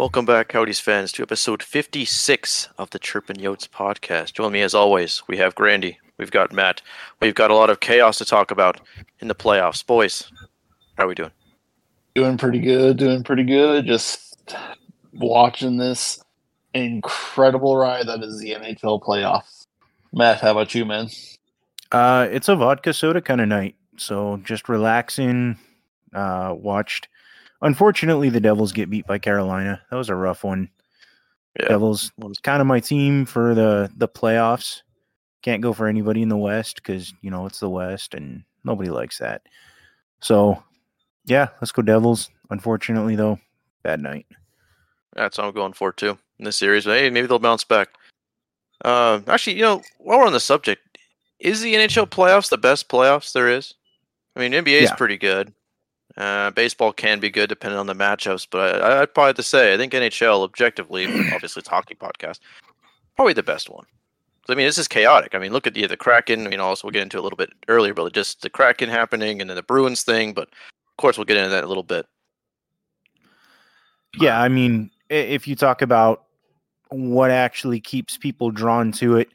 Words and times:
Welcome 0.00 0.24
back, 0.24 0.48
Coyotes 0.48 0.80
fans, 0.80 1.12
to 1.12 1.22
episode 1.22 1.62
56 1.62 2.70
of 2.78 2.88
the 2.88 2.98
Chirpin 2.98 3.36
Yotes 3.36 3.68
podcast. 3.68 4.32
Join 4.32 4.50
me 4.50 4.62
as 4.62 4.74
always. 4.74 5.22
We 5.28 5.36
have 5.36 5.54
Grandy, 5.54 5.98
we've 6.16 6.30
got 6.30 6.54
Matt, 6.54 6.80
we've 7.20 7.34
got 7.34 7.50
a 7.50 7.54
lot 7.54 7.68
of 7.68 7.80
chaos 7.80 8.16
to 8.16 8.24
talk 8.24 8.50
about 8.50 8.80
in 9.18 9.28
the 9.28 9.34
playoffs. 9.34 9.86
Boys, 9.86 10.32
how 10.96 11.04
are 11.04 11.06
we 11.06 11.14
doing? 11.14 11.32
Doing 12.14 12.38
pretty 12.38 12.60
good, 12.60 12.96
doing 12.96 13.22
pretty 13.22 13.42
good. 13.42 13.84
Just 13.84 14.54
watching 15.12 15.76
this 15.76 16.24
incredible 16.72 17.76
ride 17.76 18.06
that 18.06 18.22
is 18.22 18.38
the 18.38 18.52
NHL 18.52 19.02
playoffs. 19.02 19.66
Matt, 20.14 20.40
how 20.40 20.52
about 20.52 20.74
you, 20.74 20.86
man? 20.86 21.10
Uh, 21.92 22.26
it's 22.30 22.48
a 22.48 22.56
vodka 22.56 22.94
soda 22.94 23.20
kind 23.20 23.42
of 23.42 23.48
night. 23.48 23.74
So 23.98 24.40
just 24.44 24.66
relaxing. 24.70 25.58
Uh, 26.14 26.54
watched. 26.56 27.08
Unfortunately, 27.62 28.30
the 28.30 28.40
Devils 28.40 28.72
get 28.72 28.88
beat 28.90 29.06
by 29.06 29.18
Carolina. 29.18 29.82
That 29.90 29.96
was 29.96 30.08
a 30.08 30.14
rough 30.14 30.44
one. 30.44 30.70
Yeah. 31.58 31.68
Devils 31.68 32.12
was 32.16 32.38
kind 32.38 32.60
of 32.60 32.66
my 32.66 32.80
team 32.80 33.26
for 33.26 33.54
the 33.54 33.90
the 33.96 34.08
playoffs. 34.08 34.82
Can't 35.42 35.62
go 35.62 35.72
for 35.72 35.86
anybody 35.86 36.22
in 36.22 36.28
the 36.28 36.36
West 36.36 36.76
because 36.76 37.12
you 37.22 37.30
know 37.30 37.46
it's 37.46 37.60
the 37.60 37.68
West 37.68 38.14
and 38.14 38.44
nobody 38.64 38.90
likes 38.90 39.18
that. 39.18 39.42
So, 40.20 40.62
yeah, 41.24 41.48
let's 41.60 41.72
go 41.72 41.82
Devils. 41.82 42.30
Unfortunately, 42.50 43.16
though, 43.16 43.38
bad 43.82 44.00
night. 44.00 44.26
That's 45.14 45.38
what 45.38 45.46
I'm 45.46 45.54
going 45.54 45.72
for 45.72 45.92
too 45.92 46.18
in 46.38 46.44
this 46.44 46.56
series. 46.56 46.84
But 46.84 46.98
hey, 46.98 47.10
maybe 47.10 47.26
they'll 47.26 47.38
bounce 47.38 47.64
back. 47.64 47.88
Uh, 48.84 49.20
actually, 49.26 49.56
you 49.56 49.62
know, 49.62 49.82
while 49.98 50.18
we're 50.18 50.26
on 50.26 50.32
the 50.32 50.40
subject, 50.40 50.98
is 51.38 51.60
the 51.60 51.74
NHL 51.74 52.06
playoffs 52.08 52.48
the 52.48 52.58
best 52.58 52.88
playoffs 52.88 53.32
there 53.32 53.48
is? 53.48 53.74
I 54.36 54.40
mean, 54.40 54.52
NBA 54.52 54.80
is 54.82 54.90
Yeah. 54.90 54.94
pretty 54.96 55.18
good. 55.18 55.52
Uh, 56.20 56.50
baseball 56.50 56.92
can 56.92 57.18
be 57.18 57.30
good 57.30 57.48
depending 57.48 57.78
on 57.78 57.86
the 57.86 57.94
matchups, 57.94 58.46
but 58.50 58.82
I, 58.82 59.00
I'd 59.00 59.14
probably 59.14 59.28
have 59.28 59.36
to 59.36 59.42
say 59.42 59.72
I 59.72 59.78
think 59.78 59.94
NHL, 59.94 60.44
objectively, 60.44 61.06
obviously 61.32 61.60
it's 61.60 61.68
a 61.68 61.70
hockey 61.70 61.94
podcast, 61.94 62.40
probably 63.16 63.32
the 63.32 63.42
best 63.42 63.70
one. 63.70 63.86
I 64.46 64.54
mean, 64.54 64.66
this 64.66 64.76
is 64.76 64.86
chaotic. 64.86 65.34
I 65.34 65.38
mean, 65.38 65.52
look 65.52 65.66
at 65.66 65.72
the 65.72 65.86
the 65.86 65.96
Kraken. 65.96 66.46
I 66.46 66.50
mean, 66.50 66.60
also 66.60 66.86
we'll 66.86 66.92
get 66.92 67.04
into 67.04 67.18
a 67.18 67.22
little 67.22 67.38
bit 67.38 67.50
earlier, 67.68 67.94
but 67.94 68.12
just 68.12 68.42
the 68.42 68.50
Kraken 68.50 68.90
happening 68.90 69.40
and 69.40 69.48
then 69.48 69.56
the 69.56 69.62
Bruins 69.62 70.02
thing. 70.02 70.34
But 70.34 70.48
of 70.48 70.96
course, 70.98 71.16
we'll 71.16 71.24
get 71.24 71.38
into 71.38 71.48
that 71.48 71.60
in 71.60 71.64
a 71.64 71.68
little 71.68 71.82
bit. 71.82 72.04
Yeah, 74.20 74.42
I 74.42 74.48
mean, 74.48 74.90
if 75.08 75.48
you 75.48 75.56
talk 75.56 75.80
about 75.80 76.24
what 76.90 77.30
actually 77.30 77.80
keeps 77.80 78.18
people 78.18 78.50
drawn 78.50 78.92
to 78.92 79.16
it, 79.16 79.28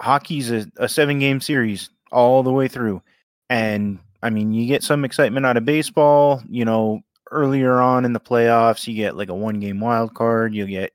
hockey's 0.00 0.50
a, 0.50 0.70
a 0.76 0.88
seven 0.88 1.18
game 1.18 1.40
series 1.40 1.88
all 2.12 2.42
the 2.42 2.52
way 2.52 2.68
through. 2.68 3.00
And 3.48 4.00
I 4.22 4.30
mean, 4.30 4.52
you 4.52 4.66
get 4.66 4.82
some 4.82 5.04
excitement 5.04 5.46
out 5.46 5.56
of 5.56 5.64
baseball, 5.64 6.42
you 6.48 6.64
know, 6.64 7.02
earlier 7.30 7.80
on 7.80 8.04
in 8.04 8.12
the 8.12 8.20
playoffs, 8.20 8.86
you 8.86 8.94
get 8.94 9.16
like 9.16 9.28
a 9.28 9.34
one 9.34 9.60
game 9.60 9.80
wild 9.80 10.14
card, 10.14 10.54
you 10.54 10.66
get, 10.66 10.92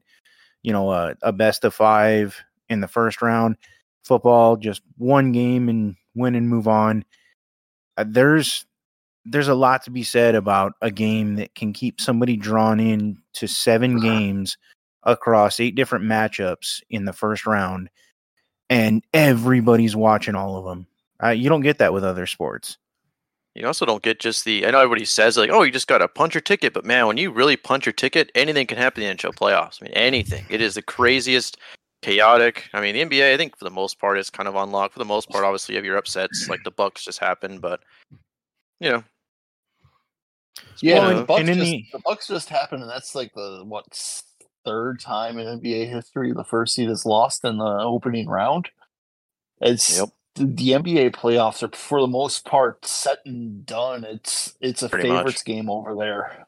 you 0.61 0.73
know, 0.73 0.91
a, 0.91 1.15
a 1.21 1.31
best 1.31 1.63
of 1.63 1.73
five 1.73 2.37
in 2.69 2.81
the 2.81 2.87
first 2.87 3.21
round. 3.21 3.57
Football, 4.03 4.57
just 4.57 4.81
one 4.97 5.31
game 5.31 5.69
and 5.69 5.95
win 6.15 6.35
and 6.35 6.49
move 6.49 6.67
on. 6.67 7.05
Uh, 7.97 8.03
there's 8.07 8.65
there's 9.25 9.47
a 9.47 9.55
lot 9.55 9.83
to 9.83 9.91
be 9.91 10.03
said 10.03 10.35
about 10.35 10.73
a 10.81 10.91
game 10.91 11.35
that 11.35 11.55
can 11.55 11.71
keep 11.71 12.01
somebody 12.01 12.35
drawn 12.35 12.79
in 12.79 13.17
to 13.33 13.47
seven 13.47 13.99
games 13.99 14.57
across 15.03 15.59
eight 15.59 15.75
different 15.75 16.05
matchups 16.05 16.81
in 16.89 17.05
the 17.05 17.13
first 17.13 17.45
round 17.45 17.89
and 18.69 19.03
everybody's 19.13 19.95
watching 19.95 20.35
all 20.35 20.57
of 20.57 20.65
them 20.65 20.87
uh, 21.23 21.29
you 21.29 21.49
don't 21.49 21.61
get 21.61 21.77
that 21.77 21.93
with 21.93 22.03
other 22.03 22.25
sports 22.25 22.77
You 23.55 23.67
also 23.67 23.85
don't 23.85 24.01
get 24.01 24.19
just 24.19 24.45
the. 24.45 24.65
I 24.65 24.71
know 24.71 24.79
everybody 24.79 25.05
says 25.05 25.37
like, 25.37 25.51
"Oh, 25.51 25.61
you 25.61 25.71
just 25.71 25.87
got 25.87 25.99
to 25.99 26.07
punch 26.07 26.33
your 26.33 26.41
ticket," 26.41 26.73
but 26.73 26.85
man, 26.85 27.05
when 27.05 27.17
you 27.17 27.31
really 27.31 27.55
punch 27.55 27.85
your 27.85 27.93
ticket, 27.93 28.31
anything 28.33 28.65
can 28.65 28.77
happen 28.79 29.03
in 29.03 29.09
the 29.09 29.23
NHL 29.23 29.35
playoffs. 29.35 29.79
I 29.81 29.85
mean, 29.85 29.93
anything. 29.93 30.43
It 30.49 30.59
is 30.59 30.73
the 30.73 30.81
craziest, 30.81 31.57
chaotic. 32.01 32.67
I 32.73 32.81
mean, 32.81 32.95
the 32.95 33.01
NBA, 33.05 33.31
I 33.33 33.37
think 33.37 33.55
for 33.57 33.65
the 33.65 33.69
most 33.71 33.99
part, 33.99 34.17
is 34.17 34.31
kind 34.31 34.49
of 34.49 34.55
on 34.55 34.71
lock. 34.71 34.91
For 34.93 34.99
the 34.99 35.05
most 35.05 35.29
part, 35.29 35.45
obviously, 35.45 35.73
you 35.73 35.77
have 35.77 35.85
your 35.85 35.97
upsets 35.97 36.49
like 36.49 36.63
the 36.63 36.71
Bucks 36.71 37.03
just 37.05 37.19
happened, 37.19 37.61
but 37.61 37.81
you 38.79 38.89
know, 38.89 39.03
Yeah, 40.81 40.95
Well, 40.99 41.09
the 41.09 41.17
and- 41.19 41.27
Bucks 41.27 41.39
and 41.41 41.47
just 41.49 41.59
the- 41.61 41.85
the 41.93 41.99
Bucks 41.99 42.27
just 42.27 42.49
happened, 42.49 42.81
and 42.81 42.89
that's 42.91 43.13
like 43.15 43.33
the 43.35 43.63
what 43.65 43.85
third 44.65 44.99
time 44.99 45.37
in 45.37 45.45
NBA 45.59 45.85
history 45.89 46.31
the 46.33 46.43
first 46.43 46.73
seed 46.73 46.89
is 46.89 47.05
lost 47.05 47.43
in 47.45 47.57
the 47.57 47.65
opening 47.65 48.27
round. 48.27 48.69
It's 49.61 49.97
Yep. 49.99 50.09
The, 50.35 50.45
the 50.45 50.69
NBA 50.69 51.11
playoffs 51.11 51.61
are 51.63 51.75
for 51.75 52.01
the 52.01 52.07
most 52.07 52.45
part 52.45 52.85
set 52.85 53.19
and 53.25 53.65
done. 53.65 54.03
It's 54.03 54.55
it's 54.61 54.81
a 54.83 54.89
Pretty 54.89 55.09
much. 55.09 55.19
favorites 55.19 55.43
game 55.43 55.69
over 55.69 55.95
there. 55.95 56.45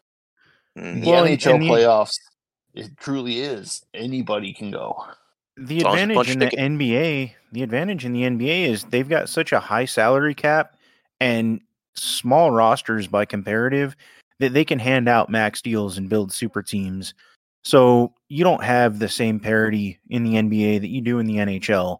mm, 0.77 1.01
The 1.03 1.09
Well, 1.11 1.25
NHL 1.25 1.53
and 1.55 1.63
the- 1.63 1.69
playoffs, 1.69 2.17
it 2.73 2.97
truly 2.97 3.39
is. 3.41 3.85
Anybody 3.93 4.53
can 4.53 4.71
go. 4.71 5.05
the 5.57 5.77
As 5.77 5.83
long 5.83 5.95
as 5.95 5.99
you 6.09 6.19
advantage 6.19 6.31
in 6.31 6.39
the 6.39 6.45
ticket. 6.49 6.59
nba 6.59 7.31
the 7.53 7.63
advantage 7.63 8.03
in 8.05 8.11
the 8.11 8.23
nba 8.23 8.65
is 8.67 8.83
they've 8.85 9.07
got 9.07 9.29
such 9.29 9.53
a 9.53 9.59
high 9.61 9.85
salary 9.85 10.35
cap 10.35 10.75
and 11.21 11.61
small 11.95 12.51
rosters 12.51 13.07
by 13.07 13.23
comparative 13.23 13.95
that 14.39 14.51
they 14.53 14.65
can 14.65 14.79
hand 14.79 15.07
out 15.07 15.29
max 15.29 15.61
deals 15.61 15.97
and 15.97 16.09
build 16.09 16.33
super 16.33 16.61
teams 16.61 17.13
so 17.63 18.13
you 18.27 18.43
don't 18.43 18.65
have 18.65 18.99
the 18.99 19.07
same 19.07 19.39
parity 19.39 19.97
in 20.09 20.25
the 20.25 20.33
nba 20.33 20.81
that 20.81 20.89
you 20.89 20.99
do 20.99 21.19
in 21.19 21.25
the 21.25 21.35
nhl 21.35 21.99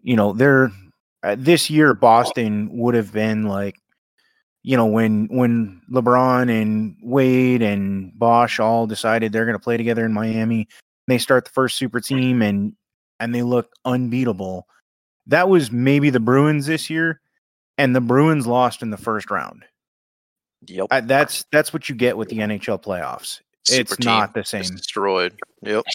you 0.00 0.16
know 0.16 0.32
they're 0.32 0.72
uh, 1.22 1.36
this 1.38 1.70
year 1.70 1.94
boston 1.94 2.68
would 2.72 2.94
have 2.94 3.12
been 3.12 3.44
like 3.44 3.76
you 4.62 4.76
know 4.76 4.86
when 4.86 5.26
when 5.30 5.80
lebron 5.90 6.50
and 6.50 6.96
wade 7.02 7.62
and 7.62 8.16
bosh 8.18 8.58
all 8.60 8.86
decided 8.86 9.32
they're 9.32 9.44
going 9.44 9.58
to 9.58 9.62
play 9.62 9.76
together 9.76 10.04
in 10.04 10.12
miami 10.12 10.68
they 11.06 11.18
start 11.18 11.44
the 11.44 11.50
first 11.50 11.76
super 11.76 12.00
team 12.00 12.42
and 12.42 12.74
and 13.20 13.34
they 13.34 13.42
look 13.42 13.72
unbeatable. 13.84 14.66
That 15.26 15.48
was 15.48 15.70
maybe 15.72 16.10
the 16.10 16.20
Bruins 16.20 16.66
this 16.66 16.90
year, 16.90 17.20
and 17.78 17.94
the 17.94 18.00
Bruins 18.00 18.46
lost 18.46 18.82
in 18.82 18.90
the 18.90 18.96
first 18.96 19.30
round. 19.30 19.64
yep, 20.66 20.86
Uh, 20.90 21.00
that's 21.00 21.44
that's 21.50 21.72
what 21.72 21.88
you 21.88 21.94
get 21.94 22.16
with 22.16 22.28
the 22.28 22.38
NHL 22.38 22.82
playoffs. 22.82 23.40
Super 23.64 23.80
it's 23.80 23.98
not 24.00 24.34
the 24.34 24.44
same. 24.44 24.62
destroyed. 24.62 25.38
Yep. 25.62 25.84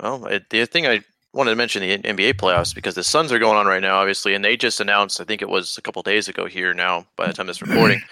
Well, 0.00 0.26
it, 0.26 0.50
the 0.50 0.66
thing 0.66 0.84
I 0.84 1.02
wanted 1.32 1.50
to 1.50 1.56
mention 1.56 1.82
the 1.82 1.98
NBA 1.98 2.34
playoffs 2.34 2.74
because 2.74 2.94
the 2.94 3.04
Suns 3.04 3.32
are 3.32 3.38
going 3.38 3.56
on 3.56 3.66
right 3.66 3.80
now, 3.80 3.98
obviously, 3.98 4.34
and 4.34 4.44
they 4.44 4.56
just 4.56 4.80
announced, 4.80 5.20
I 5.20 5.24
think 5.24 5.42
it 5.42 5.48
was 5.48 5.78
a 5.78 5.82
couple 5.82 6.02
days 6.02 6.28
ago 6.28 6.46
here 6.46 6.74
now, 6.74 7.06
by 7.16 7.26
the 7.26 7.32
time 7.32 7.46
this 7.46 7.62
recording, 7.66 8.02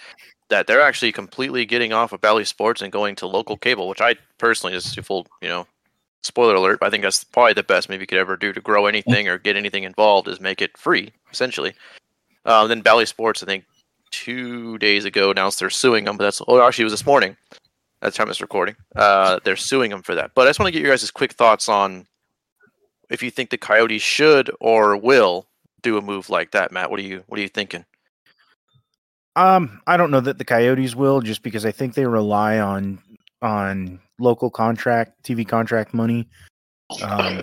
that 0.48 0.66
they're 0.66 0.80
actually 0.80 1.12
completely 1.12 1.64
getting 1.64 1.92
off 1.92 2.12
of 2.12 2.20
Bally 2.20 2.44
Sports 2.44 2.82
and 2.82 2.92
going 2.92 3.14
to 3.16 3.26
local 3.26 3.56
cable, 3.56 3.88
which 3.88 4.00
I 4.00 4.16
personally 4.38 4.74
just 4.74 4.96
a 4.96 5.02
full, 5.02 5.26
you 5.42 5.48
know, 5.48 5.66
spoiler 6.22 6.54
alert. 6.54 6.80
But 6.80 6.86
I 6.86 6.90
think 6.90 7.02
that's 7.02 7.24
probably 7.24 7.52
the 7.52 7.62
best 7.62 7.88
maybe 7.88 8.02
you 8.02 8.06
could 8.06 8.18
ever 8.18 8.36
do 8.36 8.52
to 8.52 8.60
grow 8.60 8.86
anything 8.86 9.28
or 9.28 9.38
get 9.38 9.56
anything 9.56 9.84
involved 9.84 10.28
is 10.28 10.40
make 10.40 10.62
it 10.62 10.76
free, 10.76 11.12
essentially. 11.30 11.74
Um, 12.46 12.68
then 12.68 12.80
Bally 12.80 13.06
Sports, 13.06 13.42
I 13.42 13.46
think, 13.46 13.64
two 14.10 14.78
days 14.78 15.04
ago 15.04 15.30
announced 15.30 15.60
they're 15.60 15.70
suing 15.70 16.04
them, 16.04 16.16
but 16.16 16.24
that's 16.24 16.42
oh, 16.48 16.66
actually 16.66 16.82
it 16.82 16.86
was 16.86 16.92
this 16.94 17.06
morning. 17.06 17.36
That's 18.00 18.16
time 18.16 18.30
it's 18.30 18.40
recording. 18.40 18.76
Uh, 18.96 19.40
they're 19.44 19.56
suing 19.56 19.90
them 19.90 20.02
for 20.02 20.14
that. 20.14 20.30
But 20.34 20.46
I 20.46 20.50
just 20.50 20.58
want 20.58 20.68
to 20.68 20.72
get 20.72 20.82
your 20.82 20.90
guys' 20.90 21.10
quick 21.10 21.32
thoughts 21.34 21.68
on 21.68 22.06
if 23.10 23.22
you 23.22 23.30
think 23.30 23.50
the 23.50 23.58
Coyotes 23.58 24.02
should 24.02 24.50
or 24.60 24.96
will 24.96 25.46
do 25.82 25.98
a 25.98 26.02
move 26.02 26.30
like 26.30 26.52
that. 26.52 26.72
Matt, 26.72 26.90
what 26.90 27.00
are 27.00 27.04
you 27.04 27.24
what 27.26 27.38
are 27.38 27.42
you 27.42 27.48
thinking? 27.48 27.84
Um, 29.36 29.80
I 29.86 29.96
don't 29.96 30.10
know 30.10 30.20
that 30.20 30.38
the 30.38 30.44
Coyotes 30.44 30.94
will, 30.94 31.20
just 31.20 31.42
because 31.42 31.64
I 31.64 31.72
think 31.72 31.94
they 31.94 32.06
rely 32.06 32.58
on 32.58 33.00
on 33.42 34.00
local 34.18 34.50
contract 34.50 35.22
TV 35.24 35.46
contract 35.46 35.94
money. 35.94 36.28
Um, 37.02 37.42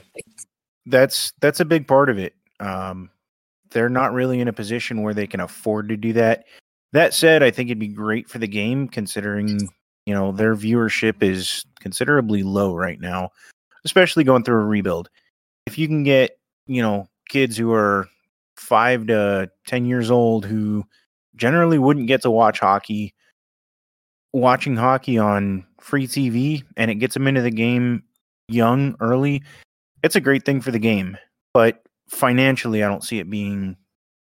that's 0.86 1.34
that's 1.42 1.60
a 1.60 1.66
big 1.66 1.88
part 1.88 2.10
of 2.10 2.18
it. 2.18 2.34
Um, 2.60 3.10
they're 3.72 3.90
not 3.90 4.14
really 4.14 4.40
in 4.40 4.48
a 4.48 4.54
position 4.54 5.02
where 5.02 5.14
they 5.14 5.28
can 5.28 5.40
afford 5.40 5.90
to 5.90 5.98
do 5.98 6.14
that. 6.14 6.46
That 6.94 7.14
said, 7.14 7.44
I 7.44 7.52
think 7.52 7.68
it'd 7.68 7.80
be 7.80 7.88
great 7.88 8.30
for 8.30 8.40
the 8.40 8.48
game 8.48 8.88
considering 8.88 9.70
you 10.06 10.14
know 10.14 10.32
their 10.32 10.56
viewership 10.56 11.22
is 11.22 11.66
considerably 11.80 12.44
low 12.44 12.76
right 12.76 13.00
now, 13.00 13.30
especially 13.86 14.24
going 14.24 14.44
through 14.44 14.62
a 14.62 14.66
rebuild. 14.66 15.10
If 15.68 15.78
you 15.78 15.88
can 15.88 16.04
get 16.04 16.40
you 16.66 16.82
know 16.82 17.08
kids 17.30 17.58
who 17.58 17.74
are 17.74 18.08
five 18.56 19.08
to 19.08 19.52
ten 19.68 19.86
years 19.86 20.10
old 20.10 20.46
who 20.46 20.86
generally 21.36 21.78
wouldn't 21.78 22.08
get 22.08 22.22
to 22.24 22.32
watch 22.32 22.60
hockey 22.60 23.14
watching 24.34 24.76
hockey 24.76 25.18
on 25.18 25.66
free 25.80 26.08
TV 26.08 26.64
and 26.76 26.90
it 26.90 26.96
gets 26.96 27.14
them 27.14 27.28
into 27.28 27.42
the 27.42 27.52
game 27.52 28.02
young 28.48 28.96
early 29.00 29.44
it's 30.04 30.16
a 30.16 30.22
great 30.22 30.46
thing 30.46 30.62
for 30.62 30.72
the 30.72 30.80
game 30.80 31.18
but 31.54 31.84
financially 32.08 32.84
I 32.84 32.88
don't 32.88 33.04
see 33.04 33.20
it 33.20 33.30
being 33.30 33.76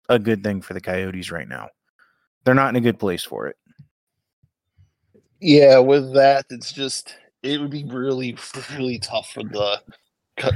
a 0.10 0.20
good 0.20 0.44
thing 0.44 0.62
for 0.62 0.74
the 0.74 0.82
Coyotes 0.82 1.32
right 1.32 1.48
now. 1.48 1.70
They're 2.44 2.54
not 2.54 2.70
in 2.70 2.76
a 2.76 2.82
good 2.82 3.00
place 3.00 3.24
for 3.24 3.48
it. 3.48 3.58
Yeah, 5.40 5.80
with 5.80 6.14
that, 6.14 6.46
it's 6.50 6.72
just 6.72 7.16
it 7.42 7.60
would 7.60 7.72
be 7.72 7.84
really, 7.84 8.38
really 8.74 9.00
tough 9.00 9.32
for 9.32 9.44
the 9.44 9.82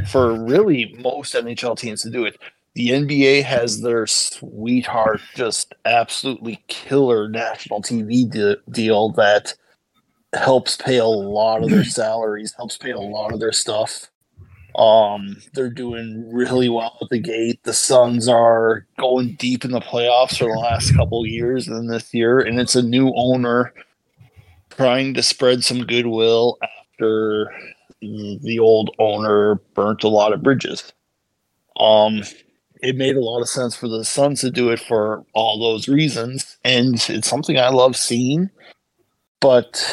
for 0.08 0.34
really 0.44 0.96
most 1.00 1.34
NHL 1.34 1.78
teams 1.78 2.02
to 2.04 2.10
do 2.10 2.26
it. 2.26 2.38
The 2.76 2.90
NBA 2.90 3.44
has 3.44 3.82
their 3.82 4.06
sweetheart, 4.06 5.22
just 5.36 5.74
absolutely 5.86 6.64
killer 6.68 7.28
national 7.28 7.82
TV 7.82 8.30
de- 8.30 8.58
deal 8.70 9.10
that 9.14 9.56
helps 10.34 10.78
pay 10.78 10.98
a 10.98 11.06
lot 11.06 11.64
of 11.64 11.70
their 11.70 11.84
salaries, 11.84 12.54
helps 12.56 12.78
pay 12.78 12.92
a 12.92 13.00
lot 13.00 13.34
of 13.34 13.40
their 13.40 13.52
stuff. 13.52 14.10
Um, 14.76 15.38
they're 15.54 15.72
doing 15.72 16.30
really 16.32 16.70
well 16.70 16.98
at 17.02 17.10
the 17.10 17.18
gate. 17.18 17.64
The 17.64 17.74
Suns 17.74 18.28
are 18.28 18.86
going 19.00 19.34
deep 19.40 19.66
in 19.66 19.72
the 19.72 19.80
playoffs 19.80 20.38
for 20.38 20.46
the 20.46 20.60
last 20.60 20.96
couple 20.96 21.26
years 21.26 21.68
and 21.68 21.90
this 21.90 22.14
year, 22.14 22.40
and 22.40 22.60
it's 22.60 22.76
a 22.76 22.84
new 22.84 23.12
owner 23.16 23.74
trying 24.70 25.16
to 25.16 25.24
spread 25.24 25.64
some 25.64 25.84
goodwill 25.84 26.60
after 26.62 27.52
the 28.02 28.60
old 28.60 28.96
owner 29.00 29.56
burnt 29.74 30.04
a 30.04 30.10
lot 30.10 30.34
of 30.34 30.44
bridges. 30.44 30.94
Um, 31.80 32.24
it 32.82 32.96
made 32.96 33.16
a 33.16 33.24
lot 33.24 33.42
of 33.42 33.50
sense 33.50 33.76
for 33.76 33.88
the 33.88 34.06
Suns 34.06 34.42
to 34.42 34.52
do 34.52 34.70
it 34.70 34.80
for 34.80 35.26
all 35.34 35.60
those 35.60 35.88
reasons, 35.88 36.58
and 36.64 36.96
it's 37.10 37.28
something 37.28 37.58
I 37.58 37.70
love 37.70 37.96
seeing. 37.96 38.50
But 39.40 39.84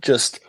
just 0.00 0.40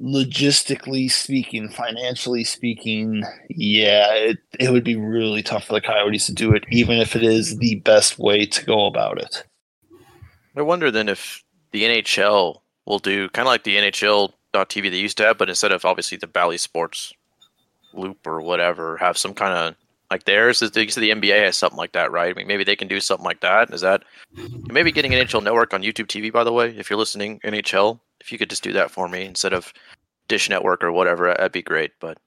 logistically 0.00 1.10
speaking, 1.10 1.68
financially 1.68 2.44
speaking, 2.44 3.22
yeah, 3.50 4.12
it, 4.14 4.38
it 4.58 4.70
would 4.70 4.84
be 4.84 4.96
really 4.96 5.42
tough 5.42 5.64
for 5.64 5.74
the 5.74 5.80
Coyotes 5.80 6.26
to 6.26 6.34
do 6.34 6.52
it, 6.54 6.64
even 6.70 6.98
if 6.98 7.14
it 7.14 7.22
is 7.22 7.58
the 7.58 7.76
best 7.76 8.18
way 8.18 8.46
to 8.46 8.64
go 8.64 8.86
about 8.86 9.20
it. 9.20 9.44
I 10.56 10.62
wonder 10.62 10.90
then 10.90 11.08
if 11.08 11.44
the 11.72 11.84
NHL 11.84 12.60
will 12.86 12.98
do 12.98 13.28
kind 13.30 13.46
of 13.46 13.50
like 13.50 13.64
the 13.64 13.76
NHL.tv 14.54 14.90
they 14.90 14.98
used 14.98 15.16
to 15.18 15.24
have, 15.24 15.38
but 15.38 15.48
instead 15.48 15.72
of 15.72 15.84
obviously 15.84 16.18
the 16.18 16.26
Bally 16.26 16.58
Sports 16.58 17.12
loop 17.92 18.26
or 18.26 18.40
whatever, 18.40 18.96
have 18.96 19.18
some 19.18 19.34
kind 19.34 19.52
of 19.52 19.74
like 20.10 20.24
theirs 20.24 20.60
is 20.60 20.72
the, 20.72 20.84
the 20.84 21.10
NBA 21.10 21.44
has 21.44 21.56
something 21.56 21.78
like 21.78 21.92
that, 21.92 22.10
right? 22.10 22.34
I 22.34 22.36
mean, 22.36 22.48
maybe 22.48 22.64
they 22.64 22.76
can 22.76 22.88
do 22.88 23.00
something 23.00 23.24
like 23.24 23.40
that. 23.40 23.72
Is 23.72 23.80
that 23.82 24.02
maybe 24.68 24.90
getting 24.90 25.14
an 25.14 25.24
NHL 25.24 25.42
Network 25.42 25.72
on 25.72 25.82
YouTube 25.82 26.06
TV? 26.06 26.32
By 26.32 26.44
the 26.44 26.52
way, 26.52 26.70
if 26.76 26.90
you're 26.90 26.98
listening, 26.98 27.38
NHL, 27.40 28.00
if 28.20 28.32
you 28.32 28.38
could 28.38 28.50
just 28.50 28.64
do 28.64 28.72
that 28.72 28.90
for 28.90 29.08
me 29.08 29.24
instead 29.24 29.52
of 29.52 29.72
Dish 30.28 30.50
Network 30.50 30.82
or 30.82 30.90
whatever, 30.90 31.28
that'd 31.28 31.52
be 31.52 31.62
great. 31.62 31.92
But 32.00 32.18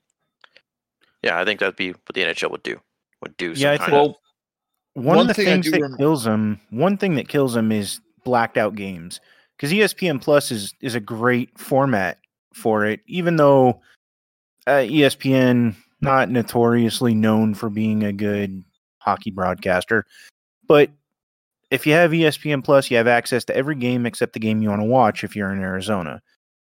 yeah, 1.23 1.39
I 1.39 1.45
think 1.45 1.59
that'd 1.59 1.75
be 1.75 1.91
what 1.91 2.13
the 2.13 2.23
NHL 2.23 2.51
would 2.51 2.63
do. 2.63 2.79
Would 3.21 3.35
do. 3.37 3.51
Yeah, 3.53 3.73
I 3.73 3.77
think 3.77 3.91
well, 3.91 4.19
one, 4.93 5.05
one, 5.05 5.19
of 5.19 5.27
the 5.27 5.33
thing 5.33 5.45
things 5.45 5.65
that 5.65 5.73
remember. 5.73 5.97
kills 5.97 6.23
them. 6.23 6.61
One 6.69 6.97
thing 6.97 7.15
that 7.15 7.27
kills 7.27 7.53
them 7.53 7.71
is 7.71 7.99
blacked 8.23 8.57
out 8.57 8.75
games 8.75 9.19
because 9.63 9.93
ESPN 9.93 10.21
Plus 10.21 10.51
is 10.51 10.73
is 10.81 10.93
a 10.93 10.99
great 10.99 11.57
format 11.57 12.19
for 12.53 12.85
it, 12.85 12.99
even 13.07 13.37
though 13.37 13.79
uh, 14.67 14.83
ESPN 14.83 15.73
not 16.01 16.29
notoriously 16.29 17.15
known 17.15 17.53
for 17.53 17.69
being 17.69 18.03
a 18.03 18.11
good 18.11 18.61
hockey 18.97 19.31
broadcaster, 19.31 20.05
but 20.67 20.89
if 21.71 21.87
you 21.87 21.93
have 21.93 22.11
ESPN 22.11 22.61
Plus, 22.61 22.91
you 22.91 22.97
have 22.97 23.07
access 23.07 23.45
to 23.45 23.55
every 23.55 23.75
game 23.75 24.05
except 24.05 24.33
the 24.33 24.39
game 24.39 24.61
you 24.61 24.67
want 24.67 24.81
to 24.81 24.85
watch 24.85 25.23
if 25.23 25.33
you're 25.33 25.53
in 25.53 25.61
Arizona. 25.61 26.21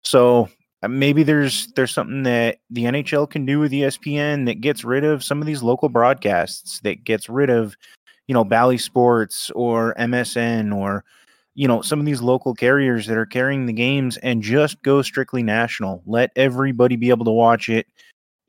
So 0.04 0.50
uh, 0.82 0.90
maybe 0.90 1.24
there's 1.24 1.68
there's 1.78 1.94
something 1.94 2.24
that 2.24 2.58
the 2.70 2.84
NHL 2.84 3.30
can 3.30 3.46
do 3.46 3.60
with 3.60 3.72
ESPN 3.72 4.46
that 4.48 4.60
gets 4.60 4.84
rid 4.84 5.06
of 5.06 5.24
some 5.24 5.40
of 5.40 5.48
these 5.48 5.64
local 5.64 5.88
broadcasts, 5.88 6.82
that 6.82 7.06
gets 7.06 7.30
rid 7.30 7.50
of, 7.50 7.78
you 8.28 8.34
know, 8.34 8.44
Bally 8.44 8.78
Sports 8.78 9.52
or 9.56 9.96
MSN 9.98 10.76
or 10.76 11.06
you 11.56 11.68
know 11.68 11.82
some 11.82 12.00
of 12.00 12.06
these 12.06 12.22
local 12.22 12.54
carriers 12.54 13.06
that 13.08 13.18
are 13.18 13.26
carrying 13.26 13.66
the 13.66 13.74
games 13.74 14.18
and 14.18 14.42
just 14.42 14.82
go 14.84 15.02
strictly 15.02 15.44
national. 15.44 16.02
Let 16.06 16.32
everybody 16.36 16.96
be 16.96 17.10
able 17.10 17.26
to 17.26 17.32
watch 17.32 17.70
it. 17.70 17.88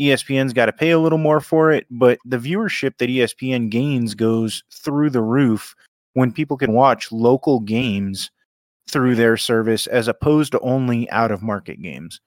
ESPN's 0.01 0.53
got 0.53 0.67
to 0.67 0.73
pay 0.73 0.91
a 0.91 0.99
little 0.99 1.19
more 1.19 1.41
for 1.41 1.71
it, 1.71 1.87
but 1.91 2.19
the 2.25 2.39
viewership 2.39 2.99
that 2.99 3.09
ESPN 3.09 3.71
gains 3.71 4.15
goes 4.15 4.65
through 4.73 5.11
the 5.11 5.23
roof 5.23 5.75
when 6.15 6.33
people 6.33 6.57
can 6.57 6.73
watch 6.73 7.13
local 7.13 7.61
games 7.61 8.31
through 8.89 9.15
their 9.15 9.37
service 9.37 9.87
as 9.87 10.09
opposed 10.09 10.53
to 10.53 10.61
only 10.61 11.09
out 11.11 11.31
of 11.31 11.43
market 11.43 11.81
games. 11.81 12.21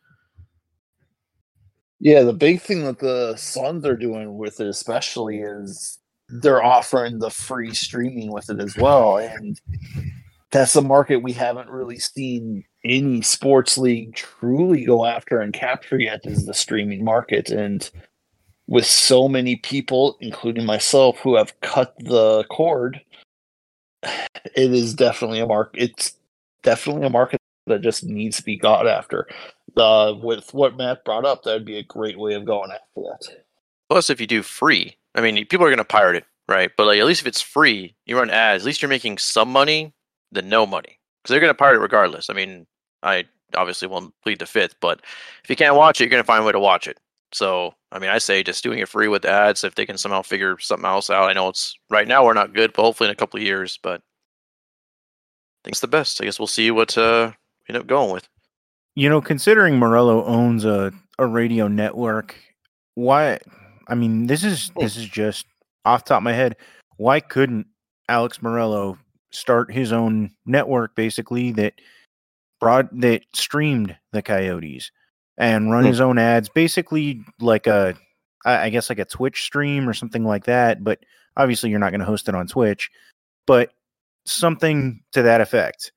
Yeah, 1.99 2.23
the 2.23 2.33
big 2.33 2.61
thing 2.61 2.83
that 2.85 2.99
the 2.99 3.35
Suns 3.35 3.85
are 3.85 3.95
doing 3.95 4.37
with 4.37 4.59
it, 4.59 4.67
especially, 4.67 5.39
is 5.39 5.97
they're 6.29 6.63
offering 6.63 7.19
the 7.19 7.29
free 7.29 7.73
streaming 7.73 8.31
with 8.31 8.49
it 8.49 8.59
as 8.59 8.77
well. 8.77 9.17
And 9.17 9.59
that's 10.51 10.75
a 10.75 10.81
market 10.81 11.17
we 11.17 11.33
haven't 11.33 11.69
really 11.69 11.99
seen 11.99 12.63
any 12.83 13.21
sports 13.21 13.77
league 13.77 14.15
truly 14.15 14.85
go 14.85 15.05
after 15.05 15.41
and 15.41 15.53
capture 15.53 15.99
yet 15.99 16.21
is 16.23 16.45
the 16.45 16.53
streaming 16.53 17.03
market. 17.03 17.49
And 17.49 17.89
with 18.67 18.85
so 18.85 19.27
many 19.27 19.57
people, 19.57 20.17
including 20.21 20.65
myself, 20.65 21.19
who 21.19 21.35
have 21.35 21.59
cut 21.61 21.95
the 21.99 22.45
cord 22.49 23.01
it 24.03 24.73
is 24.73 24.93
definitely 24.93 25.39
a 25.39 25.47
mark. 25.47 25.71
It's 25.73 26.13
definitely 26.63 27.05
a 27.05 27.09
market 27.09 27.39
that 27.67 27.81
just 27.81 28.03
needs 28.03 28.37
to 28.37 28.43
be 28.43 28.57
got 28.57 28.87
after. 28.87 29.27
Uh, 29.75 30.13
with 30.21 30.53
what 30.53 30.77
Matt 30.77 31.03
brought 31.05 31.25
up, 31.25 31.43
that 31.43 31.53
would 31.53 31.65
be 31.65 31.77
a 31.77 31.83
great 31.83 32.17
way 32.17 32.33
of 32.33 32.45
going 32.45 32.71
after 32.71 33.01
that. 33.01 33.43
Plus, 33.89 34.09
if 34.09 34.19
you 34.19 34.27
do 34.27 34.41
free, 34.41 34.95
I 35.15 35.21
mean, 35.21 35.45
people 35.45 35.65
are 35.65 35.69
going 35.69 35.77
to 35.77 35.83
pirate 35.83 36.15
it, 36.15 36.25
right? 36.47 36.71
But 36.77 36.87
like, 36.87 36.99
at 36.99 37.05
least 37.05 37.21
if 37.21 37.27
it's 37.27 37.41
free, 37.41 37.95
you 38.05 38.17
run 38.17 38.29
ads. 38.29 38.63
At 38.63 38.67
least 38.67 38.81
you're 38.81 38.89
making 38.89 39.17
some 39.17 39.51
money 39.51 39.93
than 40.37 40.49
no 40.49 40.65
money 40.65 40.99
because 41.21 41.31
they're 41.31 41.39
going 41.39 41.49
to 41.49 41.57
pirate 41.57 41.77
it 41.77 41.81
regardless. 41.81 42.29
I 42.29 42.33
mean, 42.33 42.65
I 43.03 43.25
obviously 43.55 43.87
won't 43.87 44.13
plead 44.23 44.39
the 44.39 44.45
fifth, 44.45 44.75
but 44.79 45.01
if 45.43 45.49
you 45.49 45.55
can't 45.55 45.75
watch 45.75 45.99
it, 45.99 46.05
you're 46.05 46.11
going 46.11 46.23
to 46.23 46.27
find 46.27 46.43
a 46.43 46.45
way 46.45 46.51
to 46.51 46.59
watch 46.59 46.87
it. 46.87 46.99
So, 47.33 47.73
I 47.91 47.99
mean, 47.99 48.09
I 48.09 48.19
say 48.19 48.43
just 48.43 48.63
doing 48.63 48.79
it 48.79 48.87
free 48.87 49.07
with 49.07 49.25
ads 49.25 49.63
if 49.63 49.75
they 49.75 49.85
can 49.85 49.97
somehow 49.97 50.21
figure 50.21 50.57
something 50.59 50.85
else 50.85 51.09
out. 51.09 51.29
I 51.29 51.33
know 51.33 51.49
it's 51.49 51.75
right 51.89 52.07
now 52.07 52.25
we're 52.25 52.33
not 52.33 52.53
good, 52.53 52.71
but 52.73 52.83
hopefully 52.83 53.09
in 53.09 53.11
a 53.11 53.17
couple 53.17 53.37
of 53.37 53.45
years. 53.45 53.77
But 53.81 53.99
I 53.99 55.59
think 55.65 55.73
it's 55.73 55.81
the 55.81 55.87
best. 55.87 56.21
I 56.21 56.25
guess 56.25 56.39
we'll 56.39 56.47
see 56.47 56.71
what 56.71 56.97
uh, 56.97 57.31
we 57.67 57.75
end 57.75 57.81
up 57.81 57.87
going 57.87 58.13
with. 58.13 58.29
You 58.95 59.09
know, 59.09 59.21
considering 59.21 59.79
Meruelo 59.79 60.25
owns 60.25 60.63
a, 60.63 60.93
a 61.19 61.27
radio 61.27 61.67
network, 61.67 62.35
why? 62.95 63.39
I 63.87 63.95
mean, 63.95 64.27
this 64.27 64.43
is 64.43 64.71
this 64.79 64.95
is 64.95 65.05
just 65.05 65.45
off 65.83 66.05
top 66.05 66.17
of 66.17 66.23
my 66.23 66.33
head. 66.33 66.55
Why 66.95 67.19
couldn't 67.19 67.67
Alex 68.07 68.37
Meruelo 68.37 68.97
start 69.31 69.71
his 69.71 69.91
own 69.91 70.31
network, 70.45 70.95
basically 70.95 71.51
that 71.53 71.73
broad 72.59 72.89
that 73.01 73.23
streamed 73.33 73.95
the 74.11 74.21
Coyotes? 74.21 74.91
and 75.37 75.71
run 75.71 75.83
hmm. 75.83 75.89
his 75.89 76.01
own 76.01 76.17
ads, 76.17 76.49
basically 76.49 77.23
like 77.39 77.67
a, 77.67 77.95
I 78.45 78.69
guess 78.69 78.89
like 78.89 78.99
a 78.99 79.05
Twitch 79.05 79.43
stream 79.43 79.87
or 79.87 79.93
something 79.93 80.23
like 80.23 80.45
that. 80.45 80.83
But 80.83 80.99
obviously, 81.35 81.69
you're 81.69 81.79
not 81.79 81.91
going 81.91 81.99
to 81.99 82.05
host 82.05 82.27
it 82.27 82.35
on 82.35 82.47
Twitch, 82.47 82.89
but 83.45 83.71
something 84.25 85.01
to 85.13 85.21
that 85.23 85.41
effect. 85.41 85.91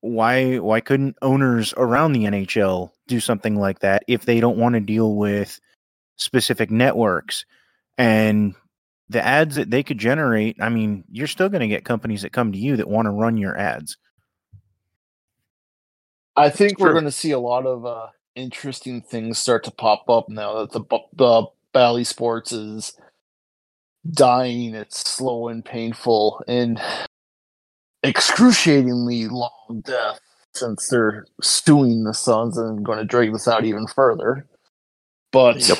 Why 0.00 0.58
why 0.58 0.80
couldn't 0.80 1.16
owners 1.20 1.74
around 1.76 2.12
the 2.12 2.24
NHL 2.24 2.90
do 3.06 3.20
something 3.20 3.56
like 3.56 3.80
that 3.80 4.02
if 4.08 4.24
they 4.24 4.40
don't 4.40 4.56
want 4.56 4.74
to 4.74 4.80
deal 4.80 5.14
with 5.14 5.60
specific 6.16 6.70
networks 6.70 7.44
and 7.98 8.54
the 9.10 9.24
ads 9.24 9.56
that 9.56 9.70
they 9.70 9.82
could 9.82 9.98
generate? 9.98 10.56
I 10.60 10.68
mean, 10.68 11.04
you're 11.10 11.26
still 11.26 11.48
going 11.48 11.60
to 11.60 11.68
get 11.68 11.84
companies 11.84 12.22
that 12.22 12.32
come 12.32 12.52
to 12.52 12.58
you 12.58 12.76
that 12.76 12.88
want 12.88 13.06
to 13.06 13.10
run 13.10 13.36
your 13.36 13.58
ads. 13.58 13.96
I 16.36 16.48
think 16.48 16.78
we're 16.78 16.92
going 16.92 17.04
to 17.04 17.12
see 17.12 17.32
a 17.32 17.38
lot 17.38 17.66
of 17.66 17.84
uh, 17.84 18.06
interesting 18.34 19.02
things 19.02 19.38
start 19.38 19.64
to 19.64 19.70
pop 19.70 20.08
up 20.08 20.28
now 20.28 20.60
that 20.60 20.72
the 20.72 20.84
the 21.12 21.46
Bally 21.72 22.04
Sports 22.04 22.52
is 22.52 22.96
dying. 24.08 24.74
It's 24.74 24.98
slow 25.00 25.48
and 25.48 25.64
painful 25.64 26.42
and 26.46 26.80
excruciatingly 28.02 29.28
long 29.28 29.82
death 29.84 30.20
since 30.54 30.88
they're 30.88 31.26
suing 31.42 32.04
the 32.04 32.14
Suns 32.14 32.56
and 32.56 32.84
going 32.84 32.98
to 32.98 33.04
drag 33.04 33.32
this 33.32 33.48
out 33.48 33.64
even 33.64 33.86
further. 33.86 34.46
But 35.32 35.68
yep. 35.68 35.78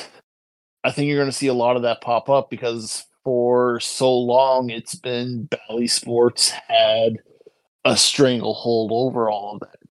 I 0.83 0.91
think 0.91 1.07
you're 1.07 1.17
going 1.17 1.31
to 1.31 1.35
see 1.35 1.47
a 1.47 1.53
lot 1.53 1.75
of 1.75 1.81
that 1.83 2.01
pop 2.01 2.29
up 2.29 2.49
because 2.49 3.05
for 3.23 3.79
so 3.79 4.13
long 4.13 4.69
it's 4.69 4.95
been 4.95 5.43
Bally 5.45 5.87
Sports 5.87 6.49
had 6.49 7.17
a 7.85 7.97
stranglehold 7.97 8.91
over 8.93 9.29
all 9.29 9.55
of 9.55 9.59
that 9.61 9.81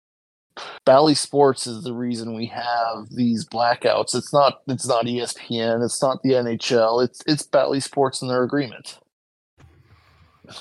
Bally 0.84 1.14
Sports 1.14 1.66
is 1.66 1.84
the 1.84 1.94
reason 1.94 2.34
we 2.34 2.46
have 2.46 3.08
these 3.10 3.46
blackouts. 3.46 4.14
It's 4.14 4.32
not 4.32 4.60
it's 4.66 4.86
not 4.86 5.06
ESPN, 5.06 5.84
it's 5.84 6.02
not 6.02 6.22
the 6.22 6.30
NHL, 6.30 7.04
it's 7.04 7.22
it's 7.26 7.42
Bally 7.42 7.80
Sports 7.80 8.22
and 8.22 8.30
their 8.30 8.42
agreement. 8.42 8.98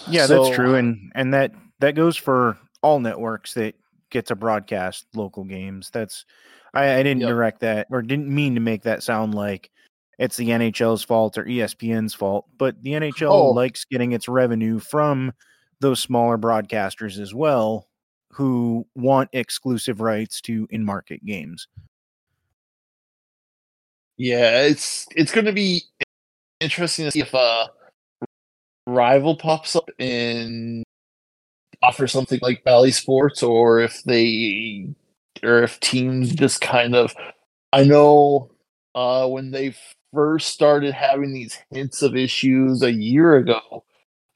Yeah, 0.07 0.25
so, 0.25 0.43
that's 0.43 0.55
true. 0.55 0.75
And 0.75 1.11
and 1.15 1.33
that 1.33 1.53
that 1.79 1.95
goes 1.95 2.15
for 2.15 2.57
all 2.81 2.99
networks 2.99 3.53
that 3.55 3.75
get 4.09 4.27
to 4.27 4.35
broadcast 4.35 5.05
local 5.15 5.43
games. 5.43 5.89
That's 5.91 6.25
I, 6.73 6.95
I 6.95 7.03
didn't 7.03 7.21
yep. 7.21 7.29
direct 7.29 7.59
that 7.61 7.87
or 7.89 8.01
didn't 8.01 8.33
mean 8.33 8.55
to 8.55 8.61
make 8.61 8.83
that 8.83 9.03
sound 9.03 9.33
like 9.33 9.71
it's 10.19 10.35
the 10.35 10.49
NHL's 10.49 11.01
fault 11.01 11.37
or 11.37 11.45
ESPN's 11.45 12.13
fault, 12.13 12.45
but 12.57 12.81
the 12.83 12.91
NHL 12.91 13.31
oh. 13.31 13.51
likes 13.51 13.85
getting 13.85 14.11
its 14.11 14.27
revenue 14.27 14.77
from 14.77 15.31
those 15.79 16.01
smaller 16.01 16.37
broadcasters 16.37 17.19
as 17.19 17.33
well 17.33 17.87
who 18.33 18.85
want 18.95 19.29
exclusive 19.31 20.01
rights 20.01 20.41
to 20.41 20.67
in 20.71 20.83
market 20.83 21.25
games. 21.25 21.67
Yeah, 24.17 24.63
it's 24.63 25.07
it's 25.15 25.31
going 25.31 25.45
to 25.45 25.53
be 25.53 25.83
interesting 26.59 27.05
to 27.05 27.11
see 27.11 27.21
if 27.21 27.33
a 27.33 27.69
rival 28.85 29.37
pops 29.37 29.77
up 29.77 29.89
and 29.99 30.83
offers 31.81 32.11
something 32.11 32.39
like 32.41 32.65
Bally 32.65 32.91
Sports, 32.91 33.41
or 33.41 33.79
if 33.79 34.03
they 34.03 34.89
or 35.41 35.63
if 35.63 35.79
teams 35.79 36.35
just 36.35 36.59
kind 36.59 36.93
of 36.93 37.15
I 37.71 37.85
know 37.85 38.51
uh 38.95 39.25
when 39.27 39.51
they 39.51 39.73
first 40.13 40.47
started 40.47 40.93
having 40.93 41.33
these 41.33 41.57
hints 41.71 42.01
of 42.01 42.15
issues 42.15 42.81
a 42.81 42.91
year 42.91 43.35
ago, 43.35 43.83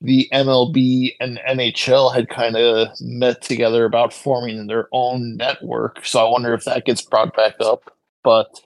the 0.02 0.28
MLB 0.34 1.16
and 1.20 1.40
NHL 1.48 2.14
had 2.14 2.30
kind 2.30 2.58
of 2.58 2.90
met 3.00 3.42
together 3.42 3.86
about 3.86 4.14
forming 4.14 4.68
their 4.68 4.88
own 4.92 5.38
network. 5.38 6.06
So 6.06 6.26
I 6.26 6.30
wonder 6.30 6.54
if 6.54 6.66
that 6.66 6.86
gets 6.86 7.02
brought 7.02 7.36
back 7.36 7.56
up. 7.62 7.90
But 8.24 8.60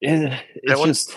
it, 0.00 0.32
it's 0.54 0.84
just 0.84 1.16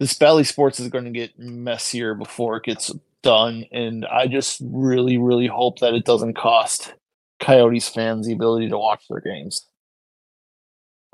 this 0.00 0.14
Bally 0.14 0.44
Sports 0.44 0.80
is 0.80 0.88
going 0.88 1.04
to 1.04 1.10
get 1.10 1.38
messier 1.38 2.14
before 2.14 2.56
it 2.56 2.64
gets 2.64 2.92
done, 3.22 3.64
and 3.72 4.06
I 4.06 4.26
just 4.26 4.60
really, 4.64 5.18
really 5.18 5.48
hope 5.48 5.80
that 5.80 5.94
it 5.94 6.04
doesn't 6.04 6.34
cost 6.34 6.94
Coyotes 7.40 7.88
fans 7.88 8.26
the 8.26 8.32
ability 8.32 8.68
to 8.68 8.78
watch 8.78 9.04
their 9.08 9.20
games. 9.20 9.66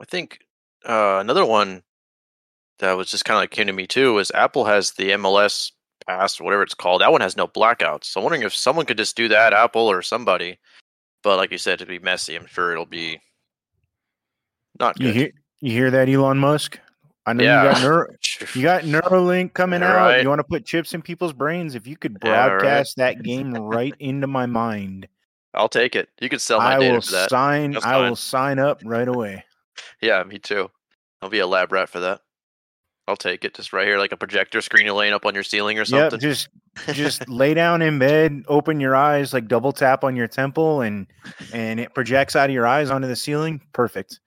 I 0.01 0.05
think 0.05 0.41
uh, 0.85 1.19
another 1.21 1.47
one 1.47 1.83
that 2.79 2.93
was 2.95 3.11
just 3.11 3.25
kind 3.25 3.37
of 3.37 3.43
like 3.43 3.51
came 3.51 3.67
to 3.67 3.73
me 3.73 3.87
too 3.87 4.19
is 4.19 4.31
Apple 4.35 4.65
has 4.65 4.93
the 4.93 5.11
MLS 5.11 5.73
Pass 6.07 6.39
or 6.39 6.45
whatever 6.45 6.63
it's 6.63 6.75
called. 6.75 7.01
That 7.01 7.13
one 7.13 7.23
has 7.23 7.37
no 7.37 7.47
blackouts. 7.49 8.05
So 8.05 8.21
I'm 8.21 8.25
wondering 8.25 8.43
if 8.43 8.55
someone 8.55 8.85
could 8.85 8.99
just 8.99 9.17
do 9.17 9.29
that, 9.29 9.53
mm. 9.53 9.57
Apple 9.57 9.91
or 9.91 10.03
somebody. 10.03 10.59
But 11.23 11.39
like 11.39 11.51
you 11.51 11.57
said, 11.57 11.75
it'd 11.75 11.89
be 11.89 11.99
messy. 11.99 12.37
I'm 12.37 12.47
sure 12.47 12.73
it'll 12.73 12.85
be 12.85 13.21
not 14.79 14.97
good. 14.97 15.07
You 15.07 15.13
hear, 15.13 15.31
you 15.61 15.73
hear 15.73 15.91
that, 15.93 16.09
Elon 16.11 16.39
Musk? 16.39 16.79
I 17.25 17.33
know 17.33 17.43
Yeah. 17.45 17.63
you 17.63 17.71
got 17.73 17.83
Neuro, 17.83 18.07
you 18.55 18.63
got 18.63 18.83
Neuralink 18.83 19.55
coming 19.55 19.81
You're 19.81 19.97
out. 19.97 20.07
right. 20.09 20.23
You 20.23 20.29
want 20.29 20.41
to 20.41 20.45
put 20.45 20.67
chips 20.67 20.93
in 20.93 21.01
people's 21.01 21.33
brains? 21.33 21.75
If 21.75 21.87
you 21.87 21.97
could 21.97 22.19
Yeah, 22.23 22.49
right. 22.49 22.49
broadcast 22.59 22.97
that 22.99 23.23
game 23.23 23.55
right 23.55 23.95
into 23.99 24.27
my 24.27 24.45
mind, 24.45 25.09
I'll 25.55 25.69
take 25.71 25.97
it. 25.97 26.11
You 26.21 26.29
can 26.29 26.39
sell 26.41 26.59
my 26.59 26.75
I 26.75 26.79
data 26.81 26.95
will 26.95 27.01
for 27.01 27.13
that. 27.13 27.31
sign. 27.31 27.79
I 27.83 27.97
will 27.97 28.17
sign 28.17 28.59
up 28.59 28.81
right 28.85 29.09
away. 29.09 29.45
Yeah, 30.03 30.23
me 30.25 30.39
too. 30.39 30.71
I'll 31.23 31.31
be 31.31 31.39
a 31.39 31.47
lab 31.47 31.73
rat 31.73 31.89
for 31.89 32.01
that. 32.01 32.21
I'll 33.07 33.17
take 33.17 33.45
it. 33.45 33.55
Just 33.55 33.73
right 33.73 33.87
here, 33.87 33.99
like 33.99 34.13
a 34.13 34.17
projector 34.17 34.61
screen 34.63 34.87
you're 34.87 34.95
laying 34.95 35.13
up 35.13 35.27
on 35.27 35.35
your 35.35 35.43
ceiling 35.43 35.77
or 35.79 35.83
Yep, 35.83 36.13
something. 36.13 36.21
just 36.21 36.49
just 36.93 37.29
lay 37.29 37.53
down 37.55 37.83
in 37.83 37.99
bed, 37.99 38.45
open 38.49 38.81
your 38.81 38.97
eyes, 38.97 39.33
like 39.35 39.47
double 39.47 39.73
tap 39.73 40.05
on 40.05 40.17
your 40.17 40.27
temple, 40.29 40.81
and 40.81 41.07
and 41.53 41.79
it 41.81 41.95
projects 41.95 42.35
out 42.35 42.49
of 42.49 42.55
your 42.55 42.67
eyes 42.67 42.91
onto 42.91 43.07
the 43.07 43.17
ceiling. 43.17 43.61
Perfect. 43.73 44.21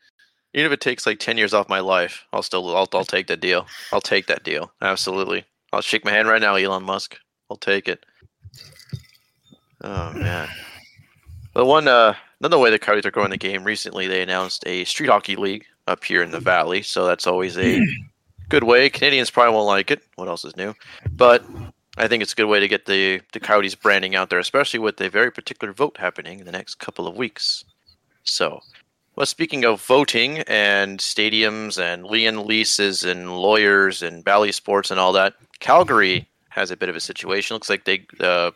Even 0.54 0.68
if 0.68 0.72
it 0.74 0.82
takes 0.82 1.06
like 1.06 1.20
ten 1.20 1.38
years 1.38 1.54
off 1.54 1.68
my 1.70 1.80
life, 1.80 2.24
I'll 2.34 2.44
still 2.44 2.76
I'll, 2.76 2.88
I'll 2.94 3.04
take 3.06 3.28
that 3.28 3.40
deal. 3.42 3.66
I'll 3.92 4.02
take 4.02 4.28
that 4.28 4.44
deal. 4.44 4.72
Absolutely. 4.82 5.44
I'll 5.74 5.82
shake 5.82 6.06
my 6.06 6.12
hand 6.12 6.28
right 6.28 6.42
now, 6.42 6.56
Elon 6.56 6.84
Musk. 6.84 7.18
I'll 7.50 7.58
take 7.58 7.88
it. 7.88 8.06
Oh 9.82 10.14
man. 10.14 10.50
The 11.54 11.66
one 11.66 11.88
uh 11.88 12.14
another 12.40 12.58
way 12.60 12.70
the 12.70 12.80
Coyotes 12.80 13.06
are 13.06 13.12
growing 13.12 13.32
the 13.32 13.38
game 13.38 13.64
recently, 13.64 14.08
they 14.08 14.22
announced 14.22 14.64
a 14.68 14.84
street 14.86 15.10
hockey 15.10 15.36
league 15.36 15.66
up 15.88 16.04
here 16.04 16.22
in 16.22 16.32
the 16.32 16.40
valley, 16.40 16.82
so 16.84 17.06
that's 17.06 17.26
always 17.28 17.58
a 17.58 17.82
good 18.50 18.64
way. 18.64 18.90
Canadians 18.90 19.30
probably 19.30 19.54
won't 19.54 19.68
like 19.68 19.92
it. 19.92 20.04
What 20.16 20.28
else 20.28 20.46
is 20.46 20.56
new? 20.56 20.74
But 21.12 21.44
I 21.98 22.08
think 22.08 22.22
it's 22.22 22.34
a 22.34 22.36
good 22.36 22.46
way 22.46 22.60
to 22.60 22.68
get 22.68 22.86
the 22.86 23.22
the 23.34 23.40
Coyotes 23.40 23.76
branding 23.76 24.16
out 24.16 24.30
there, 24.30 24.40
especially 24.40 24.80
with 24.80 25.00
a 25.02 25.10
very 25.10 25.32
particular 25.32 25.74
vote 25.74 25.98
happening 25.98 26.40
in 26.40 26.46
the 26.46 26.52
next 26.52 26.76
couple 26.76 27.08
of 27.08 27.16
weeks. 27.16 27.64
So, 28.24 28.62
well, 29.16 29.26
speaking 29.26 29.66
of 29.66 29.82
voting 29.82 30.40
and 30.48 31.00
stadiums 31.00 31.82
and 31.82 32.06
lien 32.06 32.46
leases 32.46 33.04
and 33.04 33.38
lawyers 33.38 34.04
and 34.04 34.24
Bally 34.24 34.52
Sports 34.52 34.92
and 34.92 35.00
all 35.00 35.14
that, 35.14 35.34
Calgary 35.60 36.28
has 36.50 36.72
a 36.72 36.78
bit 36.78 36.90
of 36.90 36.96
a 36.96 37.00
situation. 37.00 37.56
Looks 37.56 37.70
like 37.70 37.86
they, 37.86 38.06
uh, 38.20 38.52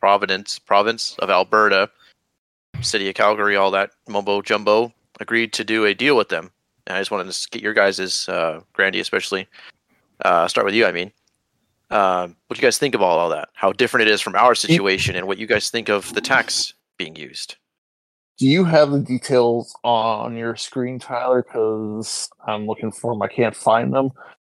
Providence, 0.00 0.58
province 0.58 1.14
of 1.20 1.30
Alberta, 1.30 1.88
city 2.80 3.08
of 3.08 3.14
Calgary, 3.14 3.54
all 3.54 3.70
that 3.70 3.90
mumbo 4.08 4.42
jumbo, 4.42 4.92
agreed 5.20 5.52
to 5.52 5.62
do 5.62 5.84
a 5.84 5.94
deal 5.94 6.16
with 6.16 6.28
them. 6.28 6.50
I 6.88 6.98
just 6.98 7.10
wanted 7.10 7.32
to 7.32 7.48
get 7.50 7.62
your 7.62 7.74
guys' 7.74 8.28
uh, 8.28 8.60
Grandy, 8.72 9.00
especially. 9.00 9.46
Uh, 10.24 10.48
start 10.48 10.64
with 10.64 10.74
you, 10.74 10.86
I 10.86 10.92
mean. 10.92 11.12
Um, 11.90 12.36
what 12.46 12.56
do 12.56 12.60
you 12.60 12.66
guys 12.66 12.78
think 12.78 12.94
of 12.94 13.02
all, 13.02 13.18
all 13.18 13.28
that? 13.28 13.50
How 13.52 13.72
different 13.72 14.08
it 14.08 14.12
is 14.12 14.20
from 14.20 14.34
our 14.34 14.54
situation, 14.54 15.14
and 15.14 15.26
what 15.26 15.38
you 15.38 15.46
guys 15.46 15.70
think 15.70 15.88
of 15.88 16.12
the 16.14 16.20
tax 16.20 16.74
being 16.96 17.16
used? 17.16 17.56
Do 18.38 18.46
you 18.46 18.64
have 18.64 18.90
the 18.90 19.00
details 19.00 19.74
on 19.84 20.36
your 20.36 20.56
screen, 20.56 20.98
Tyler? 20.98 21.42
Because 21.42 22.30
I'm 22.46 22.66
looking 22.66 22.90
for 22.90 23.12
them. 23.12 23.22
I 23.22 23.28
can't 23.28 23.54
find 23.54 23.92
them. 23.92 24.10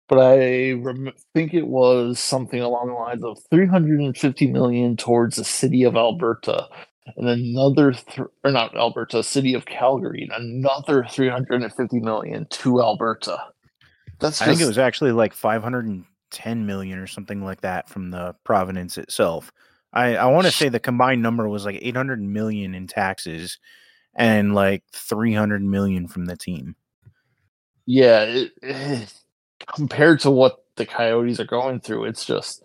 But 0.08 0.18
I 0.18 0.72
rem- 0.72 1.12
think 1.34 1.54
it 1.54 1.68
was 1.68 2.18
something 2.18 2.60
along 2.60 2.88
the 2.88 2.94
lines 2.94 3.22
of 3.24 3.38
350 3.50 4.48
million 4.48 4.96
towards 4.96 5.36
the 5.36 5.44
city 5.44 5.84
of 5.84 5.96
Alberta, 5.96 6.68
and 7.16 7.28
another, 7.28 7.92
th- 7.92 8.28
or 8.44 8.50
not 8.50 8.76
Alberta, 8.76 9.22
city 9.22 9.54
of 9.54 9.66
Calgary, 9.66 10.28
and 10.30 10.64
another 10.64 11.04
350 11.10 12.00
million 12.00 12.46
to 12.50 12.80
Alberta. 12.82 13.38
That's 14.18 14.40
I 14.42 14.46
think 14.46 14.60
it 14.60 14.66
was 14.66 14.78
actually 14.78 15.12
like 15.12 15.32
510 15.32 16.66
million 16.66 16.98
or 16.98 17.06
something 17.06 17.42
like 17.42 17.62
that 17.62 17.88
from 17.88 18.10
the 18.10 18.34
province 18.44 18.98
itself. 18.98 19.50
I, 19.92 20.16
I 20.16 20.26
want 20.26 20.46
to 20.46 20.52
say 20.52 20.68
the 20.68 20.78
combined 20.78 21.22
number 21.22 21.48
was 21.48 21.64
like 21.64 21.78
800 21.82 22.22
million 22.22 22.74
in 22.74 22.86
taxes 22.86 23.58
and 24.14 24.54
like 24.54 24.84
300 24.92 25.62
million 25.62 26.06
from 26.06 26.26
the 26.26 26.36
team. 26.36 26.76
yeah. 27.86 28.22
It, 28.22 28.52
it- 28.62 29.14
compared 29.76 30.18
to 30.20 30.30
what 30.30 30.64
the 30.76 30.86
Coyotes 30.86 31.38
are 31.38 31.44
going 31.44 31.80
through, 31.80 32.06
it's 32.06 32.24
just 32.24 32.62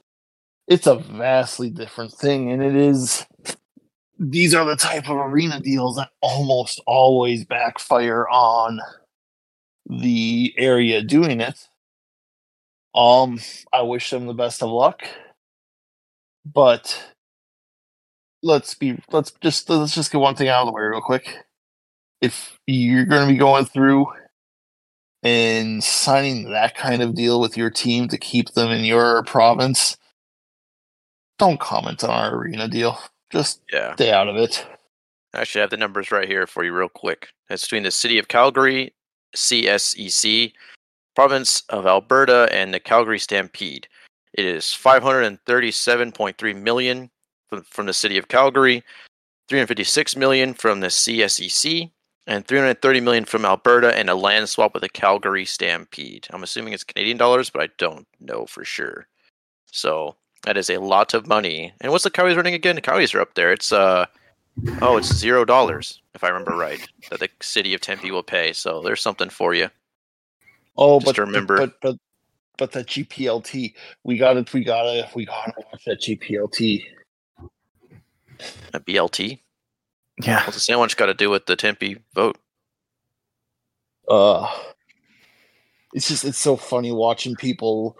it's 0.67 0.87
a 0.87 0.95
vastly 0.95 1.69
different 1.69 2.13
thing, 2.13 2.51
and 2.51 2.63
it 2.63 2.75
is. 2.75 3.25
These 4.17 4.53
are 4.55 4.65
the 4.65 4.77
type 4.77 5.09
of 5.09 5.17
arena 5.17 5.59
deals 5.59 5.97
that 5.97 6.09
almost 6.21 6.81
always 6.87 7.45
backfire 7.45 8.27
on 8.29 8.79
the 9.87 10.53
area 10.57 11.01
doing 11.01 11.41
it. 11.41 11.67
Um, 12.93 13.39
I 13.73 13.81
wish 13.81 14.09
them 14.09 14.25
the 14.25 14.33
best 14.33 14.63
of 14.63 14.69
luck, 14.69 15.03
but 16.45 17.11
let's 18.41 18.73
be 18.75 18.97
let's 19.11 19.31
just 19.41 19.69
let's 19.69 19.93
just 19.93 20.11
get 20.11 20.21
one 20.21 20.35
thing 20.35 20.47
out 20.47 20.61
of 20.61 20.67
the 20.67 20.71
way 20.71 20.83
real 20.83 21.01
quick. 21.01 21.39
If 22.21 22.57
you're 22.65 23.05
going 23.05 23.27
to 23.27 23.33
be 23.33 23.37
going 23.37 23.65
through 23.65 24.07
and 25.23 25.83
signing 25.83 26.51
that 26.51 26.77
kind 26.77 27.01
of 27.01 27.15
deal 27.15 27.41
with 27.41 27.57
your 27.57 27.69
team 27.69 28.07
to 28.07 28.17
keep 28.17 28.53
them 28.53 28.71
in 28.71 28.85
your 28.85 29.23
province, 29.23 29.97
don't 31.37 31.59
comment 31.59 32.03
on 32.03 32.11
our 32.11 32.35
arena 32.35 32.69
deal. 32.69 32.97
Just 33.31 33.61
Yeah. 33.71 33.93
stay 33.95 34.11
out 34.11 34.27
of 34.27 34.35
it. 34.37 34.65
I 35.33 35.41
actually 35.41 35.61
have 35.61 35.69
the 35.69 35.77
numbers 35.77 36.11
right 36.11 36.27
here 36.27 36.47
for 36.47 36.63
you, 36.63 36.73
real 36.73 36.89
quick. 36.89 37.29
It's 37.49 37.63
between 37.63 37.83
the 37.83 37.91
city 37.91 38.17
of 38.17 38.27
Calgary, 38.27 38.93
CSEC, 39.35 40.53
province 41.15 41.63
of 41.69 41.85
Alberta, 41.85 42.47
and 42.51 42.73
the 42.73 42.79
Calgary 42.79 43.19
Stampede. 43.19 43.87
It 44.33 44.45
is 44.45 44.65
537.3 44.65 46.53
million 46.53 47.09
from, 47.49 47.63
from 47.63 47.85
the 47.85 47.93
city 47.93 48.17
of 48.17 48.27
Calgary, 48.27 48.83
356 49.47 50.15
million 50.15 50.53
from 50.53 50.79
the 50.79 50.87
CSEC, 50.87 51.91
and 52.27 52.47
330 52.47 53.01
million 53.01 53.25
from 53.25 53.45
Alberta, 53.45 53.95
and 53.97 54.09
a 54.09 54.15
land 54.15 54.49
swap 54.49 54.73
with 54.73 54.81
the 54.81 54.89
Calgary 54.89 55.45
Stampede. 55.45 56.27
I'm 56.31 56.43
assuming 56.43 56.73
it's 56.73 56.83
Canadian 56.83 57.17
dollars, 57.17 57.49
but 57.49 57.61
I 57.61 57.69
don't 57.77 58.07
know 58.19 58.45
for 58.45 58.65
sure. 58.65 59.07
So 59.71 60.15
that 60.43 60.57
is 60.57 60.69
a 60.69 60.77
lot 60.77 61.13
of 61.13 61.27
money. 61.27 61.73
And 61.81 61.91
what's 61.91 62.03
the 62.03 62.09
Coyotes 62.11 62.35
running 62.37 62.53
again? 62.53 62.75
The 62.75 62.81
Coyotes 62.81 63.13
are 63.15 63.21
up 63.21 63.33
there. 63.35 63.51
It's 63.51 63.71
uh 63.71 64.05
Oh, 64.81 64.95
it's 64.97 65.13
zero 65.13 65.43
dollars, 65.43 66.01
if 66.13 66.23
I 66.23 66.29
remember 66.29 66.55
right, 66.55 66.79
that 67.09 67.19
the 67.19 67.29
city 67.41 67.73
of 67.73 67.81
Tempe 67.81 68.09
will 68.09 68.23
pay. 68.23 68.53
So 68.53 68.81
there's 68.81 69.01
something 69.01 69.29
for 69.29 69.53
you. 69.53 69.69
Oh, 70.77 70.99
Just 70.99 71.05
but 71.07 71.15
to 71.15 71.21
remember. 71.25 71.57
but 71.57 71.73
but 71.81 71.97
but 72.57 72.71
that 72.71 72.87
GPLT, 72.87 73.73
we 74.05 74.17
got 74.17 74.37
it. 74.37 74.53
we 74.53 74.63
got 74.63 74.85
it. 74.85 75.03
if 75.05 75.15
we 75.15 75.25
gotta 75.25 75.51
watch 75.57 75.83
that 75.85 75.99
GPLT. 76.01 76.85
A 78.73 78.79
BLT. 78.79 79.39
Yeah. 80.23 80.41
What's 80.45 80.55
the 80.55 80.61
sandwich 80.61 80.95
got 80.95 81.07
to 81.07 81.13
do 81.13 81.29
with 81.29 81.45
the 81.47 81.55
Tempe 81.57 81.97
vote? 82.13 82.37
uh 84.07 84.47
it's 85.93 86.07
just 86.07 86.23
it's 86.23 86.37
so 86.37 86.55
funny 86.55 86.91
watching 86.91 87.35
people 87.35 87.97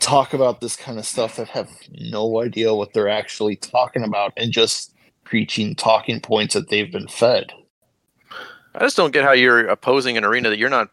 talk 0.00 0.34
about 0.34 0.60
this 0.60 0.76
kind 0.76 0.98
of 0.98 1.06
stuff 1.06 1.36
that 1.36 1.48
have 1.48 1.70
no 1.92 2.42
idea 2.42 2.74
what 2.74 2.92
they're 2.92 3.08
actually 3.08 3.56
talking 3.56 4.02
about 4.02 4.32
and 4.36 4.52
just 4.52 4.92
preaching 5.24 5.74
talking 5.74 6.20
points 6.20 6.54
that 6.54 6.68
they've 6.68 6.92
been 6.92 7.08
fed 7.08 7.52
I 8.74 8.80
just 8.80 8.96
don't 8.96 9.12
get 9.12 9.24
how 9.24 9.32
you're 9.32 9.66
opposing 9.68 10.16
an 10.16 10.24
arena 10.24 10.50
that 10.50 10.58
you're 10.58 10.68
not 10.68 10.90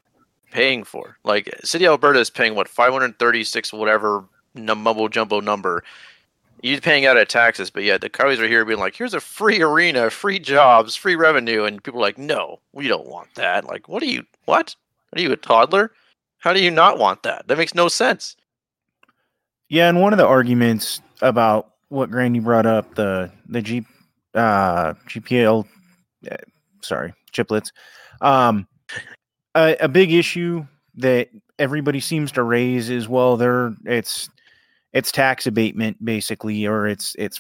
paying 0.52 0.84
for. 0.84 1.18
Like 1.24 1.54
City 1.64 1.88
Alberta 1.88 2.20
is 2.20 2.30
paying 2.30 2.54
what 2.54 2.68
536 2.68 3.74
whatever 3.74 4.26
mumbo 4.54 5.08
jumbo 5.08 5.40
number. 5.40 5.84
You're 6.62 6.80
paying 6.80 7.08
out 7.08 7.18
of 7.18 7.28
taxes, 7.28 7.72
but 7.72 7.84
yet 7.84 8.02
the 8.02 8.10
Coyotes 8.10 8.40
are 8.40 8.48
here 8.48 8.64
being 8.66 8.80
like, 8.80 8.96
"Here's 8.96 9.16
a 9.16 9.20
free 9.20 9.62
arena, 9.62 10.12
free 10.12 10.38
jobs, 10.38 10.96
free 10.96 11.16
revenue," 11.16 11.64
and 11.64 11.84
people 11.84 12.00
are 12.00 12.04
like, 12.04 12.20
"No, 12.20 12.60
we 12.72 12.88
don't 12.88 13.08
want 13.08 13.34
that." 13.34 13.66
Like, 13.66 13.90
what 13.90 14.04
are 14.04 14.08
you? 14.08 14.28
What? 14.46 14.76
Are 15.16 15.22
you 15.22 15.32
a 15.32 15.38
toddler? 15.38 15.92
How 16.38 16.54
do 16.54 16.62
you 16.62 16.70
not 16.70 17.00
want 17.00 17.24
that? 17.24 17.48
That 17.48 17.58
makes 17.58 17.74
no 17.74 17.88
sense. 17.88 18.36
Yeah, 19.72 19.88
and 19.88 20.02
one 20.02 20.12
of 20.12 20.18
the 20.18 20.28
arguments 20.28 21.00
about 21.22 21.76
what 21.88 22.12
Grandy 22.12 22.40
brought 22.40 22.66
up 22.66 22.94
the 22.96 23.32
the 23.48 23.62
G 23.62 23.86
uh 24.36 24.96
GPL 25.08 25.66
uh, 26.30 26.36
sorry 26.82 27.14
chiplets. 27.32 27.72
Um, 28.20 28.68
a, 29.56 29.78
a 29.80 29.88
big 29.88 30.12
issue 30.12 30.68
that 30.96 31.30
everybody 31.58 32.02
seems 32.02 32.34
to 32.34 32.44
raise 32.44 32.90
is 32.90 33.08
well, 33.08 33.38
there 33.38 33.74
it's 33.86 34.30
it's 34.92 35.10
tax 35.10 35.48
abatement 35.48 36.04
basically, 36.04 36.68
or 36.68 36.86
it's 36.86 37.16
it's 37.18 37.40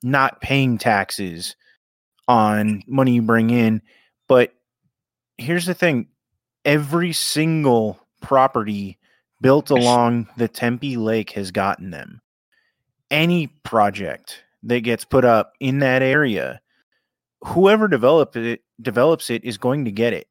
not 0.00 0.40
paying 0.40 0.78
taxes 0.78 1.56
on 2.28 2.84
money 2.86 3.14
you 3.14 3.22
bring 3.22 3.50
in. 3.50 3.82
But 4.28 4.52
here's 5.38 5.66
the 5.66 5.74
thing: 5.74 6.06
every 6.64 7.12
single 7.12 7.98
property 8.22 8.96
built 9.40 9.70
along 9.70 10.28
the 10.36 10.48
Tempe 10.48 10.96
Lake 10.96 11.30
has 11.30 11.50
gotten 11.50 11.90
them. 11.90 12.20
Any 13.10 13.48
project 13.64 14.42
that 14.62 14.80
gets 14.80 15.04
put 15.04 15.24
up 15.24 15.52
in 15.60 15.80
that 15.80 16.02
area, 16.02 16.60
whoever 17.42 17.88
develop 17.88 18.36
it 18.36 18.62
develops 18.80 19.30
it 19.30 19.44
is 19.44 19.58
going 19.58 19.84
to 19.84 19.92
get 19.92 20.12
it. 20.12 20.26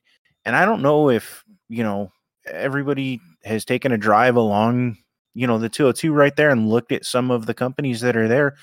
And 0.45 0.55
I 0.55 0.65
don't 0.65 0.81
know 0.81 1.09
if, 1.09 1.43
you 1.69 1.83
know, 1.83 2.11
everybody 2.45 3.21
has 3.43 3.63
taken 3.63 3.91
a 3.91 3.97
drive 3.97 4.35
along, 4.35 4.97
you 5.33 5.47
know, 5.47 5.57
the 5.57 5.69
202 5.69 6.11
right 6.11 6.35
there 6.35 6.49
and 6.49 6.69
looked 6.69 6.91
at 6.91 7.05
some 7.05 7.31
of 7.31 7.45
the 7.45 7.53
companies 7.53 8.01
that 8.01 8.17
are 8.17 8.27
there. 8.27 8.55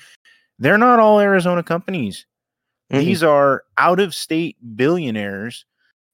They're 0.59 0.77
not 0.77 0.99
all 0.99 1.19
Arizona 1.19 1.63
companies. 1.63 2.25
Mm-hmm. 2.91 3.03
These 3.03 3.23
are 3.23 3.63
out 3.77 3.99
of 3.99 4.13
state 4.13 4.57
billionaires 4.75 5.65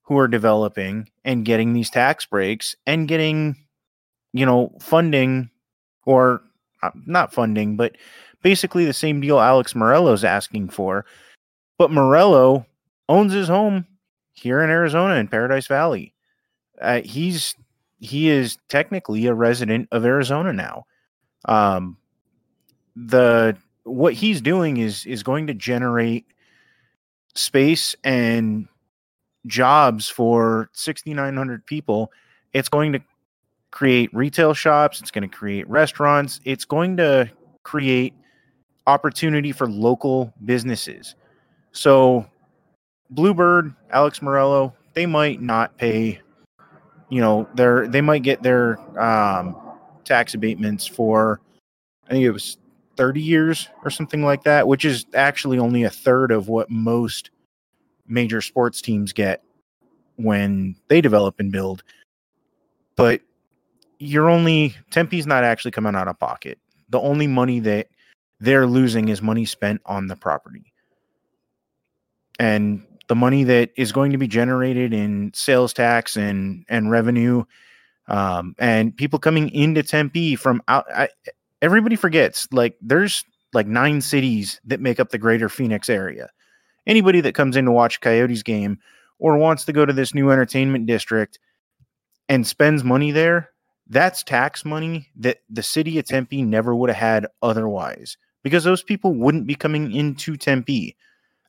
who 0.04 0.18
are 0.18 0.28
developing 0.28 1.10
and 1.26 1.44
getting 1.44 1.74
these 1.74 1.90
tax 1.90 2.26
breaks 2.26 2.76
and 2.86 3.08
getting, 3.08 3.58
you 4.38 4.46
know, 4.46 4.72
funding 4.80 5.50
or 6.06 6.42
uh, 6.84 6.92
not 7.06 7.34
funding, 7.34 7.76
but 7.76 7.98
basically 8.44 8.86
the 8.86 8.94
same 8.94 9.20
deal 9.20 9.40
Alex 9.40 9.74
Meruelo's 9.74 10.24
asking 10.24 10.70
for. 10.70 11.06
But 11.78 11.92
Meruelo 11.92 12.66
owns 13.10 13.34
his 13.34 13.48
home 13.48 13.86
here 14.34 14.62
in 14.62 14.70
Arizona 14.70 15.16
in 15.16 15.28
Paradise 15.28 15.68
Valley. 15.68 16.14
Uh, 16.80 17.02
he's 17.02 17.56
he 18.00 18.30
is 18.30 18.58
technically 18.70 19.26
a 19.26 19.34
resident 19.34 19.88
of 19.92 20.06
Arizona 20.06 20.54
now. 20.54 20.86
Um, 21.46 21.98
the 22.96 23.58
what 23.84 24.14
he's 24.14 24.42
doing 24.42 24.78
is 24.78 25.06
is 25.06 25.24
going 25.24 25.48
to 25.48 25.54
generate 25.56 26.26
space 27.34 27.96
and 28.04 28.68
jobs 29.48 30.10
for 30.10 30.70
6900 30.74 31.66
people 31.66 32.12
it's 32.54 32.70
going 32.70 32.92
to 32.94 33.00
create 33.78 34.12
retail 34.12 34.56
shops 34.56 35.00
it's 35.00 35.12
going 35.12 35.30
to 35.30 35.36
create 35.38 35.70
restaurants 35.70 36.42
it's 36.46 36.66
going 36.66 36.98
to 36.98 37.30
create 37.62 38.12
opportunity 38.88 39.52
for 39.52 39.70
local 39.70 40.34
businesses 40.46 41.14
so 41.74 42.26
bluebird 43.12 43.72
alex 43.92 44.18
Meruelo, 44.18 44.74
they 44.96 45.06
might 45.06 45.44
not 45.44 45.78
pay 45.78 46.20
you 47.10 47.22
know 47.22 47.48
their 47.54 47.88
they 47.88 48.02
might 48.02 48.24
get 48.24 48.42
their 48.42 48.80
um, 49.00 49.56
tax 50.04 50.34
abatements 50.34 50.88
for 50.88 51.40
i 52.08 52.14
think 52.14 52.24
it 52.24 52.32
was 52.32 52.58
30 52.96 53.22
years 53.22 53.70
or 53.84 53.92
something 53.92 54.24
like 54.24 54.44
that 54.44 54.68
which 54.68 54.86
is 54.86 55.06
actually 55.14 55.60
only 55.60 55.84
a 55.84 55.90
third 55.92 56.32
of 56.32 56.48
what 56.48 56.68
most 56.72 57.30
major 58.08 58.42
sports 58.42 58.82
teams 58.82 59.14
get 59.14 59.44
when 60.16 60.76
they 60.88 61.00
develop 61.00 61.40
and 61.40 61.52
build. 61.52 61.84
But 62.96 63.22
you're 64.00 64.30
only 64.30 64.76
Tempe's 64.92 65.26
not 65.26 65.44
actually 65.44 65.72
coming 65.72 65.96
out 65.96 66.08
of 66.08 66.20
pocket. 66.20 66.60
The 66.90 67.00
only 67.00 67.28
money 67.28 67.60
that 67.62 67.88
they're 68.40 68.68
losing 68.68 69.10
is 69.10 69.22
money 69.22 69.46
spent 69.46 69.82
on 69.86 70.08
the 70.08 70.16
property. 70.16 70.74
And 72.40 72.86
the 73.08 73.16
money 73.16 73.44
that 73.46 73.72
is 73.78 73.92
going 73.92 74.12
to 74.12 74.18
be 74.18 74.28
generated 74.28 74.94
in 74.94 75.32
sales 75.34 75.74
tax 75.74 76.16
and 76.16 76.66
and 76.70 76.92
revenue 76.92 77.44
um, 78.08 78.56
and 78.60 78.96
people 78.96 79.20
coming 79.20 79.50
into 79.50 79.84
Tempe 79.84 80.36
from 80.36 80.62
out 80.68 80.86
I, 80.94 81.10
everybody 81.62 81.96
forgets 81.96 82.48
like 82.52 82.76
there's 82.82 83.24
like 83.54 83.66
nine 83.66 84.02
cities 84.02 84.62
that 84.66 84.82
make 84.82 85.00
up 85.00 85.10
the 85.10 85.18
greater 85.18 85.50
Phoenix 85.50 85.90
area 85.90 86.30
anybody 86.86 87.22
that 87.22 87.36
comes 87.36 87.56
in 87.56 87.66
to 87.66 87.72
watch 87.72 88.02
Coyotes 88.02 88.44
game 88.44 88.80
or 89.20 89.38
wants 89.38 89.66
to 89.66 89.74
go 89.74 89.86
to 89.86 89.94
this 89.94 90.14
new 90.14 90.32
entertainment 90.32 90.86
district 90.88 91.38
and 92.30 92.46
spends 92.46 92.84
money 92.84 93.12
there, 93.12 93.50
that's 93.90 94.24
tax 94.24 94.66
money 94.66 95.10
that 95.16 95.40
the 95.50 95.64
city 95.64 95.98
of 95.98 96.06
Tempe 96.06 96.42
never 96.42 96.76
would 96.76 96.90
have 96.90 96.98
had 96.98 97.28
otherwise 97.42 98.18
because 98.44 98.64
those 98.64 98.84
people 98.84 99.14
wouldn't 99.14 99.48
be 99.48 99.56
coming 99.56 99.92
into 99.92 100.36
Tempe. 100.36 100.96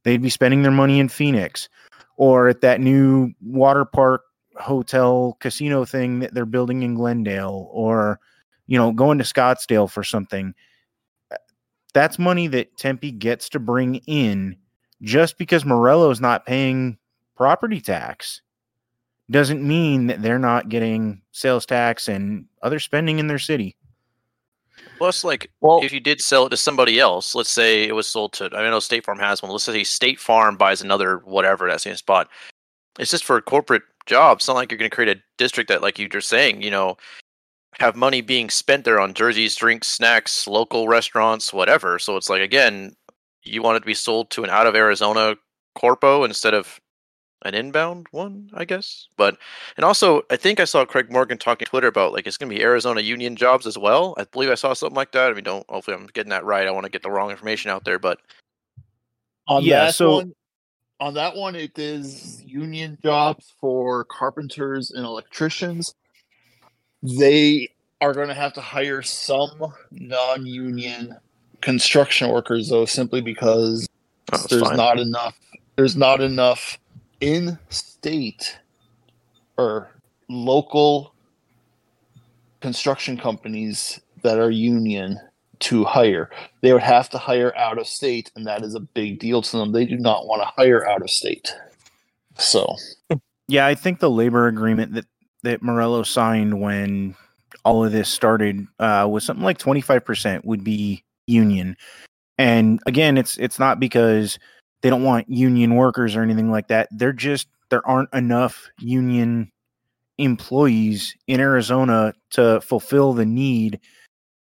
They'd 0.04 0.22
be 0.22 0.30
spending 0.30 0.62
their 0.62 0.72
money 0.72 1.00
in 1.00 1.08
Phoenix 1.08 1.68
or 2.16 2.48
at 2.48 2.60
that 2.60 2.80
new 2.80 3.32
water 3.40 3.84
park 3.84 4.22
hotel 4.56 5.36
casino 5.40 5.84
thing 5.84 6.20
that 6.20 6.34
they're 6.34 6.46
building 6.46 6.82
in 6.82 6.94
Glendale 6.94 7.68
or 7.72 8.18
you 8.66 8.78
know 8.78 8.92
going 8.92 9.18
to 9.18 9.24
Scottsdale 9.24 9.90
for 9.90 10.04
something. 10.04 10.54
Uh, 11.32 11.36
that's 11.94 12.18
money 12.18 12.46
that 12.48 12.76
Tempe 12.76 13.12
gets 13.12 13.48
to 13.50 13.58
bring 13.58 13.96
in 14.06 14.56
just 15.02 15.38
because 15.38 15.64
Meruelo 15.64 16.10
is 16.10 16.20
not 16.20 16.46
paying 16.46 16.98
property 17.36 17.80
tax 17.80 18.42
doesn't 19.30 19.66
mean 19.66 20.06
that 20.06 20.22
they're 20.22 20.38
not 20.38 20.68
getting 20.68 21.20
sales 21.32 21.66
tax 21.66 22.08
and 22.08 22.46
other 22.62 22.78
spending 22.78 23.18
in 23.18 23.26
their 23.26 23.38
city. 23.38 23.76
Plus, 24.96 25.22
like, 25.22 25.50
well, 25.60 25.80
if 25.82 25.92
you 25.92 26.00
did 26.00 26.20
sell 26.20 26.46
it 26.46 26.50
to 26.50 26.56
somebody 26.56 26.98
else, 26.98 27.34
let's 27.34 27.50
say 27.50 27.84
it 27.84 27.94
was 27.94 28.06
sold 28.06 28.32
to, 28.34 28.50
I 28.52 28.68
know 28.68 28.80
State 28.80 29.04
Farm 29.04 29.18
has 29.18 29.42
one. 29.42 29.52
Let's 29.52 29.64
say 29.64 29.84
State 29.84 30.18
Farm 30.18 30.56
buys 30.56 30.82
another 30.82 31.18
whatever 31.18 31.68
at 31.68 31.72
that 31.72 31.80
same 31.80 31.94
spot. 31.96 32.28
It's 32.98 33.10
just 33.10 33.24
for 33.24 33.36
a 33.36 33.42
corporate 33.42 33.82
jobs. 34.06 34.42
It's 34.42 34.48
not 34.48 34.56
like 34.56 34.72
you're 34.72 34.78
going 34.78 34.90
to 34.90 34.94
create 34.94 35.16
a 35.16 35.20
district 35.36 35.68
that, 35.68 35.82
like 35.82 35.98
you 35.98 36.08
are 36.12 36.20
saying, 36.20 36.62
you 36.62 36.70
know, 36.70 36.96
have 37.78 37.94
money 37.94 38.20
being 38.20 38.50
spent 38.50 38.84
there 38.84 38.98
on 38.98 39.14
jerseys, 39.14 39.54
drinks, 39.54 39.86
snacks, 39.86 40.48
local 40.48 40.88
restaurants, 40.88 41.52
whatever. 41.52 41.98
So 42.00 42.16
it's 42.16 42.28
like, 42.28 42.42
again, 42.42 42.96
you 43.44 43.62
want 43.62 43.76
it 43.76 43.80
to 43.80 43.86
be 43.86 43.94
sold 43.94 44.30
to 44.30 44.42
an 44.42 44.50
out 44.50 44.66
of 44.66 44.74
Arizona 44.74 45.36
corpo 45.76 46.24
instead 46.24 46.54
of 46.54 46.80
an 47.42 47.54
inbound 47.54 48.06
one, 48.10 48.50
I 48.54 48.64
guess. 48.64 49.08
But 49.16 49.38
and 49.76 49.84
also, 49.84 50.22
I 50.30 50.36
think 50.36 50.60
I 50.60 50.64
saw 50.64 50.84
Craig 50.84 51.10
Morgan 51.10 51.38
talking 51.38 51.66
Twitter 51.66 51.86
about 51.86 52.12
like 52.12 52.26
it's 52.26 52.36
going 52.36 52.50
to 52.50 52.56
be 52.56 52.62
Arizona 52.62 53.00
union 53.00 53.36
jobs 53.36 53.66
as 53.66 53.78
well. 53.78 54.14
I 54.18 54.24
believe 54.24 54.50
I 54.50 54.54
saw 54.54 54.72
something 54.72 54.96
like 54.96 55.12
that. 55.12 55.30
I 55.30 55.34
mean, 55.34 55.44
don't 55.44 55.68
hopefully 55.68 55.96
I'm 55.96 56.06
getting 56.08 56.30
that 56.30 56.44
right. 56.44 56.66
I 56.66 56.70
want 56.70 56.84
to 56.84 56.90
get 56.90 57.02
the 57.02 57.10
wrong 57.10 57.30
information 57.30 57.70
out 57.70 57.84
there, 57.84 57.98
but 57.98 58.20
on 59.46 59.62
yeah, 59.62 59.86
that 59.86 59.94
so 59.94 60.14
one, 60.16 60.32
on 61.00 61.14
that 61.14 61.36
one, 61.36 61.54
it 61.54 61.78
is 61.78 62.42
union 62.44 62.98
jobs 63.02 63.52
for 63.60 64.04
carpenters 64.04 64.90
and 64.90 65.04
electricians. 65.04 65.94
They 67.02 67.68
are 68.00 68.12
going 68.12 68.28
to 68.28 68.34
have 68.34 68.52
to 68.54 68.60
hire 68.60 69.02
some 69.02 69.72
non-union 69.90 71.16
construction 71.60 72.30
workers 72.30 72.68
though, 72.68 72.84
simply 72.84 73.20
because 73.20 73.88
oh, 74.32 74.44
there's 74.50 74.62
fine. 74.62 74.76
not 74.76 74.98
enough. 74.98 75.36
There's 75.76 75.96
not 75.96 76.20
enough 76.20 76.78
in-state 77.20 78.58
or 79.56 79.90
local 80.28 81.14
construction 82.60 83.16
companies 83.16 84.00
that 84.22 84.38
are 84.38 84.50
union 84.50 85.18
to 85.60 85.84
hire. 85.84 86.30
They 86.60 86.72
would 86.72 86.82
have 86.82 87.08
to 87.10 87.18
hire 87.18 87.56
out 87.56 87.78
of 87.78 87.86
state, 87.86 88.30
and 88.36 88.46
that 88.46 88.62
is 88.62 88.74
a 88.74 88.80
big 88.80 89.18
deal 89.18 89.42
to 89.42 89.56
them. 89.56 89.72
They 89.72 89.84
do 89.84 89.96
not 89.96 90.26
want 90.26 90.42
to 90.42 90.52
hire 90.56 90.88
out 90.88 91.02
of 91.02 91.10
state. 91.10 91.52
So, 92.36 92.76
yeah, 93.48 93.66
I 93.66 93.74
think 93.74 93.98
the 93.98 94.10
labor 94.10 94.46
agreement 94.46 94.94
that 94.94 95.06
that 95.42 95.62
Meruelo 95.62 96.06
signed 96.06 96.60
when 96.60 97.16
all 97.64 97.84
of 97.84 97.92
this 97.92 98.08
started 98.08 98.66
uh, 98.78 99.08
was 99.10 99.24
something 99.24 99.44
like 99.44 99.58
twenty 99.58 99.80
five 99.80 100.04
percent 100.04 100.44
would 100.44 100.62
be 100.62 101.02
union. 101.26 101.76
And 102.38 102.80
again, 102.86 103.18
it's 103.18 103.36
it's 103.38 103.58
not 103.58 103.80
because 103.80 104.38
they 104.82 104.90
don't 104.90 105.02
want 105.04 105.28
union 105.28 105.74
workers 105.74 106.16
or 106.16 106.22
anything 106.22 106.50
like 106.50 106.68
that. 106.68 106.88
They're 106.90 107.12
just 107.12 107.48
there 107.70 107.86
aren't 107.86 108.12
enough 108.14 108.68
union 108.78 109.52
employees 110.16 111.14
in 111.26 111.40
Arizona 111.40 112.14
to 112.30 112.60
fulfill 112.60 113.12
the 113.12 113.26
need 113.26 113.80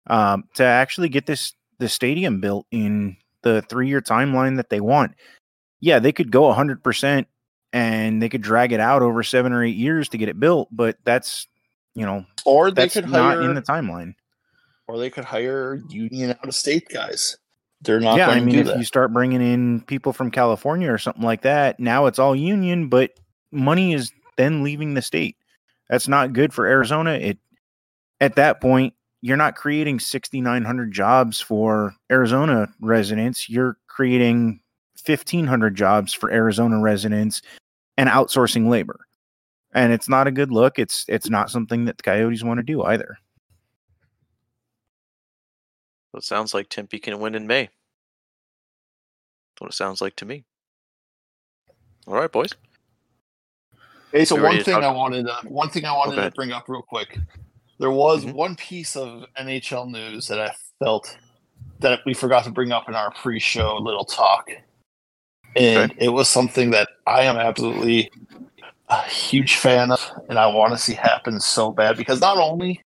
um, 0.07 0.45
to 0.55 0.65
actually 0.65 1.09
get 1.09 1.27
this 1.27 1.53
the 1.79 1.89
stadium 1.89 2.41
built 2.41 2.67
in 2.71 3.17
the 3.43 3.63
three 3.69 3.89
year 3.89 4.01
timeline 4.01 4.57
that 4.57 4.71
they 4.71 4.81
want. 4.81 5.15
Yeah, 5.81 5.99
they 5.99 6.13
could 6.13 6.31
go 6.31 6.53
hundred 6.53 6.83
percent 6.83 7.29
and 7.73 8.23
they 8.23 8.29
could 8.29 8.43
drag 8.43 8.73
it 8.73 8.81
out 8.81 9.03
over 9.03 9.23
seven 9.23 9.53
or 9.53 9.63
eight 9.63 9.77
years 9.77 10.09
to 10.11 10.19
get 10.19 10.29
it 10.29 10.41
built, 10.41 10.69
but 10.71 10.97
that's 11.05 11.47
you 11.95 12.05
know, 12.05 12.25
or 12.45 12.71
they 12.71 12.89
could 12.89 13.09
not 13.09 13.43
in 13.43 13.55
the 13.55 13.63
timeline 13.63 14.15
or 14.89 14.99
they 14.99 15.11
could 15.11 15.25
hire 15.25 15.81
union 15.89 16.31
out 16.31 16.49
of 16.49 16.55
state 16.55 16.89
guys. 16.89 17.37
They're 17.83 18.01
not. 18.01 18.17
Yeah, 18.17 18.29
I 18.29 18.41
mean, 18.41 18.59
if 18.59 18.67
that. 18.67 18.79
you 18.79 18.85
start 18.85 19.13
bringing 19.13 19.43
in 19.43 19.83
people 19.83 20.13
from 20.13 20.31
California 20.31 20.91
or 20.91 20.99
something 20.99 21.23
like 21.23 21.43
that, 21.43 21.79
now 21.79 22.07
it's 22.07 22.19
all 22.19 22.35
union, 22.35 22.89
but 22.89 23.13
money 23.53 23.93
is 23.93 24.13
then 24.37 24.63
leaving 24.63 24.95
the 24.95 25.03
state. 25.03 25.37
That's 25.89 26.09
not 26.09 26.33
good 26.33 26.53
for 26.53 26.67
Arizona. 26.67 27.13
It 27.13 27.39
at 28.21 28.37
that 28.37 28.61
point 28.61 28.95
you're 29.23 29.37
not 29.37 29.57
creating 29.57 29.99
6900 29.99 30.93
jobs 30.93 31.41
for 31.41 31.95
Arizona 32.11 32.69
residents. 32.81 33.49
You're 33.49 33.77
creating 33.89 34.61
1500 35.05 35.75
jobs 35.75 36.13
for 36.13 36.31
Arizona 36.31 36.79
residents 36.81 37.43
and 37.97 38.09
outsourcing 38.09 38.69
labor. 38.69 39.01
And 39.75 39.93
it's 39.93 40.09
not 40.09 40.27
a 40.27 40.31
good 40.31 40.53
look. 40.53 40.79
It's 40.79 41.05
it's 41.09 41.29
not 41.29 41.51
something 41.51 41.85
that 41.87 41.99
the 41.99 42.03
Coyotes 42.03 42.45
want 42.45 42.59
to 42.59 42.65
do 42.65 42.83
either. 42.83 43.19
So 46.17 46.21
it 46.21 46.25
sounds 46.25 46.55
like 46.55 46.71
Tempe 46.71 46.99
can 46.99 47.21
win 47.21 47.35
in 47.35 47.47
May. 47.47 47.65
That's 47.65 47.75
what 49.59 49.71
it 49.71 49.75
sounds 49.75 50.01
like 50.01 50.17
to 50.17 50.25
me. 50.25 50.45
All 52.07 52.15
right, 52.15 52.33
boys. 52.33 52.55
Hey, 54.13 54.25
so 54.25 54.43
one 54.43 54.65
thing 54.65 54.77
I 54.77 54.91
wanted 54.91 55.27
to 55.27 55.37
one 55.47 55.69
thing 55.69 55.85
I 55.85 55.93
wanted 55.93 56.17
to 56.17 56.31
bring 56.31 56.53
up 56.53 56.71
real 56.71 56.81
quick. 56.81 57.19
There 57.79 57.91
was 57.91 58.25
Mhm. 58.25 58.33
one 58.33 58.57
piece 58.57 58.97
of 58.97 59.27
NHL 59.37 59.85
news 59.85 60.27
that 60.29 60.41
I 60.41 60.55
felt 60.79 61.19
that 61.81 62.01
we 62.07 62.15
forgot 62.15 62.45
to 62.45 62.51
bring 62.51 62.73
up 62.73 62.89
in 62.89 62.95
our 62.95 63.11
pre-show 63.11 63.77
little 63.77 64.07
talk, 64.07 64.49
and 65.55 65.93
it 65.99 66.09
was 66.09 66.31
something 66.31 66.71
that 66.71 66.89
I 67.07 67.25
am 67.25 67.37
absolutely 67.37 68.11
a 68.89 69.03
huge 69.03 69.57
fan 69.57 69.91
of, 69.91 70.01
and 70.31 70.39
I 70.39 70.47
want 70.47 70.73
to 70.73 70.79
see 70.79 70.95
happen 70.95 71.41
so 71.41 71.73
bad 71.73 71.99
because 71.99 72.23
not 72.23 72.39
only 72.39 72.81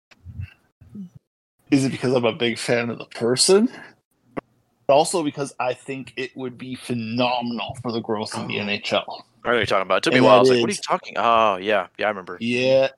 is 1.72 1.86
it 1.86 1.92
because 1.92 2.14
I'm 2.14 2.26
a 2.26 2.34
big 2.34 2.58
fan 2.58 2.90
of 2.90 2.98
the 2.98 3.06
person, 3.06 3.70
but 4.88 4.94
also 4.94 5.24
because 5.24 5.54
I 5.60 5.74
think 5.74 6.14
it 6.18 6.36
would 6.36 6.58
be 6.58 6.76
phenomenal 6.76 7.78
for 7.82 7.92
the 7.92 8.02
growth 8.02 8.36
of 8.36 8.48
the 8.48 8.56
NHL. 8.56 9.22
I 9.44 9.52
know 9.52 9.58
you're 9.58 9.66
talking 9.66 9.84
about. 9.84 9.98
It 9.98 10.04
took 10.04 10.14
me 10.14 10.20
a 10.20 10.24
while. 10.24 10.34
I 10.34 10.36
that 10.36 10.40
was 10.42 10.50
like, 10.50 10.62
what 10.62 10.70
are 10.70 10.74
you 10.74 10.80
talking? 10.86 11.14
Oh, 11.18 11.56
yeah. 11.58 11.88
Yeah, 11.98 12.08
I 12.08 12.10
remember. 12.10 12.38
Yeah. 12.40 12.90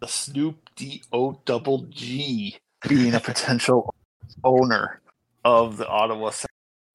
The 0.00 0.08
Snoop 0.08 0.56
D 0.76 1.02
O 1.12 1.40
double 1.44 1.82
G 1.90 2.58
being 2.88 3.14
a 3.14 3.20
potential 3.20 3.94
owner 4.44 5.00
of 5.44 5.76
the 5.76 5.86
Ottawa 5.86 6.32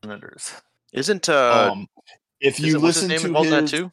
Senators. 0.03 0.53
Isn't 0.91 1.27
uh 1.27 1.71
um, 1.71 1.87
if 2.39 2.59
you 2.59 2.67
isn't, 2.67 2.81
listen 2.81 3.07
name 3.09 3.19
to 3.19 3.33
his, 3.41 3.49
that 3.49 3.67
too? 3.67 3.91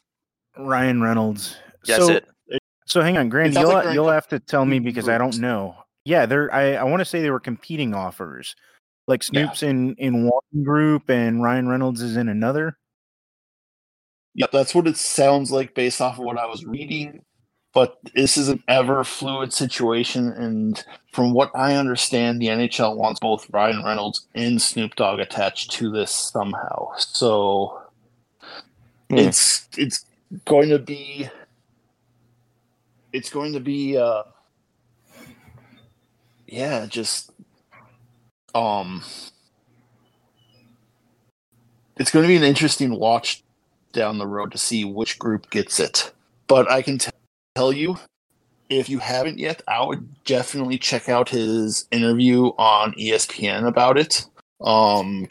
Ryan 0.57 1.01
Reynolds. 1.01 1.57
Yeah, 1.85 1.97
so, 1.97 2.07
that's 2.07 2.27
it. 2.49 2.63
So 2.87 3.03
hang 3.03 3.17
on, 3.17 3.29
Grant. 3.29 3.55
you'll, 3.55 3.73
like 3.73 3.95
you'll 3.95 4.11
have 4.11 4.29
to 4.29 4.41
tell 4.41 4.65
me 4.65 4.79
because 4.79 5.09
I 5.09 5.19
don't 5.19 5.39
know. 5.39 5.77
Yeah, 6.05 6.27
they're 6.27 6.53
I, 6.53 6.75
I 6.75 6.85
want 6.85 7.01
to 7.01 7.05
say 7.05 7.21
they 7.21 7.31
were 7.31 7.41
competing 7.41 7.95
offers. 7.95 8.55
Like 9.07 9.23
Yeah. 9.25 9.45
Snoop's 9.47 9.63
in 9.63 9.95
in 9.97 10.25
one 10.29 10.65
group 10.65 11.09
and 11.11 11.43
Ryan 11.43 11.69
Reynolds 11.69 12.03
is 12.03 12.17
in 12.17 12.29
another. 12.29 12.77
Yep, 14.35 14.53
that's 14.53 14.75
what 14.75 14.87
it 14.87 14.97
sounds 14.97 15.51
like 15.51 15.75
based 15.75 16.01
off 16.01 16.19
of 16.19 16.25
what 16.25 16.39
I 16.39 16.47
was 16.47 16.65
reading. 16.65 17.23
But 17.73 17.99
this 18.15 18.37
is 18.37 18.49
an 18.49 18.63
ever 18.67 19.05
fluid 19.05 19.53
situation, 19.53 20.29
and 20.33 20.83
from 21.13 21.33
what 21.33 21.51
I 21.55 21.77
understand, 21.77 22.41
the 22.41 22.47
NHL 22.49 22.97
wants 22.97 23.21
both 23.21 23.49
Ryan 23.51 23.85
Reynolds 23.85 24.27
and 24.35 24.61
Snoop 24.61 24.97
Dogg 24.97 25.21
attached 25.21 25.71
to 25.73 25.91
this 25.91 26.11
somehow. 26.11 26.89
So 26.97 27.81
Hmm. 29.09 29.19
it's 29.19 29.69
it's 29.77 30.05
going 30.47 30.69
to 30.71 30.79
be 30.79 31.29
it's 33.13 33.31
going 33.31 33.53
to 33.53 33.61
be 33.61 33.97
uh 33.97 34.23
yeah, 36.51 36.87
just 36.87 37.31
um 38.55 39.03
it's 41.97 42.11
going 42.11 42.23
to 42.23 42.29
be 42.29 42.37
an 42.37 42.43
interesting 42.43 42.99
watch 42.99 43.43
down 43.93 44.19
the 44.19 44.27
road 44.27 44.53
to 44.53 44.59
see 44.59 44.85
which 44.85 45.19
group 45.19 45.51
gets 45.51 45.79
it. 45.79 46.13
But 46.47 46.71
I 46.71 46.81
can 46.81 46.97
t- 46.99 47.11
tell 47.55 47.73
you, 47.73 47.99
if 48.71 48.89
you 48.89 48.99
haven't 49.01 49.39
yet, 49.39 49.61
I 49.69 49.85
would 49.85 50.25
definitely 50.25 50.79
check 50.79 51.09
out 51.11 51.29
his 51.29 51.87
interview 51.91 52.47
on 52.57 52.93
ESPN 52.95 53.67
about 53.67 53.99
it. 53.99 54.25
Um, 54.63 55.27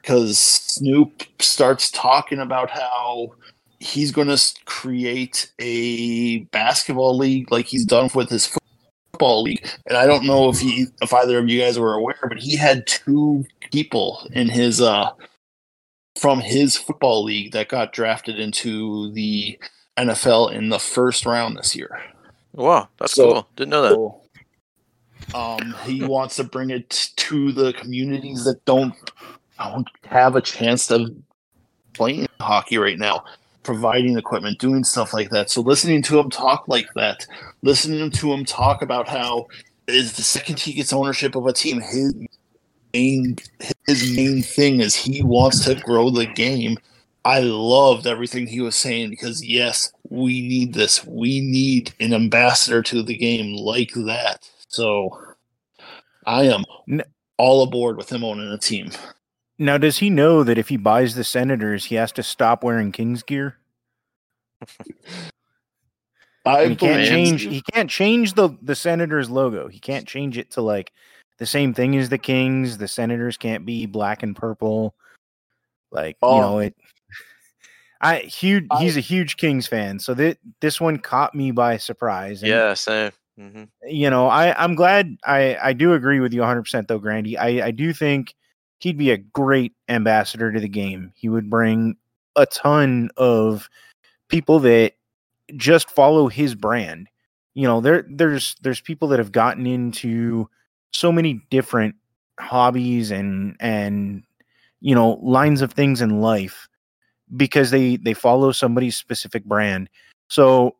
because 0.00 0.38
Snoop 0.38 1.24
starts 1.40 1.90
talking 1.90 2.38
about 2.38 2.70
how 2.70 3.32
he's 3.80 4.12
going 4.12 4.28
to 4.28 4.40
create 4.64 5.52
a 5.58 6.38
basketball 6.52 7.16
league 7.16 7.50
like 7.50 7.66
he's 7.66 7.84
done 7.84 8.10
with 8.14 8.30
his 8.30 8.46
football 9.20 9.42
league. 9.42 9.68
And 9.86 9.98
I 9.98 10.06
don't 10.06 10.24
know 10.24 10.48
if 10.48 10.58
he, 10.58 10.86
if 11.02 11.12
either 11.12 11.38
of 11.38 11.48
you 11.48 11.60
guys 11.60 11.78
were 11.78 11.92
aware, 11.92 12.18
but 12.26 12.38
he 12.38 12.56
had 12.56 12.86
two 12.86 13.44
people 13.70 14.26
in 14.32 14.48
his 14.48 14.80
uh 14.80 15.10
from 16.18 16.40
his 16.40 16.76
football 16.76 17.22
league 17.22 17.52
that 17.52 17.68
got 17.68 17.92
drafted 17.92 18.40
into 18.40 19.12
the 19.12 19.58
NFL 19.98 20.52
in 20.52 20.70
the 20.70 20.78
first 20.78 21.24
round 21.26 21.56
this 21.56 21.76
year. 21.76 22.00
Wow, 22.54 22.88
that's 22.98 23.12
So- 23.14 23.32
cool. 23.32 23.48
Didn't 23.56 23.70
know 23.70 23.82
that. 23.82 23.90
So, 23.90 24.20
um, 25.34 25.74
he 25.84 26.02
wants 26.02 26.36
to 26.36 26.44
bring 26.44 26.70
it 26.70 27.10
to 27.16 27.52
the 27.52 27.72
communities 27.74 28.44
that 28.44 28.64
don't 28.64 28.94
don't 29.58 29.86
have 30.06 30.34
a 30.34 30.40
chance 30.40 30.90
of 30.90 31.10
playing 31.92 32.26
hockey 32.40 32.78
right 32.78 32.98
now, 32.98 33.22
providing 33.62 34.16
equipment, 34.16 34.58
doing 34.58 34.82
stuff 34.82 35.12
like 35.12 35.28
that. 35.30 35.50
So 35.50 35.60
listening 35.60 36.00
to 36.04 36.18
him 36.18 36.30
talk 36.30 36.66
like 36.66 36.88
that, 36.94 37.26
listening 37.62 38.10
to 38.10 38.32
him 38.32 38.44
talk 38.44 38.82
about 38.82 39.08
how 39.08 39.46
is 39.86 40.12
the 40.14 40.22
second 40.22 40.58
he 40.58 40.72
gets 40.72 40.92
ownership 40.92 41.34
of 41.34 41.46
a 41.46 41.52
team, 41.52 41.80
his 41.80 42.14
main 42.94 43.36
his 43.86 44.16
main 44.16 44.42
thing 44.42 44.80
is 44.80 44.94
he 44.94 45.22
wants 45.22 45.64
to 45.64 45.74
grow 45.74 46.10
the 46.10 46.26
game. 46.26 46.76
I 47.24 47.40
loved 47.40 48.06
everything 48.06 48.46
he 48.46 48.60
was 48.60 48.76
saying 48.76 49.10
because 49.10 49.44
yes, 49.44 49.92
we 50.08 50.40
need 50.40 50.74
this. 50.74 51.04
We 51.04 51.40
need 51.40 51.92
an 52.00 52.14
ambassador 52.14 52.82
to 52.84 53.02
the 53.02 53.16
game 53.16 53.54
like 53.56 53.92
that. 53.92 54.48
So 54.68 55.18
I 56.26 56.44
am 56.44 56.64
all 57.36 57.62
aboard 57.62 57.96
with 57.96 58.10
him 58.10 58.24
owning 58.24 58.50
a 58.50 58.58
team. 58.58 58.90
Now, 59.58 59.76
does 59.76 59.98
he 59.98 60.08
know 60.08 60.42
that 60.42 60.56
if 60.56 60.70
he 60.70 60.78
buys 60.78 61.14
the 61.14 61.24
Senators, 61.24 61.86
he 61.86 61.96
has 61.96 62.12
to 62.12 62.22
stop 62.22 62.64
wearing 62.64 62.92
Kings 62.92 63.22
gear? 63.22 63.58
I 66.46 66.62
And 66.62 66.70
he 66.72 66.76
can't 66.76 67.06
change. 67.08 67.42
He 67.42 67.62
can't 67.72 67.90
change 67.90 68.34
the 68.34 68.50
the 68.62 68.74
Senators 68.74 69.28
logo. 69.30 69.68
He 69.68 69.78
can't 69.78 70.06
change 70.08 70.38
it 70.38 70.50
to 70.52 70.62
like 70.62 70.92
the 71.38 71.46
same 71.46 71.74
thing 71.74 71.96
as 71.96 72.08
the 72.08 72.18
Kings. 72.18 72.78
The 72.78 72.88
Senators 72.88 73.36
can't 73.36 73.64
be 73.66 73.86
black 73.86 74.22
and 74.22 74.34
purple. 74.34 74.94
Like 75.90 76.16
you 76.22 76.28
Oh. 76.28 76.40
know 76.40 76.58
it. 76.60 76.74
I 78.00 78.20
huge. 78.20 78.66
I- 78.70 78.80
He's 78.82 78.96
a 78.96 79.00
huge 79.00 79.36
Kings 79.36 79.66
fan, 79.66 79.98
so 79.98 80.14
that 80.14 80.38
this 80.60 80.80
one 80.80 80.98
caught 80.98 81.34
me 81.34 81.50
by 81.50 81.76
surprise. 81.76 82.42
and, 82.42 82.50
Yeah, 82.50 82.74
same. 82.74 83.12
hmm 83.38 83.64
you 83.86 84.08
know, 84.08 84.26
I 84.28 84.54
I'm 84.62 84.74
glad. 84.74 85.16
I 85.24 85.56
I 85.62 85.72
do 85.74 85.92
agree 85.94 86.20
with 86.20 86.32
you 86.32 86.40
100 86.40 86.62
percent 86.62 86.88
though, 86.88 86.98
Grandy. 86.98 87.36
I 87.36 87.66
I 87.66 87.70
do 87.70 87.92
think 87.92 88.34
he'd 88.78 88.96
be 88.96 89.10
a 89.10 89.18
great 89.18 89.74
ambassador 89.90 90.50
to 90.52 90.60
the 90.60 90.68
game. 90.68 91.12
He 91.14 91.28
would 91.28 91.50
bring 91.50 91.96
a 92.36 92.46
ton 92.46 93.10
of 93.18 93.68
people 94.28 94.58
that 94.60 94.94
just 95.56 95.90
follow 95.90 96.28
his 96.28 96.54
brand. 96.54 97.08
You 97.54 97.66
know, 97.66 97.80
there 97.80 98.04
there's 98.08 98.56
there's 98.62 98.80
people 98.80 99.08
that 99.08 99.18
have 99.18 99.32
gotten 99.32 99.66
into 99.66 100.48
so 100.92 101.12
many 101.12 101.42
different 101.50 101.94
hobbies 102.38 103.10
and 103.10 103.56
and 103.60 104.24
you 104.80 104.94
know 104.94 105.18
lines 105.22 105.62
of 105.62 105.72
things 105.72 106.00
in 106.00 106.20
life 106.20 106.68
because 107.36 107.70
they 107.70 107.96
they 107.96 108.14
follow 108.14 108.52
somebody's 108.52 108.96
specific 108.96 109.44
brand. 109.44 109.88
So 110.28 110.76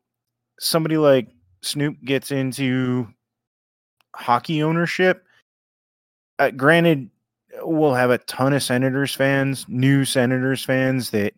somebody 0.59 0.97
like 0.97 1.29
Snoop 1.61 1.97
gets 2.03 2.31
into 2.31 3.07
hockey 4.15 4.63
ownership. 4.63 5.25
Uh, 6.39 6.51
granted, 6.51 7.09
we'll 7.61 7.93
have 7.93 8.09
a 8.09 8.17
ton 8.19 8.53
of 8.53 8.63
Senators 8.63 9.13
fans, 9.13 9.65
new 9.67 10.05
Senators 10.05 10.63
fans 10.63 11.11
that 11.11 11.33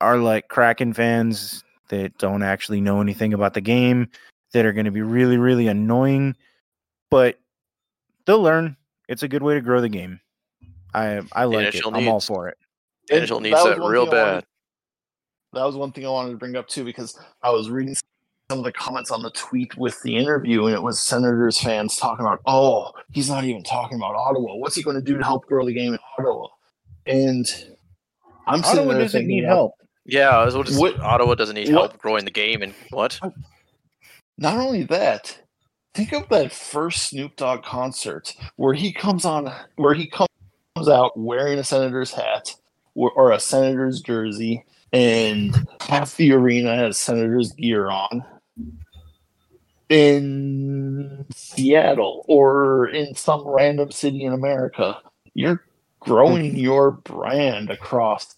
are 0.00 0.18
like 0.18 0.48
Kraken 0.48 0.92
fans 0.92 1.64
that 1.88 2.16
don't 2.18 2.42
actually 2.42 2.80
know 2.80 3.00
anything 3.00 3.32
about 3.34 3.54
the 3.54 3.60
game, 3.60 4.08
that 4.52 4.64
are 4.64 4.72
going 4.72 4.86
to 4.86 4.90
be 4.90 5.02
really, 5.02 5.36
really 5.36 5.68
annoying, 5.68 6.36
but 7.10 7.38
they'll 8.26 8.42
learn. 8.42 8.76
It's 9.08 9.22
a 9.22 9.28
good 9.28 9.42
way 9.42 9.54
to 9.54 9.60
grow 9.60 9.80
the 9.80 9.88
game. 9.88 10.20
I 10.94 11.22
I 11.32 11.44
like 11.44 11.74
it. 11.74 11.82
NHL 11.82 11.96
I'm 11.96 12.08
all 12.08 12.20
for 12.20 12.48
it. 12.48 12.56
And 13.10 13.24
NHL 13.24 13.42
needs 13.42 13.54
was 13.54 13.64
that 13.64 13.80
real 13.80 14.06
thing 14.06 14.14
I 14.14 14.22
wanted- 14.22 14.34
bad. 14.40 14.44
that 15.54 15.64
was 15.64 15.76
one 15.76 15.92
thing 15.92 16.06
I 16.06 16.10
wanted 16.10 16.30
to 16.32 16.36
bring 16.36 16.56
up 16.56 16.68
too 16.68 16.84
because 16.84 17.18
I 17.42 17.50
was 17.50 17.70
reading 17.70 17.94
some 18.50 18.58
of 18.58 18.64
the 18.64 18.72
comments 18.72 19.10
on 19.10 19.22
the 19.22 19.30
tweet 19.32 19.76
with 19.76 20.00
the 20.02 20.16
interview, 20.16 20.66
and 20.66 20.74
it 20.74 20.82
was 20.82 20.98
Senators 21.00 21.58
fans 21.60 21.96
talking 21.98 22.24
about, 22.24 22.40
"Oh, 22.46 22.92
he's 23.12 23.28
not 23.28 23.44
even 23.44 23.62
talking 23.62 23.98
about 23.98 24.14
Ottawa. 24.14 24.56
What's 24.56 24.74
he 24.74 24.82
going 24.82 24.96
to 24.96 25.02
do 25.02 25.18
to 25.18 25.24
help 25.24 25.46
grow 25.46 25.66
the 25.66 25.72
game 25.74 25.92
in 25.92 25.98
Ottawa?" 26.18 26.48
And 27.06 27.46
I'm 28.46 28.62
sitting 28.62 28.80
Ottawa 28.80 28.92
there 28.94 29.02
doesn't 29.02 29.20
thinking, 29.20 29.36
need 29.36 29.44
help. 29.44 29.72
Yeah, 30.08 30.42
what 30.54 30.68
it's, 30.68 30.78
What- 30.78 30.98
Ottawa 31.00 31.34
doesn't 31.34 31.54
need 31.54 31.72
what- 31.72 31.90
help 31.90 31.98
growing 31.98 32.24
the 32.24 32.30
game. 32.30 32.62
And 32.62 32.74
what? 32.90 33.20
Not 34.38 34.56
only 34.56 34.84
that, 34.84 35.38
think 35.94 36.12
of 36.12 36.28
that 36.30 36.50
first 36.50 37.10
Snoop 37.10 37.36
Dogg 37.36 37.62
concert 37.62 38.34
where 38.56 38.72
he 38.72 38.92
comes 38.92 39.24
on, 39.24 39.52
where 39.76 39.94
he 39.94 40.06
comes 40.06 40.88
out 40.88 41.18
wearing 41.18 41.58
a 41.58 41.64
Senators 41.64 42.12
hat 42.12 42.54
or, 42.94 43.10
or 43.12 43.32
a 43.32 43.38
Senators 43.40 44.00
jersey, 44.00 44.64
and 44.92 45.66
half 45.80 46.16
the 46.16 46.32
arena 46.32 46.74
has 46.74 46.96
Senators 46.96 47.52
gear 47.52 47.90
on. 47.90 48.24
In 49.90 51.26
Seattle 51.34 52.24
or 52.28 52.88
in 52.88 53.14
some 53.14 53.46
random 53.46 53.90
city 53.90 54.24
in 54.24 54.32
America, 54.32 54.98
you're 55.34 55.64
growing 56.00 56.56
your 56.56 56.90
brand 56.92 57.70
across 57.70 58.36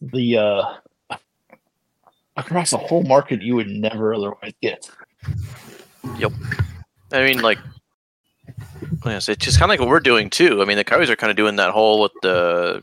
the 0.00 0.36
uh 0.38 0.62
across 2.36 2.72
a 2.72 2.78
whole 2.78 3.02
market 3.02 3.42
you 3.42 3.54
would 3.56 3.68
never 3.68 4.14
otherwise 4.14 4.52
get. 4.60 4.90
Yep. 6.18 6.32
I 7.12 7.24
mean, 7.24 7.40
like, 7.40 7.58
yes, 9.04 9.28
it's 9.28 9.44
just 9.44 9.58
kind 9.58 9.70
of 9.70 9.74
like 9.74 9.80
what 9.80 9.88
we're 9.88 10.00
doing 10.00 10.30
too. 10.30 10.60
I 10.60 10.64
mean, 10.64 10.76
the 10.76 10.84
Coyotes 10.84 11.10
are 11.10 11.16
kind 11.16 11.30
of 11.30 11.36
doing 11.36 11.56
that 11.56 11.70
whole 11.70 12.02
with 12.02 12.12
the 12.22 12.82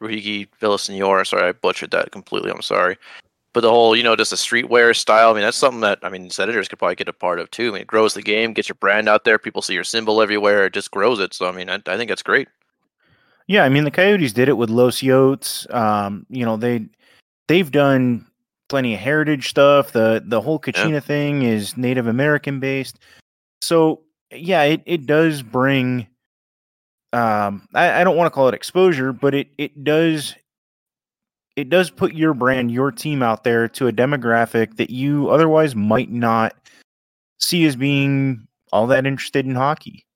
Ruhigi 0.00 0.48
Villasenor. 0.60 1.26
Sorry, 1.26 1.48
I 1.48 1.52
butchered 1.52 1.90
that 1.92 2.10
completely. 2.10 2.50
I'm 2.50 2.62
sorry. 2.62 2.96
But 3.54 3.60
the 3.60 3.70
whole, 3.70 3.94
you 3.94 4.02
know, 4.02 4.16
just 4.16 4.32
a 4.32 4.36
streetwear 4.36 4.96
style. 4.96 5.30
I 5.30 5.34
mean, 5.34 5.42
that's 5.42 5.58
something 5.58 5.82
that 5.82 5.98
I 6.02 6.08
mean, 6.08 6.30
editors 6.38 6.68
could 6.68 6.78
probably 6.78 6.94
get 6.94 7.08
a 7.08 7.12
part 7.12 7.38
of 7.38 7.50
too. 7.50 7.68
I 7.68 7.72
mean, 7.72 7.82
it 7.82 7.86
grows 7.86 8.14
the 8.14 8.22
game, 8.22 8.54
gets 8.54 8.68
your 8.68 8.76
brand 8.76 9.08
out 9.08 9.24
there. 9.24 9.38
People 9.38 9.60
see 9.60 9.74
your 9.74 9.84
symbol 9.84 10.22
everywhere. 10.22 10.66
It 10.66 10.72
just 10.72 10.90
grows 10.90 11.20
it. 11.20 11.34
So 11.34 11.46
I 11.46 11.52
mean, 11.52 11.68
I, 11.68 11.74
I 11.86 11.96
think 11.98 12.08
that's 12.08 12.22
great. 12.22 12.48
Yeah, 13.46 13.64
I 13.64 13.68
mean 13.68 13.84
the 13.84 13.90
Coyotes 13.90 14.32
did 14.32 14.48
it 14.48 14.56
with 14.56 14.70
Los 14.70 15.00
Yotes. 15.00 15.72
Um, 15.74 16.24
you 16.30 16.46
know 16.46 16.56
they 16.56 16.86
they've 17.48 17.70
done 17.70 18.26
plenty 18.68 18.94
of 18.94 19.00
heritage 19.00 19.50
stuff. 19.50 19.92
The 19.92 20.22
the 20.24 20.40
whole 20.40 20.58
Kachina 20.58 21.02
thing 21.02 21.42
is 21.42 21.76
Native 21.76 22.06
American 22.06 22.60
based. 22.60 22.98
So 23.60 24.02
yeah, 24.30 24.62
it, 24.62 24.82
it 24.86 25.06
does 25.06 25.42
bring 25.42 26.06
um 27.12 27.68
I, 27.74 28.00
I 28.00 28.04
don't 28.04 28.16
want 28.16 28.26
to 28.26 28.34
call 28.34 28.48
it 28.48 28.54
exposure, 28.54 29.12
but 29.12 29.34
it 29.34 29.48
it 29.58 29.84
does 29.84 30.34
it 31.54 31.68
does 31.68 31.90
put 31.90 32.14
your 32.14 32.32
brand, 32.32 32.70
your 32.70 32.90
team 32.90 33.22
out 33.22 33.44
there 33.44 33.68
to 33.68 33.88
a 33.88 33.92
demographic 33.92 34.76
that 34.76 34.88
you 34.88 35.28
otherwise 35.28 35.76
might 35.76 36.10
not 36.10 36.54
see 37.38 37.66
as 37.66 37.76
being 37.76 38.46
all 38.72 38.86
that 38.86 39.06
interested 39.06 39.44
in 39.44 39.54
hockey. 39.54 40.06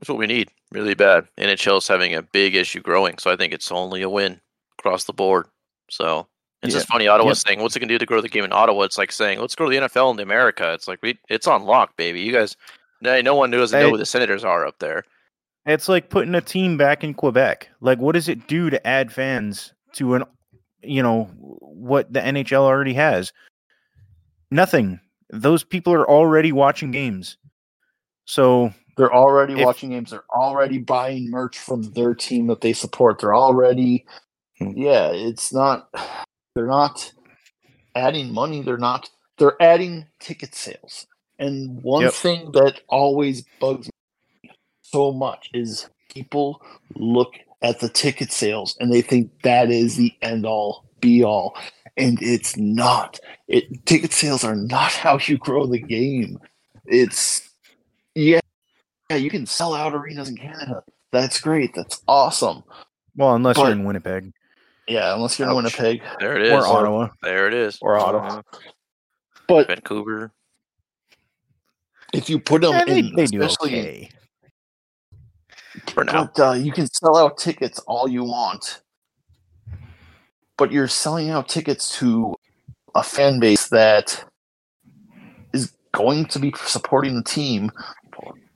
That's 0.00 0.08
what 0.08 0.18
we 0.18 0.26
need 0.26 0.50
really 0.72 0.94
bad. 0.94 1.28
NHL's 1.38 1.86
having 1.86 2.14
a 2.14 2.22
big 2.22 2.56
issue 2.56 2.80
growing, 2.80 3.18
so 3.18 3.30
I 3.30 3.36
think 3.36 3.52
it's 3.52 3.70
only 3.70 4.02
a 4.02 4.10
win 4.10 4.40
across 4.88 5.04
the 5.04 5.12
board. 5.12 5.46
So 5.90 6.26
it's 6.62 6.72
Yeah. 6.72 6.78
just 6.80 6.88
funny. 6.88 7.06
Ottawa's 7.08 7.38
Yep. 7.44 7.46
saying, 7.48 7.60
"What's 7.62 7.76
it 7.76 7.80
gonna 7.80 7.92
do 7.92 7.98
to 7.98 8.06
grow 8.06 8.20
the 8.20 8.28
game 8.28 8.44
in 8.44 8.52
Ottawa?" 8.52 8.82
It's 8.84 8.98
like 8.98 9.12
saying, 9.12 9.38
"Let's 9.40 9.54
go 9.54 9.64
to 9.64 9.70
the 9.70 9.76
NFL 9.76 10.10
in 10.10 10.20
America." 10.20 10.72
It's 10.72 10.88
like 10.88 10.98
we, 11.02 11.18
it's 11.28 11.46
on 11.46 11.64
lock, 11.64 11.96
baby. 11.96 12.20
You 12.20 12.32
guys, 12.32 12.56
no 13.00 13.20
no 13.20 13.34
one 13.34 13.50
doesn't 13.50 13.78
know 13.78 13.90
who 13.90 13.96
the 13.98 14.06
Senators 14.06 14.44
are 14.44 14.66
up 14.66 14.78
there. 14.78 15.04
It's 15.66 15.88
like 15.88 16.08
putting 16.08 16.34
a 16.34 16.40
team 16.40 16.76
back 16.78 17.04
in 17.04 17.12
Quebec. 17.14 17.68
Like, 17.80 17.98
what 17.98 18.12
does 18.12 18.28
it 18.28 18.48
do 18.48 18.70
to 18.70 18.86
add 18.86 19.12
fans 19.12 19.74
to 19.94 20.14
an, 20.14 20.24
you 20.82 21.02
know, 21.02 21.24
what 21.60 22.10
the 22.10 22.20
NHL 22.20 22.62
already 22.62 22.94
has? 22.94 23.32
Nothing. 24.50 25.00
Those 25.30 25.62
people 25.64 25.92
are 25.92 26.08
already 26.08 26.52
watching 26.52 26.90
games. 26.90 27.36
So, 28.24 28.72
They're 28.96 29.12
already 29.14 29.54
If- 29.60 29.64
watching 29.64 29.90
games. 29.90 30.10
They're 30.10 30.24
already 30.34 30.78
buying 30.78 31.30
merch 31.30 31.58
from 31.58 31.82
their 31.92 32.14
team 32.14 32.46
that 32.48 32.62
they 32.62 32.72
support. 32.72 33.20
They're 33.20 33.36
already. 33.36 34.06
Hmm. 34.58 34.72
yeah. 34.76 35.10
It's 35.12 35.52
not. 35.52 35.88
They're 36.54 36.66
not 36.66 37.12
adding 37.94 38.32
money. 38.32 38.62
They're 38.62 38.76
not. 38.78 39.10
They're 39.38 39.60
adding 39.60 40.06
ticket 40.20 40.54
sales. 40.54 41.06
And 41.38 41.80
one 41.82 42.02
Yep. 42.02 42.12
thing 42.14 42.52
that 42.52 42.80
always 42.88 43.44
bugs 43.60 43.88
me 44.42 44.50
so 44.82 45.12
much 45.12 45.50
is 45.54 45.88
people 46.12 46.60
look 46.96 47.34
at 47.62 47.78
the 47.80 47.88
ticket 47.88 48.32
sales 48.32 48.76
and 48.80 48.92
they 48.92 49.02
think 49.02 49.30
that 49.42 49.70
is 49.70 49.96
the 49.96 50.12
end 50.22 50.44
all 50.46 50.84
be 51.00 51.22
all, 51.22 51.56
and 51.96 52.18
it's 52.20 52.56
not. 52.56 53.20
It 53.46 53.86
ticket 53.86 54.12
sales 54.12 54.42
are 54.42 54.56
not 54.56 54.90
how 55.04 55.18
you 55.18 55.38
grow 55.38 55.66
the 55.66 55.78
game. 55.78 56.40
It's 56.86 57.48
yeah, 58.16 58.40
yeah, 59.10 59.16
you 59.16 59.30
can 59.30 59.46
sell 59.46 59.74
out 59.74 59.94
arenas 59.94 60.28
in 60.28 60.36
Canada. 60.36 60.82
That's 61.12 61.40
great. 61.40 61.72
That's 61.76 62.02
awesome. 62.08 62.64
well, 63.16 63.36
unless 63.36 63.54
But- 63.56 63.62
you're 63.64 63.72
in 63.72 63.84
Winnipeg 63.84 64.32
Yeah, 64.88 65.14
unless 65.14 65.38
you're 65.38 65.48
in 65.48 65.54
Winnipeg 65.56 66.02
There 66.18 66.36
it 66.36 66.42
is. 66.46 66.52
or 66.52 66.66
Ottawa. 66.66 67.08
There 67.22 67.46
it 67.46 67.54
is. 67.54 67.78
or 67.82 67.96
Ottawa. 67.98 68.38
Uh, 68.38 68.42
But 69.46 69.66
Vancouver. 69.68 70.32
if 72.14 72.28
you 72.30 72.38
put 72.40 72.62
them 72.62 72.74
Eh, 72.74 72.84
they, 72.86 72.98
in, 73.00 73.14
they 73.14 73.26
do 73.26 73.42
especially, 73.42 73.78
okay. 73.80 74.10
For 75.92 76.04
now, 76.04 76.30
but 76.34 76.42
uh, 76.42 76.52
you 76.52 76.72
can 76.72 76.86
sell 76.86 77.16
out 77.16 77.38
tickets 77.38 77.78
all 77.80 78.08
you 78.08 78.24
want. 78.24 78.80
But 80.56 80.72
you're 80.72 80.88
selling 80.88 81.30
out 81.30 81.48
tickets 81.48 81.96
to 81.98 82.34
a 82.94 83.02
fan 83.02 83.38
base 83.38 83.68
that 83.68 84.24
is 85.52 85.72
going 85.92 86.24
to 86.26 86.38
be 86.40 86.52
supporting 86.64 87.14
the 87.14 87.22
team 87.22 87.70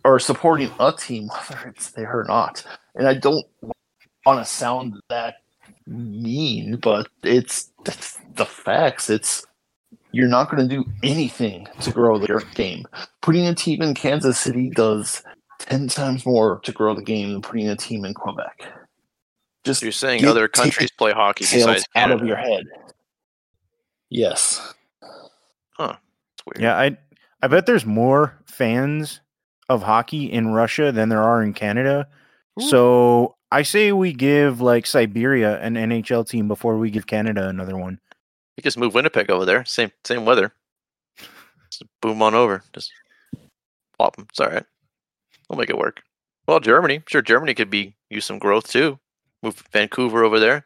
or 0.04 0.18
supporting 0.18 0.70
a 0.80 0.92
team, 0.92 1.28
whether 1.48 1.68
it's 1.68 1.90
there 1.92 2.18
or 2.20 2.24
not. 2.24 2.64
And 2.96 3.06
I 3.06 3.14
don't 3.14 3.46
want 4.26 4.38
to 4.40 4.44
sound 4.44 4.94
that 5.10 5.36
mean, 5.92 6.76
but 6.76 7.08
it's, 7.22 7.70
it's 7.86 8.18
the 8.34 8.46
facts. 8.46 9.10
It's 9.10 9.46
you're 10.12 10.28
not 10.28 10.50
going 10.50 10.68
to 10.68 10.74
do 10.74 10.84
anything 11.02 11.68
to 11.80 11.90
grow 11.90 12.18
the 12.18 12.44
game. 12.54 12.84
Putting 13.20 13.46
a 13.46 13.54
team 13.54 13.82
in 13.82 13.94
Kansas 13.94 14.38
City 14.38 14.70
does 14.70 15.22
ten 15.58 15.88
times 15.88 16.26
more 16.26 16.60
to 16.60 16.72
grow 16.72 16.94
the 16.94 17.02
game 17.02 17.32
than 17.32 17.42
putting 17.42 17.68
a 17.68 17.76
team 17.76 18.04
in 18.04 18.14
Quebec. 18.14 18.64
Just 19.64 19.80
so 19.80 19.86
you're 19.86 19.92
saying 19.92 20.24
other 20.26 20.48
ticket 20.48 20.62
countries 20.62 20.90
play 20.90 21.12
hockey 21.12 21.44
besides 21.44 21.84
out 21.94 22.00
Canada. 22.00 22.22
of 22.22 22.28
your 22.28 22.36
head. 22.36 22.64
Yes. 24.10 24.74
It's 26.44 26.58
weird. 26.60 26.62
Yeah, 26.62 26.76
I 26.76 26.96
I 27.42 27.48
bet 27.48 27.66
there's 27.66 27.86
more 27.86 28.38
fans 28.46 29.20
of 29.68 29.82
hockey 29.82 30.30
in 30.30 30.48
Russia 30.48 30.92
than 30.92 31.08
there 31.08 31.22
are 31.22 31.42
in 31.42 31.54
Canada. 31.54 32.08
Ooh. 32.60 32.68
So 32.68 33.36
I 33.52 33.64
say 33.64 33.92
we 33.92 34.14
give 34.14 34.62
like 34.62 34.86
Siberia 34.86 35.60
an 35.60 35.74
NHL 35.74 36.26
team 36.26 36.48
before 36.48 36.78
we 36.78 36.90
give 36.90 37.06
Canada 37.06 37.48
another 37.48 37.76
one. 37.76 38.00
You 38.56 38.62
just 38.62 38.78
move 38.78 38.94
Winnipeg 38.94 39.30
over 39.30 39.44
there. 39.44 39.62
Same 39.66 39.92
same 40.04 40.24
weather. 40.24 40.54
Just 41.70 41.84
boom 42.00 42.22
on 42.22 42.34
over. 42.34 42.64
Just 42.72 42.90
plop 43.98 44.16
them. 44.16 44.26
It's 44.30 44.40
all 44.40 44.48
right. 44.48 44.64
We'll 45.50 45.58
make 45.58 45.68
it 45.68 45.76
work. 45.76 46.02
Well, 46.48 46.60
Germany. 46.60 47.02
Sure, 47.06 47.20
Germany 47.20 47.52
could 47.52 47.68
be 47.68 47.94
use 48.08 48.24
some 48.24 48.38
growth 48.38 48.68
too. 48.68 48.98
Move 49.42 49.62
Vancouver 49.70 50.24
over 50.24 50.40
there. 50.40 50.64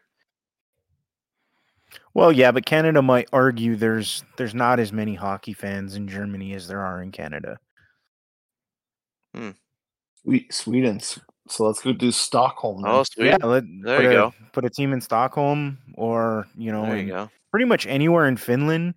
Well, 2.13 2.31
yeah, 2.31 2.53
but 2.53 2.65
Canada 2.65 3.01
might 3.01 3.27
argue 3.33 3.75
there's 3.75 4.23
there's 4.37 4.55
not 4.55 4.79
as 4.79 4.93
many 4.93 5.15
hockey 5.15 5.51
fans 5.51 5.95
in 5.95 6.07
Germany 6.07 6.53
as 6.53 6.69
there 6.69 6.85
are 6.85 7.01
in 7.01 7.11
Canada. 7.11 7.59
Hmm. 9.35 9.51
Sweet 10.23 10.53
Sweden. 10.53 11.01
So 11.49 11.65
let's 11.65 11.81
go 11.81 11.93
do 11.93 12.11
Stockholm. 12.11 12.81
then. 12.81 12.91
Oh, 12.91 13.03
sweet. 13.03 13.27
Yeah, 13.27 13.37
let, 13.43 13.63
There 13.83 13.97
put 13.97 14.03
you 14.03 14.09
a, 14.09 14.13
go. 14.13 14.33
Put 14.53 14.65
a 14.65 14.69
team 14.69 14.93
in 14.93 15.01
Stockholm 15.01 15.77
or 15.95 16.47
you 16.57 16.71
know 16.71 16.83
There 16.85 16.97
in 16.97 17.07
you 17.07 17.13
go. 17.13 17.29
pretty 17.51 17.65
much 17.65 17.85
anywhere 17.87 18.27
in 18.27 18.37
Finland. 18.37 18.93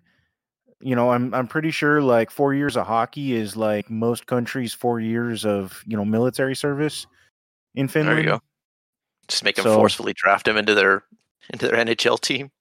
You 0.81 0.95
know, 0.95 1.11
I'm 1.11 1.33
I'm 1.33 1.47
pretty 1.47 1.71
sure 1.71 2.01
like 2.01 2.31
four 2.31 2.53
years 2.53 2.75
of 2.75 2.87
hockey 2.87 3.33
is 3.33 3.55
like 3.55 3.89
most 3.89 4.25
countries' 4.25 4.73
four 4.73 4.99
years 4.99 5.45
of 5.45 5.83
you 5.85 5.95
know 5.95 6.05
military 6.05 6.55
service 6.55 7.05
in 7.75 7.87
Finland. 7.87 8.17
There 8.17 8.23
you 8.25 8.29
go. 8.31 8.41
Just 9.27 9.43
make 9.43 9.55
them 9.55 9.63
So- 9.63 9.75
forcefully 9.75 10.13
draft 10.13 10.45
them 10.45 10.57
into 10.57 10.73
their 10.73 11.03
into 11.53 11.67
their 11.67 11.77
NHL 11.85 12.19
team. 12.19 12.51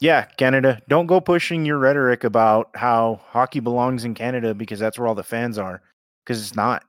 Yeah, 0.00 0.24
Canada. 0.36 0.80
Don't 0.88 1.06
go 1.06 1.20
pushing 1.20 1.64
your 1.64 1.78
rhetoric 1.78 2.24
about 2.24 2.70
how 2.74 3.20
hockey 3.26 3.60
belongs 3.60 4.04
in 4.04 4.14
Canada 4.14 4.52
because 4.54 4.78
that's 4.78 4.98
where 4.98 5.06
all 5.08 5.14
the 5.14 5.22
fans 5.22 5.56
are. 5.56 5.82
Because 6.24 6.40
it's 6.40 6.54
not 6.56 6.84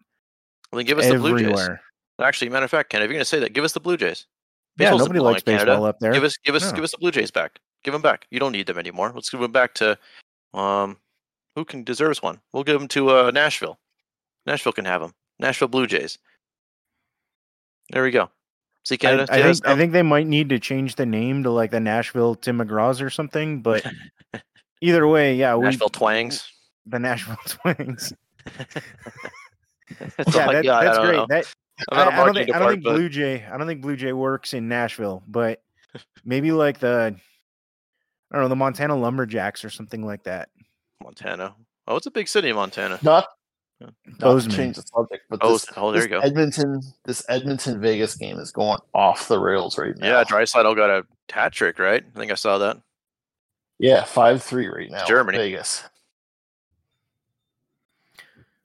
Well, 0.72 0.78
then 0.80 0.86
give 0.86 0.98
us 1.00 1.08
the 1.08 1.18
Blue 1.18 1.38
Jays. 1.38 1.68
Actually, 2.22 2.50
matter 2.50 2.66
of 2.66 2.72
fact, 2.72 2.90
Ken, 2.90 3.02
if 3.02 3.06
you're 3.06 3.14
going 3.14 3.20
to 3.20 3.26
say 3.26 3.40
that, 3.40 3.54
give 3.54 3.64
us 3.64 3.74
the 3.74 3.80
Blue 3.80 3.98
Jays. 3.98 4.26
Yeah, 4.78 4.92
nobody 4.92 5.20
likes 5.20 5.44
Canada. 5.44 5.66
baseball 5.66 5.86
up 5.86 6.00
there. 6.00 6.14
Give 6.14 6.24
us, 6.24 6.38
give 6.38 6.56
us, 6.56 6.64
No. 6.66 6.72
give 6.74 6.84
us 6.84 6.92
the 6.92 6.98
Blue 6.98 7.12
Jays 7.12 7.32
back. 7.32 7.60
Give 7.84 7.94
them 7.94 8.02
back. 8.02 8.26
You 8.30 8.40
don't 8.40 8.52
need 8.52 8.68
them 8.68 8.78
anymore. 8.78 9.12
Let's 9.14 9.30
give 9.30 9.40
them 9.40 9.52
back 9.52 9.74
to, 9.76 9.98
um, 10.54 10.98
who 11.56 11.66
can 11.66 11.84
deserves 11.84 12.22
one. 12.22 12.40
We'll 12.52 12.64
give 12.64 12.80
them 12.80 12.88
to 12.90 13.10
uh, 13.10 13.32
Nashville. 13.32 13.80
Nashville 14.46 14.74
can 14.74 14.86
have 14.86 15.02
them. 15.02 15.14
Nashville 15.40 15.68
Blue 15.68 15.88
Jays. 15.88 16.18
There 17.92 18.04
we 18.04 18.12
go. 18.12 18.30
See 18.84 18.96
I, 18.96 18.98
Canada. 18.98 19.28
I 19.30 19.38
how 19.42 19.54
think 19.54 19.68
I 19.68 19.76
think 19.76 19.92
they 19.94 20.02
might 20.04 20.28
need 20.28 20.50
to 20.50 20.60
change 20.60 20.96
the 20.96 21.06
name 21.06 21.44
to 21.44 21.52
like 21.52 21.72
the 21.72 21.80
Nashville 21.80 22.36
Tim 22.36 22.60
McGraws 22.60 23.02
or 23.02 23.10
something. 23.10 23.62
But 23.62 23.86
either 24.82 25.08
way, 25.08 25.36
yeah, 25.36 25.56
we, 25.56 25.66
Nashville 25.66 25.90
Twangs. 25.90 26.48
the 26.86 27.00
Nashville 27.00 27.38
Twangs. 27.46 28.14
That's 30.18 30.36
yeah, 30.36 30.46
all 30.46 30.52
that. 30.54 30.64
That's 30.66 30.98
great. 31.00 31.16
know. 31.16 31.26
That, 31.30 31.54
I, 31.92 31.96
not 31.96 32.08
a 32.08 32.12
I 32.14 32.16
don't 32.16 32.16
marketing 32.16 32.46
think 32.46 32.56
I 32.56 32.60
don't 32.60 32.70
think 32.70 32.84
department, 32.84 32.84
Blue 32.84 33.10
Jay 33.10 33.46
I 33.52 33.58
don't 33.58 33.68
think 33.68 33.82
Blue 33.82 33.96
Jay 33.96 34.14
works 34.14 34.54
in 34.54 34.68
Nashville, 34.68 35.24
but 35.28 35.62
maybe 36.26 36.52
like 36.52 36.80
the 36.80 37.16
I 38.32 38.36
don't 38.36 38.44
know 38.44 38.50
the 38.50 38.56
Montana 38.56 38.96
Lumberjacks 38.96 39.64
or 39.64 39.70
something 39.70 40.06
like 40.06 40.24
that. 40.24 40.50
Montana. 41.04 41.56
Oh, 41.88 41.96
it's 41.96 42.08
a 42.08 42.12
big 42.12 42.28
city, 42.28 42.52
Montana. 42.52 42.98
Not, 43.04 43.28
Yeah. 43.80 43.90
not 44.20 44.42
to 44.42 44.50
change 44.50 44.78
the 44.78 44.82
subject, 44.82 45.26
but 45.30 45.40
Oh, 45.44 45.54
this, 45.54 45.68
oh, 45.78 45.92
there 45.92 46.02
you 46.02 46.08
go. 46.08 46.20
Edmonton, 46.20 46.82
this 47.04 47.24
Edmonton 47.30 47.80
Vegas 47.80 48.16
game 48.16 48.40
is 48.40 48.52
going 48.52 48.80
off 48.94 49.28
the 49.28 49.40
rails 49.40 49.78
right 49.78 49.96
now. 49.98 50.08
Yeah, 50.08 50.24
Draisaitl 50.24 50.76
got 50.76 50.90
a 50.90 51.06
hat 51.32 51.54
trick, 51.54 51.78
right? 51.78 52.04
I 52.16 52.20
think 52.20 52.32
I 52.32 52.36
saw 52.36 52.58
that. 52.58 52.78
Yeah, 53.78 54.04
five 54.04 54.42
three 54.42 54.68
right 54.68 54.90
now. 54.90 55.06
Germany. 55.06 55.38
Vegas. 55.38 55.84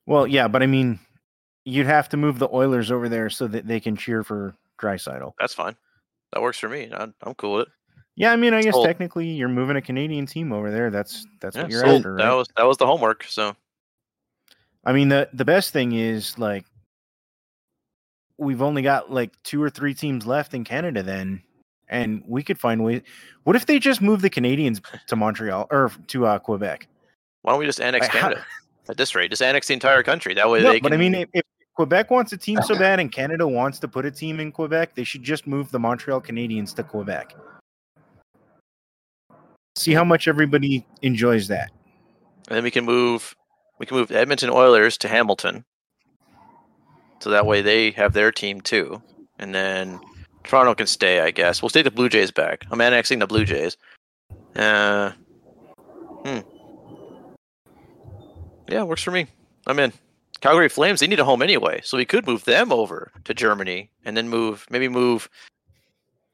Well, 0.06 0.26
yeah, 0.26 0.48
but 0.48 0.62
I 0.62 0.66
mean, 0.66 0.98
you'd 1.70 1.86
have 1.86 2.08
to 2.10 2.16
move 2.16 2.38
the 2.38 2.48
Oilers 2.52 2.90
over 2.90 3.08
there 3.08 3.30
so 3.30 3.46
that 3.48 3.66
they 3.66 3.80
can 3.80 3.96
cheer 3.96 4.22
for 4.24 4.54
Draisaitl. 4.78 5.32
That's 5.38 5.54
fine. 5.54 5.76
That 6.32 6.42
works 6.42 6.58
for 6.58 6.68
me. 6.68 6.90
I'm, 6.92 7.14
I'm 7.22 7.34
cool 7.34 7.54
with 7.54 7.66
it. 7.68 7.72
Yeah, 8.16 8.32
I 8.32 8.36
mean, 8.36 8.52
I 8.54 8.62
guess 8.62 8.74
Sold. 8.74 8.86
technically 8.86 9.28
you're 9.28 9.48
moving 9.48 9.76
a 9.76 9.80
Canadian 9.82 10.26
team 10.26 10.52
over 10.52 10.70
there. 10.70 10.90
That's 10.90 11.26
that's 11.40 11.56
Yeah, 11.56 11.62
what 11.62 11.70
you're 11.70 11.80
sold. 11.84 11.96
after, 11.98 12.16
That 12.18 12.32
was 12.32 12.48
that 12.56 12.64
was 12.66 12.76
the 12.76 12.86
homework. 12.86 13.24
So 13.24 13.56
I 14.84 14.92
mean, 14.92 15.08
the 15.08 15.28
the 15.32 15.44
best 15.44 15.72
thing 15.72 15.92
is 15.92 16.38
like 16.38 16.66
we've 18.38 18.62
only 18.62 18.82
got 18.82 19.10
like 19.10 19.32
two 19.42 19.62
or 19.62 19.70
three 19.70 19.94
teams 19.94 20.26
left 20.26 20.54
in 20.54 20.64
Canada 20.64 21.02
then, 21.02 21.42
and 21.88 22.22
we 22.26 22.42
could 22.42 22.58
find 22.58 22.82
ways. 22.84 23.02
What 23.44 23.56
if 23.56 23.66
they 23.66 23.78
just 23.78 24.00
move 24.02 24.22
the 24.22 24.30
Canadiens 24.30 24.80
to 25.06 25.16
Montreal 25.16 25.66
or 25.70 25.90
to 26.08 26.26
uh, 26.26 26.38
Quebec? 26.38 26.86
why 27.42 27.52
don't 27.52 27.58
we 27.60 27.64
just 27.66 27.80
annex 27.80 28.04
Like, 28.06 28.12
how- 28.16 28.20
Canada 28.28 28.44
at 28.88 28.96
this 28.98 29.14
rate? 29.14 29.30
Just 29.30 29.40
annex 29.42 29.66
the 29.68 29.74
entire 29.74 30.02
country. 30.02 30.34
That 30.34 30.50
way 30.50 30.62
No, 30.62 30.72
they 30.72 30.80
can. 30.80 30.82
but 30.82 30.92
I 30.92 30.98
mean, 30.98 31.14
if, 31.14 31.28
if 31.32 31.42
Quebec 31.80 32.10
wants 32.10 32.30
a 32.34 32.36
team 32.36 32.60
so 32.60 32.78
bad 32.78 33.00
and 33.00 33.10
Canada 33.10 33.48
wants 33.48 33.78
to 33.78 33.88
put 33.88 34.04
a 34.04 34.10
team 34.10 34.38
in 34.38 34.52
Quebec, 34.52 34.94
they 34.94 35.02
should 35.02 35.22
just 35.22 35.46
move 35.46 35.70
the 35.70 35.78
Montreal 35.78 36.20
Canadiens 36.20 36.74
to 36.74 36.82
Quebec. 36.82 37.34
See 39.76 39.94
how 39.94 40.04
much 40.04 40.28
everybody 40.28 40.86
enjoys 41.00 41.48
that. 41.48 41.70
and 42.48 42.56
then 42.56 42.64
we 42.64 42.70
can 42.70 42.84
move. 42.84 43.34
We 43.78 43.86
can 43.86 43.96
move 43.96 44.10
Edmonton 44.10 44.50
Oilers 44.50 44.98
to 44.98 45.08
Hamilton. 45.08 45.64
So 47.20 47.30
that 47.30 47.46
way 47.46 47.62
they 47.62 47.92
have 47.92 48.12
their 48.12 48.30
team 48.30 48.60
too, 48.60 49.00
and 49.38 49.54
then 49.54 50.00
Toronto 50.44 50.74
can 50.74 50.86
stay. 50.86 51.20
I 51.20 51.30
guess 51.30 51.62
we'll 51.62 51.70
take 51.70 51.84
the 51.84 51.90
Blue 51.90 52.10
Jays 52.10 52.30
back. 52.30 52.66
I'm 52.70 52.82
annexing 52.82 53.20
the 53.20 53.26
Blue 53.26 53.46
Jays. 53.46 53.78
Uh, 54.54 55.12
hmm. 56.26 56.40
Yeah, 58.68 58.82
works 58.82 59.02
for 59.02 59.12
me. 59.12 59.28
I'm 59.66 59.78
in. 59.78 59.94
Calgary 60.40 60.68
Flames. 60.68 61.00
They 61.00 61.06
need 61.06 61.20
a 61.20 61.24
home 61.24 61.42
anyway, 61.42 61.80
so 61.84 61.96
we 61.96 62.04
could 62.04 62.26
move 62.26 62.44
them 62.44 62.72
over 62.72 63.10
to 63.24 63.34
Germany 63.34 63.90
and 64.04 64.16
then 64.16 64.28
move 64.28 64.66
maybe 64.70 64.88
move. 64.88 65.28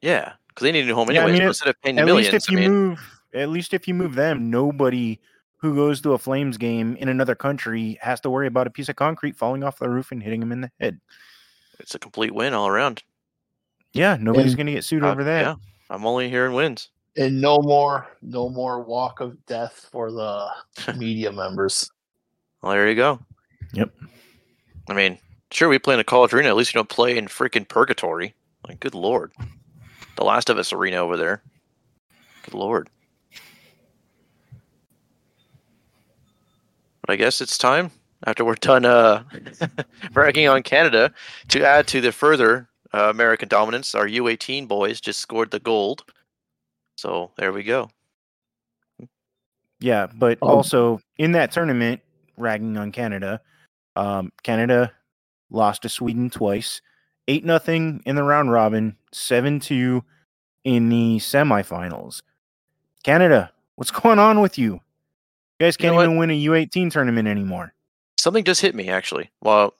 Yeah, 0.02 0.32
because 0.48 0.64
they 0.64 0.72
need 0.72 0.84
a 0.84 0.86
new 0.86 0.94
home 0.94 1.10
Yeah, 1.10 1.20
I 1.20 1.24
anyway. 1.24 1.32
mean, 1.32 1.40
so 1.40 1.44
at- 1.44 1.48
instead 1.48 1.68
of 1.68 1.82
paying 1.82 1.96
the 1.96 2.02
At 2.02 2.06
millions, 2.06 2.32
least 2.32 2.48
if 2.48 2.50
I 2.50 2.52
you 2.52 2.58
mean, 2.68 2.70
move, 2.72 3.20
at 3.34 3.48
least 3.48 3.74
if 3.74 3.88
you 3.88 3.94
move 3.94 4.14
them, 4.14 4.50
nobody 4.50 5.18
who 5.58 5.74
goes 5.74 6.00
to 6.02 6.12
a 6.12 6.18
Flames 6.18 6.58
game 6.58 6.96
in 6.96 7.08
another 7.08 7.34
country 7.34 7.98
has 8.02 8.20
to 8.20 8.30
worry 8.30 8.46
about 8.46 8.66
a 8.66 8.70
piece 8.70 8.88
of 8.88 8.96
concrete 8.96 9.36
falling 9.36 9.64
off 9.64 9.78
the 9.78 9.88
roof 9.88 10.12
and 10.12 10.22
hitting 10.22 10.40
them 10.40 10.52
in 10.52 10.60
the 10.60 10.70
head. 10.80 11.00
it's 11.80 11.94
a 11.94 11.98
complete 11.98 12.34
win 12.34 12.52
all 12.54 12.68
around. 12.68 13.02
Yeah, 13.92 14.16
nobody's 14.20 14.54
going 14.54 14.66
to 14.66 14.72
get 14.72 14.84
sued 14.84 15.02
Uh, 15.02 15.10
over 15.10 15.24
that. 15.24 15.40
Yeah, 15.40 15.54
I'm 15.90 16.04
only 16.06 16.28
hearing 16.28 16.52
wins. 16.54 16.90
And 17.16 17.40
no 17.40 17.60
more, 17.62 18.06
no 18.20 18.50
more 18.50 18.82
walk 18.82 19.20
of 19.20 19.44
death 19.46 19.88
for 19.90 20.12
the 20.12 20.48
media 20.96 21.32
members. 21.32 21.90
Well, 22.62 22.72
there 22.72 22.88
you 22.88 22.94
go. 22.94 23.18
Yep. 23.72 23.90
I 24.88 24.94
mean, 24.94 25.18
sure, 25.50 25.68
we 25.68 25.78
play 25.78 25.94
in 25.94 26.00
a 26.00 26.04
college 26.04 26.32
arena. 26.32 26.48
At 26.48 26.56
least 26.56 26.72
you 26.74 26.78
don't 26.78 26.88
play 26.88 27.16
in 27.16 27.26
freaking 27.26 27.68
purgatory. 27.68 28.34
Like, 28.66 28.80
good 28.80 28.94
lord. 28.94 29.32
The 30.16 30.24
Last 30.24 30.48
of 30.50 30.58
Us 30.58 30.72
arena 30.72 30.96
over 30.96 31.16
there. 31.16 31.42
Good 32.44 32.54
lord. 32.54 32.88
But 37.02 37.12
I 37.12 37.16
guess 37.16 37.40
it's 37.40 37.58
time, 37.58 37.90
after 38.26 38.44
we're 38.44 38.54
done 38.54 38.84
uh, 38.84 39.22
bragging 40.12 40.48
on 40.48 40.62
Canada, 40.62 41.12
to 41.48 41.64
add 41.64 41.86
to 41.88 42.00
the 42.00 42.12
further 42.12 42.68
uh, 42.92 43.10
American 43.10 43.48
dominance. 43.48 43.94
Our 43.94 44.06
U18 44.08 44.66
boys 44.66 45.00
just 45.00 45.20
scored 45.20 45.50
the 45.50 45.60
gold. 45.60 46.04
So 46.96 47.30
there 47.36 47.52
we 47.52 47.62
go. 47.62 47.90
Yeah, 49.80 50.06
but 50.14 50.38
Um, 50.42 50.48
also 50.48 51.00
in 51.18 51.32
that 51.32 51.52
tournament, 51.52 52.00
ragging 52.36 52.76
on 52.76 52.90
Canada, 52.90 53.40
um, 53.96 54.32
Canada 54.42 54.92
lost 55.50 55.82
to 55.82 55.88
Sweden 55.88 56.30
twice, 56.30 56.80
eight 57.28 57.44
nothing 57.44 58.02
in 58.06 58.16
the 58.16 58.22
round 58.22 58.50
robin, 58.52 58.96
seven 59.12 59.60
two 59.60 60.04
in 60.64 60.88
the 60.88 61.18
semifinals. 61.18 62.22
Canada, 63.02 63.52
what's 63.76 63.90
going 64.02 64.18
on 64.18 64.40
with 64.40 64.58
you? 64.58 64.74
You 64.74 64.80
guys 65.66 65.76
You 65.78 65.86
know 65.86 65.92
can't 65.92 66.02
even 66.04 66.16
win 66.18 66.30
a 66.30 66.44
U18 66.46 66.90
tournament 66.90 67.28
anymore. 67.28 67.72
something 68.18 68.44
just 68.44 68.60
hit 68.60 68.74
me 68.74 68.88
actually. 68.88 69.30
Well, 69.40 69.74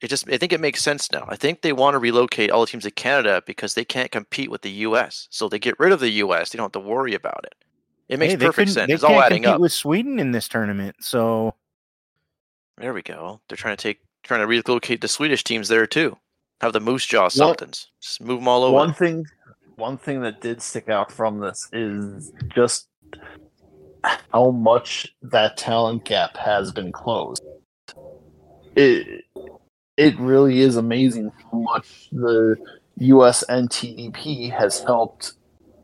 it 0.00 0.08
just 0.08 0.30
I 0.30 0.36
think 0.38 0.52
it 0.52 0.60
makes 0.60 0.82
sense 0.82 1.10
now. 1.12 1.26
I 1.28 1.36
think 1.36 1.62
they 1.62 1.72
want 1.72 1.94
to 1.94 1.98
relocate 1.98 2.50
all 2.50 2.60
the 2.62 2.66
teams 2.68 2.84
to 2.84 2.90
Canada 2.90 3.42
because 3.46 3.74
they 3.74 3.84
can't 3.84 4.10
compete 4.10 4.50
with 4.50 4.62
the 4.62 4.70
U.S. 4.70 5.26
So 5.30 5.48
they 5.48 5.58
get 5.58 5.78
rid 5.80 5.92
of 5.92 6.00
the 6.00 6.10
U.S. 6.24 6.50
They 6.50 6.56
don't 6.56 6.64
have 6.74 6.82
to 6.82 6.88
worry 6.88 7.14
about 7.14 7.44
it. 7.44 7.54
It 8.08 8.18
makes 8.18 8.34
Hey, 8.34 8.38
perfect 8.38 8.70
sense. 8.70 8.88
They 8.88 8.94
It's 8.94 9.04
all 9.04 9.10
can't 9.12 9.26
adding 9.26 9.42
compete 9.42 9.54
up. 9.56 9.60
with 9.60 9.72
Sweden 9.72 10.18
in 10.18 10.32
this 10.32 10.48
tournament, 10.48 10.96
so 11.00 11.54
There 12.80 12.94
we 12.94 13.02
go. 13.02 13.40
They're 13.48 13.56
trying 13.56 13.76
to 13.76 13.82
take 13.82 14.00
trying 14.22 14.40
to 14.40 14.46
relocate 14.46 15.02
the 15.02 15.08
Swedish 15.08 15.44
teams 15.44 15.68
there 15.68 15.86
too. 15.86 16.16
Have 16.62 16.72
the 16.72 16.80
Moose 16.80 17.04
Jaw 17.04 17.28
somethings. 17.28 17.88
Just 18.00 18.22
move 18.22 18.40
them 18.40 18.48
all 18.48 18.64
over. 18.64 18.74
One 18.74 18.94
thing, 18.94 19.26
one 19.76 19.98
thing 19.98 20.22
that 20.22 20.40
did 20.40 20.62
stick 20.62 20.88
out 20.88 21.12
from 21.12 21.40
this 21.40 21.68
is 21.72 22.32
just 22.54 22.88
how 24.32 24.50
much 24.50 25.14
that 25.22 25.58
talent 25.58 26.04
gap 26.04 26.36
has 26.38 26.72
been 26.72 26.90
closed. 26.90 27.42
It 28.76 29.24
it 29.98 30.18
really 30.18 30.60
is 30.60 30.76
amazing 30.76 31.32
how 31.52 31.58
much 31.58 32.08
the 32.10 32.56
U.S. 32.96 33.44
NTDP 33.46 34.50
has 34.58 34.80
helped 34.80 35.34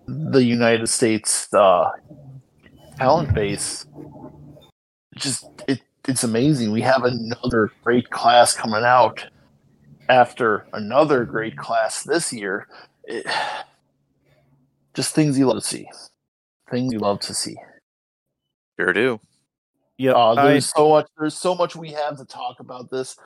the 0.06 0.42
United 0.42 0.86
States 0.86 1.52
uh, 1.52 1.90
talent 2.96 3.34
base. 3.34 3.86
Just 5.14 5.46
it 5.68 5.80
it's 6.06 6.24
amazing. 6.24 6.72
We 6.72 6.82
have 6.82 7.04
another 7.04 7.70
great 7.82 8.10
class 8.10 8.54
coming 8.54 8.84
out 8.84 9.26
after 10.08 10.66
another 10.72 11.24
great 11.24 11.56
class 11.56 12.02
this 12.02 12.32
year. 12.32 12.68
It, 13.04 13.26
just 14.94 15.14
things 15.14 15.38
you 15.38 15.46
love 15.46 15.58
to 15.58 15.66
see. 15.66 15.88
Things 16.70 16.92
you 16.92 16.98
love 16.98 17.20
to 17.20 17.34
see. 17.34 17.56
Sure 18.78 18.92
do. 18.92 19.20
yeah, 19.98 20.12
Uh, 20.12 20.34
I, 20.34 20.52
there's 20.52 20.68
so 20.68 20.90
much. 20.90 21.06
There's 21.18 21.36
so 21.36 21.54
much 21.54 21.76
we 21.76 21.90
have 21.92 22.16
to 22.18 22.24
talk 22.24 22.60
about 22.60 22.90
this. 22.90 23.16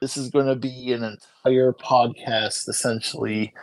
This 0.00 0.16
is 0.16 0.30
going 0.30 0.46
to 0.46 0.56
be 0.56 0.92
an 0.92 1.02
entire 1.04 1.72
podcast, 1.72 2.68
essentially, 2.68 3.54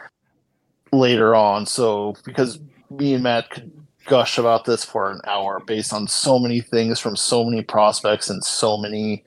later 0.91 1.35
on. 1.35 1.65
So, 1.65 2.15
because 2.25 2.59
me 2.89 3.13
and 3.13 3.23
Matt 3.23 3.49
could 3.51 3.71
gush 4.05 4.37
about 4.37 4.65
this 4.65 4.83
for 4.85 5.11
an 5.11 5.19
hour, 5.25 5.59
based 5.65 5.93
on 5.93 6.07
so 6.07 6.39
many 6.39 6.61
things 6.61 6.99
from 6.99 7.15
so 7.15 7.43
many 7.43 7.61
prospects 7.63 8.29
and 8.29 8.43
so 8.43 8.77
many 8.77 9.23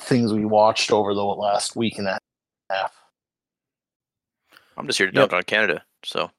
things 0.00 0.32
we 0.32 0.44
watched 0.44 0.90
over 0.90 1.14
the 1.14 1.22
last 1.22 1.76
week 1.76 1.98
and 1.98 2.08
a 2.08 2.18
half. 2.70 2.92
I'm 4.76 4.86
just 4.86 4.98
here 4.98 5.10
to 5.10 5.12
Yep. 5.14 5.30
dunk 5.30 5.32
on 5.32 5.42
Canada. 5.44 5.84
So 6.04 6.30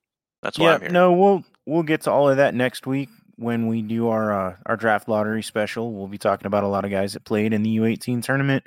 that's 0.41 0.57
why 0.57 0.65
yeah, 0.65 0.73
I'm 0.75 0.81
here. 0.81 0.89
no, 0.89 1.13
we'll 1.13 1.43
we'll 1.65 1.83
get 1.83 2.01
to 2.01 2.11
all 2.11 2.29
of 2.29 2.37
that 2.37 2.53
next 2.55 2.87
week 2.87 3.09
when 3.35 3.67
we 3.67 3.81
do 3.81 4.09
our 4.09 4.33
uh, 4.33 4.55
our 4.65 4.75
draft 4.77 5.07
lottery 5.07 5.43
special. 5.43 5.93
We'll 5.93 6.07
be 6.07 6.17
talking 6.17 6.47
about 6.47 6.63
a 6.63 6.67
lot 6.67 6.85
of 6.85 6.91
guys 6.91 7.13
that 7.13 7.23
played 7.25 7.53
in 7.53 7.63
the 7.63 7.77
U18 7.77 8.23
tournament. 8.23 8.63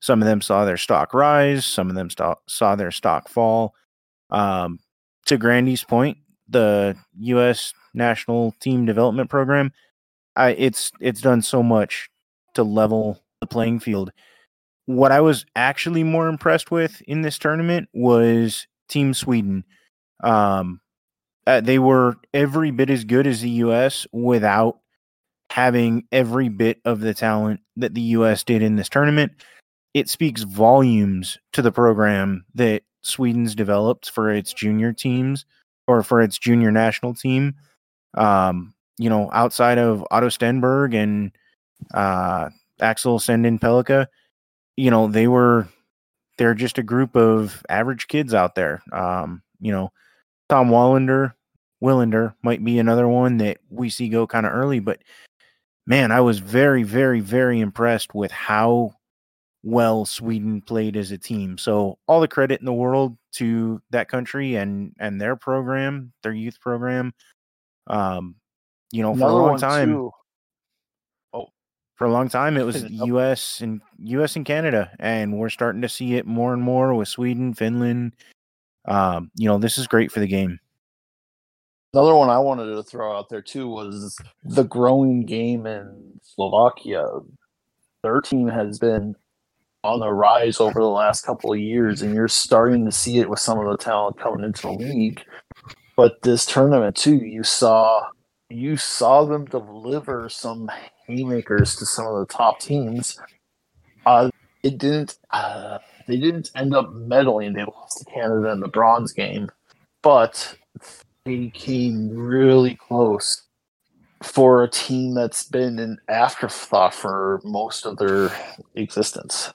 Some 0.00 0.20
of 0.20 0.26
them 0.26 0.40
saw 0.42 0.64
their 0.64 0.76
stock 0.76 1.14
rise, 1.14 1.64
some 1.64 1.88
of 1.88 1.94
them 1.94 2.10
sto- 2.10 2.40
saw 2.48 2.74
their 2.76 2.90
stock 2.90 3.28
fall. 3.28 3.74
Um, 4.30 4.80
to 5.26 5.38
Grandy's 5.38 5.84
point, 5.84 6.18
the 6.48 6.96
U.S. 7.20 7.72
National 7.94 8.52
Team 8.60 8.84
Development 8.84 9.30
Program, 9.30 9.72
I, 10.36 10.50
it's 10.50 10.90
it's 11.00 11.20
done 11.20 11.42
so 11.42 11.62
much 11.62 12.10
to 12.54 12.62
level 12.62 13.22
the 13.40 13.46
playing 13.46 13.80
field. 13.80 14.12
What 14.86 15.12
I 15.12 15.20
was 15.20 15.46
actually 15.56 16.04
more 16.04 16.28
impressed 16.28 16.70
with 16.70 17.00
in 17.02 17.22
this 17.22 17.38
tournament 17.38 17.88
was 17.94 18.66
Team 18.88 19.14
Sweden. 19.14 19.64
Um, 20.22 20.80
uh, 21.46 21.60
they 21.60 21.78
were 21.78 22.16
every 22.32 22.70
bit 22.70 22.90
as 22.90 23.04
good 23.04 23.26
as 23.26 23.40
the 23.40 23.50
U.S. 23.50 24.06
without 24.12 24.78
having 25.50 26.04
every 26.10 26.48
bit 26.48 26.80
of 26.84 27.00
the 27.00 27.14
talent 27.14 27.60
that 27.76 27.94
the 27.94 28.00
U.S. 28.00 28.44
did 28.44 28.62
in 28.62 28.76
this 28.76 28.88
tournament. 28.88 29.32
It 29.92 30.08
speaks 30.08 30.42
volumes 30.42 31.38
to 31.52 31.62
the 31.62 31.70
program 31.70 32.44
that 32.54 32.82
Sweden's 33.02 33.54
developed 33.54 34.10
for 34.10 34.30
its 34.30 34.52
junior 34.52 34.92
teams 34.92 35.44
or 35.86 36.02
for 36.02 36.20
its 36.20 36.38
junior 36.38 36.72
national 36.72 37.14
team. 37.14 37.54
Um, 38.14 38.74
you 38.98 39.08
know, 39.08 39.30
outside 39.32 39.78
of 39.78 40.04
Otto 40.10 40.28
Stenberg 40.28 40.94
and 40.94 41.32
uh, 41.92 42.50
Axel 42.80 43.18
Sandin 43.18 43.58
Pellikka, 43.58 44.06
you 44.76 44.90
know, 44.90 45.08
they 45.08 45.28
were 45.28 45.68
they're 46.38 46.54
just 46.54 46.78
a 46.78 46.82
group 46.82 47.16
of 47.16 47.62
average 47.68 48.08
kids 48.08 48.34
out 48.34 48.54
there. 48.54 48.82
Um, 48.92 49.42
you 49.60 49.72
know, 49.72 49.92
Tom 50.48 50.68
Wallander, 50.68 51.32
Willander 51.82 52.34
might 52.42 52.64
be 52.64 52.78
another 52.78 53.08
one 53.08 53.38
that 53.38 53.58
we 53.70 53.88
see 53.90 54.08
go 54.08 54.26
kind 54.26 54.46
of 54.46 54.52
early, 54.52 54.80
but 54.80 55.00
man, 55.86 56.10
I 56.10 56.20
was 56.20 56.38
very, 56.38 56.82
very, 56.82 57.20
very 57.20 57.60
impressed 57.60 58.14
with 58.14 58.30
how 58.30 58.94
well 59.62 60.04
Sweden 60.04 60.60
played 60.60 60.96
as 60.96 61.10
a 61.10 61.18
team. 61.18 61.56
So 61.58 61.98
all 62.06 62.20
the 62.20 62.28
credit 62.28 62.60
in 62.60 62.66
the 62.66 62.72
world 62.72 63.16
to 63.32 63.80
that 63.90 64.08
country 64.08 64.56
and 64.56 64.92
and 64.98 65.20
their 65.20 65.36
program, 65.36 66.12
their 66.22 66.32
youth 66.32 66.60
program. 66.60 67.12
Um, 67.86 68.36
you 68.92 69.02
know, 69.02 69.14
for 69.14 69.28
a 69.28 69.32
long 69.32 69.58
time, 69.58 69.88
too. 69.88 70.12
for 71.96 72.06
a 72.06 72.10
long 72.10 72.28
time 72.28 72.56
it 72.56 72.64
was 72.64 72.84
US 72.90 73.60
and 73.60 73.80
US 73.98 74.36
and 74.36 74.44
Canada 74.44 74.90
and 74.98 75.38
we're 75.38 75.48
starting 75.48 75.82
to 75.82 75.88
see 75.88 76.14
it 76.14 76.26
more 76.26 76.52
and 76.52 76.62
more 76.62 76.94
with 76.94 77.08
Sweden, 77.08 77.54
Finland. 77.54 78.12
Um, 78.86 79.30
you 79.36 79.48
know, 79.48 79.58
this 79.58 79.78
is 79.78 79.86
great 79.86 80.12
for 80.12 80.20
the 80.20 80.26
game. 80.26 80.58
Another 81.92 82.14
one 82.14 82.28
I 82.28 82.38
wanted 82.38 82.66
to 82.74 82.82
throw 82.82 83.16
out 83.16 83.28
there 83.28 83.42
too 83.42 83.68
was 83.68 84.18
the 84.42 84.64
growing 84.64 85.24
game 85.24 85.66
in 85.66 86.18
Slovakia. 86.22 87.04
Their 88.02 88.20
team 88.20 88.48
has 88.48 88.78
been 88.78 89.14
on 89.84 90.00
the 90.00 90.12
rise 90.12 90.60
over 90.60 90.80
the 90.80 90.88
last 90.88 91.24
couple 91.24 91.52
of 91.52 91.60
years, 91.60 92.02
and 92.02 92.14
you're 92.14 92.26
starting 92.26 92.84
to 92.86 92.90
see 92.90 93.18
it 93.18 93.30
with 93.30 93.38
some 93.38 93.58
of 93.58 93.70
the 93.70 93.76
talent 93.76 94.18
coming 94.18 94.44
into 94.44 94.62
the 94.62 94.72
league. 94.72 95.22
But 95.96 96.22
this 96.22 96.44
tournament 96.46 96.96
too, 96.96 97.16
you 97.16 97.44
saw 97.44 98.08
you 98.50 98.76
saw 98.76 99.24
them 99.24 99.44
deliver 99.46 100.28
some 100.28 100.70
haymakers 101.06 101.76
to 101.76 101.86
some 101.86 102.06
of 102.06 102.18
the 102.18 102.32
top 102.32 102.60
teams. 102.60 103.18
Uh, 104.06 104.30
it 104.62 104.78
didn't. 104.78 105.18
Uh, 105.30 105.78
they 106.06 106.16
didn't 106.16 106.50
end 106.54 106.74
up 106.74 106.92
medaling. 106.92 107.54
They 107.54 107.64
lost 107.64 107.98
to 107.98 108.04
Canada 108.04 108.50
in 108.50 108.60
the 108.60 108.68
bronze 108.68 109.12
game, 109.12 109.50
but 110.02 110.56
they 111.24 111.50
came 111.54 112.10
really 112.10 112.74
close 112.74 113.42
for 114.22 114.62
a 114.62 114.68
team 114.68 115.14
that's 115.14 115.44
been 115.44 115.78
an 115.78 115.98
afterthought 116.08 116.94
for 116.94 117.40
most 117.44 117.86
of 117.86 117.98
their 117.98 118.30
existence. 118.74 119.52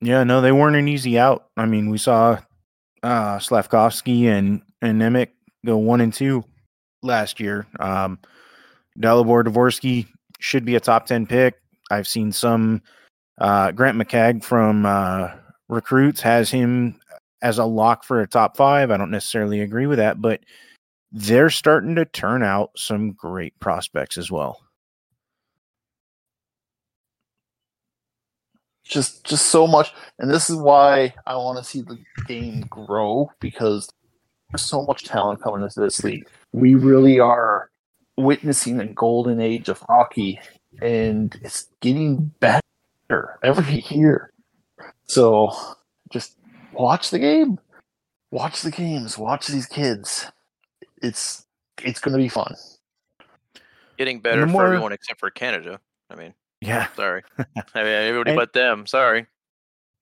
Yeah, 0.00 0.24
no, 0.24 0.40
they 0.40 0.52
weren't 0.52 0.76
an 0.76 0.88
easy 0.88 1.18
out. 1.18 1.48
I 1.56 1.64
mean, 1.66 1.88
we 1.88 1.96
saw 1.96 2.40
uh, 3.02 3.38
Slavkovsky 3.38 4.26
and 4.26 4.60
and 4.84 5.00
Nemec 5.00 5.28
go 5.64 5.76
one 5.76 6.00
and 6.00 6.12
two 6.12 6.44
last 7.02 7.40
year. 7.40 7.66
Um, 7.80 8.18
Dalibor 8.98 9.44
Dvorsky 9.44 10.06
should 10.38 10.64
be 10.64 10.76
a 10.76 10.80
top 10.80 11.06
ten 11.06 11.26
pick. 11.26 11.54
I've 11.90 12.08
seen 12.08 12.32
some. 12.32 12.82
Uh, 13.40 13.72
Grant 13.72 13.98
McCagg 13.98 14.44
from 14.44 14.86
uh, 14.86 15.30
recruits 15.68 16.20
has 16.20 16.50
him 16.50 17.00
as 17.42 17.58
a 17.58 17.64
lock 17.64 18.04
for 18.04 18.20
a 18.20 18.28
top 18.28 18.56
five. 18.56 18.90
I 18.90 18.96
don't 18.96 19.10
necessarily 19.10 19.60
agree 19.60 19.86
with 19.86 19.98
that, 19.98 20.20
but 20.20 20.40
they're 21.12 21.50
starting 21.50 21.94
to 21.96 22.04
turn 22.04 22.42
out 22.42 22.70
some 22.76 23.12
great 23.12 23.58
prospects 23.60 24.18
as 24.18 24.30
well. 24.30 24.60
Just 28.84 29.24
just 29.24 29.46
so 29.46 29.66
much 29.66 29.94
and 30.18 30.30
this 30.30 30.50
is 30.50 30.56
why 30.56 31.14
I 31.26 31.36
want 31.36 31.56
to 31.56 31.64
see 31.64 31.80
the 31.80 31.98
game 32.26 32.66
grow 32.68 33.30
because 33.40 33.88
so 34.58 34.84
much 34.84 35.04
talent 35.04 35.42
coming 35.42 35.62
into 35.62 35.80
this 35.80 36.02
league. 36.04 36.28
We 36.52 36.74
really 36.74 37.18
are 37.20 37.70
witnessing 38.16 38.80
a 38.80 38.86
golden 38.86 39.40
age 39.40 39.68
of 39.68 39.80
hockey 39.80 40.38
and 40.82 41.36
it's 41.42 41.68
getting 41.80 42.32
better 42.40 42.60
every 43.42 43.84
year. 43.90 44.32
So 45.06 45.50
just 46.10 46.36
watch 46.72 47.10
the 47.10 47.18
game. 47.18 47.58
Watch 48.30 48.62
the 48.62 48.70
games. 48.70 49.16
Watch 49.18 49.46
these 49.46 49.66
kids. 49.66 50.26
It's 51.02 51.44
it's 51.82 52.00
going 52.00 52.12
to 52.12 52.18
be 52.22 52.28
fun. 52.28 52.54
Getting 53.98 54.20
better 54.20 54.46
more- 54.46 54.62
for 54.62 54.66
everyone 54.66 54.92
except 54.92 55.20
for 55.20 55.30
Canada. 55.30 55.78
I 56.10 56.16
mean, 56.16 56.34
Yeah. 56.60 56.88
sorry. 56.96 57.22
I 57.38 57.44
mean, 57.76 57.86
everybody 57.86 58.30
And- 58.32 58.38
but 58.38 58.52
them. 58.52 58.86
Sorry. 58.86 59.26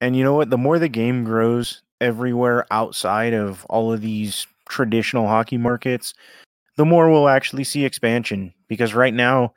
And 0.01 0.17
you 0.17 0.25
know 0.25 0.35
what? 0.35 0.51
The 0.51 0.59
more 0.59 0.79
the 0.79 0.89
game 0.89 1.23
grows 1.25 1.83
everywhere 2.03 2.67
outside 2.71 3.33
of 3.33 3.65
all 3.67 3.93
of 3.93 4.01
these 4.01 4.47
traditional 4.69 5.27
hockey 5.27 5.57
markets, 5.57 6.13
the 6.77 6.85
more 6.85 7.11
we'll 7.11 7.29
actually 7.29 7.65
see 7.65 7.85
expansion. 7.85 8.53
Because 8.69 8.95
right 8.95 9.15
now, 9.15 9.55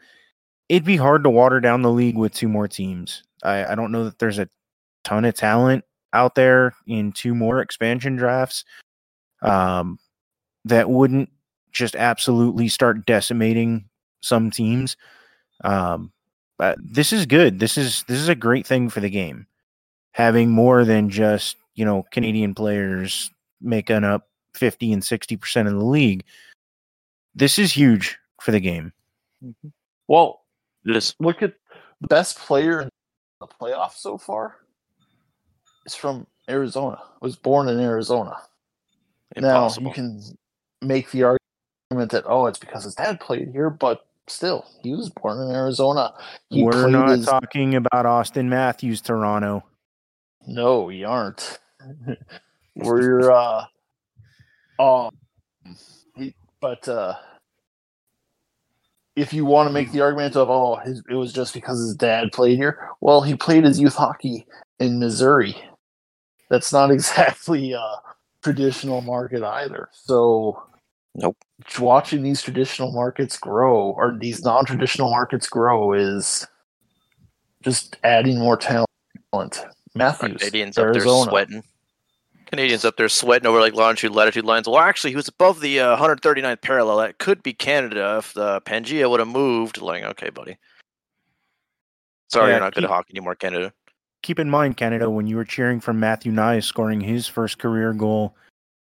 it'd 0.69 0.85
be 0.85 0.97
hard 0.97 1.23
to 1.23 1.29
water 1.29 1.59
down 1.59 1.81
the 1.81 1.91
league 1.91 2.17
with 2.17 2.33
two 2.33 2.47
more 2.47 2.67
teams. 2.67 3.23
I, 3.43 3.65
I 3.65 3.75
don't 3.75 3.91
know 3.91 4.05
that 4.05 4.19
there's 4.19 4.39
a 4.39 4.49
ton 5.03 5.25
of 5.25 5.35
talent 5.35 5.83
out 6.13 6.35
there 6.35 6.73
in 6.87 7.11
two 7.11 7.35
more 7.35 7.61
expansion 7.61 8.15
drafts 8.15 8.63
um, 9.41 9.99
that 10.63 10.89
wouldn't 10.89 11.29
just 11.71 11.95
absolutely 11.95 12.69
start 12.69 13.05
decimating 13.05 13.89
some 14.21 14.49
teams. 14.49 14.95
Um, 15.63 16.11
but 16.57 16.77
this 16.81 17.11
is 17.11 17.25
good. 17.25 17.59
This 17.59 17.77
is 17.77 18.03
this 18.07 18.19
is 18.19 18.29
a 18.29 18.35
great 18.35 18.65
thing 18.65 18.89
for 18.89 19.01
the 19.01 19.09
game 19.09 19.47
having 20.13 20.49
more 20.49 20.85
than 20.85 21.09
just 21.09 21.57
you 21.75 21.85
know 21.85 22.03
Canadian 22.11 22.55
players 22.55 23.31
making 23.61 24.03
up 24.03 24.27
fifty 24.53 24.91
and 24.91 25.03
sixty 25.03 25.37
percent 25.37 25.67
of 25.67 25.73
the 25.75 25.85
league. 25.85 26.23
This 27.35 27.59
is 27.59 27.71
huge 27.73 28.17
for 28.41 28.51
the 28.51 28.59
game. 28.59 28.93
Mm-hmm. 29.43 29.69
Well, 30.07 30.41
Just 30.85 31.19
look 31.19 31.41
at 31.41 31.53
the 32.01 32.07
best 32.07 32.37
player 32.39 32.81
in 32.81 32.89
the 33.41 33.47
playoffs 33.47 33.97
so 33.97 34.17
far 34.17 34.57
is 35.85 35.95
from 35.95 36.25
Arizona. 36.49 36.99
Was 37.21 37.35
born 37.35 37.67
in 37.67 37.79
Arizona. 37.79 38.37
impossible. 39.35 39.83
Now 39.83 39.89
you 39.89 39.93
can 39.93 40.21
make 40.81 41.11
the 41.11 41.23
argument 41.23 42.11
that 42.11 42.23
oh, 42.27 42.45
it's 42.45 42.59
because 42.59 42.83
his 42.83 42.95
dad 42.95 43.19
played 43.19 43.49
here, 43.51 43.69
but 43.69 44.05
still, 44.27 44.65
he 44.83 44.93
was 44.93 45.09
born 45.09 45.41
in 45.41 45.53
Arizona. 45.53 46.13
He 46.49 46.63
We're 46.63 46.87
not 46.89 47.09
his- 47.09 47.25
talking 47.25 47.75
about 47.75 48.05
Auston 48.05 48.45
Matthews, 48.45 49.01
Toronto. 49.01 49.63
No, 50.47 50.89
you 50.89 51.07
aren't. 51.07 51.59
We're 52.75 53.31
uh 53.31 53.65
um 54.79 55.11
he, 56.15 56.35
but 56.59 56.87
uh 56.87 57.15
if 59.15 59.31
you 59.33 59.45
want 59.45 59.67
to 59.69 59.73
make 59.73 59.91
the 59.91 60.01
argument 60.01 60.35
of 60.35 60.49
oh 60.49 60.75
his, 60.77 61.01
it 61.09 61.15
was 61.15 61.31
just 61.31 61.53
because 61.53 61.79
his 61.79 61.95
dad 61.95 62.31
played 62.31 62.57
here, 62.57 62.89
well 63.01 63.21
he 63.21 63.35
played 63.35 63.63
his 63.63 63.79
youth 63.79 63.95
hockey 63.95 64.45
in 64.79 64.99
Missouri. 64.99 65.55
That's 66.49 66.73
not 66.73 66.91
exactly 66.91 67.73
a 67.73 67.95
traditional 68.41 69.01
market 69.01 69.43
either. 69.43 69.89
So 69.91 70.61
Nope. 71.15 71.37
Watching 71.79 72.23
these 72.23 72.41
traditional 72.41 72.91
markets 72.91 73.37
grow 73.37 73.91
or 73.91 74.17
these 74.19 74.43
non-traditional 74.43 75.09
markets 75.09 75.47
grow 75.47 75.93
is 75.93 76.45
just 77.63 77.97
adding 78.03 78.37
more 78.37 78.57
talent. 78.57 78.85
Matthews, 79.95 80.37
Canadians 80.39 80.77
up 80.77 80.83
there 80.83 81.01
Arizona. 81.01 81.31
sweating. 81.31 81.63
Canadians 82.55 82.85
up 82.85 82.95
there 82.95 83.09
sweating 83.09 83.47
over 83.47 83.59
like 83.59 83.73
longitude, 83.73 84.13
latitude 84.13 84.45
lines. 84.45 84.67
Well, 84.67 84.79
actually, 84.79 85.11
he 85.11 85.17
was 85.17 85.27
above 85.27 85.59
the 85.59 85.81
uh, 85.81 85.97
139th 85.97 86.61
parallel. 86.61 86.97
That 86.97 87.17
could 87.17 87.43
be 87.43 87.51
Canada 87.51 88.15
if 88.19 88.33
the 88.33 88.61
Pangea 88.61 89.09
would 89.09 89.19
have 89.19 89.27
moved. 89.27 89.81
Like, 89.81 90.03
okay, 90.03 90.29
buddy. 90.29 90.57
Sorry, 92.31 92.47
Yeah, 92.47 92.55
you're 92.55 92.59
not 92.61 92.73
good 92.73 92.81
keep- 92.81 92.89
at 92.89 92.93
hockey 92.93 93.13
anymore, 93.13 93.35
Canada. 93.35 93.73
Keep 94.23 94.39
in 94.39 94.49
mind, 94.49 94.77
Canada, 94.77 95.09
when 95.09 95.27
you 95.27 95.35
were 95.35 95.45
cheering 95.45 95.79
for 95.79 95.93
Matthew 95.93 96.31
Knies 96.31 96.63
scoring 96.63 97.01
his 97.01 97.27
first 97.27 97.59
career 97.59 97.93
goal, 97.93 98.35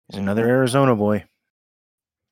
he's 0.08 0.18
another 0.18 0.46
Arizona 0.46 0.94
boy. 0.94 1.24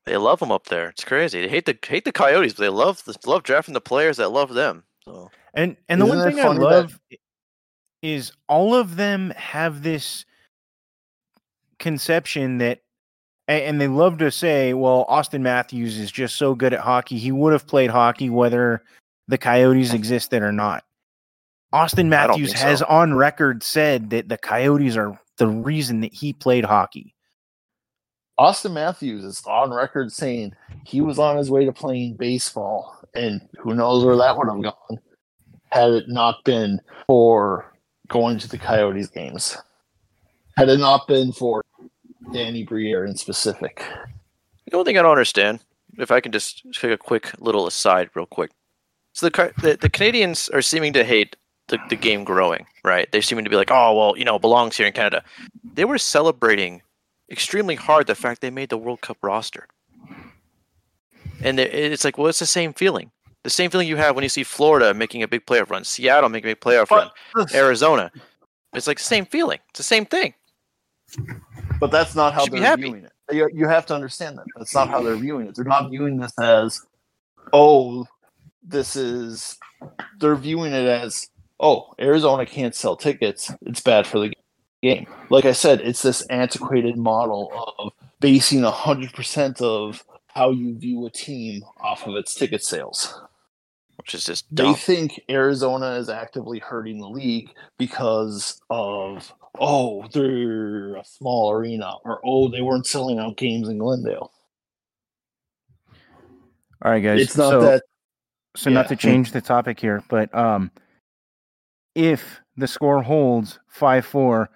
They 0.05 0.17
love 0.17 0.39
him 0.39 0.51
up 0.51 0.65
there. 0.67 0.89
It's 0.89 1.03
crazy. 1.03 1.41
They 1.41 1.47
hate 1.47 1.65
the 1.65 1.77
hate 1.87 2.05
the 2.05 2.11
Coyotes, 2.11 2.53
but 2.53 2.61
they 2.61 2.69
love 2.69 3.03
the, 3.05 3.15
love 3.25 3.41
drafting 3.41 3.73
the 3.73 3.81
players 3.81 4.17
that 4.17 4.29
love 4.29 4.53
them. 4.53 4.83
So 5.05 5.31
And 5.55 5.77
and 5.89 5.99
the 6.01 6.05
Isn't 6.05 6.19
one 6.19 6.29
thing 6.29 6.39
I 6.43 6.47
love 6.49 6.99
is 8.03 8.33
all 8.47 8.75
of 8.75 8.97
them 8.97 9.31
have 9.31 9.81
this 9.81 10.25
conception 11.81 12.59
that 12.59 12.79
and 13.47 13.81
they 13.81 13.87
love 13.87 14.19
to 14.19 14.31
say, 14.31 14.73
well, 14.73 15.05
Auston 15.09 15.41
Matthews 15.41 15.97
is 15.97 16.11
just 16.11 16.37
so 16.37 16.55
good 16.55 16.73
at 16.73 16.79
hockey. 16.79 17.17
He 17.17 17.33
would 17.33 17.51
have 17.51 17.67
played 17.67 17.89
hockey 17.89 18.29
whether 18.29 18.81
the 19.27 19.37
Coyotes 19.37 19.91
mm. 19.91 19.95
existed 19.95 20.41
or 20.41 20.53
not. 20.53 20.85
Auston 21.73 22.07
Matthews 22.07 22.53
has 22.53 22.79
so. 22.79 22.85
on 22.85 23.13
record 23.13 23.63
said 23.63 24.09
that 24.11 24.29
the 24.29 24.37
Coyotes 24.37 24.95
are 24.95 25.19
the 25.37 25.47
reason 25.47 26.01
that 26.01 26.13
he 26.13 26.33
played 26.33 26.65
hockey. 26.65 27.13
Auston 28.39 28.73
Matthews 28.73 29.23
is 29.23 29.43
on 29.45 29.73
record 29.73 30.11
saying 30.11 30.53
he 30.85 31.01
was 31.01 31.19
on 31.19 31.37
his 31.37 31.51
way 31.51 31.65
to 31.65 31.73
playing 31.73 32.15
baseball, 32.15 32.97
and 33.13 33.41
who 33.59 33.73
knows 33.73 34.03
where 34.05 34.17
that 34.17 34.37
would 34.37 34.47
have 34.49 34.63
gone 34.63 34.99
had 35.71 35.91
it 35.91 36.09
not 36.09 36.43
been 36.43 36.79
for 37.07 37.73
going 38.07 38.37
to 38.39 38.47
the 38.47 38.57
Coyotes 38.57 39.07
games. 39.07 39.57
Had 40.57 40.69
it 40.69 40.79
not 40.79 41.07
been 41.07 41.31
for 41.31 41.63
Danny 42.31 42.63
Briere 42.63 43.05
in 43.05 43.15
specific. 43.15 43.83
The 44.65 44.77
only 44.77 44.85
thing 44.85 44.97
I 44.97 45.01
don't 45.01 45.11
understand, 45.11 45.59
if 45.97 46.11
I 46.11 46.19
can 46.19 46.31
just 46.31 46.63
take 46.73 46.91
a 46.91 46.97
quick 46.97 47.31
little 47.39 47.67
aside, 47.67 48.09
real 48.13 48.25
quick. 48.25 48.51
So 49.13 49.27
the 49.27 49.53
the, 49.61 49.77
the 49.77 49.89
Canadians 49.89 50.49
are 50.49 50.61
seeming 50.61 50.93
to 50.93 51.03
hate 51.03 51.35
the, 51.67 51.77
the 51.89 51.95
game 51.95 52.23
growing, 52.23 52.65
right? 52.83 53.11
They're 53.11 53.21
seeming 53.21 53.43
to 53.43 53.49
be 53.49 53.57
like, 53.57 53.71
oh 53.71 53.95
well, 53.95 54.17
you 54.17 54.23
know, 54.23 54.35
it 54.35 54.41
belongs 54.41 54.77
here 54.77 54.87
in 54.87 54.93
Canada. 54.93 55.23
They 55.73 55.85
were 55.85 55.97
celebrating 55.97 56.81
extremely 57.29 57.75
hard 57.75 58.07
the 58.07 58.15
fact 58.15 58.41
they 58.41 58.49
made 58.49 58.69
the 58.69 58.77
World 58.77 59.01
Cup 59.01 59.17
roster, 59.21 59.67
and 61.43 61.59
it's 61.59 62.05
like, 62.05 62.17
well, 62.17 62.27
it's 62.27 62.39
the 62.39 62.45
same 62.45 62.73
feeling. 62.73 63.11
The 63.43 63.49
same 63.49 63.71
feeling 63.71 63.87
you 63.87 63.97
have 63.97 64.15
when 64.15 64.23
you 64.23 64.29
see 64.29 64.43
Florida 64.43 64.93
making 64.93 65.23
a 65.23 65.27
big 65.27 65.45
playoff 65.45 65.71
run, 65.71 65.83
Seattle 65.83 66.29
making 66.29 66.51
a 66.51 66.55
big 66.55 66.61
playoff 66.61 66.91
run, 66.91 67.09
Arizona. 67.53 68.11
It's 68.73 68.87
like 68.87 68.99
the 68.99 69.03
same 69.03 69.25
feeling. 69.25 69.59
It's 69.69 69.79
the 69.79 69.83
same 69.83 70.05
thing. 70.05 70.35
But 71.79 71.91
that's 71.91 72.15
not 72.15 72.33
how 72.33 72.45
they're 72.45 72.61
happy. 72.61 72.83
viewing 72.83 73.05
it. 73.05 73.11
You, 73.31 73.49
you 73.53 73.67
have 73.67 73.85
to 73.87 73.95
understand 73.95 74.37
that. 74.37 74.45
That's 74.57 74.73
not 74.75 74.89
how 74.89 75.01
they're 75.01 75.15
viewing 75.15 75.47
it. 75.47 75.55
They're 75.55 75.65
not 75.65 75.89
viewing 75.89 76.17
this 76.17 76.33
as, 76.39 76.81
oh, 77.53 78.05
this 78.63 78.95
is. 78.95 79.57
They're 80.19 80.35
viewing 80.35 80.73
it 80.73 80.85
as, 80.87 81.29
oh, 81.59 81.93
Arizona 81.99 82.45
can't 82.45 82.75
sell 82.75 82.95
tickets. 82.95 83.51
It's 83.63 83.81
bad 83.81 84.05
for 84.05 84.19
the 84.19 84.33
game. 84.83 85.07
Like 85.29 85.45
I 85.45 85.53
said, 85.53 85.81
it's 85.81 86.01
this 86.01 86.25
antiquated 86.27 86.97
model 86.97 87.51
of 87.79 87.93
basing 88.19 88.61
100% 88.61 89.61
of 89.61 90.03
how 90.27 90.51
you 90.51 90.77
view 90.77 91.05
a 91.05 91.09
team 91.09 91.63
off 91.81 92.05
of 92.07 92.15
its 92.15 92.35
ticket 92.35 92.63
sales. 92.63 93.19
which 93.97 94.13
is 94.15 94.25
just 94.25 94.45
They 94.55 94.63
dumb. 94.65 94.75
think 94.75 95.21
Arizona 95.29 95.91
is 95.95 96.09
actively 96.09 96.59
hurting 96.59 96.99
the 96.99 97.09
league 97.09 97.51
because 97.77 98.61
of 98.69 99.33
oh 99.61 100.05
they're 100.11 100.95
a 100.97 101.05
small 101.05 101.51
arena 101.51 101.93
or 102.03 102.19
oh 102.25 102.49
they 102.49 102.61
weren't 102.61 102.87
selling 102.87 103.19
out 103.19 103.37
games 103.37 103.69
in 103.69 103.77
Glendale. 103.77 104.31
All 106.83 106.91
right, 106.91 106.99
guys. 106.99 107.21
It's 107.21 107.37
not 107.37 107.51
so, 107.51 107.61
that 107.61 107.83
so 108.55 108.71
not 108.71 108.87
to 108.89 108.95
change 108.95 109.31
the 109.31 109.39
topic 109.41 109.79
here, 109.79 110.03
but 110.09 110.33
um, 110.35 110.71
if 111.93 112.41
the 112.57 112.67
score 112.67 113.03
holds 113.03 113.59
five 113.67 114.03
four, 114.03 114.49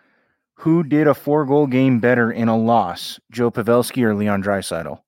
who 0.56 0.84
did 0.84 1.08
a 1.08 1.14
four 1.14 1.46
goal 1.46 1.68
game 1.68 2.00
better 2.00 2.32
in 2.32 2.48
a 2.48 2.58
loss, 2.58 3.20
Joe 3.32 3.52
Pavelski 3.52 4.02
or 4.04 4.16
Leon 4.16 4.42
Draisaitl? 4.42 5.00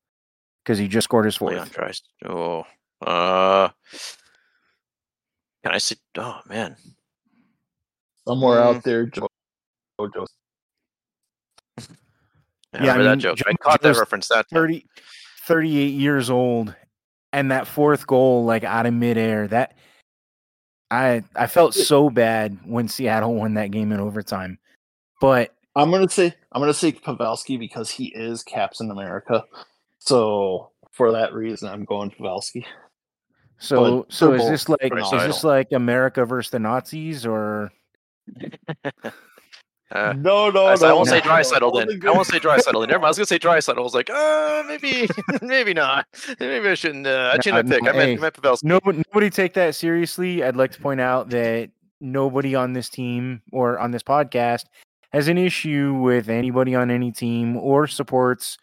Because 0.64 0.78
he 0.78 0.88
just 0.88 1.06
scored 1.06 1.26
his 1.26 1.36
fourth. 1.36 1.54
Leon 1.54 1.70
tries. 1.70 2.04
Oh, 2.24 2.66
uh, 3.02 3.70
can 5.64 5.74
I 5.74 5.80
see? 5.80 5.96
Oh 6.18 6.40
man, 6.48 6.76
somewhere 8.28 8.60
Mm. 8.60 8.76
out 8.76 8.84
there 8.84 9.08
Joe, 9.08 9.28
Joe 10.00 10.26
yeah, 11.78 11.86
Yeah, 12.74 12.80
I 12.80 12.80
I 12.80 12.82
remember 12.82 13.04
that 13.04 13.10
mean, 13.12 13.20
joke. 13.20 13.38
Joe- 13.38 13.46
I 13.48 13.54
caught 13.54 13.82
that 13.82 13.98
reference. 13.98 14.28
That 14.28 14.50
time. 14.50 14.58
30, 14.58 14.86
38 15.46 15.88
years 15.94 16.30
old, 16.30 16.76
and 17.34 17.52
that 17.52 17.68
fourth 17.68 18.06
goal, 18.06 18.46
like 18.46 18.64
out 18.64 18.86
of 18.86 18.94
midair, 18.94 19.48
that 19.48 19.76
I 20.92 21.24
I 21.36 21.48
felt 21.48 21.74
so 21.74 22.10
bad 22.10 22.60
when 22.66 22.88
Seattle 22.88 23.34
won 23.34 23.56
that 23.56 23.72
game 23.72 23.92
in 23.92 24.00
overtime. 24.00 24.60
But 25.20 25.54
I'm 25.76 25.90
gonna 25.92 26.10
say 26.10 26.34
I'm 26.52 26.62
gonna 26.62 26.74
say 26.74 26.92
Pavelski 26.92 27.58
because 27.58 27.90
he 27.90 28.08
is 28.16 28.44
Captain 28.44 28.92
America. 28.92 29.44
So 30.00 30.72
for 30.92 31.12
that 31.12 31.34
reason, 31.34 31.70
I'm 31.70 31.86
going 31.86 32.12
Pavelski. 32.12 32.66
so 33.58 34.02
But 34.04 34.14
so 34.14 34.34
is 34.34 34.48
this 34.50 34.70
like 34.70 34.94
is 34.94 35.12
this 35.12 35.44
like 35.44 35.72
America 35.72 36.26
versus 36.26 36.52
the 36.52 36.60
Nazis 36.60 37.26
or 37.26 37.72
Uh, 39.92 40.14
no, 40.18 40.50
no, 40.50 40.68
I, 40.68 40.76
no. 40.76 40.88
I 40.88 40.94
won't 40.94 41.08
say 41.08 41.20
no, 41.20 41.32
Draisaitl 41.32 41.62
no, 41.62 41.80
then. 41.86 42.00
no, 42.00 42.12
I 42.12 42.16
won't 42.16 42.28
say 42.28 42.40
dry 42.40 42.58
Draisaitl 42.58 42.82
then. 42.82 42.90
Never 42.90 43.00
mind. 43.00 43.06
I 43.06 43.08
was 43.10 43.18
gonna 43.18 43.26
say 43.26 43.38
dry 43.38 43.58
Draisaitl. 43.58 43.78
I 43.78 43.82
was 43.82 43.94
like, 43.94 44.10
uh, 44.10 44.64
maybe, 44.68 45.08
maybe 45.42 45.74
not. 45.74 46.06
Maybe 46.40 46.68
I 46.68 46.74
shouldn't. 46.74 47.08
Uh, 47.08 47.32
I 47.32 47.36
Nah, 47.38 47.42
changed 47.42 47.56
my 47.56 47.62
pick. 47.64 47.84
I 47.84 47.92
meant, 47.94 47.98
hey. 47.98 48.18
I 48.18 48.20
meant 48.20 48.34
Pavelski. 48.36 48.64
no 48.64 48.80
nobody 48.84 49.30
take 49.30 49.54
that 49.54 49.76
seriously. 49.76 50.44
I'd 50.44 50.58
like 50.58 50.72
to 50.74 50.82
point 50.82 51.00
out 51.00 51.30
that 51.30 51.70
nobody 52.02 52.54
on 52.54 52.74
this 52.74 52.90
team 52.90 53.42
or 53.54 53.80
on 53.80 53.92
this 53.92 54.04
podcast 54.04 54.66
has 55.14 55.30
an 55.30 55.38
issue 55.38 55.94
with 56.02 56.28
anybody 56.30 56.76
on 56.76 56.92
any 56.92 57.12
team 57.14 57.56
or 57.56 57.88
supports 57.88 58.58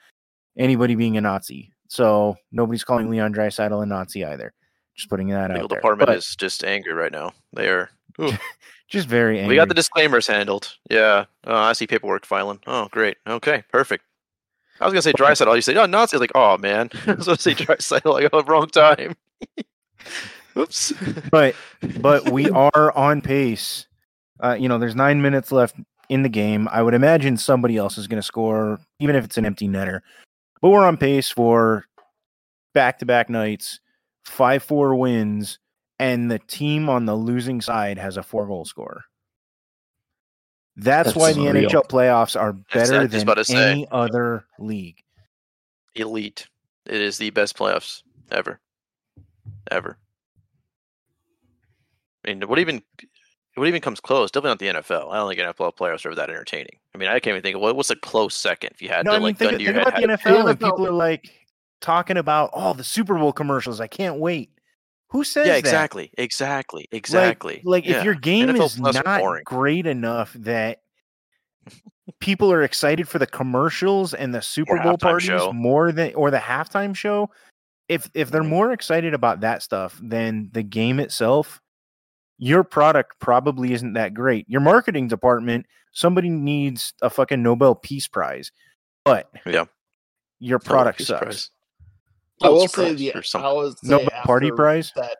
anybody 0.59 0.95
being 0.95 1.16
a 1.16 1.20
Nazi. 1.22 1.72
So 1.89 2.37
nobody's 2.53 2.85
calling 2.85 3.09
Leon 3.11 3.33
Draisaitl 3.33 3.83
a 3.83 3.87
Nazi 3.87 4.25
either. 4.27 4.53
Just 4.95 5.09
putting 5.09 5.29
that 5.29 5.49
The 5.49 5.55
out 5.55 5.62
legal 5.62 5.68
department 5.68 6.07
But 6.09 6.18
is 6.18 6.37
just 6.37 6.64
angry 6.64 6.93
right 6.93 7.11
now. 7.12 7.33
They 7.55 7.68
are. 7.68 7.89
just 8.89 9.09
very 9.09 9.39
angry. 9.39 9.55
We 9.55 9.57
got 9.57 9.68
the 9.68 9.74
disclaimers 9.74 10.26
handled. 10.26 10.76
Yeah. 10.91 11.24
Oh, 11.45 11.55
I 11.55 11.72
see 11.72 11.87
paperwork 11.87 12.26
filing. 12.26 12.61
Oh, 12.66 12.89
great. 12.91 13.16
Okay, 13.26 13.64
perfect. 13.72 14.05
I 14.80 14.85
was 14.85 14.93
gonna 14.93 15.03
say 15.03 15.12
Draisaitl. 15.12 15.55
You 15.55 15.62
say, 15.62 15.76
oh, 15.76 15.87
Nazi. 15.87 16.18
Like, 16.18 16.32
oh 16.35 16.59
man. 16.59 16.91
I 17.07 17.12
was 17.12 17.26
gonna 17.26 17.39
say 17.39 17.55
dry 17.55 17.76
Draisaitl. 17.76 18.24
I 18.24 18.28
got 18.28 18.49
wrong 18.49 18.68
time. 18.68 19.16
Oops. 20.57 20.93
but 21.30 21.55
but 22.01 22.30
we 22.30 22.51
are 22.51 22.97
on 22.97 23.20
pace. 23.20 23.87
Uh, 24.43 24.57
you 24.59 24.68
know, 24.68 24.78
there's 24.78 24.95
nine 24.97 25.22
minutes 25.22 25.53
left 25.53 25.76
in 26.09 26.22
the 26.22 26.28
game. 26.28 26.68
I 26.70 26.82
would 26.82 26.95
imagine 26.95 27.37
somebody 27.37 27.76
else 27.76 27.97
is 27.97 28.07
going 28.07 28.20
to 28.20 28.26
score, 28.26 28.78
even 28.99 29.16
if 29.16 29.24
it's 29.24 29.39
an 29.39 29.47
empty 29.47 29.68
netter. 29.68 30.01
But 30.61 30.70
we're 30.70 30.85
on 30.85 30.97
pace 30.97 31.30
for 31.30 31.85
back-to-back 32.74 33.30
nights, 33.30 33.80
five-four 34.24 34.97
wins, 34.97 35.59
and 35.99 36.30
the 36.30 36.38
team 36.38 36.88
on 36.88 37.07
the 37.07 37.14
losing 37.14 37.61
side 37.61 37.99
has 37.99 38.16
a 38.16 38.22
four-goal 38.22 38.64
score. 38.64 39.05
That's, 40.76 41.09
That's 41.12 41.16
why 41.16 41.32
the 41.32 41.47
unreal. 41.47 41.70
NHL 41.70 41.88
playoffs 41.88 42.38
are 42.40 42.53
better 42.53 42.97
I 42.97 43.03
was 43.03 43.11
just 43.11 43.12
than 43.12 43.22
about 43.22 43.34
to 43.34 43.45
say. 43.45 43.70
any 43.70 43.86
other 43.92 44.45
league. 44.59 44.97
Elite. 45.95 46.49
It 46.86 47.01
is 47.01 47.16
the 47.16 47.30
best 47.30 47.57
playoffs 47.57 48.03
ever. 48.32 48.61
Ever. 49.70 49.97
I 52.26 52.30
mean, 52.34 52.49
what 52.49 52.59
even 52.59 52.82
what 53.55 53.68
even 53.68 53.80
comes 53.80 54.01
close? 54.01 54.30
Definitely 54.32 54.68
not 54.68 54.82
the 54.84 54.95
NFL. 54.95 55.12
I 55.12 55.16
don't 55.16 55.28
think 55.28 55.40
NFL 55.40 55.76
playoffs 55.76 56.05
are 56.05 56.09
ever 56.09 56.16
that 56.16 56.28
entertaining. 56.30 56.76
I 56.95 56.99
mean, 56.99 57.09
I 57.09 57.20
can't 57.20 57.28
even 57.34 57.42
think 57.42 57.55
of 57.55 57.62
what, 57.62 57.76
what's 57.76 57.90
a 57.90 57.97
close 57.97 58.34
second 58.34 58.70
if 58.74 58.82
you 58.82 58.88
had 58.88 59.05
No, 59.05 59.12
to 59.12 59.16
I 59.16 59.18
mean, 59.20 59.22
like 59.28 59.38
think, 59.38 59.51
gun 59.53 59.59
to 59.61 59.64
your 59.64 59.74
think 59.74 59.84
head. 59.84 60.05
about 60.05 60.22
the 60.24 60.30
NFL, 60.30 60.51
and 60.51 60.59
NFL 60.59 60.66
people 60.72 60.86
are 60.88 60.92
like 60.92 61.30
talking 61.80 62.16
about, 62.16 62.51
oh, 62.53 62.72
the 62.74 62.82
Super 62.82 63.14
Bowl 63.14 63.32
commercials. 63.32 63.80
I 63.80 63.86
can't 63.86 64.18
wait. 64.18 64.51
Who 65.15 65.23
says 65.23 65.47
yeah, 65.47 65.53
that? 65.53 65.59
exactly, 65.61 66.11
exactly, 66.19 66.89
exactly. 66.91 67.62
Like, 67.65 67.87
Yeah. 67.87 67.99
if 67.99 68.05
your 68.05 68.15
game 68.15 68.49
NFL 68.49 68.65
is 68.67 68.79
not 68.81 69.21
boring. 69.21 69.45
great 69.45 69.87
enough 69.87 70.33
that 70.35 70.81
people 72.21 72.51
are 72.53 72.62
excited 72.65 73.09
for 73.09 73.21
the 73.21 73.27
commercials 73.27 74.12
and 74.12 74.35
the 74.35 74.43
Super 74.43 74.77
Bowl 74.83 74.99
parties 74.99 75.29
show. 75.29 75.53
more 75.53 75.93
than 75.93 76.12
or 76.17 76.33
the 76.33 76.39
halftime 76.39 76.97
show, 76.97 77.31
if 77.89 78.11
if 78.15 78.33
they're 78.33 78.43
Mhm. 78.43 78.49
more 78.49 78.73
excited 78.73 79.15
about 79.15 79.41
that 79.43 79.62
stuff 79.62 80.01
than 80.03 80.51
the 80.53 80.65
game 80.65 80.99
itself, 80.99 81.61
your 82.39 82.65
product 82.65 83.17
probably 83.21 83.73
isn't 83.73 83.93
that 83.93 84.15
great. 84.15 84.49
Your 84.49 84.62
marketing 84.62 85.07
department, 85.07 85.67
somebody 85.93 86.29
needs 86.29 86.93
a 87.03 87.09
fucking 87.09 87.41
Nobel 87.41 87.77
Peace 87.77 88.09
Prize, 88.09 88.51
but 89.05 89.31
Yeah. 89.47 89.67
your 90.41 90.59
Nobel 90.59 90.67
product 90.67 90.99
Peace 90.99 91.07
sucks. 91.07 91.51
Prize. 92.41 92.49
I 92.49 92.53
will 92.53 92.68
say 92.68 92.95
the 92.95 93.12
or 93.14 93.22
I 93.35 93.53
was 93.53 93.76
say 93.82 93.89
Nobel 93.91 94.11
Party 94.24 94.51
Prize. 94.51 94.93
that 94.97 95.16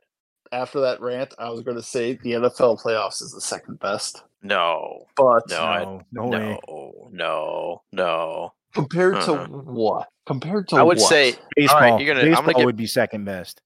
after 0.53 0.81
that 0.81 1.01
rant, 1.01 1.35
I 1.39 1.49
was 1.51 1.63
going 1.63 1.77
to 1.77 1.83
say 1.83 2.15
the 2.23 2.33
NFL 2.33 2.81
playoffs 2.83 3.23
is 3.23 3.33
the 3.33 3.41
second 3.41 3.81
best, 3.81 4.23
No, 4.43 5.07
but 5.17 5.43
No, 5.51 5.57
I- 5.59 5.85
No, 5.85 6.03
no 6.13 6.27
way. 6.29 6.39
no, 6.39 7.09
no, 7.13 7.83
no. 7.93 8.53
compared 8.75 9.15
Uh-uh. 9.17 9.47
to 9.47 9.53
what? 9.53 10.09
Compared 10.27 10.69
to 10.69 10.77
I 10.77 10.83
would 10.83 10.99
what? 10.99 11.09
say 11.09 11.35
Baseball, 11.57 12.01
you're 12.01 12.15
gonna- 12.15 12.27
I'm 12.27 12.33
gonna 12.35 12.47
baseball 12.47 12.55
get- 12.61 12.67
would 12.67 12.77
be 12.77 12.87
second 12.87 13.25
best. 13.25 13.61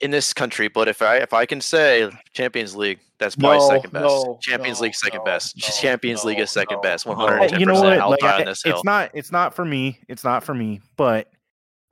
in 0.00 0.10
this 0.10 0.32
country, 0.34 0.66
but 0.68 0.88
if 0.88 1.00
I 1.02 1.16
if 1.18 1.32
I 1.32 1.46
can 1.46 1.60
say 1.60 2.10
Champions 2.34 2.74
League, 2.74 2.98
that's 3.18 3.36
probably 3.36 3.58
No, 3.58 3.68
second 3.68 3.92
best. 3.92 4.04
no, 4.04 4.38
Champions 4.42 4.80
no, 4.80 4.82
League 4.84 4.94
second 4.96 5.18
no, 5.18 5.24
best. 5.24 5.56
no, 5.56 5.68
Champions 5.80 6.24
League 6.24 6.40
is 6.40 6.50
second 6.50 6.76
no, 6.78 6.80
best. 6.82 7.06
no. 7.06 7.12
One 7.12 7.20
hundred 7.20 7.50
Hey, 7.52 7.58
you 7.60 7.66
know 7.66 7.74
what? 7.74 7.84
Like, 8.10 8.22
I- 8.24 8.40
on 8.40 8.46
hill. 8.46 8.50
it's 8.64 8.84
not. 8.84 9.10
It's 9.14 9.30
not 9.30 9.54
for 9.54 9.64
me. 9.64 10.00
It's 10.08 10.24
not 10.24 10.42
for 10.42 10.54
me. 10.54 10.80
But 10.96 11.28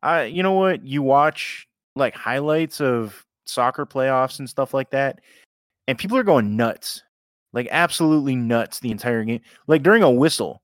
I, 0.03 0.25
you 0.25 0.43
know 0.43 0.53
what? 0.53 0.85
You 0.85 1.03
watch 1.03 1.67
like 1.97 2.15
highlights 2.15 2.81
of 2.81 3.25
soccer 3.47 3.85
playoffs 3.87 4.39
and 4.39 4.49
stuff 4.49 4.73
like 4.73 4.91
that, 4.91 5.21
and 5.89 5.99
people 5.99 6.17
are 6.17 6.23
going 6.23 6.57
nuts, 6.57 7.03
like 7.53 7.69
absolutely 7.71 8.37
nuts 8.37 8.81
the 8.81 8.91
entire 8.91 9.25
game. 9.25 9.41
Like 9.67 9.83
during 9.83 10.03
a 10.03 10.11
whistle, 10.11 10.63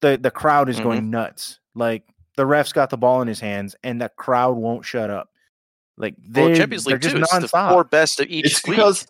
the 0.00 0.18
the 0.20 0.30
crowd 0.30 0.68
is 0.68 0.80
Mhm. 0.80 0.82
going 0.82 1.10
nuts. 1.10 1.60
Like 1.74 2.04
the 2.36 2.46
ref's 2.46 2.72
got 2.72 2.90
the 2.90 2.96
ball 2.96 3.22
in 3.22 3.28
his 3.28 3.40
hands, 3.40 3.76
and 3.84 4.00
the 4.00 4.08
crowd 4.08 4.56
won't 4.56 4.84
shut 4.84 5.10
up. 5.10 5.28
Like 5.98 6.14
they, 6.26 6.46
well, 6.46 6.56
Champions 6.56 6.84
they're 6.84 6.94
League 6.94 7.02
just 7.02 7.14
too. 7.16 7.20
It's 7.22 7.52
the 7.52 7.68
four 7.70 7.84
best 7.84 8.18
of 8.18 8.28
each 8.28 8.46
it's 8.46 8.66
league. 8.66 8.76
because 8.76 9.06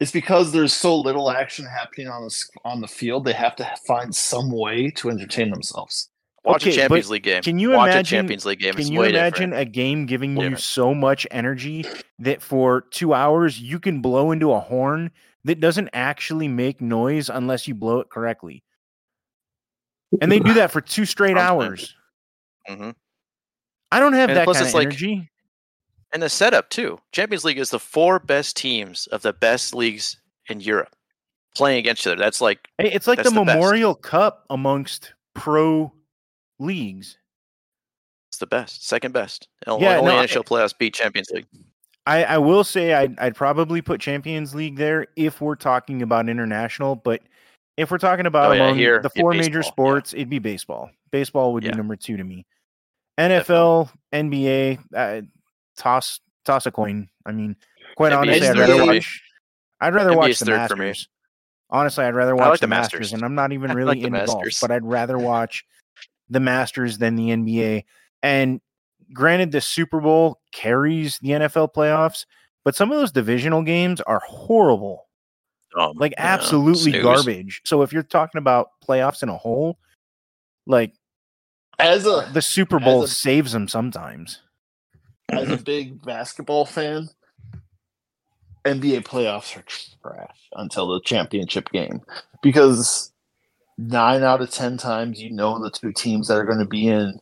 it's 0.00 0.12
because 0.12 0.52
there's 0.52 0.74
so 0.74 0.96
little 0.96 1.30
action 1.30 1.64
happening 1.64 2.08
on 2.08 2.22
the 2.24 2.44
on 2.64 2.80
the 2.82 2.86
field. 2.88 3.24
They 3.24 3.32
have 3.32 3.56
to 3.56 3.74
find 3.86 4.14
some 4.14 4.50
way 4.50 4.90
to 4.96 5.08
entertain 5.10 5.50
themselves. 5.50 6.09
Watch 6.44 6.62
Okay, 6.62 6.70
a 6.70 6.74
Champions 6.74 7.10
League 7.10 7.22
game. 7.22 7.42
can 7.42 7.58
you 7.58 7.70
Watch 7.72 7.90
imagine- 7.90 8.00
a 8.00 8.04
Champions 8.20 8.46
League 8.46 8.60
game? 8.60 8.72
Can 8.72 8.80
it's 8.80 8.90
you 8.90 9.02
imagine 9.02 9.50
different. 9.50 9.68
a 9.68 9.70
game 9.70 10.06
giving 10.06 10.30
you 10.32 10.42
Different. 10.42 10.60
so 10.60 10.94
much 10.94 11.26
energy 11.30 11.84
that 12.18 12.40
for 12.40 12.80
two 12.90 13.12
hours 13.12 13.60
you 13.60 13.78
can 13.78 14.00
blow 14.00 14.30
into 14.32 14.50
a 14.52 14.60
horn 14.60 15.10
that 15.44 15.60
doesn't 15.60 15.90
actually 15.92 16.48
make 16.48 16.80
noise 16.80 17.28
unless 17.28 17.68
you 17.68 17.74
blow 17.74 18.00
it 18.00 18.08
correctly? 18.08 18.62
And 20.20 20.32
they 20.32 20.40
do 20.40 20.54
that 20.54 20.70
for 20.70 20.80
two 20.80 21.04
straight 21.04 21.36
hours. 21.36 21.94
Mhm. 22.68 22.94
I 23.92 24.00
don't 24.00 24.14
have 24.14 24.30
And 24.30 24.38
that 24.38 24.44
plus 24.44 24.56
kind 24.56 24.66
it's 24.66 24.74
of 24.74 24.78
like- 24.78 24.86
energy. 24.88 25.28
And 26.12 26.22
the 26.22 26.28
setup 26.28 26.70
too. 26.70 27.00
Champions 27.12 27.44
League 27.44 27.58
is 27.58 27.70
the 27.70 27.78
four 27.78 28.18
best 28.18 28.56
teams 28.56 29.06
of 29.08 29.22
the 29.22 29.32
best 29.32 29.74
leagues 29.74 30.16
in 30.48 30.60
Europe 30.60 30.96
playing 31.54 31.78
against 31.78 32.02
each 32.02 32.06
other. 32.08 32.16
That's 32.16 32.40
like 32.40 32.66
It's 32.78 33.06
like 33.06 33.18
the 33.22 33.30
the. 33.30 33.44
Memorial 33.44 33.94
Cup 33.94 34.44
amongst 34.50 35.12
pro 35.34 35.92
leagues. 36.60 37.16
it's 38.30 38.38
the 38.38 38.46
best, 38.46 38.86
second 38.86 39.12
best. 39.12 39.48
Yeah, 39.66 39.72
only 39.72 39.84
no, 39.86 40.18
I- 40.18 40.26
playoffs 40.26 40.76
beat 40.76 40.94
Champions 40.94 41.30
League. 41.30 41.46
I, 42.06 42.24
I 42.24 42.38
will 42.38 42.64
say 42.64 42.94
I'd, 42.94 43.18
I'd 43.18 43.34
probably 43.36 43.82
put 43.82 44.00
Champions 44.00 44.54
League 44.54 44.76
there 44.76 45.06
if 45.16 45.40
we're 45.40 45.54
talking 45.54 46.00
about 46.02 46.28
international, 46.28 46.96
but 46.96 47.20
if 47.76 47.90
we're 47.90 47.98
talking 47.98 48.26
about 48.26 48.50
Oh, 48.50 48.54
yeah, 48.54 48.64
among 48.64 48.76
here, 48.78 49.00
the 49.02 49.10
four 49.10 49.32
major 49.32 49.58
baseball, 49.60 49.62
yeah. 49.62 49.68
sports, 49.70 50.14
it'd 50.14 50.30
be 50.30 50.38
baseball. 50.38 50.90
Baseball 51.10 51.52
would 51.52 51.62
Yeah. 51.62 51.72
be 51.72 51.76
number 51.76 51.96
two 51.96 52.16
to 52.16 52.24
me. 52.24 52.46
NFL, 53.18 53.90
NBA, 54.12 54.78
uh, 54.94 55.22
toss 55.76 56.20
toss 56.44 56.66
a 56.66 56.70
coin. 56.72 57.08
I 57.26 57.32
mean, 57.32 57.54
quite 57.96 58.12
NBA 58.12 58.16
honestly, 58.18 58.48
I'd 58.48 58.58
rather 58.58 58.86
watch. 58.86 59.22
I'd 59.80 59.94
rather 59.94 60.10
NBA 60.12 60.16
watch 60.16 60.38
the 60.38 60.44
third 60.46 60.68
for 60.68 60.76
me. 60.76 60.86
Masters. 60.86 61.08
Honestly, 61.68 62.04
I'd 62.04 62.14
rather 62.14 62.34
watch 62.34 62.48
like 62.50 62.60
the, 62.60 62.66
Masters, 62.66 63.00
Masters. 63.00 63.12
and 63.12 63.22
I'm 63.24 63.34
not 63.34 63.52
even 63.52 63.72
really 63.74 63.88
like 63.88 64.00
the 64.00 64.06
into 64.06 64.26
golf, 64.26 64.44
but 64.60 64.70
I'd 64.70 64.84
rather 64.84 65.18
watch 65.32 65.64
the 66.30 66.40
Masters 66.40 66.98
than 66.98 67.16
the 67.16 67.28
NBA. 67.30 67.84
And 68.22 68.60
granted, 69.12 69.52
the 69.52 69.60
Super 69.60 70.00
Bowl 70.00 70.40
carries 70.52 71.18
the 71.18 71.30
NFL 71.30 71.74
playoffs, 71.74 72.24
but 72.64 72.74
some 72.74 72.90
of 72.92 72.98
those 72.98 73.12
divisional 73.12 73.62
games 73.62 74.00
are 74.02 74.20
horrible, 74.26 75.08
Um, 75.76 75.92
like 75.96 76.12
yeah, 76.12 76.26
absolutely 76.34 76.92
snooze. 76.92 77.02
garbage. 77.02 77.60
So 77.64 77.82
if 77.82 77.92
you're 77.92 78.02
talking 78.02 78.38
about 78.38 78.68
playoffs 78.86 79.22
in 79.22 79.28
a 79.28 79.36
whole, 79.36 79.78
like 80.66 80.92
As 81.78 82.06
a 82.06 82.28
the 82.32 82.42
Super 82.42 82.78
Bowl 82.78 83.02
a- 83.04 83.08
saves 83.08 83.52
them 83.52 83.66
sometimes. 83.68 84.40
as 85.30 85.50
a 85.50 85.56
big 85.56 86.02
basketball 86.04 86.64
fan, 86.66 87.08
NBA 88.66 89.02
playoffs 89.04 89.56
are 89.56 89.62
trash 89.62 90.36
until 90.54 90.88
the 90.88 91.00
championship 91.00 91.70
game 91.72 92.02
because 92.42 93.10
nine 93.80 94.22
out 94.22 94.42
of 94.42 94.50
ten 94.50 94.76
times 94.76 95.20
you 95.20 95.30
know 95.30 95.58
the 95.58 95.70
two 95.70 95.92
teams 95.92 96.28
that 96.28 96.36
are 96.36 96.44
going 96.44 96.58
to 96.58 96.64
be 96.64 96.86
in 96.86 97.20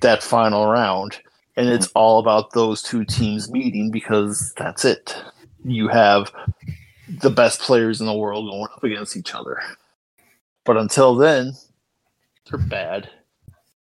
that 0.00 0.22
final 0.22 0.66
round, 0.66 1.20
and 1.56 1.68
it's 1.68 1.88
all 1.88 2.18
about 2.18 2.52
those 2.52 2.82
two 2.82 3.04
teams 3.04 3.50
meeting 3.50 3.90
because 3.90 4.52
that's 4.56 4.84
it. 4.84 5.14
You 5.64 5.88
have 5.88 6.32
the 7.08 7.30
best 7.30 7.60
players 7.60 8.00
in 8.00 8.06
the 8.06 8.14
world 8.14 8.50
going 8.50 8.68
up 8.72 8.84
against 8.84 9.16
each 9.16 9.34
other, 9.34 9.60
but 10.64 10.76
until 10.76 11.14
then, 11.14 11.52
they're 12.48 12.58
bad. 12.58 13.10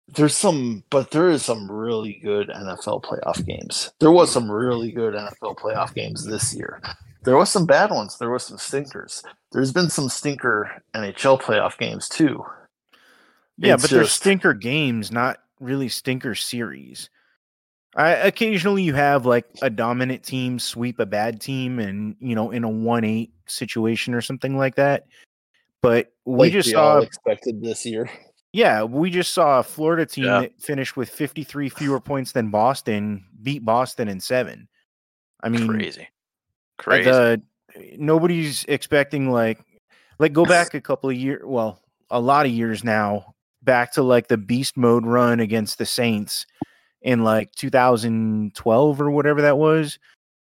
There's 0.09 0.37
some, 0.37 0.85
but 0.91 1.11
there 1.11 1.29
is 1.29 1.45
some 1.45 1.71
really 1.71 2.21
good 2.23 2.49
NFL 2.49 3.03
playoff 3.03 3.45
games. 3.45 3.93
There 3.99 4.13
was 4.13 4.33
some 4.33 4.51
really 4.51 4.93
good 4.93 5.15
NFL 5.15 5.59
playoff 5.59 5.95
games 5.95 6.25
this 6.25 6.55
year. 6.55 6.81
There 7.27 7.37
was 7.37 7.51
some 7.51 7.67
bad 7.67 7.91
ones. 7.91 8.17
There 8.19 8.31
was 8.31 8.47
some 8.47 8.57
stinkers. 8.57 9.23
There's 9.53 9.73
been 9.73 9.91
some 9.91 10.09
stinker 10.09 10.83
NHL 10.95 11.41
playoff 11.43 11.77
games 11.77 12.09
too. 12.09 12.43
Yeah, 13.59 13.75
It's 13.75 13.83
but 13.83 13.91
they're 13.91 14.05
stinker 14.05 14.55
games, 14.55 15.13
not 15.13 15.39
really 15.61 15.89
stinker 15.89 16.35
series. 16.35 17.11
I 17.95 18.11
occasionally 18.11 18.83
you 18.83 18.95
have 18.95 19.27
like 19.27 19.47
a 19.63 19.71
dominant 19.71 20.23
team 20.23 20.59
sweep 20.59 20.99
a 21.01 21.07
bad 21.07 21.41
team 21.41 21.79
and 21.79 22.15
you 22.21 22.35
know 22.35 22.51
in 22.51 22.63
a 22.65 22.69
one 22.69 23.05
eight 23.05 23.33
situation 23.47 24.15
or 24.15 24.21
something 24.21 24.57
like 24.57 24.77
that. 24.77 25.07
But 25.83 26.13
we 26.25 26.47
like 26.47 26.53
just 26.53 26.69
we 26.69 26.73
saw 26.73 26.99
expected 26.99 27.63
this 27.63 27.85
year. 27.87 28.11
yeah, 28.53 28.83
we 28.83 29.11
just 29.11 29.33
saw 29.33 29.61
a 29.61 29.63
Florida 29.63 30.05
team 30.07 30.25
Yeah. 30.25 30.41
that 30.41 30.61
finished 30.61 30.97
with 30.97 31.09
53 31.09 31.69
fewer 31.71 32.01
points 32.01 32.33
than 32.33 32.51
Boston, 32.51 33.25
beat 33.43 33.65
Boston 33.65 34.09
in 34.09 34.21
7. 34.21 34.69
I 35.43 35.49
mean, 35.49 35.67
crazy, 35.69 36.09
crazy. 36.79 37.11
the 37.11 37.17
uh, 37.17 37.37
nobody's 37.99 38.65
expecting 38.69 39.31
like 39.31 39.59
like 40.19 40.33
go 40.33 40.45
back 40.47 40.75
a 40.75 40.81
couple 40.81 41.11
of 41.11 41.17
years 41.17 41.43
well 41.45 41.81
a 42.11 42.21
lot 42.21 42.47
of 42.47 42.53
years 42.53 42.85
now 42.85 43.35
back 43.63 43.93
to 43.93 44.03
like 44.03 44.29
the 44.29 44.39
beast 44.39 44.77
mode 44.77 45.05
run 45.05 45.41
against 45.41 45.79
the 45.79 45.87
saints 45.87 46.47
in 47.03 47.23
like 47.23 47.53
2012 47.53 49.01
or 49.01 49.11
whatever 49.11 49.43
that 49.43 49.59
was 49.59 49.99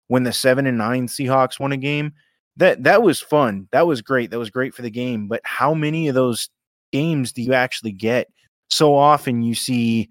when 0.07 0.23
the 0.23 0.33
7 0.33 0.67
and 0.67 0.77
9 0.77 1.07
seahawks 1.07 1.59
won 1.59 1.71
a 1.71 1.77
game. 1.77 2.13
That 2.57 2.83
that 2.83 3.01
was 3.01 3.19
fun. 3.19 3.67
That 3.71 3.87
was 3.87 4.01
great. 4.01 4.29
That 4.29 4.37
was 4.37 4.51
great 4.51 4.75
for 4.75 4.83
the 4.83 4.91
game. 4.91 5.27
But 5.27 5.41
how 5.43 5.73
many 5.73 6.07
of 6.07 6.13
those 6.13 6.49
games 6.91 7.33
do 7.33 7.41
you 7.41 7.53
actually 7.53 7.93
get? 7.93 8.27
So 8.69 8.95
often 8.95 9.41
you 9.41 9.55
see 9.55 10.09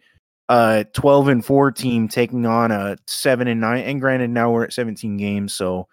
a 0.48 0.84
12 0.92 1.28
and 1.28 1.44
4 1.44 1.70
team 1.70 2.08
taking 2.08 2.44
on 2.46 2.72
a 2.72 2.96
7 3.06 3.46
and 3.46 3.60
9 3.60 3.84
and 3.84 4.00
granted 4.00 4.30
now 4.30 4.50
we're 4.50 4.64
at 4.64 4.72
17 4.72 5.16
games 5.16 5.54
so 5.54 5.86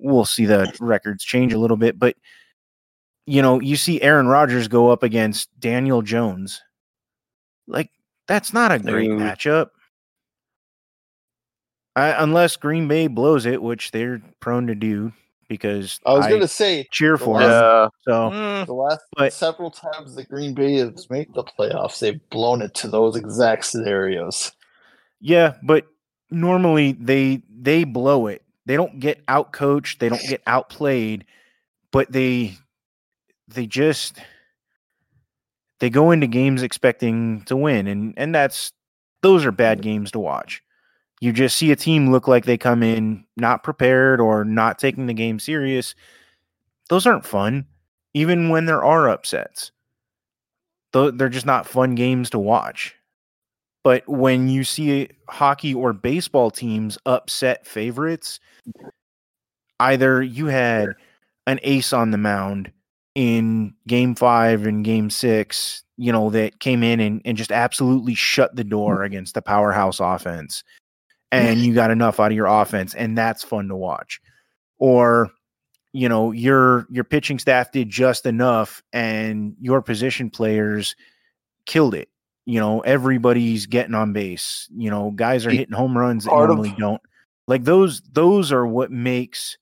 we'll 0.00 0.24
see 0.24 0.46
the 0.46 0.72
records 0.80 1.24
change 1.24 1.52
a 1.52 1.58
little 1.58 1.76
bit 1.76 1.98
but 1.98 2.16
you 3.26 3.40
know 3.42 3.60
you 3.60 3.76
see 3.76 4.00
Aaron 4.02 4.26
Rodgers 4.26 4.66
go 4.68 4.88
up 4.90 5.02
against 5.02 5.48
Daniel 5.60 6.02
Jones 6.02 6.60
like 7.66 7.90
that's 8.26 8.52
not 8.52 8.72
a 8.72 8.78
great 8.78 9.10
No. 9.10 9.16
matchup 9.16 9.68
I, 11.96 12.22
unless 12.22 12.56
Green 12.56 12.88
Bay 12.88 13.06
blows 13.08 13.46
it 13.46 13.62
which 13.62 13.90
they're 13.90 14.22
prone 14.40 14.66
to 14.68 14.74
do 14.74 15.12
because 15.48 15.98
I 16.06 16.12
was 16.12 16.26
I 16.26 16.28
going 16.28 16.40
to 16.40 16.48
say 16.48 16.86
cheer 16.92 17.18
for 17.18 17.34
last- 17.40 17.48
them 17.48 17.52
yeah, 17.52 17.88
so 18.04 18.30
Mm, 18.30 18.66
the 18.66 18.72
last 18.74 19.00
But- 19.16 19.32
several 19.32 19.70
times 19.70 20.14
the 20.14 20.24
Green 20.24 20.54
Bay 20.54 20.74
has 20.76 21.10
made 21.10 21.34
the 21.34 21.42
playoffs, 21.42 21.98
they've 21.98 22.20
blown 22.30 22.62
it 22.62 22.74
to 22.74 22.88
those 22.88 23.16
exact 23.16 23.64
scenarios. 23.66 24.52
Yeah, 25.20 25.54
but 25.62 25.86
normally 26.30 26.92
they 26.92 27.42
they 27.50 27.82
blow 27.84 28.28
it. 28.28 28.42
They 28.70 28.76
don't 28.76 29.00
get 29.00 29.20
out 29.26 29.50
coached, 29.50 29.98
they 29.98 30.08
don't 30.08 30.22
get 30.28 30.42
outplayed, 30.46 31.24
but 31.90 32.12
they 32.12 32.54
they 33.48 33.66
just 33.66 34.20
they 35.80 35.90
go 35.90 36.12
into 36.12 36.28
games 36.28 36.62
expecting 36.62 37.42
to 37.46 37.56
win 37.56 37.88
and 37.88 38.14
and 38.16 38.32
that's 38.32 38.72
those 39.22 39.44
are 39.44 39.50
bad 39.50 39.82
games 39.82 40.12
to 40.12 40.20
watch. 40.20 40.62
You 41.20 41.32
just 41.32 41.56
see 41.56 41.72
a 41.72 41.76
team 41.76 42.12
look 42.12 42.28
like 42.28 42.44
they 42.44 42.56
come 42.56 42.84
in 42.84 43.24
not 43.36 43.64
prepared 43.64 44.20
or 44.20 44.44
not 44.44 44.78
taking 44.78 45.06
the 45.06 45.14
game 45.14 45.40
serious. 45.40 45.96
Those 46.90 47.08
aren't 47.08 47.26
fun 47.26 47.66
even 48.14 48.50
when 48.50 48.66
there 48.66 48.84
are 48.84 49.08
upsets. 49.08 49.72
They're 50.92 51.28
just 51.28 51.44
not 51.44 51.66
fun 51.66 51.96
games 51.96 52.30
to 52.30 52.38
watch. 52.38 52.94
But 53.82 54.06
when 54.06 54.48
you 54.48 54.64
see 54.64 55.08
hockey 55.28 55.72
or 55.72 55.92
baseball 55.92 56.50
teams 56.50 56.98
upset 57.06 57.66
favorites, 57.66 58.40
either 59.78 60.22
you 60.22 60.46
had 60.46 60.90
an 61.46 61.60
ace 61.62 61.92
on 61.92 62.10
the 62.10 62.18
mound 62.18 62.72
in 63.14 63.74
game 63.86 64.14
five 64.14 64.66
and 64.66 64.84
game 64.84 65.08
six, 65.08 65.82
you 65.96 66.12
know, 66.12 66.30
that 66.30 66.60
came 66.60 66.82
in 66.82 67.00
and, 67.00 67.22
and 67.24 67.36
just 67.36 67.50
absolutely 67.50 68.14
shut 68.14 68.54
the 68.54 68.64
door 68.64 68.98
mm. 68.98 69.06
against 69.06 69.34
the 69.34 69.42
powerhouse 69.42 69.98
offense. 69.98 70.62
And 71.32 71.60
you 71.60 71.74
got 71.74 71.92
enough 71.92 72.18
out 72.18 72.32
of 72.32 72.36
your 72.36 72.46
offense, 72.46 72.92
and 72.92 73.16
that's 73.16 73.44
fun 73.44 73.68
to 73.68 73.76
watch. 73.76 74.20
Or, 74.78 75.30
you 75.92 76.08
know, 76.08 76.32
your 76.32 76.88
your 76.90 77.04
pitching 77.04 77.38
staff 77.38 77.70
did 77.70 77.88
just 77.88 78.26
enough 78.26 78.82
and 78.92 79.54
your 79.60 79.80
position 79.80 80.28
players 80.28 80.96
killed 81.66 81.94
it 81.94 82.08
you 82.50 82.58
know 82.58 82.80
everybody's 82.80 83.66
getting 83.66 83.94
on 83.94 84.12
base 84.12 84.68
you 84.76 84.90
know 84.90 85.12
guys 85.12 85.46
are 85.46 85.50
hitting 85.50 85.74
home 85.74 85.96
runs 85.96 86.24
that 86.24 86.30
part 86.30 86.50
of- 86.50 86.56
normally 86.56 86.74
don't 86.78 87.00
like 87.46 87.62
those 87.64 88.00
those 88.12 88.50
are 88.50 88.66
what 88.66 88.90
makes 88.90 89.56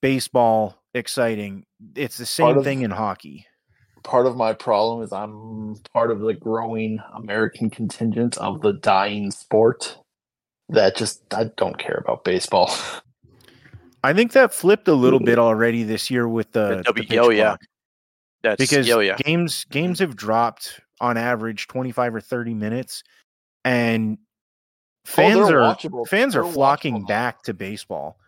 baseball 0.00 0.82
exciting 0.94 1.64
it's 1.94 2.18
the 2.18 2.26
same 2.26 2.58
of- 2.58 2.64
thing 2.64 2.82
in 2.82 2.90
hockey 2.90 3.46
part 4.02 4.26
of 4.26 4.36
my 4.36 4.52
problem 4.52 5.02
is 5.04 5.12
I'm 5.12 5.76
part 5.92 6.10
of 6.10 6.18
the 6.18 6.34
growing 6.34 6.98
American 7.14 7.70
contingent 7.70 8.36
of 8.38 8.60
the 8.60 8.72
dying 8.72 9.30
sport 9.30 9.96
that 10.70 10.96
just 10.96 11.22
I 11.32 11.44
don't 11.56 11.78
care 11.78 12.02
about 12.04 12.24
baseball. 12.24 12.74
i 14.02 14.12
think 14.12 14.32
that 14.32 14.52
flipped 14.52 14.88
a 14.88 14.94
little 14.94 15.20
bit 15.20 15.38
already 15.48 15.84
this 15.84 16.10
year 16.10 16.26
with 16.28 16.50
the, 16.50 16.68
The 16.68 16.76
the 16.78 16.82
W- 16.82 17.06
pitch 17.08 17.18
oh, 17.18 17.30
yeah. 17.30 17.54
that's 18.42 18.58
because 18.58 18.90
oh, 18.90 18.98
yeah. 18.98 19.14
games 19.18 19.64
games 19.70 19.98
mm-hmm. 19.98 20.08
have 20.10 20.16
dropped 20.16 20.80
on 21.02 21.18
average 21.18 21.66
25 21.66 22.14
or 22.14 22.20
30 22.20 22.54
minutes 22.54 23.02
and 23.64 24.16
fans 25.04 25.36
Oh, 25.40 25.46
they're 25.46 25.58
watchable. 25.60 26.06
fans 26.08 26.34
are 26.36 26.42
They're 26.44 26.52
flocking 26.52 27.02
watchable 27.02 27.08
back 27.08 27.42
to 27.42 27.52
baseball 27.54 28.18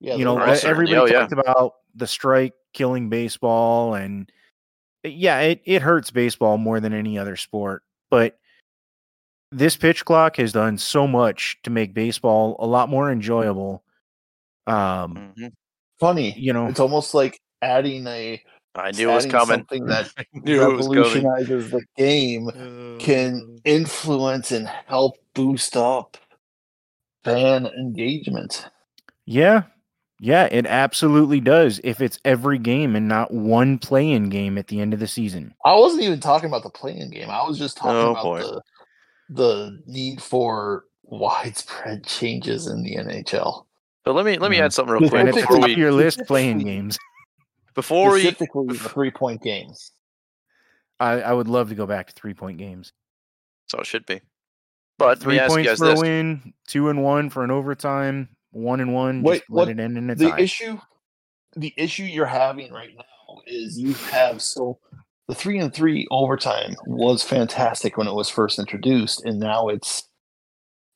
Yeah, 0.00 0.16
you 0.16 0.24
know, 0.24 0.34
they're 0.34 0.40
Right, 0.46 0.48
watchable. 0.50 0.60
certainly. 0.60 0.70
everybody 0.92 1.00
Oh, 1.00 1.06
yeah. 1.14 1.20
talked 1.20 1.32
about 1.32 1.74
the 1.94 2.06
strike 2.08 2.54
killing 2.74 3.08
baseball, 3.08 3.94
and 3.94 4.30
yeah, 5.04 5.40
it, 5.40 5.62
it 5.64 5.80
hurts 5.82 6.10
baseball 6.10 6.58
more 6.58 6.80
than 6.80 6.92
any 6.92 7.18
other 7.18 7.36
sport. 7.36 7.84
But 8.10 8.38
this 9.52 9.76
pitch 9.76 10.04
clock 10.04 10.36
has 10.36 10.52
done 10.52 10.78
so 10.78 11.06
much 11.06 11.58
to 11.62 11.70
make 11.70 11.94
baseball 11.94 12.56
a 12.58 12.66
lot 12.66 12.88
more 12.88 13.12
enjoyable. 13.12 13.84
Um, 14.66 15.34
Mhm. 15.36 15.52
funny. 16.00 16.32
you 16.38 16.52
know, 16.52 16.66
It's 16.66 16.80
almost 16.80 17.14
like 17.14 17.38
adding 17.60 18.06
a 18.06 18.42
I 18.74 18.92
knew 18.92 19.10
it 19.10 19.14
was 19.14 19.26
adding 19.26 19.30
coming. 19.30 19.66
something 19.70 19.86
that 19.88 20.10
I 20.18 20.24
knew 20.32 20.62
it 20.62 20.72
was 20.72 20.88
coming. 20.88 21.24
revolutionizes 21.24 21.70
the 21.70 21.82
game 21.96 22.50
can 22.98 23.42
uh. 23.42 23.60
influence 23.64 24.50
and 24.52 24.68
help 24.86 25.16
boost 25.34 25.76
up 25.76 26.16
fan 27.24 27.66
engagement. 27.66 28.68
yeah, 29.26 29.64
yeah, 30.20 30.44
it 30.50 30.66
absolutely 30.66 31.40
does. 31.40 31.80
If 31.84 32.00
it's 32.00 32.18
every 32.24 32.58
game 32.58 32.94
and 32.96 33.08
not 33.08 33.32
one 33.32 33.78
play-in 33.78 34.28
game 34.28 34.56
at 34.58 34.68
the 34.68 34.80
end 34.80 34.94
of 34.94 35.00
the 35.00 35.06
season. 35.08 35.54
I 35.64 35.74
wasn't 35.74 36.02
even 36.04 36.20
talking 36.20 36.48
about 36.48 36.62
the 36.62 36.70
play-in 36.70 37.10
game. 37.10 37.28
I 37.30 37.46
was 37.46 37.58
just 37.58 37.76
talking 37.76 38.08
Oh, 38.08 38.10
about 38.12 38.22
boy. 38.22 38.40
the 38.40 38.62
the 39.30 39.82
need 39.86 40.22
for 40.22 40.84
widespread 41.04 42.04
changes 42.06 42.66
in 42.66 42.82
the 42.82 42.96
NHL. 42.96 43.66
So 44.06 44.12
let 44.12 44.24
me 44.26 44.38
let 44.38 44.50
me 44.50 44.58
Yeah. 44.58 44.64
add 44.66 44.70
mm. 44.70 44.74
something 44.74 44.92
real 44.92 45.02
quick 45.04 45.20
And 45.20 45.28
at 45.28 45.34
the 45.34 45.42
top 45.42 45.64
of 45.64 45.78
your 45.78 45.92
list, 45.92 46.20
play-in 46.26 46.58
games. 46.60 46.98
Before 47.74 48.12
we 48.12 48.20
Specifically, 48.22 48.76
the 48.76 48.88
three 48.88 49.10
point 49.10 49.42
games. 49.42 49.92
I, 51.00 51.20
I 51.20 51.32
would 51.32 51.48
love 51.48 51.68
to 51.70 51.74
go 51.74 51.86
back 51.86 52.06
to 52.08 52.12
three-point 52.12 52.58
games. 52.58 52.92
so 53.68 53.78
it 53.80 53.86
should 53.86 54.06
be. 54.06 54.20
But 54.98 55.08
let 55.08 55.18
three 55.18 55.34
me 55.34 55.40
ask 55.40 55.50
you 55.50 55.54
points 55.56 55.68
guys 55.70 55.78
for 55.78 55.86
this: 55.86 55.98
a 55.98 56.02
win, 56.02 56.54
two 56.68 56.88
and 56.90 57.02
one 57.02 57.28
for 57.28 57.42
an 57.42 57.50
overtime, 57.50 58.28
one 58.52 58.80
and 58.80 58.94
one. 58.94 59.22
Wait, 59.22 59.38
just 59.40 59.50
let 59.50 59.66
what- 59.66 59.68
it 59.68 59.80
end 59.80 59.98
in 59.98 60.10
a 60.10 60.14
the 60.14 60.30
tie. 60.30 60.38
issue 60.38 60.78
the 61.56 61.74
issue 61.76 62.04
you're 62.04 62.24
having 62.26 62.72
right 62.72 62.94
now 62.96 63.40
is 63.46 63.78
you 63.78 63.94
have 63.94 64.40
so 64.40 64.78
the 65.28 65.34
three 65.34 65.58
and 65.58 65.74
three 65.74 66.06
overtime 66.10 66.74
was 66.86 67.22
fantastic 67.22 67.96
when 67.96 68.06
it 68.06 68.14
was 68.14 68.28
first 68.28 68.58
introduced 68.58 69.24
and 69.24 69.38
now 69.38 69.68
it's 69.68 70.08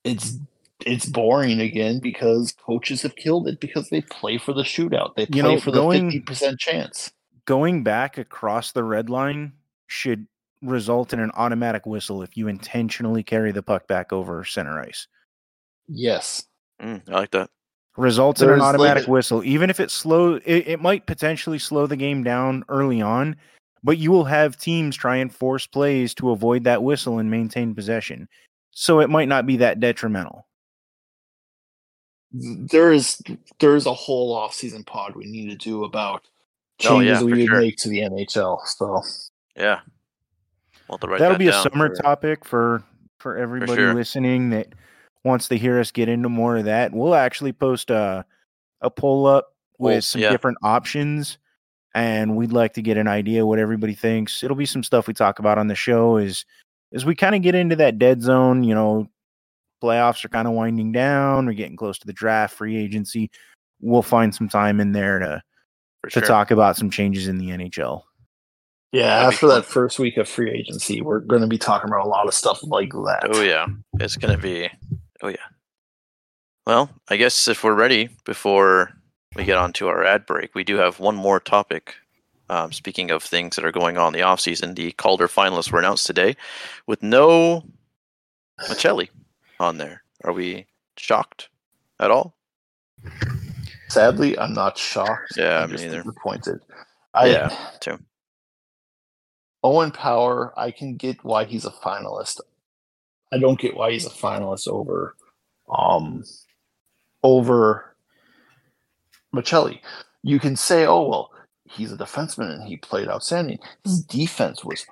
it's 0.05 0.39
it's 0.85 1.07
boring 1.07 1.61
again 1.61 2.01
because 2.01 2.53
coaches 2.53 3.03
have 3.03 3.17
killed 3.17 3.49
it 3.49 3.61
because 3.61 3.89
they 3.89 4.03
play 4.03 4.37
for 4.39 4.53
the 4.53 4.63
shootout. 4.63 5.15
They 5.17 5.27
play 5.27 5.37
You 5.37 5.43
know, 5.43 5.59
for 5.61 5.71
the 5.71 5.81
going- 5.81 6.11
fifty 6.11 6.21
percent 6.21 6.59
chance. 6.59 7.13
Going 7.47 7.83
back 7.85 8.19
across 8.19 8.73
the 8.73 8.83
red 8.85 9.09
line 9.09 9.53
should 9.87 10.27
result 10.63 11.13
in 11.13 11.21
an 11.21 11.31
automatic 11.35 11.87
whistle 11.87 12.23
if 12.23 12.37
you 12.37 12.49
intentionally 12.49 13.23
carry 13.23 13.53
the 13.53 13.63
puck 13.63 13.87
back 13.87 14.13
over 14.13 14.43
center 14.45 14.81
ice. 14.81 15.07
Yes. 15.89 16.45
Mm, 16.83 17.03
I 17.09 17.13
like 17.13 17.31
that. 17.31 17.51
Results 17.97 18.43
in 18.43 18.49
an 18.49 18.59
There's 18.59 18.61
like 18.61 18.75
automatic 18.75 19.07
a- 19.07 19.11
whistle, 19.11 19.45
even 19.45 19.71
if 19.71 19.81
it 19.81 19.91
slow. 19.91 20.35
It, 20.45 20.67
it 20.69 20.81
might 20.83 21.07
potentially 21.07 21.59
slow 21.59 21.87
the 21.87 21.97
game 21.97 22.23
down 22.25 22.65
early 22.69 23.01
on, 23.01 23.37
but 23.85 23.97
you 23.97 24.11
will 24.11 24.25
have 24.25 24.59
teams 24.59 24.97
try 24.97 25.17
and 25.17 25.33
force 25.33 25.67
plays 25.67 26.15
to 26.15 26.31
avoid 26.31 26.65
that 26.65 26.83
whistle 26.83 27.19
and 27.19 27.31
maintain 27.31 27.75
possession. 27.75 28.29
So 28.73 29.01
it 29.01 29.09
might 29.09 29.29
not 29.29 29.47
be 29.47 29.57
that 29.59 29.81
detrimental. 29.81 30.46
There 32.33 32.93
is 32.93 33.21
there 33.61 33.77
is 33.77 33.87
a 33.87 33.95
whole 33.95 34.35
off 34.35 34.55
season 34.55 34.85
pod 34.85 35.15
we 35.17 35.27
need 35.27 35.49
to 35.51 35.57
do 35.57 35.85
about 35.85 36.23
Oh, 36.85 36.99
changes 37.01 37.21
yeah, 37.21 37.25
we 37.25 37.33
would 37.33 37.47
sure. 37.47 37.61
make 37.61 37.77
to 37.79 37.89
the 37.89 38.01
NHL. 38.01 38.61
So 38.67 39.03
Yeah. 39.57 39.81
We'll 40.89 40.99
write 41.03 41.19
That'll 41.21 41.35
that 41.35 41.39
be 41.39 41.49
a 41.49 41.53
summer 41.53 41.95
for- 41.95 42.03
topic 42.03 42.45
for 42.45 42.83
for 43.19 43.37
everybody 43.37 43.75
sure. 43.75 43.95
listening 43.95 44.51
that 44.51 44.75
wants 45.25 45.49
to 45.49 45.57
hear 45.57 45.81
us 45.81 45.91
get 45.91 46.09
into 46.09 46.29
more 46.29 46.59
of 46.59 46.65
that. 46.67 46.93
We'll 46.93 47.15
actually 47.15 47.53
post 47.53 47.91
a 47.91 48.25
a 48.83 48.91
poll 48.91 49.27
up 49.27 49.55
with 49.79 49.95
Polls, 49.95 50.07
some 50.07 50.21
yeah. 50.21 50.31
different 50.31 50.59
options 50.63 51.39
and 51.95 52.37
we'd 52.37 52.53
like 52.53 52.75
to 52.75 52.83
get 52.83 52.99
an 52.99 53.09
idea 53.09 53.47
what 53.47 53.59
everybody 53.59 53.95
thinks. 53.95 54.43
It'll 54.43 54.55
be 54.57 54.67
some 54.67 54.83
stuff 54.83 55.07
we 55.07 55.15
talk 55.15 55.39
about 55.39 55.57
on 55.57 55.67
the 55.69 55.75
show 55.75 56.19
is 56.19 56.45
as 56.93 57.07
we 57.07 57.15
kind 57.15 57.35
of 57.35 57.41
get 57.41 57.55
into 57.55 57.75
that 57.77 57.99
dead 57.99 58.21
zone, 58.21 58.63
you 58.65 58.75
know, 58.75 59.09
playoffs 59.83 60.25
are 60.25 60.29
kind 60.29 60.49
of 60.49 60.55
winding 60.55 60.93
down, 60.93 61.47
we're 61.47 61.53
getting 61.53 61.77
close 61.77 61.99
to 61.99 62.07
the 62.07 62.13
draft, 62.13 62.57
free 62.57 62.77
agency. 62.77 63.31
We'll 63.81 64.03
find 64.03 64.35
some 64.35 64.49
time 64.49 64.81
in 64.81 64.93
there 64.93 65.19
to 65.19 65.43
for 66.03 66.11
to 66.11 66.21
sure. 66.21 66.29
talk 66.29 66.51
about 66.51 66.77
some 66.77 66.91
changes 66.91 67.29
in 67.29 67.39
the 67.39 67.51
NHL. 67.51 68.03
yeah, 68.93 69.21
That'd 69.21 69.35
after 69.35 69.47
that 69.49 69.65
first 69.65 69.99
week 69.99 70.17
of 70.17 70.29
free 70.29 70.51
agency, 70.51 71.03
we're 71.03 71.21
going 71.21 71.43
to 71.43 71.49
be 71.49 71.59
talking 71.59 71.89
about 71.89 72.07
a 72.07 72.09
lot 72.09 72.27
of 72.27 72.35
stuff 72.35 72.63
like 72.63 72.93
that. 72.93 73.29
Oh 73.31 73.43
yeah, 73.43 73.67
it's 74.01 74.17
gonna 74.17 74.39
be. 74.39 74.69
Oh 75.23 75.29
yeah. 75.29 75.37
Well, 76.67 76.91
I 77.09 77.17
guess 77.17 77.49
if 77.49 77.63
we're 77.63 77.75
ready 77.75 78.09
before 78.25 78.91
we 79.37 79.45
get 79.45 79.57
on 79.59 79.73
to 79.75 79.89
our 79.89 80.05
ad 80.05 80.27
break, 80.27 80.55
we 80.55 80.65
do 80.65 80.77
have 80.77 80.99
one 80.99 81.15
more 81.17 81.39
topic. 81.39 81.95
Um, 82.49 82.73
speaking 82.73 83.11
of 83.11 83.23
things 83.23 83.57
that 83.57 83.65
are 83.65 83.73
going 83.73 83.99
on 83.99 84.09
in 84.09 84.13
the 84.13 84.23
off 84.23 84.41
season, 84.41 84.75
the 84.75 84.93
Calder 84.93 85.27
finalists 85.27 85.71
were 85.71 85.81
announced 85.81 86.07
today, 86.07 86.37
with 86.87 87.03
no 87.03 87.65
Maccelli 88.63 89.09
on 89.61 89.79
there. 89.79 90.03
Are 90.25 90.33
we 90.33 90.67
shocked 90.97 91.49
at 92.01 92.11
all? 92.11 92.37
Sadly, 93.89 94.39
I'm 94.39 94.53
not 94.53 94.77
shocked. 94.77 95.35
Yeah, 95.37 95.63
I'm 95.63 95.71
me 95.71 95.77
just 95.77 95.85
neither. 95.85 96.03
disappointed. 96.03 96.61
I, 97.15 97.27
Yeah, 97.27 97.57
too. 97.81 97.99
Owen 99.63 99.91
Power, 99.91 100.53
I 100.57 100.71
can 100.71 100.97
get 100.97 101.25
why 101.25 101.45
he's 101.45 101.65
a 101.65 101.71
finalist. 101.71 102.41
I 103.33 103.39
don't 103.39 103.59
get 103.59 103.77
why 103.77 103.93
he's 103.93 104.07
a 104.07 104.11
finalist 104.11 104.69
over 104.69 105.17
um 105.69 106.23
over 107.23 107.97
Maccelli. 109.35 109.81
You 110.23 110.39
can 110.39 110.57
say, 110.57 110.87
oh 110.87 111.09
well, 111.09 111.31
he's 111.65 111.93
a 111.93 111.97
defenseman 111.97 112.53
and 112.53 112.69
he 112.69 112.77
played 112.77 113.09
outstanding. 113.09 113.59
His 113.85 114.03
defense 114.03 114.65
was 114.65 114.87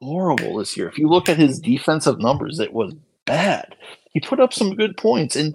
horrible 0.00 0.56
this 0.56 0.76
year. 0.76 0.88
If 0.88 0.98
you 0.98 1.08
look 1.08 1.28
at 1.28 1.38
his 1.38 1.60
defensive 1.60 2.18
numbers, 2.20 2.58
it 2.58 2.72
was 2.72 2.94
bad. 3.24 3.76
He 4.16 4.20
put 4.20 4.40
up 4.40 4.54
some 4.54 4.74
good 4.74 4.96
points, 4.96 5.36
and 5.36 5.54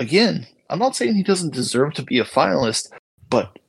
again, 0.00 0.48
I'm 0.68 0.80
not 0.80 0.96
saying 0.96 1.14
he 1.14 1.22
doesn't 1.22 1.54
deserve 1.54 1.94
to 1.94 2.02
be 2.02 2.18
a 2.18 2.24
finalist, 2.24 2.90
but 3.30 3.60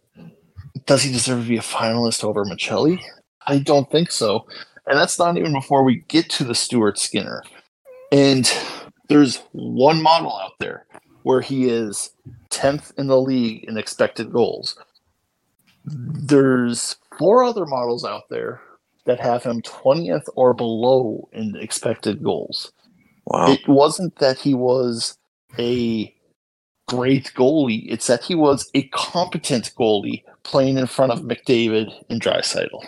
does 0.87 1.03
he 1.03 1.11
deserve 1.11 1.43
to 1.43 1.49
be 1.49 1.57
a 1.57 1.61
finalist 1.61 2.23
over 2.23 2.43
Maccelli? 2.43 2.99
I 3.45 3.59
don't 3.59 3.91
think 3.91 4.11
so. 4.11 4.47
And 4.87 4.97
that's 4.97 5.19
not 5.19 5.37
even 5.37 5.53
before 5.53 5.83
we 5.83 6.03
get 6.07 6.31
to 6.31 6.43
the 6.43 6.55
Stuart 6.55 6.97
Skinner. 6.97 7.43
And 8.11 8.51
there's 9.07 9.43
one 9.51 10.01
model 10.01 10.35
out 10.35 10.53
there 10.57 10.87
where 11.21 11.41
he 11.41 11.69
is 11.69 12.09
10th 12.49 12.97
in 12.97 13.05
the 13.05 13.21
league 13.21 13.65
in 13.65 13.77
expected 13.77 14.31
goals. 14.31 14.79
There's 15.85 16.97
four 17.19 17.43
other 17.43 17.67
models 17.67 18.03
out 18.03 18.29
there 18.31 18.61
that 19.05 19.19
have 19.19 19.43
him 19.43 19.61
20th 19.61 20.25
or 20.35 20.55
below 20.55 21.29
in 21.33 21.55
expected 21.57 22.23
goals. 22.23 22.71
Wow. 23.27 23.51
It 23.51 23.67
wasn't 23.67 24.15
that 24.19 24.39
he 24.39 24.53
was 24.53 25.17
a 25.59 26.13
great 26.87 27.33
goalie, 27.35 27.85
it's 27.89 28.07
that 28.07 28.23
he 28.23 28.35
was 28.35 28.69
a 28.73 28.83
competent 28.89 29.73
goalie 29.77 30.23
playing 30.43 30.77
in 30.77 30.87
front 30.87 31.11
of 31.11 31.19
McDavid 31.19 31.91
and 32.09 32.21
Draisaitl. 32.21 32.87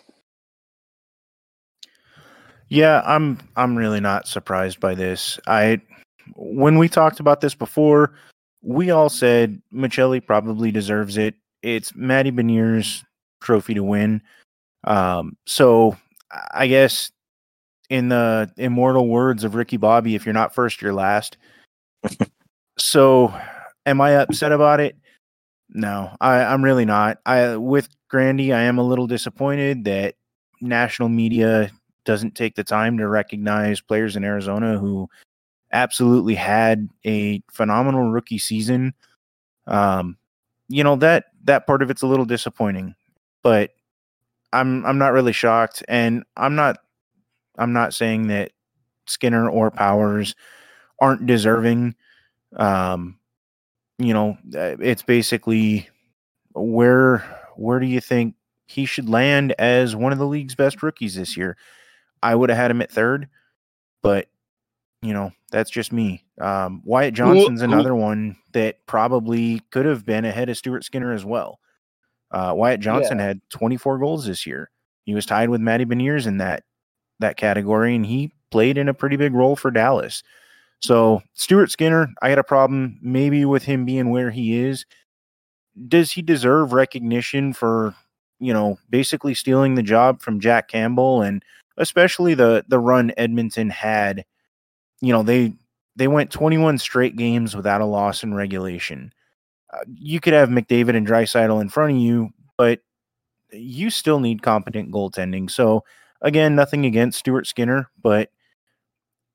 Yeah, 2.70 3.02
I'm 3.06 3.40
I'm 3.58 3.76
really 3.76 4.00
not 4.00 4.28
surprised 4.28 4.80
by 4.80 4.96
this. 4.96 5.40
I 5.46 5.82
when 6.36 6.78
we 6.78 6.88
talked 6.88 7.20
about 7.20 7.42
this 7.42 7.56
before, 7.56 8.14
we 8.62 8.92
all 8.92 9.10
said 9.10 9.62
Maccelli 9.74 10.26
probably 10.26 10.72
deserves 10.72 11.18
it. 11.18 11.36
It's 11.64 11.94
Matty 11.96 12.32
Beniers' 12.32 13.04
trophy 13.42 13.74
to 13.74 13.84
win. 13.84 14.22
Um, 14.86 15.36
so 15.46 15.98
I 16.52 16.68
guess 16.68 17.12
in 17.90 18.10
the 18.10 18.52
immortal 18.58 19.08
words 19.08 19.44
of 19.44 19.56
Ricky 19.56 19.78
Bobby, 19.78 20.16
if 20.16 20.26
you're 20.26 20.34
not 20.34 20.54
first, 20.54 20.82
you're 20.82 20.94
last. 20.94 21.38
so 22.78 23.34
am 23.86 24.00
I 24.00 24.12
upset 24.12 24.52
about 24.52 24.80
it? 24.80 24.96
No, 25.70 26.16
I, 26.22 26.44
I'm 26.44 26.64
really 26.64 26.86
not. 26.86 27.20
I 27.26 27.56
with 27.58 27.90
Grandy, 28.08 28.54
I 28.54 28.62
am 28.62 28.78
a 28.78 28.84
little 28.84 29.08
disappointed 29.08 29.84
that 29.86 30.16
national 30.62 31.10
media 31.10 31.72
doesn't 32.06 32.36
take 32.36 32.56
the 32.56 32.64
time 32.64 32.98
to 32.98 33.08
recognize 33.08 33.82
players 33.82 34.16
in 34.16 34.24
Arizona 34.24 34.78
who 34.78 35.08
absolutely 35.72 36.36
had 36.36 36.90
a 37.06 37.42
phenomenal 37.52 38.10
rookie 38.10 38.40
season. 38.40 38.94
Um, 39.68 40.18
you 40.68 40.84
know 40.84 40.96
that 40.98 41.26
that 41.44 41.68
part 41.68 41.82
of 41.82 41.90
it's 41.90 42.02
a 42.02 42.08
little 42.08 42.26
disappointing, 42.26 42.96
but 43.44 43.72
I'm 44.54 44.86
I'm 44.86 44.98
not 44.98 45.14
really 45.14 45.34
shocked, 45.34 45.84
and 45.88 46.24
I'm 46.36 46.56
not 46.56 46.78
I'm 47.60 47.74
not 47.74 47.94
saying 47.94 48.28
that 48.28 48.52
Skinner 49.08 49.50
or 49.50 49.72
Powers 49.72 50.36
aren't 51.00 51.26
deserving. 51.26 51.96
Um, 52.56 53.20
you 53.98 54.14
know, 54.14 54.38
uh, 54.56 54.78
it's 54.80 55.04
basically 55.04 55.90
where 56.54 57.24
where 57.56 57.80
do 57.80 57.86
you 57.86 58.00
think 58.00 58.36
he 58.68 58.86
should 58.86 59.10
land 59.10 59.54
as 59.60 59.96
one 59.96 60.14
of 60.14 60.20
the 60.20 60.28
league's 60.28 60.56
best 60.56 60.82
rookies 60.82 61.16
this 61.16 61.36
year? 61.36 61.58
I 62.24 62.36
would 62.36 62.50
have 62.50 62.58
had 62.58 62.72
him 62.72 62.82
at 62.82 62.92
third, 62.92 63.28
but 64.02 64.28
you 65.02 65.14
know 65.14 65.32
that's 65.52 65.70
just 65.70 65.92
me. 65.92 66.26
Um, 66.40 66.82
Wyatt 66.86 67.14
Johnston's 67.14 67.62
another 67.62 67.96
one 67.96 68.38
that 68.54 68.86
probably 68.86 69.62
could 69.72 69.86
have 69.86 70.06
been 70.06 70.26
ahead 70.26 70.50
of 70.50 70.58
Stuart 70.58 70.84
Skinner 70.86 71.14
as 71.14 71.26
well. 71.26 71.60
Uh, 72.32 72.54
Wyatt 72.56 72.80
Johnston 72.80 73.18
had 73.20 73.42
24 73.50 73.98
goals 73.98 74.26
this 74.26 74.46
year. 74.46 74.70
He 75.04 75.16
was 75.16 75.26
tied 75.26 75.50
with 75.50 75.62
Matty 75.62 75.86
Beniers 75.86 76.28
in 76.28 76.38
that 76.38 76.64
that 77.20 77.38
category, 77.38 77.96
and 77.96 78.06
he 78.06 78.32
played 78.52 78.78
in 78.78 78.90
a 78.90 78.94
pretty 78.94 79.16
big 79.16 79.34
role 79.34 79.56
for 79.56 79.72
Dallas. 79.72 80.24
So 80.82 81.22
Stuart 81.34 81.72
Skinner, 81.72 82.10
I 82.22 82.30
had 82.30 82.40
a 82.40 82.44
problem 82.44 82.98
maybe 83.02 83.46
with 83.46 83.64
him 83.64 83.86
being 83.86 84.10
where 84.10 84.32
he 84.32 84.60
is. 84.60 84.86
Does 85.88 86.12
he 86.12 86.22
deserve 86.22 86.74
recognition 86.74 87.54
for 87.54 87.94
you 88.40 88.54
know 88.54 88.78
basically 88.90 89.34
stealing 89.34 89.76
the 89.76 89.84
job 89.84 90.22
from 90.22 90.40
Jack 90.40 90.68
Campbell 90.70 91.22
and 91.22 91.44
especially 91.78 92.34
the 92.34 92.66
the 92.68 92.80
run 92.80 93.12
Edmonton 93.18 93.70
had? 93.70 94.26
You 95.02 95.14
know 95.14 95.24
they 95.24 95.54
they 95.96 96.08
went 96.08 96.32
21 96.32 96.78
straight 96.78 97.18
games 97.18 97.56
without 97.56 97.82
a 97.82 97.86
loss 97.86 98.24
in 98.24 98.34
regulation. 98.34 99.14
Uh, 99.72 99.84
you 99.94 100.20
could 100.20 100.34
have 100.34 100.50
McDavid 100.50 100.96
and 100.96 101.06
Draisaitl 101.06 101.62
in 101.62 101.70
front 101.70 101.92
of 101.92 101.98
you, 101.98 102.30
but 102.58 102.80
you 103.52 103.90
still 103.90 104.20
need 104.20 104.42
competent 104.42 104.92
goaltending. 104.92 105.52
So 105.52 105.84
again, 106.22 106.56
nothing 106.56 106.86
against 106.86 107.20
Stuart 107.20 107.48
Skinner, 107.48 107.90
but 108.02 108.30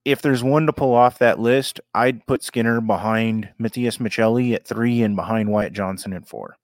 if 0.05 0.21
there's 0.21 0.43
one 0.45 0.67
to 0.67 0.73
pull 0.73 0.95
off 0.95 1.19
that 1.19 1.39
list, 1.41 1.81
I'd 1.95 2.27
put 2.27 2.43
Skinner 2.43 2.81
behind 2.81 3.49
Matias 3.59 3.99
Maccelli 3.99 4.55
at 4.55 4.67
three 4.67 5.03
and 5.03 5.17
behind 5.17 5.51
Wyatt 5.51 5.73
Johnston 5.73 6.13
at 6.13 6.29
four. 6.29 6.57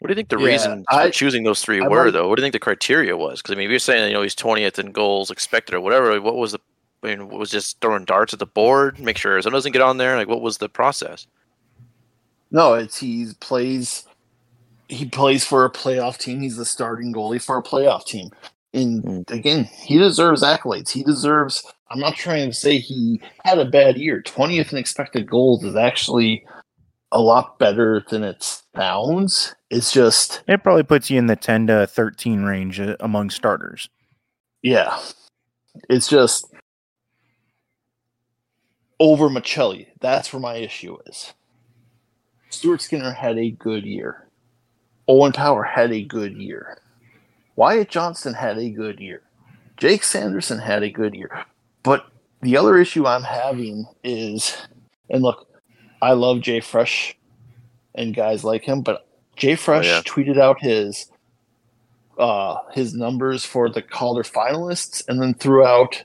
What 0.00 0.08
do 0.08 0.12
you 0.12 0.16
think 0.16 0.28
the 0.28 0.38
Yeah, 0.38 0.46
reason 0.46 0.84
I- 0.88 1.06
for 1.06 1.12
choosing 1.12 1.42
those 1.42 1.60
3 1.60 1.80
I'm 1.80 1.90
were, 1.90 2.04
like- 2.04 2.12
though? 2.14 2.28
What 2.28 2.36
do 2.36 2.40
you 2.42 2.44
think 2.44 2.52
the 2.52 2.60
criteria 2.60 3.16
was? 3.16 3.42
Because 3.42 3.52
I 3.52 3.56
mean, 3.56 3.66
if 3.66 3.70
you're 3.70 3.80
saying 3.80 4.08
you 4.08 4.14
know 4.14 4.22
he's 4.22 4.34
20th 4.36 4.78
in 4.78 4.92
goals 4.92 5.30
expected 5.30 5.74
or 5.74 5.80
whatever, 5.80 6.20
what 6.20 6.36
was 6.36 6.52
the? 6.52 6.60
I 7.02 7.08
mean, 7.14 7.28
was 7.28 7.50
just 7.50 7.80
throwing 7.80 8.04
darts 8.04 8.32
at 8.32 8.38
the 8.40 8.46
board, 8.46 8.98
make 8.98 9.16
sure 9.16 9.32
Arizona 9.32 9.54
doesn't 9.56 9.70
get 9.72 9.82
on 9.82 9.98
there. 9.98 10.16
Like, 10.16 10.26
what 10.28 10.40
was 10.40 10.58
the 10.58 10.68
process? 10.68 11.28
No, 12.50 12.74
it's 12.74 12.98
he 12.98 13.28
plays 13.38 14.04
he 14.88 15.06
plays 15.06 15.44
for 15.44 15.64
a 15.64 15.70
playoff 15.70 16.18
team. 16.18 16.40
He's 16.40 16.56
the 16.56 16.64
starting 16.64 17.12
goalie 17.12 17.42
for 17.44 17.58
a 17.58 17.62
playoff 17.62 18.04
team. 18.06 18.30
And 18.74 19.02
Mm. 19.02 19.30
again, 19.30 19.64
he 19.64 19.98
deserves 19.98 20.42
accolades. 20.42 20.90
He 20.90 21.02
deserves 21.02 21.64
I'm 21.90 22.00
not 22.00 22.16
trying 22.16 22.50
to 22.50 22.54
say 22.54 22.76
he 22.78 23.18
had 23.46 23.58
a 23.58 23.64
bad 23.64 23.96
year. 23.96 24.20
20th 24.22 24.72
in 24.72 24.78
expected 24.78 25.26
goals 25.30 25.64
is 25.64 25.74
actually 25.74 26.44
a 27.12 27.18
lot 27.18 27.58
better 27.58 28.04
than 28.10 28.22
it 28.22 28.42
sounds. 28.76 29.54
It's 29.70 29.90
just 29.90 30.42
It 30.46 30.62
probably 30.62 30.82
puts 30.82 31.08
you 31.08 31.18
in 31.18 31.26
the 31.28 31.36
10 31.36 31.66
to 31.68 31.86
13 31.86 32.42
range 32.42 32.78
uh, 32.78 32.96
among 33.00 33.30
starters. 33.30 33.88
yeah. 34.62 34.98
It's 35.88 36.08
just 36.08 36.46
over 39.00 39.28
Maccelli. 39.28 39.86
That's 40.00 40.32
where 40.32 40.40
my 40.40 40.56
issue 40.56 40.98
is. 41.06 41.32
Stuart 42.50 42.82
Skinner 42.82 43.12
had 43.12 43.38
a 43.38 43.50
good 43.52 43.84
year. 43.84 44.27
Owen 45.08 45.32
Power 45.32 45.62
had 45.62 45.92
a 45.92 46.04
good 46.04 46.36
year. 46.36 46.78
Wyatt 47.56 47.88
Johnston 47.88 48.34
had 48.34 48.58
a 48.58 48.70
good 48.70 49.00
year. 49.00 49.22
Jake 49.76 50.04
Sanderson 50.04 50.58
had 50.58 50.82
a 50.82 50.90
good 50.90 51.14
year. 51.14 51.44
But 51.82 52.06
the 52.42 52.56
other 52.56 52.76
issue 52.76 53.06
I'm 53.06 53.22
having 53.22 53.86
is, 54.04 54.56
and 55.08 55.22
look, 55.22 55.48
I 56.02 56.12
love 56.12 56.38
JFresh 56.38 57.14
and 57.94 58.14
guys 58.14 58.44
like 58.44 58.64
him, 58.64 58.82
but 58.82 59.08
JFresh 59.36 59.84
yeah. 59.84 60.02
tweeted 60.04 60.38
out 60.38 60.60
his 60.60 61.10
uh 62.18 62.56
his 62.72 62.94
numbers 62.94 63.44
for 63.44 63.70
the 63.70 63.80
Calder 63.80 64.24
finalists 64.24 65.06
and 65.08 65.22
then 65.22 65.34
threw 65.34 65.64
out 65.64 66.02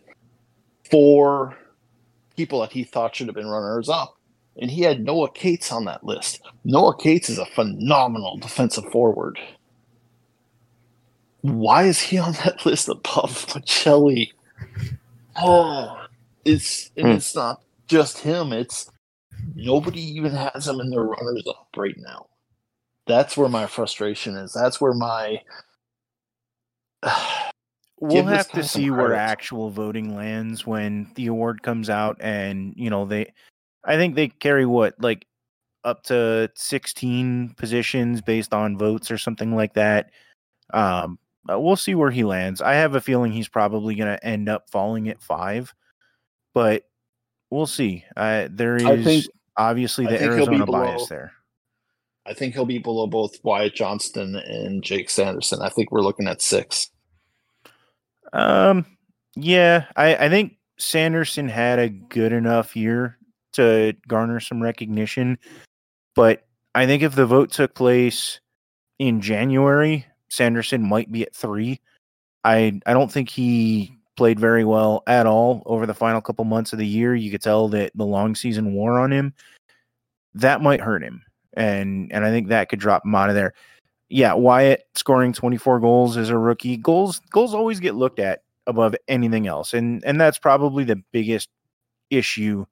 four 0.90 1.58
people 2.36 2.62
that 2.62 2.72
he 2.72 2.84
thought 2.84 3.16
should 3.16 3.28
have 3.28 3.36
been 3.36 3.48
runners 3.48 3.90
up. 3.90 4.16
And 4.58 4.70
he 4.70 4.82
had 4.82 5.04
Noah 5.04 5.32
Cates 5.32 5.72
on 5.72 5.86
that 5.86 6.04
list. 6.04 6.42
Noah 6.64 6.96
Cates 6.96 7.30
is 7.30 7.40
a 7.40 7.46
phenomenal 7.46 8.38
defensive 8.38 8.86
forward. 8.92 9.40
Why 11.42 11.84
is 11.84 12.00
he 12.00 12.18
on 12.18 12.34
that 12.46 12.66
list 12.66 12.88
above 12.90 13.46
Maccelli? 13.48 14.32
Oh, 15.36 16.06
it's 16.46 16.92
and 16.98 17.08
Hmm. 17.08 17.14
it's 17.14 17.36
not 17.36 17.62
just 17.88 18.20
him. 18.20 18.54
It's 18.54 18.90
nobody 19.56 20.02
even 20.02 20.32
has 20.34 20.68
him 20.68 20.80
in 20.80 20.90
their 20.90 21.04
runners 21.04 21.46
up 21.48 21.68
right 21.76 21.96
now. 21.98 22.28
That's 23.08 23.36
where 23.36 23.50
my 23.50 23.66
frustration 23.68 24.36
is. 24.36 24.54
That's 24.54 24.80
where 24.80 24.94
my 24.94 25.42
We'll 28.00 28.26
have 28.26 28.52
to 28.52 28.64
see 28.64 28.90
where 28.90 29.14
actual 29.14 29.70
voting 29.70 30.14
lands 30.14 30.68
when 30.68 31.10
the 31.16 31.28
award 31.28 31.64
comes 31.64 31.90
out 31.90 32.18
and, 32.20 32.74
you 32.76 32.90
know, 32.90 33.06
they 33.06 33.32
I 33.86 33.96
think 33.98 34.16
they 34.16 34.30
carry 34.30 34.66
what 34.66 34.96
like 35.00 35.26
up 35.84 36.04
to 36.04 36.50
16 36.56 37.56
positions 37.58 38.22
based 38.22 38.54
on 38.54 38.78
votes 38.78 39.12
or 39.12 39.18
something 39.18 39.56
like 39.56 39.74
that. 39.74 40.12
Um 40.74 41.20
uh, 41.52 41.60
we'll 41.60 41.76
see 41.76 41.94
where 41.94 42.12
he 42.12 42.24
lands. 42.24 42.62
I 42.62 42.76
have 42.76 42.96
a 42.96 43.02
feeling 43.02 43.34
he's 43.34 43.50
probably 43.50 43.96
going 43.96 44.08
to 44.08 44.26
end 44.26 44.48
up 44.48 44.70
falling 44.70 45.10
at 45.10 45.22
5, 45.22 45.74
but 46.54 46.84
we'll 47.50 47.68
see. 47.68 48.06
Uh, 48.16 48.48
there 48.50 48.78
is 48.78 48.86
I 48.86 49.04
think- 49.04 49.26
obviously 49.58 50.06
the 50.06 50.22
Arizona 50.24 50.66
below- 50.66 50.86
bias 50.86 51.10
there. 51.10 51.34
I 52.26 52.34
think 52.34 52.54
he'll 52.54 52.64
be 52.64 52.78
below 52.80 53.08
both 53.08 53.44
Wyatt 53.44 53.76
Johnston 53.76 54.38
and 54.38 54.82
Jake 54.82 55.10
Sanderson. 55.10 55.62
I 55.62 55.68
think 55.68 55.92
we're 55.92 56.00
looking 56.00 56.30
at 56.30 56.42
six. 56.42 56.90
Um, 58.32 58.86
yeah, 59.36 59.88
I, 59.98 60.16
I 60.16 60.30
think 60.30 60.54
Sanderson 60.80 61.50
had 61.50 61.80
a 61.80 61.90
good 61.90 62.32
enough 62.32 62.78
year 62.78 63.18
to 63.54 63.94
garner 64.08 64.40
some 64.40 64.62
recognition, 64.62 65.38
but 66.16 66.46
I 66.76 66.86
think 66.86 67.04
if 67.04 67.16
the 67.16 67.26
vote 67.26 67.52
took 67.52 67.76
place 67.76 68.40
in 69.00 69.22
January, 69.22 70.06
Sanderson 70.30 70.88
might 70.88 71.12
be 71.12 71.24
at 71.24 71.36
three. 71.36 71.80
I 72.44 72.80
I 72.86 72.94
don't 72.94 73.12
think 73.12 73.30
he 73.30 73.98
played 74.16 74.40
very 74.40 74.64
well 74.64 75.04
at 75.08 75.26
all 75.26 75.64
over 75.66 75.86
the 75.86 75.94
final 75.94 76.22
couple 76.22 76.46
months 76.46 76.74
of 76.74 76.80
the 76.80 76.88
year. 76.88 77.16
You 77.16 77.32
could 77.32 77.42
tell 77.42 77.68
that 77.70 77.92
the 77.96 78.06
long 78.06 78.36
season 78.36 78.74
wore 78.74 79.00
on 79.00 79.12
him. 79.12 79.34
That 80.36 80.62
might 80.62 80.82
hurt 80.82 81.04
him, 81.04 81.24
and 81.54 82.12
and 82.12 82.26
I 82.26 82.32
think 82.32 82.50
that 82.50 82.70
could 82.70 82.80
drop 82.80 83.06
him 83.06 83.16
out 83.16 83.30
of 83.30 83.36
there 83.36 83.54
yeah, 84.14 84.34
Wyatt 84.34 84.86
scoring 84.94 85.34
24 85.34 85.80
goals 85.80 86.18
as 86.18 86.30
a 86.30 86.38
rookie. 86.38 86.78
Goals 86.78 87.20
goals 87.32 87.56
always 87.56 87.80
get 87.80 87.96
looked 87.96 88.20
at 88.20 88.44
above 88.68 88.96
anything 89.08 89.48
else. 89.48 89.74
And 89.74 90.06
and 90.06 90.22
that's 90.22 90.38
probably 90.38 90.84
the 90.84 91.02
biggest 91.12 91.50
issue 92.12 92.66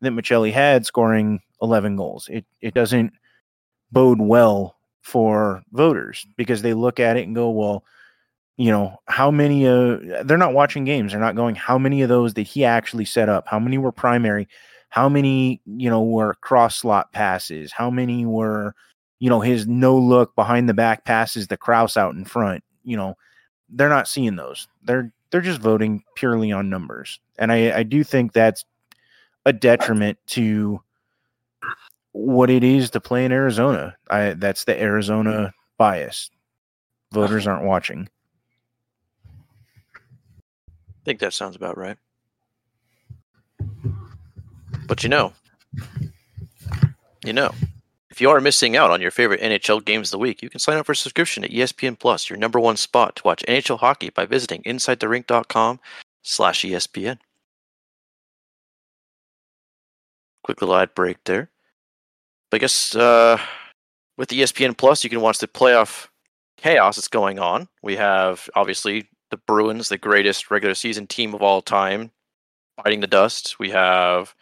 that 0.00 0.12
Maccelli 0.12 0.52
had 0.52 0.86
scoring 0.86 1.40
11 1.62 1.96
goals. 1.96 2.28
It 2.30 2.44
it 2.60 2.74
doesn't 2.74 3.12
bode 3.92 4.20
well 4.20 4.76
for 5.02 5.62
voters 5.72 6.26
because 6.36 6.62
they 6.62 6.74
look 6.74 7.00
at 7.00 7.16
it 7.16 7.26
and 7.26 7.34
go, 7.34 7.50
well, 7.50 7.84
you 8.56 8.70
know, 8.70 8.98
how 9.06 9.30
many 9.30 9.66
uh 9.66 9.98
they're 10.24 10.36
not 10.36 10.54
watching 10.54 10.84
games. 10.84 11.12
They're 11.12 11.20
not 11.20 11.36
going 11.36 11.54
how 11.54 11.78
many 11.78 12.02
of 12.02 12.08
those 12.08 12.34
did 12.34 12.46
he 12.46 12.64
actually 12.64 13.04
set 13.04 13.28
up? 13.28 13.48
How 13.48 13.58
many 13.58 13.78
were 13.78 13.92
primary? 13.92 14.48
How 14.90 15.08
many, 15.08 15.60
you 15.66 15.90
know, 15.90 16.02
were 16.02 16.34
cross 16.40 16.76
slot 16.76 17.12
passes? 17.12 17.72
How 17.72 17.90
many 17.90 18.24
were 18.24 18.74
you 19.18 19.28
know, 19.28 19.40
his 19.40 19.66
no 19.66 19.96
look 19.98 20.34
behind 20.36 20.68
the 20.68 20.74
back 20.74 21.04
passes 21.04 21.48
the 21.48 21.56
Kraus 21.56 21.96
out 21.96 22.14
in 22.14 22.24
front. 22.24 22.62
You 22.84 22.96
know, 22.96 23.16
they're 23.68 23.88
not 23.88 24.08
seeing 24.08 24.36
those. 24.36 24.68
They're 24.82 25.12
they're 25.30 25.40
just 25.40 25.60
voting 25.60 26.02
purely 26.14 26.52
on 26.52 26.70
numbers. 26.70 27.20
And 27.38 27.52
I, 27.52 27.78
I 27.78 27.82
do 27.82 28.02
think 28.02 28.32
that's 28.32 28.64
a 29.48 29.52
detriment 29.52 30.18
to 30.26 30.80
what 32.12 32.50
it 32.50 32.62
is 32.62 32.90
to 32.90 33.00
play 33.00 33.24
in 33.24 33.32
Arizona. 33.32 33.96
I 34.10 34.34
that's 34.34 34.64
the 34.64 34.80
Arizona 34.80 35.54
bias. 35.78 36.30
Voters 37.12 37.46
aren't 37.46 37.64
watching. 37.64 38.10
I 39.96 40.00
think 41.06 41.20
that 41.20 41.32
sounds 41.32 41.56
about 41.56 41.78
right. 41.78 41.96
But 44.86 45.02
you 45.02 45.08
know, 45.08 45.32
you 47.24 47.32
know, 47.32 47.50
if 48.10 48.20
you 48.20 48.28
are 48.28 48.40
missing 48.42 48.76
out 48.76 48.90
on 48.90 49.00
your 49.00 49.10
favorite 49.10 49.40
NHL 49.40 49.82
games 49.82 50.08
of 50.08 50.12
the 50.12 50.18
week, 50.18 50.42
you 50.42 50.50
can 50.50 50.60
sign 50.60 50.76
up 50.76 50.84
for 50.84 50.92
a 50.92 50.96
subscription 50.96 51.46
E 51.46 51.58
ESPN 51.60 51.98
Plus, 51.98 52.28
your 52.28 52.38
number 52.38 52.60
one 52.60 52.76
spot 52.76 53.16
to 53.16 53.22
watch 53.24 53.42
NHL 53.48 53.78
hockey 53.78 54.10
by 54.10 54.26
visiting 54.26 54.62
InsideTheRink.com 54.64 55.80
slash 56.22 56.62
ESPN. 56.62 57.18
Quick 60.48 60.62
little 60.62 60.76
ad 60.76 60.94
break 60.94 61.18
there. 61.26 61.50
But 62.50 62.56
I 62.56 62.58
guess 62.60 62.96
uh, 62.96 63.38
with 64.16 64.30
ESPN 64.30 64.78
Plus, 64.78 65.04
you 65.04 65.10
can 65.10 65.20
watch 65.20 65.40
the 65.40 65.46
playoff 65.46 66.08
chaos 66.56 66.96
that's 66.96 67.06
going 67.06 67.38
on. 67.38 67.68
We 67.82 67.96
have 67.96 68.48
obviously 68.54 69.10
the 69.30 69.36
Bruins, 69.36 69.90
the 69.90 69.98
greatest 69.98 70.50
regular 70.50 70.74
season 70.74 71.06
team 71.06 71.34
of 71.34 71.42
all 71.42 71.60
time, 71.60 72.12
biting 72.82 73.00
the 73.00 73.06
dust. 73.06 73.58
We 73.58 73.68
have 73.72 74.34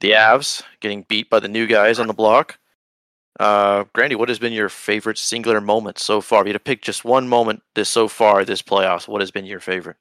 the 0.00 0.10
Avs 0.10 0.64
getting 0.80 1.06
beat 1.08 1.30
by 1.30 1.40
the 1.40 1.48
new 1.48 1.66
guys 1.66 1.98
on 1.98 2.08
the 2.08 2.12
block. 2.12 2.58
Uh, 3.40 3.84
Grandy, 3.94 4.16
what 4.16 4.28
has 4.28 4.38
been 4.38 4.52
your 4.52 4.68
favorite 4.68 5.16
singular 5.16 5.62
moment 5.62 5.98
so 5.98 6.20
far? 6.20 6.42
If 6.42 6.48
you 6.48 6.52
had 6.52 6.58
to 6.58 6.60
pick 6.60 6.82
just 6.82 7.06
one 7.06 7.26
moment 7.26 7.62
this 7.74 7.88
so 7.88 8.06
far 8.06 8.44
this 8.44 8.60
playoffs, 8.60 9.08
what 9.08 9.22
has 9.22 9.30
been 9.30 9.46
your 9.46 9.60
favorite? 9.60 9.96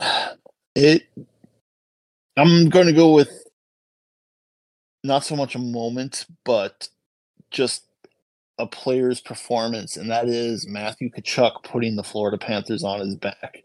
It. 0.74 1.08
I'm 2.38 2.68
going 2.68 2.86
to 2.86 2.92
go 2.92 3.12
with 3.12 3.30
not 5.02 5.24
so 5.24 5.34
much 5.34 5.54
a 5.54 5.58
moment, 5.58 6.26
but 6.44 6.88
just 7.50 7.84
a 8.58 8.66
player's 8.66 9.20
performance, 9.20 9.96
and 9.96 10.10
that 10.10 10.28
is 10.28 10.66
Matthew 10.66 11.10
Tkachuk 11.10 11.62
putting 11.64 11.96
the 11.96 12.04
Florida 12.04 12.38
Panthers 12.38 12.84
on 12.84 13.00
his 13.00 13.16
back, 13.16 13.62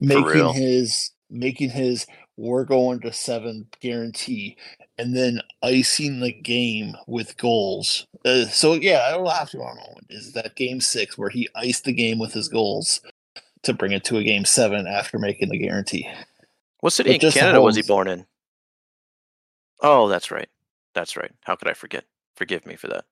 making 0.00 0.52
his 0.52 1.12
making 1.30 1.70
his 1.70 2.06
we're 2.36 2.64
going 2.64 3.00
to 3.00 3.12
seven 3.12 3.66
guarantee, 3.80 4.56
and 4.96 5.16
then 5.16 5.40
icing 5.62 6.20
the 6.20 6.32
game 6.32 6.94
with 7.06 7.36
goals. 7.36 8.06
Uh, 8.24 8.46
so 8.46 8.74
yeah, 8.74 9.16
I 9.16 9.38
have 9.38 9.50
to 9.50 9.62
our 9.62 9.74
moment 9.74 10.06
is 10.10 10.32
that 10.32 10.56
game 10.56 10.80
six 10.80 11.18
where 11.18 11.30
he 11.30 11.48
iced 11.54 11.84
the 11.84 11.92
game 11.92 12.18
with 12.18 12.32
his 12.32 12.48
goals 12.48 13.00
to 13.62 13.74
bring 13.74 13.92
it 13.92 14.04
to 14.04 14.18
a 14.18 14.24
game 14.24 14.44
seven 14.44 14.86
after 14.86 15.18
making 15.18 15.50
the 15.50 15.58
guarantee. 15.58 16.08
What 16.80 16.92
city 16.92 17.14
in 17.14 17.20
just 17.20 17.34
the 17.34 17.40
Canada 17.40 17.60
was 17.60 17.76
he 17.76 17.82
born 17.82 18.08
in? 18.08 18.26
Oh, 19.80 20.08
that's 20.08 20.30
right. 20.30 20.48
That's 20.94 21.16
right. 21.16 21.32
How 21.44 21.56
could 21.56 21.68
I 21.68 21.74
forget? 21.74 22.04
Forgive 22.36 22.66
me 22.66 22.76
for 22.76 22.88
that. 22.88 23.04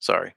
Sorry. 0.00 0.34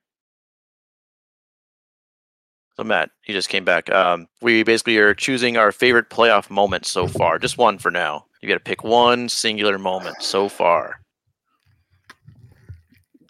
So 2.76 2.84
Matt, 2.84 3.12
you 3.26 3.34
just 3.34 3.50
came 3.50 3.66
back. 3.66 3.92
Um, 3.92 4.28
we 4.42 4.64
basically 4.64 4.98
are 4.98 5.14
choosing 5.14 5.58
our 5.58 5.72
favorite 5.72 6.10
playoff 6.10 6.50
moment 6.50 6.86
so 6.86 7.08
far. 7.08 7.38
Just 7.38 7.58
one 7.58 7.78
for 7.78 7.92
now. 7.92 8.26
You 8.42 8.48
got 8.48 8.54
to 8.54 8.62
pick 8.62 8.84
one 8.84 9.28
singular 9.28 9.78
moment 9.78 10.22
so 10.22 10.48
far. 10.48 11.02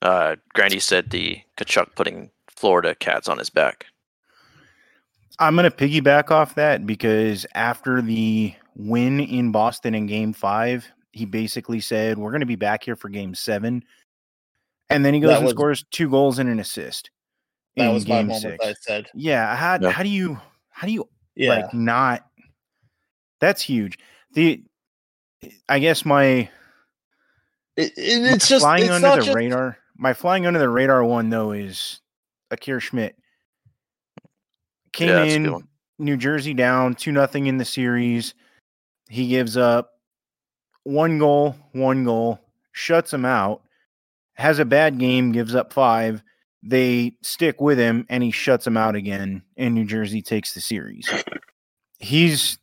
Uh, 0.02 0.36
Grandy 0.54 0.80
said 0.80 1.10
the 1.10 1.42
Tkachuk 1.58 1.96
putting 1.96 2.30
Florida 2.48 2.94
cats 2.96 3.28
on 3.28 3.38
his 3.38 3.50
back. 3.50 3.88
I'm 5.40 5.56
going 5.56 5.70
to 5.70 5.76
piggyback 5.76 6.32
off 6.32 6.56
that 6.56 6.86
because 6.86 7.46
after 7.56 8.02
the 8.02 8.54
win 8.80 9.20
in 9.20 9.52
Boston 9.52 9.94
in 9.94 10.06
game 10.08 10.32
five, 10.34 10.88
he 11.12 11.26
basically 11.26 11.82
said, 11.82 12.18
We're 12.18 12.32
going 12.32 12.40
to 12.40 12.46
be 12.48 12.56
back 12.56 12.84
here 12.84 12.96
for 12.96 13.10
game 13.10 13.36
seven. 13.36 13.84
And 14.90 15.06
then 15.06 15.14
he 15.14 15.20
goes 15.20 15.30
That 15.32 15.38
and 15.38 15.46
was- 15.46 15.52
scores 15.54 15.84
two 15.92 16.10
goals 16.10 16.40
and 16.40 16.50
an 16.50 16.60
assist. 16.60 17.12
That 17.76 17.90
in 17.90 17.94
was 17.94 18.08
my 18.08 18.16
game 18.18 18.28
moment. 18.28 18.42
six. 18.42 18.66
I 18.66 18.74
said, 18.82 19.08
Yeah. 19.14 19.56
How, 19.56 19.78
Yeah. 19.82 19.90
how 19.92 20.02
do 20.04 20.10
you, 20.10 20.40
how 20.70 20.88
do 20.88 20.94
you 20.94 21.08
yeah. 21.36 21.50
like 21.50 21.74
not, 21.74 22.26
That's 23.42 23.62
huge. 23.62 24.00
The 24.34 24.64
I 25.70 25.80
guess 25.80 26.04
my 26.06 26.24
It, 26.26 26.50
it- 27.78 27.92
it's 27.98 28.48
just 28.50 28.64
flying 28.64 28.84
it's 28.84 28.92
under 28.94 29.08
not 29.08 29.20
the 29.20 29.26
just- 29.26 29.36
radar. 29.36 29.78
My 29.98 30.14
flying 30.14 30.46
under 30.46 30.60
the 30.60 30.70
radar 30.70 31.04
one 31.04 31.30
though 31.30 31.52
is 31.52 32.02
Akira 32.52 32.80
Schmid. 32.80 33.16
Came 34.94 35.10
Yeah, 35.10 35.16
that's 35.20 35.36
a 35.36 35.40
good 35.40 35.48
in. 35.54 35.68
New 36.00 36.18
Jersey 36.18 36.54
down 36.54 36.96
two 36.96 37.12
nothing 37.12 37.48
in 37.48 37.58
the 37.58 37.66
series. 37.66 38.34
He 39.10 39.28
gives 39.28 39.58
up 39.58 40.00
one 40.84 41.18
goal, 41.18 41.56
one 41.74 42.06
goal, 42.06 42.40
shuts 42.72 43.14
him 43.14 43.26
out. 43.26 43.64
Has 44.34 44.60
a 44.60 44.66
bad 44.66 45.00
game, 45.00 45.32
gives 45.32 45.56
up 45.56 45.74
five. 45.74 46.24
They 46.64 47.16
stick 47.22 47.60
with 47.60 47.78
him, 47.78 48.06
and 48.10 48.24
he 48.24 48.32
shuts 48.32 48.66
him 48.66 48.78
out 48.78 48.96
again. 48.96 49.44
And 49.58 49.76
New 49.76 49.86
Jersey 49.86 50.22
takes 50.22 50.54
the 50.54 50.62
series. 50.62 51.10
He's 51.98 52.58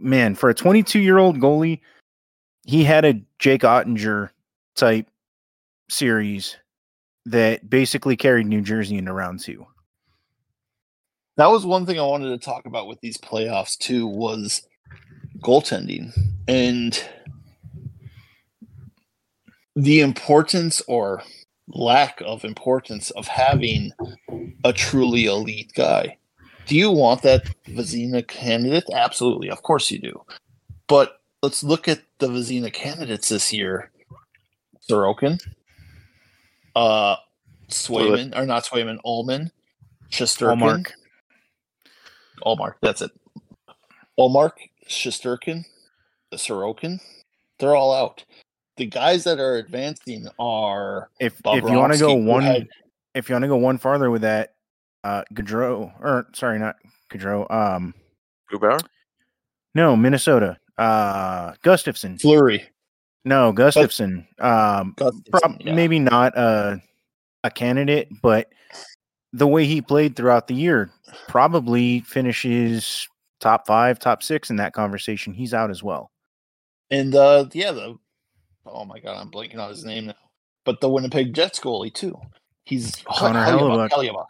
man 0.00 0.34
for 0.34 0.50
a 0.50 0.54
22 0.54 1.00
year 1.00 1.18
old 1.18 1.38
goalie. 1.38 1.80
He 2.66 2.84
had 2.84 3.04
a 3.04 3.22
Jake 3.38 3.62
Oettinger 3.62 4.30
type 4.74 5.08
series 5.88 6.56
that 7.26 7.68
basically 7.68 8.16
carried 8.16 8.46
New 8.46 8.62
Jersey 8.62 8.96
into 8.96 9.12
round 9.12 9.40
two. 9.40 9.66
That 11.36 11.50
was 11.50 11.64
one 11.64 11.86
thing 11.86 11.98
I 11.98 12.04
wanted 12.04 12.30
to 12.30 12.44
talk 12.44 12.66
about 12.66 12.88
with 12.88 13.00
these 13.00 13.16
playoffs 13.16 13.78
too 13.78 14.06
was 14.06 14.66
goaltending 15.40 16.12
and 16.48 17.02
the 19.74 20.00
importance 20.00 20.82
or 20.86 21.22
lack 21.68 22.20
of 22.24 22.44
importance 22.44 23.10
of 23.12 23.26
having 23.26 23.92
a 24.64 24.72
truly 24.72 25.24
elite 25.26 25.72
guy. 25.74 26.16
Do 26.66 26.76
you 26.76 26.90
want 26.90 27.22
that 27.22 27.44
Vezina 27.66 28.26
candidate? 28.26 28.84
Absolutely, 28.92 29.50
of 29.50 29.62
course 29.62 29.90
you 29.90 29.98
do. 29.98 30.22
But 30.86 31.20
let's 31.42 31.64
look 31.64 31.88
at 31.88 32.02
the 32.18 32.28
Vezina 32.28 32.72
candidates 32.72 33.28
this 33.28 33.52
year. 33.52 33.90
Sorokin, 34.88 35.40
uh, 36.74 37.16
Swayman, 37.68 38.36
or 38.36 38.46
not 38.46 38.64
Swayman, 38.64 38.98
Ullman, 39.04 39.50
Shesterkin, 40.10 40.60
Ullmark. 40.60 40.92
Ullmark, 42.44 42.74
that's 42.82 43.02
it. 43.02 43.10
Ullmark, 44.18 44.52
Shesterkin, 44.92 45.64
Sorokin, 46.32 47.00
they're 47.58 47.74
all 47.74 47.92
out. 47.94 48.24
The 48.76 48.86
guys 48.86 49.24
that 49.24 49.38
are 49.38 49.56
advancing 49.56 50.26
are 50.38 51.10
If 51.20 51.40
if 51.44 51.64
you 51.64 51.76
want 51.78 51.92
to 51.92 51.98
go 51.98 52.14
one, 52.14 52.42
had- 52.42 52.68
if 53.14 53.28
you 53.28 53.34
want 53.34 53.42
to 53.42 53.48
go 53.48 53.56
one 53.56 53.78
farther 53.78 54.10
with 54.10 54.22
that, 54.22 54.54
uh, 55.04 55.22
Gaudreau 55.34 55.92
or 56.00 56.26
sorry, 56.32 56.58
not 56.58 56.76
Gaudreau. 57.10 57.50
Um, 57.50 57.94
Grubauer? 58.50 58.80
no, 59.74 59.96
Minnesota. 59.96 60.58
Uh, 60.78 61.52
Gustavsson. 61.64 62.20
Fleury. 62.20 62.64
No, 63.24 63.52
Gustavsson. 63.52 64.26
Um, 64.40 64.94
Gustavsson, 64.96 65.30
prob- 65.30 65.56
yeah. 65.60 65.74
maybe 65.74 65.98
not 65.98 66.36
a 66.36 66.80
a 67.44 67.50
candidate, 67.50 68.08
but 68.22 68.50
the 69.32 69.46
way 69.46 69.66
he 69.66 69.80
played 69.82 70.16
throughout 70.16 70.46
the 70.48 70.54
year 70.54 70.90
probably 71.28 72.00
finishes 72.00 73.06
top 73.42 73.66
five, 73.66 73.98
top 73.98 74.22
six 74.22 74.48
in 74.48 74.56
that 74.56 74.72
conversation. 74.72 75.34
He's 75.34 75.52
out 75.52 75.70
as 75.70 75.82
well. 75.82 76.10
And 76.90 77.14
uh 77.14 77.46
yeah, 77.52 77.72
the 77.72 77.98
oh 78.64 78.84
my 78.86 78.98
god, 79.00 79.20
I'm 79.20 79.30
blanking 79.30 79.58
on 79.58 79.68
his 79.68 79.84
name 79.84 80.06
now. 80.06 80.14
But 80.64 80.80
the 80.80 80.88
Winnipeg 80.88 81.34
Jets 81.34 81.58
goalie 81.60 81.92
too. 81.92 82.16
He's 82.64 83.02
Connor 83.04 83.44
Hellebuyck- 83.44 83.90
Hellebuyck. 83.90 84.10
Hellebuyck 84.10 84.26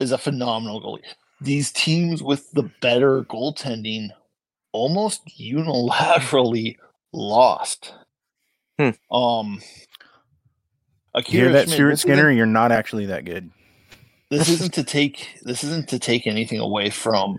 is 0.00 0.10
a 0.12 0.18
phenomenal 0.18 0.82
goalie. 0.82 1.04
These 1.40 1.70
teams 1.70 2.22
with 2.22 2.50
the 2.52 2.70
better 2.80 3.22
goaltending 3.24 4.08
almost 4.72 5.20
unilaterally 5.38 6.76
lost. 7.12 7.92
Hmm. 8.78 8.90
Um 9.14 9.60
You 11.16 11.22
hear 11.26 11.52
that, 11.52 11.66
Schmid, 11.68 11.74
Stuart 11.74 11.96
Skinner? 11.98 12.30
You're 12.30 12.46
not 12.46 12.72
actually 12.72 13.06
that 13.06 13.24
good. 13.24 13.50
this 14.30 14.48
isn't 14.48 14.72
to 14.74 14.84
take 14.84 15.38
this 15.42 15.62
isn't 15.64 15.88
to 15.90 15.98
take 15.98 16.26
anything 16.26 16.60
away 16.60 16.90
from 16.90 17.36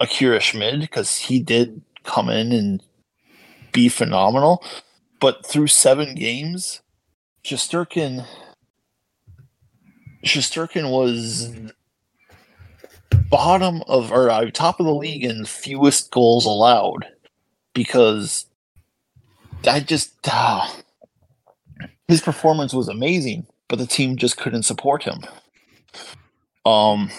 Akira 0.00 0.40
Schmid 0.40 0.80
because 0.80 1.16
he 1.16 1.40
did 1.40 1.82
come 2.04 2.28
in 2.28 2.52
and 2.52 2.82
be 3.72 3.88
phenomenal, 3.88 4.64
but 5.20 5.46
through 5.46 5.68
seven 5.68 6.14
games, 6.14 6.80
Shesterkin 7.44 8.26
Shesterkin 10.24 10.90
was 10.90 11.54
bottom 13.30 13.82
of 13.86 14.12
or 14.12 14.30
uh, 14.30 14.50
top 14.50 14.80
of 14.80 14.86
the 14.86 14.94
league 14.94 15.24
in 15.24 15.44
fewest 15.44 16.10
goals 16.10 16.44
allowed 16.44 17.06
because 17.74 18.46
I 19.66 19.80
just 19.80 20.14
ah, 20.26 20.74
his 22.08 22.20
performance 22.20 22.74
was 22.74 22.88
amazing, 22.88 23.46
but 23.68 23.78
the 23.78 23.86
team 23.86 24.16
just 24.16 24.36
couldn't 24.36 24.64
support 24.64 25.04
him. 25.04 25.20
Um, 26.66 27.10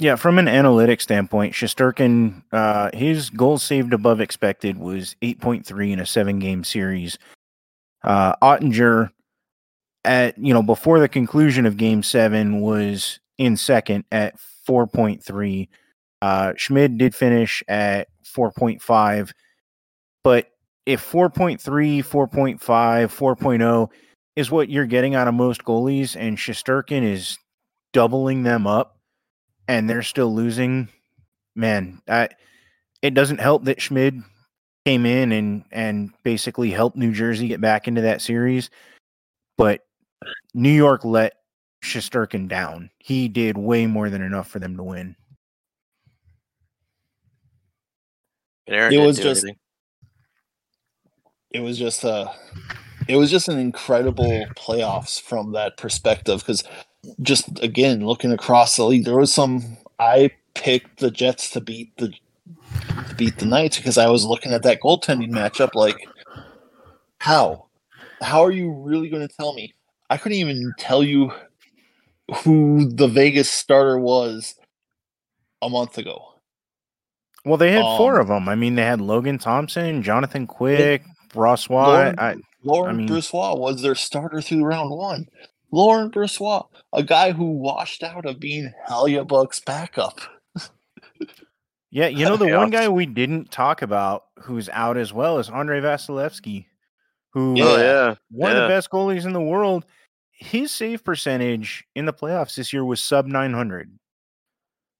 Yeah, 0.00 0.14
from 0.14 0.38
an 0.38 0.46
analytics 0.46 1.02
standpoint, 1.02 1.54
Shesterkin, 1.54 2.44
uh, 2.52 2.90
his 2.94 3.30
goals 3.30 3.64
saved 3.64 3.92
above 3.92 4.20
expected 4.20 4.78
was 4.78 5.16
8.3 5.22 5.92
in 5.92 5.98
a 5.98 6.06
seven 6.06 6.38
game 6.38 6.62
series. 6.62 7.18
Uh, 8.04 8.36
Oettinger, 8.36 9.10
at 10.04 10.38
you 10.38 10.54
know 10.54 10.62
before 10.62 11.00
the 11.00 11.08
conclusion 11.08 11.66
of 11.66 11.76
Game 11.76 12.04
Seven, 12.04 12.60
was 12.60 13.18
in 13.38 13.56
second 13.56 14.04
at 14.12 14.36
4.3. 14.68 15.68
Uh, 16.22 16.52
Schmid 16.56 16.96
did 16.96 17.12
finish 17.12 17.64
at 17.66 18.06
4.5, 18.24 19.32
but 20.22 20.46
if 20.86 21.04
4.3, 21.10 21.58
4.5, 21.58 22.58
4.0 22.58 23.88
is 24.36 24.50
what 24.50 24.68
you're 24.68 24.86
getting 24.86 25.16
out 25.16 25.26
of 25.26 25.34
most 25.34 25.64
goalies, 25.64 26.14
and 26.16 26.38
Shesterkin 26.38 27.02
is 27.02 27.36
doubling 27.92 28.44
them 28.44 28.66
up 28.68 28.97
and 29.68 29.88
they're 29.88 30.02
still 30.02 30.34
losing, 30.34 30.88
man, 31.54 32.00
I, 32.08 32.30
it 33.02 33.14
doesn't 33.14 33.38
help 33.40 33.64
that 33.64 33.80
Schmid 33.80 34.22
came 34.84 35.04
in 35.06 35.32
and 35.32 35.64
and 35.70 36.10
basically 36.24 36.70
helped 36.70 36.96
New 36.96 37.12
Jersey 37.12 37.46
get 37.46 37.60
back 37.60 37.86
into 37.86 38.00
that 38.00 38.22
series, 38.22 38.70
but 39.56 39.86
New 40.54 40.72
York 40.72 41.04
let 41.04 41.34
Shesterkin 41.84 42.48
down. 42.48 42.90
He 42.98 43.28
did 43.28 43.56
way 43.56 43.86
more 43.86 44.10
than 44.10 44.22
enough 44.22 44.48
for 44.48 44.58
them 44.58 44.76
to 44.78 44.82
win. 44.82 45.14
It 48.66 48.98
was 48.98 49.18
just- 49.18 49.44
anything. 49.44 49.58
it 51.50 51.60
was 51.60 51.78
just 51.78 52.04
uh 52.04 52.30
it 53.08 53.16
was 53.16 53.30
just 53.30 53.48
an 53.48 53.58
incredible 53.58 54.44
playoffs 54.54 55.18
from 55.20 55.52
that 55.52 55.78
perspective 55.78 56.40
because 56.40 56.62
just 57.22 57.62
again 57.62 58.04
looking 58.04 58.32
across 58.32 58.76
the 58.76 58.84
league 58.84 59.04
there 59.04 59.16
was 59.16 59.32
some 59.32 59.76
i 59.98 60.30
picked 60.54 60.98
the 61.00 61.10
jets 61.10 61.50
to 61.50 61.60
beat 61.60 61.96
the 61.98 62.08
to 63.08 63.14
beat 63.16 63.38
the 63.38 63.46
knights 63.46 63.76
because 63.76 63.96
i 63.98 64.08
was 64.08 64.24
looking 64.24 64.52
at 64.52 64.62
that 64.64 64.80
goaltending 64.80 65.30
matchup 65.30 65.70
like 65.74 65.96
how 67.18 67.66
how 68.20 68.42
are 68.44 68.50
you 68.50 68.72
really 68.72 69.08
going 69.08 69.26
to 69.26 69.34
tell 69.36 69.54
me 69.54 69.72
i 70.10 70.16
couldn't 70.16 70.38
even 70.38 70.72
tell 70.78 71.02
you 71.02 71.30
who 72.42 72.88
the 72.88 73.08
vegas 73.08 73.48
starter 73.48 73.98
was 73.98 74.54
a 75.62 75.68
month 75.68 75.98
ago 75.98 76.34
Well, 77.44 77.56
they 77.56 77.72
had 77.72 77.82
four 77.96 78.16
Um, 78.16 78.20
of 78.22 78.28
them. 78.28 78.48
I 78.48 78.54
mean, 78.54 78.74
they 78.74 78.82
had 78.84 79.00
Logan 79.00 79.38
Thompson, 79.38 80.02
Jonathan 80.02 80.46
Quick, 80.46 81.02
Ross 81.34 81.68
Watt. 81.70 81.88
Lauren- 81.88 82.18
I, 82.18 82.36
Lauren 82.62 82.96
mean- 82.98 83.08
Brossoit 83.08 83.58
was 83.58 83.80
their 83.80 83.94
starter 83.94 84.42
through 84.42 84.64
round 84.64 84.90
one. 84.90 85.26
Laurent 85.70 86.12
Brossoit, 86.12 86.66
a 86.92 87.02
guy 87.02 87.32
who 87.32 87.50
washed 87.50 88.02
out 88.02 88.24
of 88.24 88.40
being 88.40 88.72
Buck's 89.26 89.60
backup. 89.60 90.20
yeah, 91.90 92.08
you 92.08 92.24
know 92.24 92.36
the 92.36 92.52
one 92.56 92.70
guy 92.70 92.88
we 92.88 93.06
didn't 93.06 93.50
talk 93.50 93.82
about 93.82 94.24
who's 94.40 94.68
out 94.70 94.96
as 94.96 95.12
well 95.12 95.38
is 95.38 95.50
Andrei 95.50 95.80
Vasilevskiy, 95.80 96.66
who 97.32 97.54
Yeah. 97.56 97.64
Oh 97.64 97.76
yeah, 97.76 98.14
one 98.30 98.52
of 98.52 98.62
the 98.62 98.68
best 98.68 98.90
goalies 98.90 99.26
in 99.26 99.32
the 99.32 99.40
world. 99.40 99.84
His 100.30 100.70
save 100.70 101.04
percentage 101.04 101.84
in 101.96 102.06
the 102.06 102.12
playoffs 102.12 102.54
this 102.54 102.72
year 102.72 102.84
was 102.84 103.02
sub 103.02 103.26
900. 103.26 103.90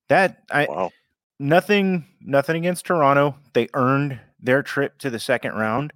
That 0.08 0.42
I 0.50 0.66
wow. 0.68 0.90
nothing 1.38 2.06
nothing 2.20 2.56
against 2.56 2.86
Toronto. 2.86 3.36
They 3.54 3.68
earned 3.72 4.20
their 4.40 4.62
trip 4.62 4.98
to 4.98 5.10
the 5.10 5.20
second 5.20 5.54
round, 5.54 5.92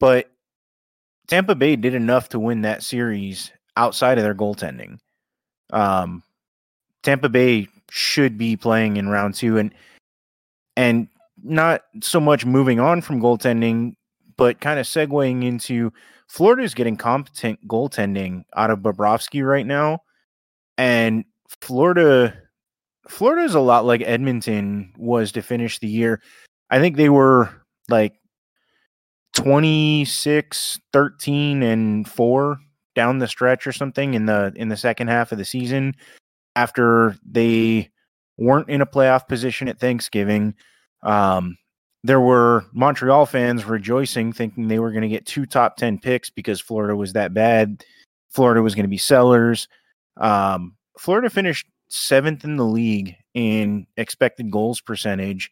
but 0.00 0.30
Tampa 1.28 1.54
Bay 1.54 1.76
did 1.76 1.94
enough 1.94 2.30
to 2.30 2.38
win 2.38 2.62
that 2.62 2.82
series 2.82 3.52
outside 3.76 4.18
of 4.18 4.24
their 4.24 4.34
goaltending. 4.34 4.98
Um, 5.72 6.22
Tampa 7.02 7.28
Bay 7.28 7.68
should 7.90 8.38
be 8.38 8.56
playing 8.56 8.96
in 8.96 9.08
round 9.08 9.34
two, 9.34 9.58
and 9.58 9.74
and 10.76 11.08
not 11.42 11.82
so 12.00 12.20
much 12.20 12.46
moving 12.46 12.80
on 12.80 13.00
from 13.00 13.20
goaltending, 13.20 13.96
but 14.36 14.60
kind 14.60 14.78
of 14.78 14.86
segueing 14.86 15.44
into 15.44 15.92
Florida's 16.28 16.74
getting 16.74 16.96
competent 16.96 17.66
goaltending 17.66 18.44
out 18.54 18.70
of 18.70 18.80
Bobrovsky 18.80 19.46
right 19.46 19.66
now, 19.66 20.00
and 20.78 21.24
Florida 21.60 22.34
Florida 23.08 23.44
is 23.44 23.54
a 23.54 23.60
lot 23.60 23.84
like 23.84 24.02
Edmonton 24.02 24.92
was 24.96 25.32
to 25.32 25.42
finish 25.42 25.78
the 25.78 25.88
year. 25.88 26.22
I 26.70 26.78
think 26.78 26.96
they 26.96 27.08
were 27.08 27.50
like 27.88 28.14
26, 29.34 30.80
13 30.92 31.62
and 31.62 32.08
4 32.08 32.58
down 32.94 33.18
the 33.18 33.28
stretch 33.28 33.66
or 33.66 33.72
something 33.72 34.14
in 34.14 34.26
the 34.26 34.52
in 34.56 34.68
the 34.68 34.76
second 34.76 35.08
half 35.08 35.32
of 35.32 35.38
the 35.38 35.44
season 35.44 35.94
after 36.56 37.16
they 37.24 37.90
weren't 38.36 38.68
in 38.68 38.80
a 38.80 38.86
playoff 38.86 39.28
position 39.28 39.68
at 39.68 39.78
Thanksgiving. 39.78 40.54
Um, 41.02 41.56
there 42.04 42.20
were 42.20 42.64
Montreal 42.72 43.26
fans 43.26 43.64
rejoicing, 43.64 44.32
thinking 44.32 44.68
they 44.68 44.78
were 44.78 44.90
going 44.90 45.02
to 45.02 45.08
get 45.08 45.26
two 45.26 45.46
top 45.46 45.76
10 45.76 45.98
picks 45.98 46.30
because 46.30 46.60
Florida 46.60 46.96
was 46.96 47.12
that 47.12 47.32
bad. 47.32 47.84
Florida 48.30 48.62
was 48.62 48.74
going 48.74 48.84
to 48.84 48.88
be 48.88 48.98
sellers. 48.98 49.68
Um, 50.16 50.76
Florida 50.98 51.30
finished 51.30 51.66
seventh 51.88 52.44
in 52.44 52.56
the 52.56 52.64
league 52.64 53.14
in 53.34 53.86
expected 53.96 54.50
goals 54.50 54.80
percentage, 54.80 55.50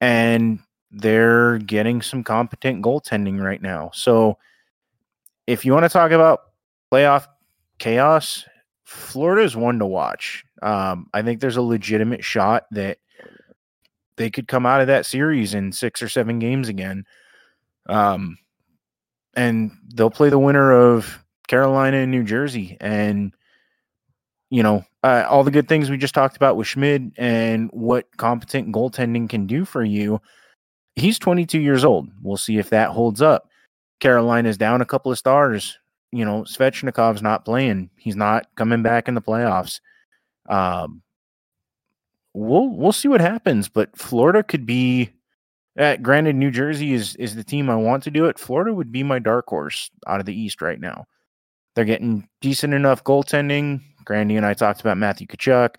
and 0.00 0.60
they're 0.90 1.58
getting 1.58 2.00
some 2.02 2.22
competent 2.22 2.84
goaltending 2.84 3.42
right 3.42 3.62
now. 3.62 3.90
So, 3.92 4.38
if 5.46 5.64
you 5.64 5.72
want 5.72 5.84
to 5.84 5.88
talk 5.88 6.12
about 6.12 6.40
playoff 6.92 7.26
chaos, 7.78 8.44
Florida 8.84 9.42
is 9.42 9.56
one 9.56 9.78
to 9.78 9.86
watch. 9.86 10.44
Um, 10.60 11.06
I 11.14 11.22
think 11.22 11.40
there's 11.40 11.56
a 11.56 11.62
legitimate 11.62 12.22
shot 12.22 12.64
that 12.72 12.98
they 14.16 14.30
could 14.30 14.46
come 14.46 14.66
out 14.66 14.82
of 14.82 14.88
that 14.88 15.06
series 15.06 15.54
in 15.54 15.72
six 15.72 16.02
or 16.02 16.08
seven 16.08 16.38
games 16.38 16.68
again. 16.68 17.04
Um, 17.88 18.36
and 19.34 19.72
they'll 19.94 20.10
play 20.10 20.28
the 20.28 20.38
winner 20.38 20.70
of 20.72 21.18
Carolina 21.48 21.98
and 21.98 22.10
New 22.10 22.22
Jersey. 22.22 22.76
And, 22.80 23.34
you 24.50 24.62
know, 24.62 24.84
uh, 25.02 25.24
all 25.28 25.42
the 25.42 25.50
good 25.50 25.68
things 25.68 25.88
we 25.88 25.96
just 25.96 26.14
talked 26.14 26.36
about 26.36 26.56
with 26.56 26.66
Schmid 26.66 27.12
and 27.16 27.70
what 27.72 28.14
competent 28.18 28.72
goaltending 28.72 29.28
can 29.28 29.46
do 29.46 29.64
for 29.64 29.82
you. 29.82 30.20
He's 30.94 31.18
22 31.18 31.58
years 31.58 31.84
old. 31.84 32.10
We'll 32.20 32.36
see 32.36 32.58
if 32.58 32.68
that 32.70 32.90
holds 32.90 33.22
up. 33.22 33.48
Carolina's 33.98 34.58
down 34.58 34.82
a 34.82 34.86
couple 34.86 35.10
of 35.10 35.18
stars 35.18 35.78
you 36.12 36.24
know, 36.24 36.42
Svechnikov's 36.42 37.22
not 37.22 37.44
playing. 37.44 37.90
He's 37.96 38.16
not 38.16 38.46
coming 38.54 38.82
back 38.82 39.08
in 39.08 39.14
the 39.14 39.22
playoffs. 39.22 39.80
Um, 40.48 41.02
we'll 42.34 42.68
we'll 42.68 42.92
see 42.92 43.08
what 43.08 43.20
happens, 43.20 43.68
but 43.68 43.96
Florida 43.96 44.42
could 44.42 44.66
be. 44.66 45.10
Uh, 45.78 45.96
granted, 45.96 46.36
New 46.36 46.50
Jersey 46.50 46.92
is 46.92 47.16
is 47.16 47.34
the 47.34 47.42
team 47.42 47.70
I 47.70 47.76
want 47.76 48.02
to 48.04 48.10
do 48.10 48.26
it. 48.26 48.38
Florida 48.38 48.74
would 48.74 48.92
be 48.92 49.02
my 49.02 49.18
dark 49.18 49.46
horse 49.48 49.90
out 50.06 50.20
of 50.20 50.26
the 50.26 50.38
East 50.38 50.60
right 50.60 50.78
now. 50.78 51.06
They're 51.74 51.86
getting 51.86 52.28
decent 52.42 52.74
enough 52.74 53.02
goaltending. 53.02 53.80
Grandy 54.04 54.36
and 54.36 54.44
I 54.44 54.52
talked 54.52 54.80
about 54.80 54.98
Matthew 54.98 55.26
Tkachuk, 55.26 55.76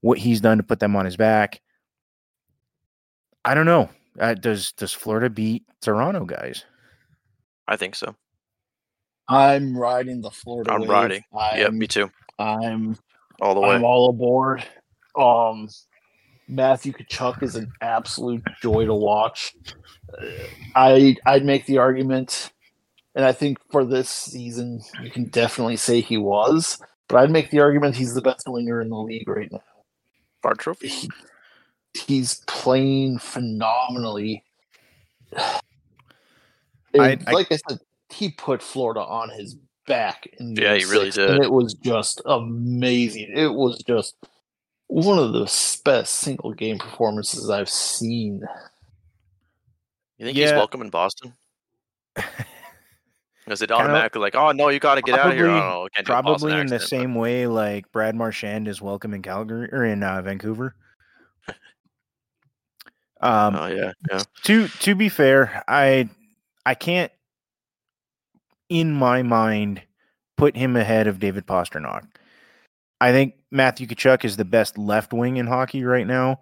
what 0.00 0.18
he's 0.18 0.40
done 0.40 0.56
to 0.56 0.62
put 0.62 0.80
them 0.80 0.96
on 0.96 1.04
his 1.04 1.16
back. 1.16 1.60
I 3.44 3.52
don't 3.52 3.66
know. 3.66 3.90
Uh, 4.18 4.32
does 4.32 4.72
does 4.72 4.92
Florida 4.92 5.28
beat 5.28 5.64
Toronto 5.82 6.24
guys? 6.24 6.64
I 7.68 7.76
think 7.76 7.96
so. 7.96 8.14
I'm 9.28 9.76
riding 9.76 10.20
the 10.20 10.30
Florida. 10.30 10.72
I'm 10.72 10.80
wave. 10.82 10.90
riding. 10.90 11.24
I'm, 11.36 11.58
yeah, 11.58 11.68
me 11.70 11.86
too. 11.86 12.10
I'm 12.38 12.96
All 13.40 13.54
the 13.54 13.60
way. 13.60 13.70
I'm 13.70 13.84
all 13.84 14.10
aboard. 14.10 14.64
Um, 15.16 15.68
Matthew 16.48 16.92
Tkachuk 16.92 17.42
is 17.42 17.54
an 17.54 17.72
absolute 17.80 18.42
joy 18.60 18.84
to 18.86 18.94
watch. 18.94 19.54
Uh, 20.12 20.26
I 20.74 21.16
I'd 21.24 21.44
make 21.44 21.66
the 21.66 21.78
argument, 21.78 22.52
and 23.14 23.24
I 23.24 23.32
think 23.32 23.58
for 23.70 23.84
this 23.84 24.10
season 24.10 24.82
you 25.02 25.10
can 25.10 25.24
definitely 25.24 25.76
say 25.76 26.00
he 26.00 26.18
was. 26.18 26.78
But 27.08 27.18
I'd 27.18 27.30
make 27.30 27.50
the 27.50 27.60
argument 27.60 27.96
he's 27.96 28.14
the 28.14 28.22
best 28.22 28.44
winger 28.46 28.80
in 28.80 28.88
the 28.90 28.96
league 28.96 29.28
right 29.28 29.50
now. 29.50 29.62
Bar 30.42 30.54
trophy. 30.54 30.88
He, 30.88 31.10
he's 32.06 32.42
playing 32.46 33.18
phenomenally. 33.18 34.44
I- 35.36 35.60
And 36.94 37.24
I- 37.26 37.32
like 37.32 37.50
I 37.52 37.56
said, 37.68 37.78
he 38.14 38.30
put 38.30 38.62
Florida 38.62 39.00
on 39.00 39.30
his 39.30 39.56
back. 39.86 40.26
In 40.38 40.54
Yeah, 40.56 40.74
he 40.74 40.80
game 40.80 40.90
really 40.90 41.04
six, 41.10 41.16
did. 41.16 41.30
And 41.30 41.44
it 41.44 41.52
was 41.52 41.74
just 41.74 42.22
amazing. 42.26 43.32
It 43.34 43.52
was 43.52 43.82
just 43.86 44.14
one 44.86 45.18
of 45.18 45.32
the 45.32 45.44
best 45.84 46.14
single 46.14 46.52
game 46.52 46.78
performances 46.78 47.50
I've 47.50 47.68
seen. 47.68 48.42
You 50.18 50.26
think 50.26 50.36
he's 50.36 50.52
welcome 50.52 50.80
in 50.82 50.90
Boston? 50.90 51.34
Is 53.46 53.60
it 53.60 53.68
Kinda- 53.68 53.82
automatically 53.84 54.22
like, 54.22 54.34
oh 54.36 54.52
no, 54.52 54.68
you 54.68 54.78
got 54.80 54.94
to 54.94 55.02
get 55.02 55.18
out 55.18 55.26
of 55.26 55.34
here? 55.34 55.46
Probably- 55.46 55.60
Oh, 55.60 55.88
can't 55.94 56.06
do 56.06 56.12
a 56.14 56.22
Boston 56.22 56.48
Probably 56.48 56.60
in 56.62 56.66
the 56.68 56.74
accent, 56.76 56.80
but- 56.80 56.88
same 56.88 57.14
way 57.14 57.46
like 57.46 57.92
Brad 57.92 58.14
Marchand 58.14 58.68
is 58.68 58.80
welcome 58.80 59.12
in 59.12 59.20
Calgary 59.20 59.68
or 59.70 59.84
in 59.84 60.02
uh, 60.02 60.22
Vancouver. 60.22 60.74
Um, 63.20 63.56
Oh 63.56 63.66
yeah, 63.66 63.92
yeah. 64.10 64.20
to 64.44 64.68
to 64.68 64.94
be 64.94 65.08
fair, 65.08 65.62
I 65.66 66.08
I 66.66 66.74
can't 66.74 67.10
in 68.74 68.92
my 68.92 69.22
mind 69.22 69.80
put 70.36 70.56
him 70.56 70.74
ahead 70.74 71.06
of 71.06 71.20
David 71.20 71.46
Pastrnak. 71.46 72.06
I 73.00 73.12
think 73.12 73.34
Matthew 73.52 73.86
Tkachuk 73.86 74.24
is 74.24 74.36
the 74.36 74.44
best 74.44 74.76
left 74.76 75.12
wing 75.12 75.36
in 75.36 75.46
hockey 75.46 75.84
right 75.84 76.06
now. 76.06 76.40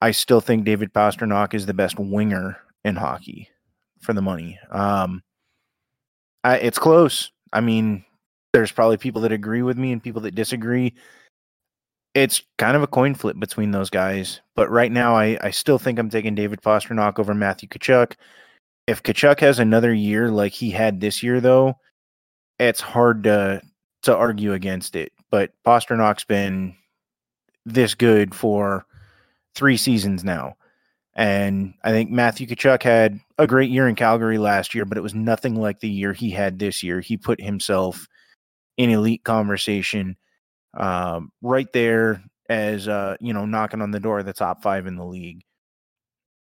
I 0.00 0.12
still 0.12 0.40
think 0.40 0.64
David 0.64 0.94
Pastrnak 0.94 1.52
is 1.52 1.66
the 1.66 1.74
best 1.74 1.98
winger 1.98 2.56
in 2.84 2.96
hockey 2.96 3.50
for 4.00 4.14
the 4.14 4.22
money. 4.22 4.58
Um, 4.70 5.22
I, 6.42 6.56
it's 6.56 6.78
close. 6.78 7.32
I 7.52 7.60
mean, 7.60 8.02
there's 8.54 8.72
probably 8.72 8.96
people 8.96 9.20
that 9.22 9.32
agree 9.32 9.62
with 9.62 9.76
me 9.76 9.92
and 9.92 10.02
people 10.02 10.22
that 10.22 10.34
disagree. 10.34 10.94
It's 12.14 12.42
kind 12.56 12.76
of 12.76 12.82
a 12.82 12.86
coin 12.86 13.14
flip 13.14 13.38
between 13.38 13.72
those 13.72 13.90
guys, 13.90 14.40
but 14.56 14.70
right 14.70 14.90
now 14.90 15.14
I, 15.14 15.36
I 15.42 15.50
still 15.50 15.78
think 15.78 15.98
I'm 15.98 16.08
taking 16.08 16.34
David 16.34 16.62
Pastrnak 16.62 17.18
over 17.18 17.34
Matthew 17.34 17.68
Tkachuk. 17.68 18.14
If 18.88 19.02
Tkachuk 19.02 19.40
has 19.40 19.58
another 19.58 19.92
year 19.92 20.30
like 20.30 20.52
he 20.52 20.70
had 20.70 20.98
this 20.98 21.22
year, 21.22 21.42
though, 21.42 21.74
it's 22.58 22.80
hard 22.80 23.24
to 23.24 23.60
to 24.04 24.16
argue 24.16 24.54
against 24.54 24.96
it. 24.96 25.12
But 25.30 25.50
Pastrnak's 25.62 26.24
been 26.24 26.74
this 27.66 27.94
good 27.94 28.34
for 28.34 28.86
three 29.54 29.76
seasons 29.76 30.24
now. 30.24 30.54
And 31.14 31.74
I 31.84 31.90
think 31.90 32.10
Matthew 32.10 32.46
Tkachuk 32.46 32.82
had 32.82 33.20
a 33.36 33.46
great 33.46 33.68
year 33.68 33.88
in 33.88 33.94
Calgary 33.94 34.38
last 34.38 34.74
year, 34.74 34.86
but 34.86 34.96
it 34.96 35.02
was 35.02 35.14
nothing 35.14 35.54
like 35.56 35.80
the 35.80 35.90
year 35.90 36.14
he 36.14 36.30
had 36.30 36.58
this 36.58 36.82
year. 36.82 37.00
He 37.00 37.18
put 37.18 37.42
himself 37.42 38.06
in 38.78 38.88
elite 38.88 39.22
conversation 39.22 40.16
um, 40.74 41.30
right 41.42 41.70
there 41.74 42.22
as, 42.48 42.88
uh, 42.88 43.16
you 43.20 43.34
know, 43.34 43.44
knocking 43.44 43.82
on 43.82 43.90
the 43.90 44.00
door 44.00 44.20
of 44.20 44.24
the 44.26 44.32
top 44.32 44.62
five 44.62 44.86
in 44.86 44.96
the 44.96 45.04
league. 45.04 45.42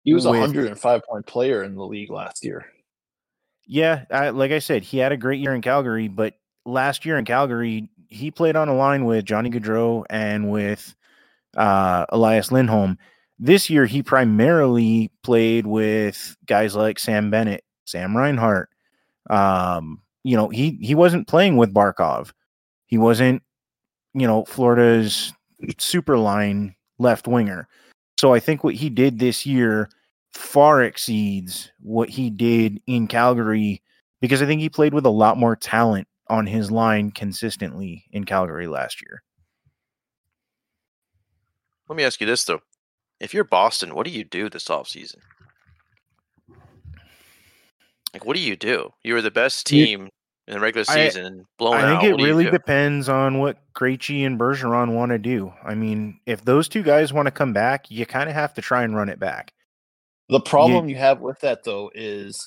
He 0.04 0.14
was 0.14 0.24
a 0.26 0.30
With- 0.30 0.40
105 0.40 1.02
point 1.08 1.26
player 1.26 1.62
in 1.62 1.74
the 1.74 1.84
league 1.84 2.10
last 2.10 2.44
year. 2.44 2.66
Yeah, 3.66 4.04
I, 4.10 4.30
like 4.30 4.50
I 4.50 4.58
said, 4.58 4.82
he 4.82 4.98
had 4.98 5.12
a 5.12 5.16
great 5.16 5.40
year 5.40 5.54
in 5.54 5.62
Calgary, 5.62 6.08
but 6.08 6.34
last 6.66 7.04
year 7.06 7.18
in 7.18 7.24
Calgary, 7.24 7.88
he 8.08 8.30
played 8.32 8.56
on 8.56 8.68
a 8.68 8.74
line 8.74 9.04
with 9.04 9.24
Johnny 9.24 9.48
Gaudreau 9.50 10.04
and 10.10 10.50
with 10.50 10.94
uh, 11.56 12.04
Elias 12.08 12.50
Lindholm. 12.50 12.98
This 13.38 13.70
year, 13.70 13.86
he 13.86 14.02
primarily 14.02 15.12
played 15.22 15.66
with 15.66 16.36
guys 16.46 16.74
like 16.74 16.98
Sam 16.98 17.30
Bennett, 17.30 17.62
Sam 17.84 18.16
Reinhart. 18.16 18.70
Um, 19.28 20.02
you 20.24 20.36
know, 20.36 20.48
he 20.48 20.76
he 20.82 20.94
wasn't 20.94 21.28
playing 21.28 21.56
with 21.56 21.72
Barkov. 21.72 22.32
He 22.86 22.98
wasn't, 22.98 23.42
you 24.14 24.26
know, 24.26 24.44
Florida's 24.44 25.32
super 25.78 26.18
line 26.18 26.74
left 26.98 27.28
winger. 27.28 27.68
So 28.20 28.34
I 28.34 28.38
think 28.38 28.62
what 28.62 28.74
he 28.74 28.90
did 28.90 29.18
this 29.18 29.46
year 29.46 29.88
far 30.34 30.82
exceeds 30.82 31.72
what 31.80 32.10
he 32.10 32.28
did 32.28 32.78
in 32.86 33.06
Calgary 33.06 33.80
because 34.20 34.42
I 34.42 34.46
think 34.46 34.60
he 34.60 34.68
played 34.68 34.92
with 34.92 35.06
a 35.06 35.10
lot 35.10 35.38
more 35.38 35.56
talent 35.56 36.06
on 36.28 36.46
his 36.46 36.70
line 36.70 37.12
consistently 37.12 38.04
in 38.10 38.24
Calgary 38.24 38.66
last 38.66 39.00
year. 39.00 39.22
Let 41.88 41.96
me 41.96 42.04
ask 42.04 42.20
you 42.20 42.26
this 42.26 42.44
though: 42.44 42.60
If 43.20 43.32
you're 43.32 43.42
Boston, 43.42 43.94
what 43.94 44.04
do 44.04 44.12
you 44.12 44.24
do 44.24 44.50
this 44.50 44.68
offseason? 44.68 45.20
Like, 48.12 48.26
what 48.26 48.36
do 48.36 48.42
you 48.42 48.54
do? 48.54 48.92
You 49.02 49.14
were 49.14 49.22
the 49.22 49.30
best 49.30 49.66
team 49.66 50.10
in 50.50 50.54
the 50.56 50.60
regular 50.60 50.84
I- 50.88 51.08
season 51.08 51.26
and 51.26 51.46
blown 51.58 51.74
I 51.76 51.82
out. 51.82 52.00
think 52.00 52.02
it 52.02 52.12
What 52.12 52.18
do 52.18 52.22
you 52.24 52.28
really 52.28 52.50
depends 52.50 53.08
on 53.08 53.38
what 53.38 53.58
Krejci 53.74 54.26
and 54.26 54.38
Bergeron 54.38 54.94
want 54.94 55.10
to 55.12 55.18
do. 55.18 55.52
I 55.64 55.74
mean, 55.74 56.18
if 56.26 56.44
those 56.44 56.68
two 56.68 56.82
guys 56.82 57.12
want 57.12 57.26
to 57.26 57.30
come 57.30 57.52
back, 57.52 57.90
you 57.90 58.04
kind 58.04 58.28
of 58.28 58.34
have 58.34 58.52
to 58.54 58.60
try 58.60 58.82
and 58.82 58.96
run 58.96 59.08
it 59.08 59.20
back. 59.20 59.52
The 60.28 60.40
problem 60.40 60.88
you 60.88 60.96
have 60.96 61.20
with 61.20 61.40
that 61.40 61.64
though 61.64 61.90
is 61.94 62.46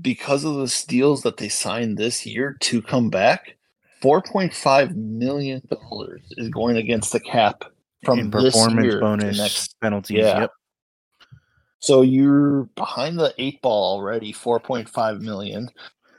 because 0.00 0.44
of 0.44 0.56
the 0.56 0.68
steals 0.68 1.22
that 1.22 1.36
they 1.36 1.48
signed 1.48 1.96
this 1.98 2.26
year 2.26 2.56
to 2.60 2.82
come 2.82 3.10
back, 3.10 3.56
four 4.02 4.20
point 4.22 4.52
five 4.52 4.96
million 4.96 5.62
dollars 5.70 6.22
is 6.36 6.48
going 6.50 6.76
against 6.76 7.12
the 7.12 7.20
cap 7.20 7.64
from 8.04 8.18
in 8.18 8.30
this 8.30 8.54
performance 8.54 8.84
year 8.84 9.00
bonus 9.00 9.38
next. 9.38 9.80
penalties. 9.80 10.18
Yeah. 10.18 10.40
Yep. 10.40 10.50
So 11.80 12.02
you're 12.02 12.64
behind 12.74 13.18
the 13.18 13.32
eight 13.38 13.62
ball 13.62 13.98
already, 13.98 14.32
four 14.32 14.58
point 14.60 14.88
five 14.88 15.20
million 15.20 15.68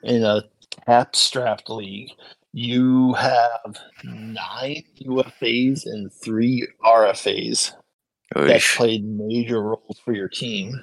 in 0.04 0.24
a 0.24 0.44
cap 0.86 1.16
strapped 1.16 1.70
league. 1.70 2.12
you 2.54 3.14
have 3.14 3.78
nine 4.04 4.84
UFAs 5.06 5.86
and 5.86 6.12
three 6.12 6.68
RFAs 6.84 7.74
that 8.36 8.62
played 8.76 9.06
major 9.06 9.62
roles 9.62 10.00
for 10.04 10.14
your 10.14 10.28
team. 10.28 10.82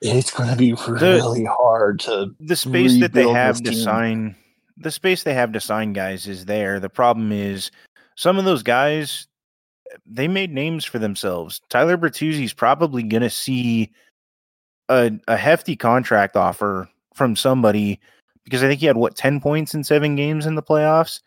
It's 0.00 0.30
going 0.30 0.50
to 0.50 0.56
be 0.56 0.74
really 0.88 1.44
the, 1.44 1.50
hard 1.50 2.00
to 2.00 2.34
the 2.40 2.56
space 2.56 3.00
that 3.00 3.12
they 3.12 3.28
have 3.28 3.58
to 3.62 3.70
team. 3.70 3.82
sign. 3.82 4.36
The 4.76 4.92
space 4.92 5.24
they 5.24 5.34
have 5.34 5.52
to 5.52 5.60
sign 5.60 5.92
guys 5.92 6.28
is 6.28 6.44
there. 6.44 6.78
The 6.78 6.88
problem 6.88 7.32
is 7.32 7.70
some 8.14 8.38
of 8.38 8.44
those 8.44 8.62
guys 8.62 9.26
they 10.06 10.28
made 10.28 10.52
names 10.52 10.84
for 10.84 10.98
themselves. 10.98 11.60
Tyler 11.68 11.96
Bertuzzi's 11.96 12.52
probably 12.52 13.02
going 13.02 13.22
to 13.22 13.30
see 13.30 13.90
a, 14.88 15.12
a 15.26 15.36
hefty 15.36 15.76
contract 15.76 16.36
offer 16.36 16.88
from 17.14 17.36
somebody 17.36 18.00
because 18.48 18.62
I 18.62 18.68
think 18.68 18.80
he 18.80 18.86
had 18.86 18.96
what 18.96 19.14
10 19.14 19.40
points 19.40 19.74
in 19.74 19.84
7 19.84 20.16
games 20.16 20.46
in 20.46 20.54
the 20.54 20.62
playoffs. 20.62 21.20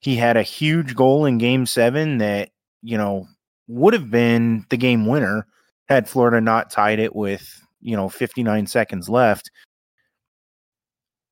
He 0.00 0.16
had 0.16 0.36
a 0.36 0.42
huge 0.42 0.96
goal 0.96 1.26
in 1.26 1.38
game 1.38 1.66
7 1.66 2.18
that, 2.18 2.50
you 2.82 2.96
know, 2.96 3.28
would 3.68 3.94
have 3.94 4.10
been 4.10 4.64
the 4.70 4.76
game 4.76 5.06
winner 5.06 5.46
had 5.88 6.08
Florida 6.08 6.40
not 6.40 6.70
tied 6.70 6.98
it 6.98 7.14
with, 7.14 7.60
you 7.80 7.96
know, 7.96 8.08
59 8.08 8.66
seconds 8.66 9.08
left. 9.08 9.50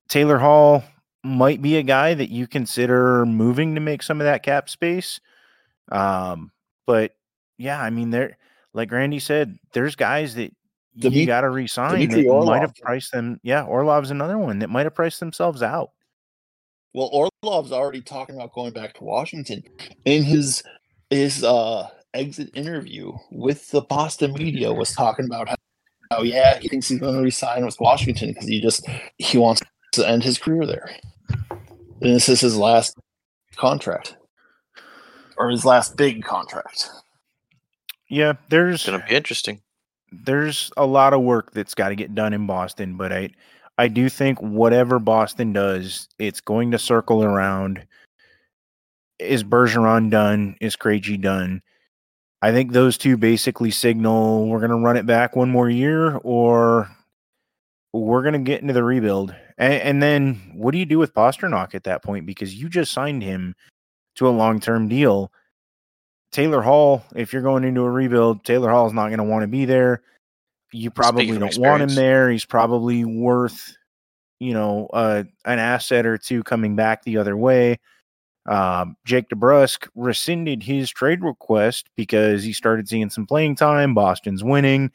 Taylor 0.07 0.37
Hall 0.37 0.83
might 1.23 1.61
be 1.61 1.77
a 1.77 1.83
guy 1.83 2.13
that 2.13 2.29
you 2.29 2.47
consider 2.47 3.25
moving 3.25 3.75
to 3.75 3.81
make 3.81 4.03
some 4.03 4.21
of 4.21 4.25
that 4.25 4.43
cap 4.43 4.69
space. 4.69 5.19
Um, 5.91 6.51
but 6.85 7.13
yeah, 7.57 7.81
I 7.81 7.89
mean, 7.89 8.09
there, 8.09 8.37
like 8.73 8.91
Randy 8.91 9.19
said, 9.19 9.57
there's 9.73 9.95
guys 9.95 10.35
that 10.35 10.53
you 10.95 11.25
got 11.25 11.41
to 11.41 11.49
resign 11.49 11.99
Dmitry 11.99 12.23
that 12.23 12.43
might 12.45 12.61
have 12.61 12.75
priced 12.75 13.11
them. 13.11 13.39
Yeah, 13.43 13.63
Orlov's 13.63 14.11
another 14.11 14.37
one 14.37 14.59
that 14.59 14.69
might 14.69 14.85
have 14.85 14.95
priced 14.95 15.19
themselves 15.19 15.63
out. 15.63 15.91
Well, 16.93 17.31
Orlov's 17.43 17.71
already 17.71 18.01
talking 18.01 18.35
about 18.35 18.53
going 18.53 18.73
back 18.73 18.93
to 18.95 19.03
Washington. 19.03 19.63
In 20.05 20.23
his 20.23 20.63
his 21.09 21.43
uh, 21.43 21.87
exit 22.13 22.49
interview 22.53 23.13
with 23.31 23.69
the 23.69 23.81
Boston 23.81 24.33
media, 24.33 24.73
was 24.73 24.91
talking 24.91 25.25
about 25.25 25.49
how, 25.49 25.55
how 26.11 26.21
yeah, 26.23 26.59
he 26.59 26.67
thinks 26.67 26.89
he's 26.89 26.99
going 26.99 27.15
to 27.15 27.21
resign 27.21 27.65
with 27.65 27.79
Washington 27.79 28.29
because 28.29 28.47
he 28.47 28.59
just 28.59 28.85
he 29.17 29.37
wants 29.37 29.61
to 29.93 30.07
end 30.07 30.23
his 30.23 30.37
career 30.37 30.65
there. 30.65 30.89
And 31.49 32.15
this 32.15 32.27
is 32.27 32.41
his 32.41 32.57
last 32.57 32.97
contract 33.55 34.17
or 35.37 35.49
his 35.49 35.63
last 35.63 35.95
big 35.95 36.23
contract. 36.23 36.89
Yeah, 38.09 38.33
there's 38.49 38.85
going 38.85 38.99
to 38.99 39.07
be 39.07 39.15
interesting 39.15 39.61
there's 40.11 40.71
a 40.77 40.85
lot 40.85 41.13
of 41.13 41.21
work 41.21 41.51
that's 41.51 41.73
got 41.73 41.89
to 41.89 41.95
get 41.95 42.13
done 42.15 42.33
in 42.33 42.45
Boston, 42.45 42.97
but 42.97 43.11
I 43.11 43.29
I 43.77 43.87
do 43.87 44.09
think 44.09 44.39
whatever 44.39 44.99
Boston 44.99 45.53
does, 45.53 46.07
it's 46.19 46.41
going 46.41 46.71
to 46.71 46.79
circle 46.79 47.23
around. 47.23 47.85
Is 49.19 49.43
Bergeron 49.43 50.09
done? 50.09 50.55
Is 50.61 50.75
Krejci 50.75 51.19
done? 51.19 51.61
I 52.41 52.51
think 52.51 52.71
those 52.71 52.97
two 52.97 53.17
basically 53.17 53.71
signal 53.71 54.47
we're 54.47 54.59
going 54.59 54.71
to 54.71 54.77
run 54.77 54.97
it 54.97 55.05
back 55.05 55.35
one 55.35 55.49
more 55.49 55.69
year, 55.69 56.17
or 56.23 56.89
we're 57.93 58.23
going 58.23 58.33
to 58.33 58.39
get 58.39 58.61
into 58.61 58.73
the 58.73 58.83
rebuild. 58.83 59.35
And, 59.57 59.73
and, 59.73 60.03
then 60.03 60.51
what 60.53 60.71
do 60.71 60.77
you 60.77 60.85
do 60.85 60.97
with 60.97 61.13
Pastrnak 61.13 61.75
at 61.75 61.83
that 61.83 62.03
point? 62.03 62.25
Because 62.25 62.55
you 62.55 62.67
just 62.67 62.91
signed 62.91 63.21
him 63.21 63.55
to 64.15 64.27
a 64.27 64.29
long 64.29 64.59
term 64.59 64.87
deal. 64.87 65.31
Taylor 66.31 66.61
Hall, 66.61 67.03
if 67.15 67.33
you're 67.33 67.41
going 67.41 67.63
into 67.63 67.81
a 67.81 67.89
rebuild, 67.89 68.43
Taylor 68.43 68.69
Hall 68.69 68.87
is 68.87 68.93
not 68.93 69.07
going 69.07 69.17
to 69.17 69.23
want 69.23 69.43
to 69.43 69.47
be 69.47 69.65
there. 69.65 70.01
You 70.71 70.89
probably 70.89 71.37
don't 71.37 71.57
want 71.57 71.81
him 71.81 71.93
there. 71.95 72.29
He's 72.29 72.45
probably 72.45 73.03
worth, 73.03 73.75
you 74.39 74.53
know, 74.53 74.87
uh, 74.93 75.23
an 75.43 75.59
asset 75.59 76.05
or 76.05 76.17
two 76.17 76.43
coming 76.43 76.77
back 76.77 77.03
the 77.03 77.17
other 77.17 77.35
way. 77.35 77.79
Um, 78.45 78.95
Jake 79.05 79.27
DeBrusk 79.29 79.89
rescinded 79.93 80.63
his 80.63 80.89
trade 80.89 81.23
request 81.23 81.89
because 81.97 82.43
he 82.43 82.53
started 82.53 82.87
seeing 82.87 83.09
some 83.09 83.27
playing 83.27 83.55
time. 83.55 83.93
Boston's 83.93 84.43
winning. 84.43 84.91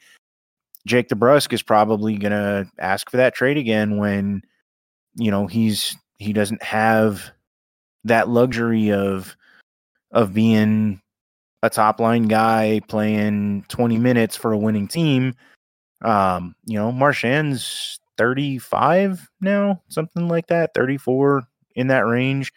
Jake 0.87 1.09
DeBrusk 1.09 1.53
is 1.53 1.61
probably 1.61 2.17
going 2.17 2.31
to 2.31 2.67
ask 2.79 3.09
for 3.09 3.17
that 3.17 3.35
trade 3.35 3.57
again 3.57 3.97
when, 3.97 4.41
you 5.15 5.29
know, 5.29 5.45
he's 5.45 5.95
he 6.17 6.33
doesn't 6.33 6.63
have 6.63 7.31
that 8.03 8.29
luxury 8.29 8.91
of 8.91 9.35
of 10.11 10.33
being 10.33 11.01
a 11.63 11.69
top 11.69 11.99
line 11.99 12.27
guy 12.27 12.81
playing 12.87 13.65
20 13.69 13.97
minutes 13.97 14.35
for 14.35 14.51
a 14.51 14.57
winning 14.57 14.87
team. 14.87 15.35
Um, 16.03 16.55
you 16.65 16.77
know, 16.77 16.91
Marchand's 16.91 17.99
35 18.17 19.27
now, 19.41 19.81
something 19.89 20.27
like 20.27 20.47
that, 20.47 20.73
34 20.73 21.43
in 21.75 21.87
that 21.87 22.05
range. 22.05 22.51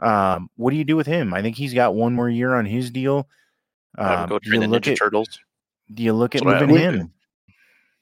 Um, 0.00 0.50
what 0.56 0.70
do 0.70 0.76
you 0.76 0.84
do 0.84 0.96
with 0.96 1.06
him? 1.06 1.34
I 1.34 1.42
think 1.42 1.56
he's 1.56 1.74
got 1.74 1.94
one 1.94 2.14
more 2.14 2.28
year 2.28 2.54
on 2.54 2.66
his 2.66 2.90
deal. 2.90 3.28
Um, 3.96 4.28
go 4.28 4.38
train 4.38 4.60
the 4.60 4.66
Ninja 4.66 4.92
at, 4.92 4.98
Turtles. 4.98 5.38
Do 5.92 6.02
you 6.02 6.12
look 6.12 6.34
at 6.34 6.44
moving 6.44 6.76
him? 6.76 7.12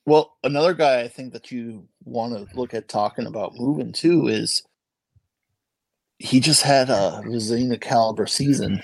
Well, 0.04 0.36
another 0.44 0.74
guy 0.74 1.00
I 1.00 1.08
think 1.08 1.32
that 1.32 1.50
you 1.50 1.88
want 2.04 2.32
to 2.32 2.56
look 2.56 2.74
at 2.74 2.88
talking 2.88 3.26
about 3.26 3.56
moving 3.56 3.92
too 3.92 4.28
is 4.28 4.62
he 6.18 6.40
just 6.40 6.62
had 6.62 6.90
a 6.90 7.22
Vezina 7.24 7.80
caliber 7.80 8.26
season. 8.26 8.82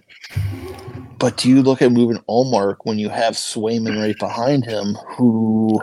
But 1.22 1.36
do 1.36 1.48
you 1.48 1.62
look 1.62 1.80
at 1.82 1.92
moving 1.92 2.20
Ullmark 2.28 2.78
when 2.82 2.98
you 2.98 3.08
have 3.08 3.34
Swayman 3.34 3.96
right 3.96 4.18
behind 4.18 4.64
him, 4.64 4.96
who 5.16 5.80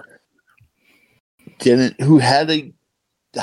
didn't, 1.60 2.02
who 2.02 2.18
had 2.18 2.52
a, 2.52 2.74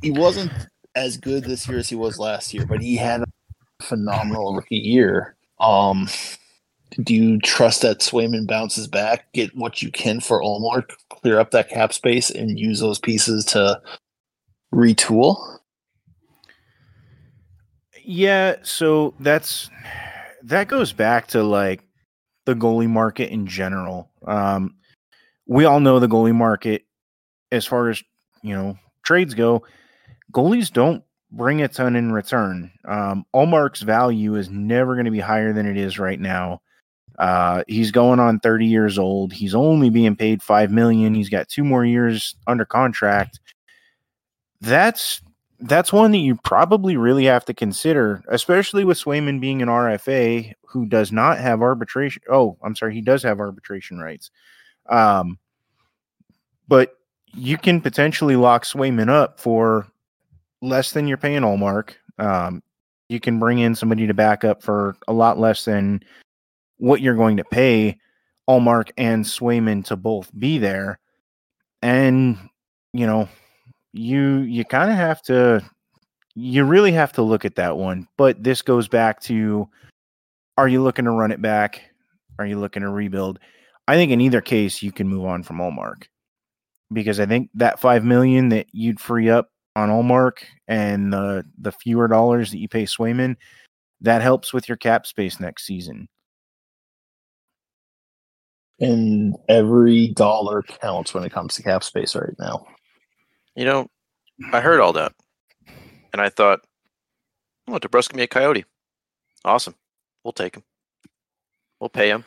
he 0.00 0.10
wasn't 0.10 0.50
as 0.94 1.18
good 1.18 1.44
this 1.44 1.68
year 1.68 1.76
as 1.76 1.90
he 1.90 1.96
was 1.96 2.18
last 2.18 2.54
year, 2.54 2.64
but 2.64 2.80
he 2.80 2.96
had 2.96 3.20
a 3.20 3.26
phenomenal 3.82 4.54
rookie 4.54 4.76
year. 4.76 5.36
Um, 5.60 6.08
do 7.02 7.14
you 7.14 7.38
trust 7.40 7.82
that 7.82 8.00
Swayman 8.00 8.46
bounces 8.46 8.88
back, 8.88 9.30
get 9.34 9.54
what 9.54 9.82
you 9.82 9.90
can 9.90 10.20
for 10.20 10.40
Ullmark, 10.40 10.92
clear 11.10 11.38
up 11.38 11.50
that 11.50 11.68
cap 11.68 11.92
space, 11.92 12.30
and 12.30 12.58
use 12.58 12.80
those 12.80 12.98
pieces 12.98 13.44
to 13.44 13.82
retool? 14.74 15.59
Yeah, 18.04 18.56
so 18.62 19.14
that's 19.20 19.70
that 20.44 20.68
goes 20.68 20.92
back 20.92 21.28
to 21.28 21.42
like 21.42 21.82
the 22.46 22.54
goalie 22.54 22.88
market 22.88 23.30
in 23.30 23.46
general. 23.46 24.10
Um, 24.26 24.76
we 25.46 25.64
all 25.64 25.80
know 25.80 25.98
the 25.98 26.08
goalie 26.08 26.34
market 26.34 26.84
as 27.52 27.66
far 27.66 27.88
as 27.88 28.02
you 28.42 28.54
know 28.54 28.78
trades 29.04 29.34
go. 29.34 29.64
Goalies 30.32 30.72
don't 30.72 31.02
bring 31.32 31.62
a 31.62 31.68
ton 31.68 31.96
in 31.96 32.12
return. 32.12 32.70
Um, 32.84 33.24
Ullmark's 33.34 33.82
value 33.82 34.36
is 34.36 34.50
never 34.50 34.94
going 34.94 35.04
to 35.04 35.10
be 35.10 35.20
higher 35.20 35.52
than 35.52 35.66
it 35.66 35.76
is 35.76 35.98
right 35.98 36.18
now. 36.18 36.60
Uh, 37.18 37.62
he's 37.68 37.90
going 37.90 38.18
on 38.18 38.40
30 38.40 38.66
years 38.66 38.98
old. 38.98 39.32
He's 39.32 39.54
only 39.54 39.90
being 39.90 40.16
paid 40.16 40.42
five 40.42 40.70
million. 40.70 41.14
He's 41.14 41.28
got 41.28 41.48
two 41.48 41.64
more 41.64 41.84
years 41.84 42.34
under 42.46 42.64
contract 42.64 43.38
that's 44.60 45.20
that's 45.60 45.92
one 45.92 46.10
that 46.12 46.18
you 46.18 46.36
probably 46.36 46.96
really 46.96 47.26
have 47.26 47.44
to 47.44 47.54
consider, 47.54 48.22
especially 48.28 48.84
with 48.84 49.02
Swayman 49.02 49.40
being 49.40 49.62
an 49.62 49.68
RFA 49.68 50.52
who 50.64 50.86
does 50.86 51.12
not 51.12 51.38
have 51.38 51.60
arbitration. 51.60 52.22
Oh, 52.30 52.56
I'm 52.62 52.74
sorry, 52.74 52.94
he 52.94 53.02
does 53.02 53.22
have 53.22 53.40
arbitration 53.40 53.98
rights. 53.98 54.30
Um, 54.88 55.38
but 56.66 56.94
you 57.34 57.58
can 57.58 57.80
potentially 57.80 58.36
lock 58.36 58.64
Swayman 58.64 59.08
up 59.08 59.38
for 59.38 59.86
less 60.62 60.92
than 60.92 61.06
you're 61.06 61.16
paying 61.16 61.42
Ullmark. 61.42 61.94
Um, 62.18 62.62
you 63.08 63.20
can 63.20 63.38
bring 63.38 63.58
in 63.58 63.74
somebody 63.74 64.06
to 64.06 64.14
back 64.14 64.44
up 64.44 64.62
for 64.62 64.96
a 65.08 65.12
lot 65.12 65.38
less 65.38 65.64
than 65.64 66.00
what 66.78 67.00
you're 67.00 67.14
going 67.14 67.36
to 67.36 67.44
pay 67.44 67.98
Ullmark 68.48 68.90
and 68.96 69.24
Swayman 69.24 69.84
to 69.86 69.96
both 69.96 70.30
be 70.38 70.58
there. 70.58 70.98
And, 71.82 72.38
you 72.92 73.06
know, 73.06 73.28
you 73.92 74.38
you 74.40 74.64
kind 74.64 74.90
of 74.90 74.96
have 74.96 75.22
to 75.22 75.62
you 76.34 76.64
really 76.64 76.92
have 76.92 77.12
to 77.12 77.22
look 77.22 77.44
at 77.44 77.56
that 77.56 77.76
one. 77.76 78.06
But 78.16 78.42
this 78.42 78.62
goes 78.62 78.88
back 78.88 79.20
to 79.22 79.68
are 80.56 80.68
you 80.68 80.82
looking 80.82 81.04
to 81.06 81.10
run 81.10 81.32
it 81.32 81.42
back? 81.42 81.82
Are 82.38 82.46
you 82.46 82.58
looking 82.58 82.82
to 82.82 82.88
rebuild? 82.88 83.38
I 83.88 83.96
think 83.96 84.12
in 84.12 84.20
either 84.20 84.40
case 84.40 84.82
you 84.82 84.92
can 84.92 85.08
move 85.08 85.24
on 85.24 85.42
from 85.42 85.58
Ullmark. 85.58 86.04
Because 86.92 87.20
I 87.20 87.26
think 87.26 87.50
that 87.54 87.80
five 87.80 88.04
million 88.04 88.48
that 88.50 88.66
you'd 88.72 89.00
free 89.00 89.30
up 89.30 89.50
on 89.76 89.90
Ullmark 89.90 90.38
and 90.68 91.12
the 91.12 91.44
the 91.58 91.72
fewer 91.72 92.08
dollars 92.08 92.50
that 92.50 92.58
you 92.58 92.68
pay 92.68 92.84
Swayman, 92.84 93.36
that 94.00 94.22
helps 94.22 94.52
with 94.52 94.68
your 94.68 94.76
cap 94.76 95.06
space 95.06 95.40
next 95.40 95.66
season. 95.66 96.08
And 98.80 99.36
every 99.48 100.08
dollar 100.08 100.62
counts 100.62 101.12
when 101.12 101.24
it 101.24 101.32
comes 101.32 101.54
to 101.56 101.62
cap 101.62 101.84
space 101.84 102.14
right 102.14 102.34
now. 102.38 102.66
You 103.56 103.64
know, 103.64 103.88
I 104.52 104.60
heard 104.60 104.80
all 104.80 104.92
that, 104.94 105.12
and 106.12 106.20
I 106.20 106.28
thought, 106.28 106.60
"Oh, 107.68 107.78
can 107.78 108.16
be 108.16 108.22
a 108.22 108.26
coyote. 108.26 108.64
Awesome, 109.44 109.74
we'll 110.24 110.32
take 110.32 110.56
him. 110.56 110.62
We'll 111.80 111.90
pay 111.90 112.10
him. 112.10 112.24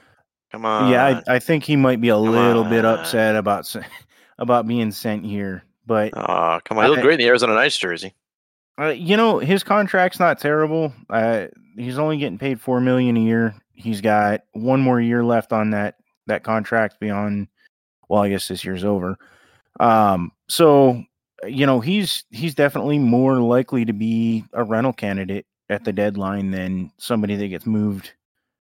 Come 0.51 0.65
on." 0.65 0.91
Yeah, 0.91 1.21
I, 1.27 1.35
I 1.35 1.39
think 1.39 1.63
he 1.63 1.75
might 1.75 2.01
be 2.01 2.09
a 2.09 2.15
Come 2.15 2.31
little 2.31 2.63
on. 2.63 2.69
bit 2.69 2.85
upset 2.85 3.35
about 3.35 3.73
about 4.37 4.67
being 4.67 4.91
sent 4.91 5.25
here 5.25 5.63
But 5.85 6.15
uh, 6.15 6.59
come 6.65 6.77
on, 6.77 6.85
he 6.85 6.89
looked 6.89 7.01
great 7.01 7.13
in 7.13 7.19
the 7.19 7.27
Arizona 7.27 7.53
Nights 7.55 7.77
jersey. 7.77 8.13
Uh, 8.79 8.87
you 8.87 9.15
know, 9.17 9.39
his 9.39 9.63
contract's 9.63 10.19
not 10.19 10.39
terrible. 10.39 10.91
Uh, 11.09 11.47
he's 11.75 11.99
only 11.99 12.17
getting 12.17 12.39
paid 12.39 12.59
four 12.59 12.79
million 12.79 13.17
a 13.17 13.19
year. 13.19 13.55
He's 13.73 14.01
got 14.01 14.41
one 14.53 14.81
more 14.81 14.99
year 14.99 15.23
left 15.23 15.51
on 15.53 15.71
that 15.71 15.95
that 16.27 16.43
contract 16.43 16.99
beyond. 16.99 17.47
Well, 18.09 18.21
I 18.21 18.29
guess 18.29 18.47
this 18.47 18.63
year's 18.65 18.83
over. 18.83 19.17
Um, 19.79 20.31
so 20.47 21.03
you 21.47 21.65
know, 21.65 21.79
he's 21.79 22.25
he's 22.31 22.55
definitely 22.55 22.99
more 22.99 23.35
likely 23.37 23.85
to 23.85 23.93
be 23.93 24.45
a 24.53 24.63
rental 24.63 24.93
candidate 24.93 25.45
at 25.69 25.83
the 25.83 25.93
deadline 25.93 26.51
than 26.51 26.91
somebody 26.97 27.35
that 27.35 27.47
gets 27.47 27.65
moved 27.65 28.11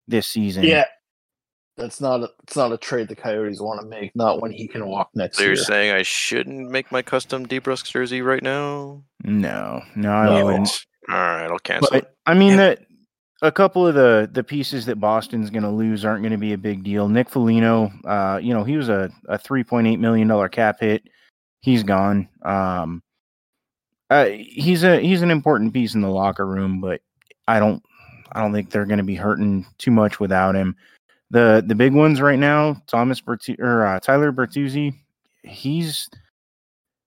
this 0.07 0.27
season. 0.27 0.63
Yeah, 0.63 0.85
that's 1.77 2.01
not 2.01 2.21
a, 2.21 2.29
it's 2.43 2.55
not 2.55 2.71
a 2.71 2.77
trade 2.77 3.07
the 3.07 3.15
Coyotes 3.15 3.61
want 3.61 3.81
to 3.81 3.87
make. 3.87 4.15
Not 4.15 4.41
when 4.41 4.51
he 4.51 4.67
can 4.67 4.87
walk 4.87 5.09
next 5.15 5.37
so 5.37 5.43
year. 5.43 5.53
you're 5.53 5.63
saying 5.63 5.91
I 5.91 6.03
shouldn't 6.03 6.69
make 6.69 6.91
my 6.91 7.01
custom 7.01 7.45
DeBrusk 7.45 7.85
jersey 7.85 8.21
right 8.21 8.43
now? 8.43 9.03
No, 9.23 9.81
no, 9.95 10.11
I 10.11 10.25
no. 10.25 10.45
wouldn't. 10.45 10.85
All 11.09 11.15
right, 11.15 11.47
I'll 11.47 11.59
cancel 11.59 11.89
but, 11.91 12.03
it. 12.03 12.15
I 12.25 12.33
mean 12.33 12.51
yeah. 12.51 12.57
that 12.57 12.79
a 13.41 13.51
couple 13.51 13.87
of 13.87 13.95
the 13.95 14.29
the 14.31 14.43
pieces 14.43 14.85
that 14.85 14.99
Boston's 14.99 15.49
going 15.49 15.63
to 15.63 15.69
lose 15.69 16.05
aren't 16.05 16.21
going 16.21 16.31
to 16.31 16.37
be 16.37 16.53
a 16.53 16.57
big 16.57 16.83
deal. 16.83 17.09
Nick 17.09 17.29
Foligno, 17.29 17.91
uh, 18.05 18.39
you 18.41 18.53
know, 18.53 18.63
he 18.63 18.77
was 18.77 18.89
a 18.89 19.09
a 19.27 19.37
three 19.37 19.63
point 19.63 19.87
eight 19.87 19.99
million 19.99 20.27
dollar 20.27 20.49
cap 20.49 20.79
hit. 20.79 21.03
He's 21.61 21.83
gone. 21.83 22.27
Um, 22.41 23.03
uh, 24.09 24.25
he's 24.25 24.83
a 24.83 24.99
he's 24.99 25.21
an 25.21 25.31
important 25.31 25.73
piece 25.73 25.95
in 25.95 26.01
the 26.01 26.09
locker 26.09 26.45
room, 26.45 26.81
but 26.81 27.01
I 27.47 27.59
don't 27.59 27.81
I 28.31 28.41
don't 28.41 28.53
think 28.53 28.69
they're 28.69 28.85
going 28.85 28.97
to 28.97 29.03
be 29.03 29.15
hurting 29.15 29.65
too 29.77 29.91
much 29.91 30.19
without 30.19 30.55
him. 30.55 30.75
The 31.29 31.63
the 31.65 31.75
big 31.75 31.93
ones 31.93 32.19
right 32.19 32.39
now, 32.39 32.81
Thomas 32.87 33.21
Bertu- 33.21 33.59
or 33.59 33.85
uh, 33.85 33.99
Tyler 33.99 34.31
Bertuzzi, 34.31 34.93
he's 35.43 36.09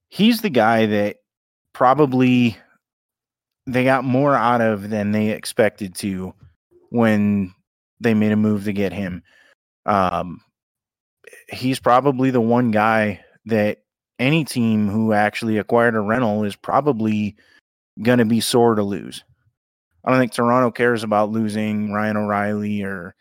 he's 0.09 0.41
the 0.41 0.49
guy 0.49 0.85
that 0.87 1.17
probably 1.73 2.57
they 3.67 3.83
got 3.83 4.03
more 4.03 4.35
out 4.35 4.61
of 4.61 4.89
than 4.89 5.11
they 5.11 5.29
expected 5.29 5.95
to 5.95 6.33
when 6.89 7.53
they 7.99 8.13
made 8.13 8.31
a 8.31 8.37
move 8.37 8.63
to 8.65 8.73
get 8.73 8.93
him. 8.93 9.21
Um, 9.85 10.41
he's 11.49 11.79
probably 11.79 12.31
the 12.31 12.41
one 12.41 12.71
guy 12.71 13.23
that 13.45 13.79
any 14.19 14.43
team 14.45 14.87
who 14.87 15.13
actually 15.13 15.57
acquired 15.57 15.95
a 15.95 15.99
rental 15.99 16.43
is 16.43 16.55
probably 16.55 17.35
going 18.01 18.19
to 18.19 18.25
be 18.25 18.39
sore 18.39 18.75
to 18.75 18.83
lose. 18.83 19.23
I 20.03 20.11
don't 20.11 20.19
think 20.19 20.33
Toronto 20.33 20.71
cares 20.71 21.03
about 21.03 21.31
losing 21.31 21.91
Ryan 21.91 22.17
O'Reilly 22.17 22.83
or 22.83 23.15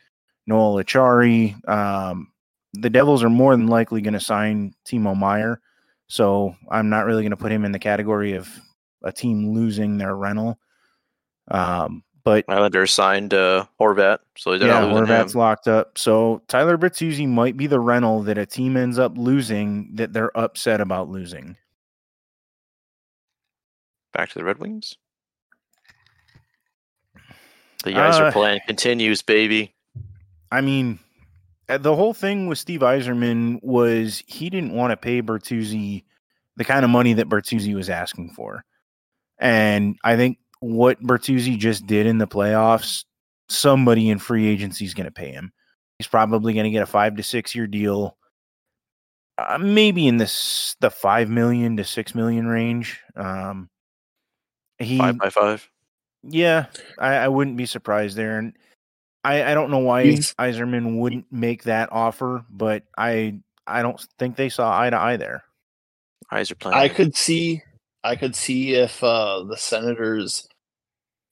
Noel 0.47 0.75
Acciari. 0.75 1.57
Um, 1.69 2.33
the 2.75 2.91
Devils 2.91 3.23
are 3.23 3.31
more 3.31 3.57
than 3.57 3.69
likely 3.69 4.03
going 4.03 4.15
to 4.15 4.21
sign 4.21 4.75
Timo 4.87 5.17
Meier. 5.17 5.61
so 6.09 6.55
I'm 6.71 6.91
not 6.91 7.07
really 7.07 7.23
going 7.23 7.31
to 7.31 7.37
put 7.37 7.53
him 7.53 7.65
in 7.65 7.73
the 7.73 7.79
category 7.79 8.35
of 8.35 8.49
a 9.03 9.13
team 9.13 9.53
losing 9.53 9.97
their 9.97 10.15
rental. 10.15 10.59
Um, 11.51 12.03
but 12.25 12.45
Islanders 12.49 12.91
signed 12.91 13.35
uh, 13.35 13.67
Horvat, 13.79 14.19
so 14.37 14.57
they're 14.57 14.69
yeah, 14.69 14.83
Horvat's 14.83 15.35
him. 15.35 15.39
locked 15.39 15.69
up. 15.69 15.99
So 15.99 16.43
Tyler 16.49 16.79
Bertuzzi 16.79 17.29
might 17.29 17.57
be 17.57 17.67
the 17.67 17.81
rental 17.81 18.23
that 18.23 18.39
a 18.39 18.47
team 18.47 18.77
ends 18.77 18.99
up 18.99 19.13
losing 19.17 19.91
that 19.95 20.13
they're 20.13 20.37
upset 20.37 20.81
about 20.81 21.11
losing. 21.11 21.57
Back 24.13 24.31
to 24.31 24.39
the 24.39 24.45
Red 24.45 24.59
Wings. 24.59 24.97
The 27.85 27.91
Yzer 27.91 28.29
uh, 28.29 28.33
plan 28.33 28.61
continues, 28.67 29.21
baby. 29.21 29.75
I 30.51 30.63
mean, 30.63 30.99
uh, 31.69 31.77
the 31.77 31.95
whole 31.95 32.15
thing 32.15 32.47
with 32.47 32.59
Steve 32.59 32.81
Yzerman 32.81 33.63
was 33.63 34.23
he 34.27 34.49
didn't 34.49 34.73
want 34.73 34.93
to 34.93 34.97
pay 34.97 35.21
Bertuzzi 35.21 36.05
the 36.57 36.65
kind 36.65 36.85
of 36.85 36.91
money 36.91 37.13
that 37.15 37.29
Bertuzzi 37.29 37.75
was 37.75 37.91
asking 37.91 38.31
for. 38.31 38.65
And 39.39 39.99
I 40.05 40.17
think 40.17 40.39
what 40.65 41.03
Bertuzzi 41.03 41.59
just 41.59 41.87
did 41.87 42.07
in 42.07 42.19
the 42.19 42.27
playoffs, 42.27 43.05
somebody 43.49 44.09
in 44.09 44.19
free 44.19 44.47
agency 44.49 44.85
is 44.85 44.95
going 44.95 45.05
to 45.05 45.13
pay 45.13 45.31
him. 45.31 45.53
He's 45.99 46.07
probably 46.07 46.55
going 46.55 46.65
to 46.65 46.71
get 46.71 46.83
a 46.83 46.87
five 46.87 47.17
to 47.17 47.23
six 47.23 47.55
year 47.55 47.67
deal, 47.67 48.17
uh, 49.39 49.59
maybe 49.59 50.09
in 50.09 50.17
this 50.17 50.75
the 50.81 50.91
five 50.91 51.29
million 51.29 51.77
to 51.77 51.85
six 51.85 52.15
million 52.15 52.47
range. 52.47 53.01
Um, 53.15 53.69
he 54.79 54.99
five 54.99 55.19
by 55.19 55.31
five. 55.31 55.69
Yeah, 56.23 56.67
I, 56.99 57.17
I 57.17 57.29
wouldn't 57.29 57.59
be 57.59 57.67
surprised 57.67 58.17
there. 58.17 58.39
And 58.39 58.55
I, 59.23 59.45
I 59.45 59.55
don't 59.55 59.71
know 59.71 59.79
why 59.81 60.05
He's, 60.05 60.35
Yzerman 60.35 60.99
wouldn't 60.99 61.27
make 61.31 61.65
that 61.65 61.91
offer, 61.93 62.45
but 62.51 62.85
I 62.97 63.41
I 63.67 63.83
don't 63.83 64.01
think 64.19 64.37
they 64.37 64.49
saw 64.49 64.77
eye 64.77 64.91
to 64.91 64.99
eye 64.99 65.19
there. 65.19 65.45
Eyes 66.31 66.51
playing. 66.53 66.79
I 66.79 66.89
could 66.89 67.15
see 67.15 67.63
I 68.03 68.17
could 68.17 68.35
see 68.35 68.75
if 68.75 69.03
uh, 69.05 69.45
the 69.45 69.57
Senators 69.57 70.49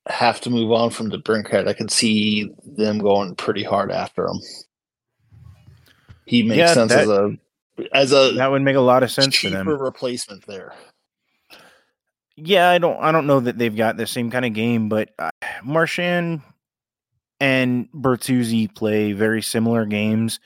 have 0.09 0.41
to 0.43 0.51
move 0.51 0.73
on 0.73 0.91
from 0.91 1.11
DeBrincat. 1.11 1.69
I 1.69 1.73
could 1.73 1.91
see 1.91 2.51
them 2.65 2.99
going 2.99 3.35
pretty 3.37 3.63
hard 3.63 3.93
after 3.93 4.27
him. 4.27 4.41
He 6.27 6.43
makes 6.43 6.59
yeah, 6.59 6.75
sense 6.75 6.93
that, 6.93 7.03
as 7.03 7.09
a 7.09 7.39
as 7.93 8.13
a 8.13 8.33
that 8.37 8.51
would 8.51 8.63
make 8.63 8.77
a 8.77 8.81
lot 8.81 9.03
of 9.03 9.11
sense 9.11 9.37
for 9.37 9.51
them. 9.51 9.69
replacement 9.69 10.47
there. 10.47 10.75
Yeah, 12.37 12.71
I 12.71 12.79
don't 12.79 12.99
I 13.01 13.13
don't 13.13 13.27
know 13.27 13.41
that 13.41 13.59
they've 13.59 13.77
got 13.77 13.97
the 13.97 14.07
same 14.07 14.31
kind 14.31 14.45
of 14.45 14.53
game, 14.55 14.89
but 14.89 15.11
uh, 15.19 15.31
Marchand 15.63 16.43
and 17.41 17.89
Bertuzzi 17.93 18.73
play 18.75 19.13
very 19.13 19.43
similar 19.43 19.85
games. 19.85 20.41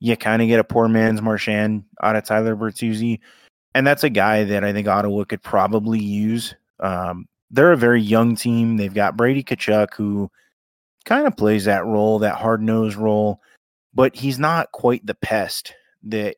You 0.00 0.16
kind 0.16 0.42
of 0.42 0.48
get 0.48 0.60
a 0.60 0.64
poor 0.64 0.88
man's 0.88 1.22
Marchand 1.22 1.84
out 2.02 2.16
of 2.16 2.24
Tyler 2.24 2.56
Bertuzzi, 2.56 3.20
and 3.74 3.86
that's 3.86 4.04
a 4.04 4.10
guy 4.10 4.44
that 4.44 4.64
I 4.64 4.72
think 4.72 4.88
Ottawa 4.88 5.24
could 5.24 5.42
probably 5.42 6.00
use. 6.00 6.54
Um, 6.80 7.28
they're 7.50 7.72
a 7.72 7.76
very 7.76 8.00
young 8.00 8.36
team. 8.36 8.76
They've 8.76 8.94
got 8.94 9.16
Brady 9.16 9.42
Tkachuk, 9.42 9.94
who 9.94 10.30
kind 11.04 11.26
of 11.26 11.36
plays 11.36 11.64
that 11.64 11.84
role, 11.84 12.20
that 12.20 12.36
hard 12.36 12.62
nosed 12.62 12.96
role, 12.96 13.40
but 13.94 14.14
he's 14.14 14.38
not 14.38 14.72
quite 14.72 15.04
the 15.04 15.14
pest 15.14 15.74
that 16.04 16.36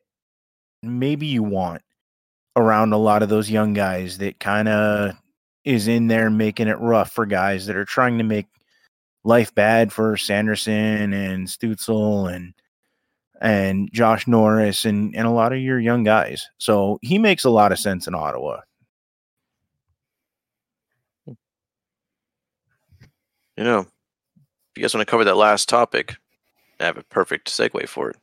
maybe 0.81 1.27
you 1.27 1.43
want 1.43 1.81
around 2.55 2.93
a 2.93 2.97
lot 2.97 3.23
of 3.23 3.29
those 3.29 3.49
young 3.49 3.73
guys 3.73 4.17
that 4.19 4.39
kind 4.39 4.67
of 4.67 5.15
is 5.63 5.87
in 5.87 6.07
there 6.07 6.29
making 6.29 6.67
it 6.67 6.79
rough 6.79 7.11
for 7.11 7.25
guys 7.25 7.65
that 7.65 7.75
are 7.75 7.85
trying 7.85 8.17
to 8.17 8.23
make 8.23 8.47
life 9.23 9.53
bad 9.55 9.93
for 9.93 10.17
Sanderson 10.17 11.13
and 11.13 11.47
Stützle 11.47 12.33
and 12.33 12.53
and 13.41 13.89
Josh 13.91 14.27
Norris 14.27 14.85
and 14.85 15.15
and 15.15 15.27
a 15.27 15.31
lot 15.31 15.53
of 15.53 15.59
your 15.59 15.79
young 15.79 16.03
guys. 16.03 16.47
So 16.57 16.99
he 17.01 17.17
makes 17.17 17.43
a 17.43 17.49
lot 17.49 17.71
of 17.71 17.79
sense 17.79 18.07
in 18.07 18.15
Ottawa. 18.15 18.61
You 23.57 23.63
know, 23.63 23.79
if 23.79 24.77
you 24.77 24.81
guys 24.81 24.93
want 24.93 25.05
to 25.05 25.09
cover 25.09 25.23
that 25.23 25.37
last 25.37 25.69
topic, 25.69 26.15
I 26.79 26.85
have 26.85 26.97
a 26.97 27.03
perfect 27.03 27.49
segue 27.49 27.87
for 27.87 28.09
it. 28.09 28.17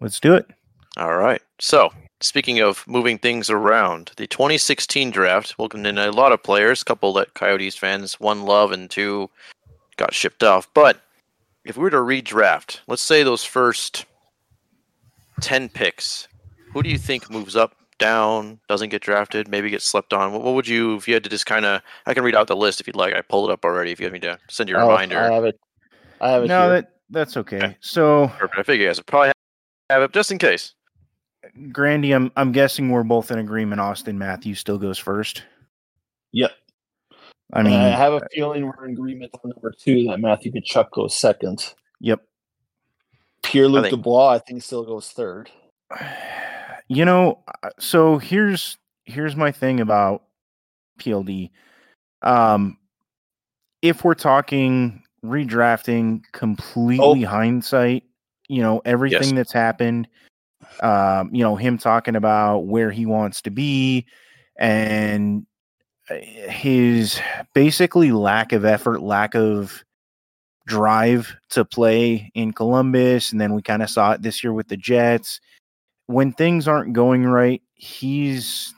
Let's 0.00 0.20
do 0.20 0.34
it. 0.34 0.46
All 0.96 1.16
right. 1.16 1.42
So, 1.58 1.92
speaking 2.20 2.60
of 2.60 2.86
moving 2.86 3.18
things 3.18 3.50
around, 3.50 4.12
the 4.16 4.26
2016 4.26 5.10
draft 5.10 5.58
welcomed 5.58 5.86
in 5.86 5.98
a 5.98 6.10
lot 6.10 6.32
of 6.32 6.42
players, 6.42 6.82
a 6.82 6.84
couple 6.84 7.12
that 7.14 7.34
Coyotes 7.34 7.76
fans, 7.76 8.18
one 8.18 8.44
love 8.44 8.72
and 8.72 8.90
two 8.90 9.30
got 9.96 10.14
shipped 10.14 10.42
off. 10.42 10.68
But 10.72 11.00
if 11.64 11.76
we 11.76 11.82
were 11.82 11.90
to 11.90 11.96
redraft, 11.96 12.80
let's 12.86 13.02
say 13.02 13.22
those 13.22 13.44
first 13.44 14.06
10 15.40 15.68
picks, 15.68 16.28
who 16.72 16.82
do 16.82 16.88
you 16.88 16.98
think 16.98 17.30
moves 17.30 17.56
up, 17.56 17.76
down, 17.98 18.60
doesn't 18.68 18.90
get 18.90 19.02
drafted, 19.02 19.48
maybe 19.48 19.70
gets 19.70 19.84
slept 19.84 20.12
on? 20.12 20.32
What, 20.32 20.54
would 20.54 20.68
you, 20.68 20.96
if 20.96 21.08
you 21.08 21.14
had 21.14 21.24
to 21.24 21.30
just 21.30 21.46
kind 21.46 21.64
of, 21.64 21.82
I 22.06 22.14
can 22.14 22.24
read 22.24 22.34
out 22.34 22.46
the 22.46 22.56
list 22.56 22.80
if 22.80 22.86
you'd 22.86 22.96
like. 22.96 23.14
I 23.14 23.22
pulled 23.22 23.50
it 23.50 23.52
up 23.52 23.64
already 23.64 23.92
if 23.92 24.00
you 24.00 24.06
have 24.06 24.12
me 24.12 24.20
to 24.20 24.38
send 24.48 24.68
you 24.68 24.76
a 24.76 24.80
oh, 24.80 24.88
reminder. 24.88 25.18
I 25.18 25.32
have 25.32 25.44
it. 25.44 25.60
I 26.20 26.30
have 26.30 26.44
it. 26.44 26.48
No, 26.48 26.62
here. 26.62 26.68
that, 26.70 26.92
that's 27.10 27.36
okay. 27.36 27.56
okay. 27.58 27.76
So, 27.80 28.28
Perfect. 28.38 28.58
I 28.58 28.62
figure 28.62 28.84
you 28.84 28.88
guys 28.90 28.98
would 28.98 29.06
probably 29.06 29.32
have 29.90 30.02
it 30.02 30.12
just 30.12 30.30
in 30.30 30.38
case. 30.38 30.74
Grandy, 31.70 32.12
I'm 32.12 32.32
I'm 32.36 32.50
guessing 32.50 32.90
we're 32.90 33.04
both 33.04 33.30
in 33.30 33.38
agreement. 33.38 33.80
Auston 33.80 34.16
Matthews 34.16 34.58
still 34.58 34.78
goes 34.78 34.98
first. 34.98 35.44
Yep. 36.32 36.50
I 37.52 37.62
mean, 37.62 37.72
and 37.72 37.94
I 37.94 37.96
have 37.96 38.14
a 38.14 38.20
feeling 38.34 38.66
we're 38.66 38.84
in 38.84 38.92
agreement 38.92 39.30
on 39.44 39.50
number 39.50 39.72
two 39.78 40.08
that 40.08 40.18
Matthew 40.18 40.50
Tkachuk 40.50 40.90
goes 40.90 41.14
second. 41.14 41.72
Yep. 42.00 42.20
Pierre 43.44 43.68
Luc 43.68 43.90
Dubois, 43.90 44.30
I 44.30 44.38
think, 44.40 44.64
still 44.64 44.84
goes 44.84 45.12
third. 45.12 45.50
You 46.88 47.04
know, 47.04 47.42
uh, 47.62 47.70
so 47.78 48.18
here's 48.18 48.78
here's 49.04 49.36
my 49.36 49.52
thing 49.52 49.80
about 49.80 50.22
PLD. 51.00 51.50
Um, 52.22 52.78
if 53.82 54.04
we're 54.04 54.14
talking 54.14 55.02
redrafting 55.24 56.22
completely 56.32 57.24
oh. 57.24 57.28
hindsight, 57.28 58.04
you 58.48 58.62
know 58.62 58.82
everything 58.84 59.30
yes. 59.30 59.32
that's 59.32 59.52
happened 59.52 60.08
um, 60.80 61.30
you 61.34 61.42
know, 61.42 61.56
him 61.56 61.78
talking 61.78 62.16
about 62.16 62.60
where 62.60 62.90
he 62.90 63.06
wants 63.06 63.42
to 63.42 63.50
be 63.50 64.06
and 64.58 65.46
uh, 66.10 66.16
his 66.16 67.20
basically 67.54 68.12
lack 68.12 68.52
of 68.52 68.64
effort, 68.64 69.02
lack 69.02 69.34
of 69.34 69.84
drive 70.66 71.34
to 71.50 71.64
play 71.64 72.30
in 72.34 72.52
Columbus. 72.52 73.32
And 73.32 73.40
then 73.40 73.54
we 73.54 73.62
kind 73.62 73.82
of 73.82 73.90
saw 73.90 74.12
it 74.12 74.22
this 74.22 74.42
year 74.42 74.52
with 74.52 74.68
the 74.68 74.76
Jets. 74.76 75.40
When 76.06 76.32
things 76.32 76.68
aren't 76.68 76.92
going 76.92 77.24
right, 77.24 77.62
he's 77.74 78.72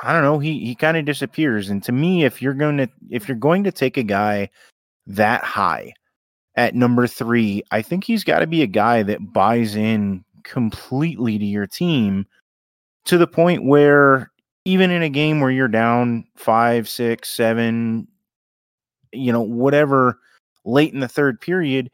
I 0.00 0.12
don't 0.12 0.22
know, 0.22 0.38
he 0.38 0.64
he 0.64 0.74
kind 0.74 0.96
of 0.96 1.04
disappears. 1.04 1.70
And 1.70 1.82
to 1.84 1.92
me, 1.92 2.24
if 2.24 2.40
you're 2.40 2.54
going 2.54 2.78
to 2.78 2.88
if 3.10 3.28
you're 3.28 3.36
going 3.36 3.64
to 3.64 3.72
take 3.72 3.96
a 3.96 4.02
guy 4.02 4.50
that 5.06 5.42
high 5.42 5.92
at 6.56 6.74
number 6.74 7.06
3, 7.06 7.62
I 7.70 7.82
think 7.82 8.04
he's 8.04 8.24
got 8.24 8.40
to 8.40 8.46
be 8.46 8.62
a 8.62 8.66
guy 8.66 9.02
that 9.02 9.32
buys 9.32 9.74
in 9.74 10.24
completely 10.44 11.38
to 11.38 11.44
your 11.44 11.66
team 11.66 12.26
to 13.04 13.18
the 13.18 13.26
point 13.26 13.64
where 13.64 14.30
even 14.64 14.90
in 14.90 15.02
a 15.02 15.08
game 15.08 15.40
where 15.40 15.50
you're 15.50 15.68
down 15.68 16.24
five, 16.36 16.88
six, 16.88 17.30
seven, 17.30 18.06
you 19.12 19.32
know, 19.32 19.40
whatever 19.40 20.18
late 20.64 20.92
in 20.92 21.00
the 21.00 21.08
third 21.08 21.40
period, 21.40 21.90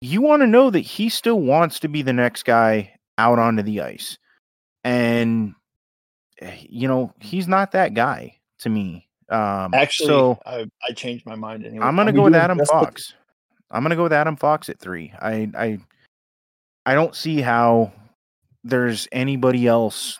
you 0.00 0.22
want 0.22 0.42
to 0.42 0.46
know 0.46 0.70
that 0.70 0.80
he 0.80 1.08
still 1.08 1.40
wants 1.40 1.80
to 1.80 1.88
be 1.88 2.02
the 2.02 2.12
next 2.12 2.44
guy 2.44 2.97
out 3.18 3.38
onto 3.38 3.62
the 3.62 3.82
ice. 3.82 4.16
And 4.84 5.54
eh, 6.40 6.56
you 6.68 6.88
know, 6.88 7.12
he's 7.20 7.48
not 7.48 7.72
that 7.72 7.92
guy 7.92 8.38
to 8.60 8.68
me. 8.70 9.08
Um 9.28 9.74
Actually, 9.74 10.06
so 10.06 10.38
I, 10.46 10.70
I 10.88 10.92
changed 10.92 11.26
my 11.26 11.34
mind 11.34 11.66
anyway. 11.66 11.84
I'm 11.84 11.96
gonna 11.96 12.10
Are 12.10 12.14
go 12.14 12.22
with 12.22 12.34
Adam 12.34 12.58
Fox. 12.64 13.12
I'm 13.70 13.82
gonna 13.82 13.96
go 13.96 14.04
with 14.04 14.12
Adam 14.12 14.36
Fox 14.36 14.70
at 14.70 14.78
three. 14.78 15.12
I 15.20 15.50
I 15.54 15.78
I 16.86 16.94
don't 16.94 17.14
see 17.14 17.42
how 17.42 17.92
there's 18.64 19.06
anybody 19.12 19.66
else 19.66 20.18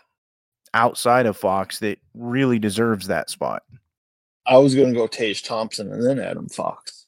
outside 0.74 1.24
of 1.24 1.36
Fox 1.36 1.78
that 1.78 1.98
really 2.14 2.58
deserves 2.58 3.06
that 3.06 3.30
spot. 3.30 3.62
I 4.46 4.58
was 4.58 4.74
gonna 4.74 4.92
go 4.92 5.06
Tage 5.06 5.42
Thompson 5.42 5.92
and 5.92 6.04
then 6.04 6.18
Adam 6.18 6.48
Fox. 6.48 7.06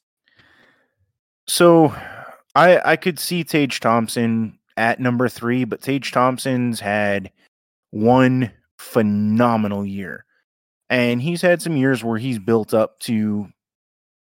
So 1.47 1.93
I 2.55 2.81
I 2.83 2.95
could 2.95 3.19
see 3.19 3.43
Tage 3.43 3.79
Thompson 3.79 4.57
at 4.77 4.99
number 4.99 5.29
three, 5.29 5.63
but 5.63 5.81
Tage 5.81 6.11
Thompson's 6.11 6.79
had 6.79 7.31
one 7.91 8.51
phenomenal 8.77 9.85
year. 9.85 10.25
And 10.89 11.21
he's 11.21 11.41
had 11.41 11.61
some 11.61 11.77
years 11.77 12.03
where 12.03 12.17
he's 12.17 12.39
built 12.39 12.73
up 12.73 12.99
to 13.01 13.47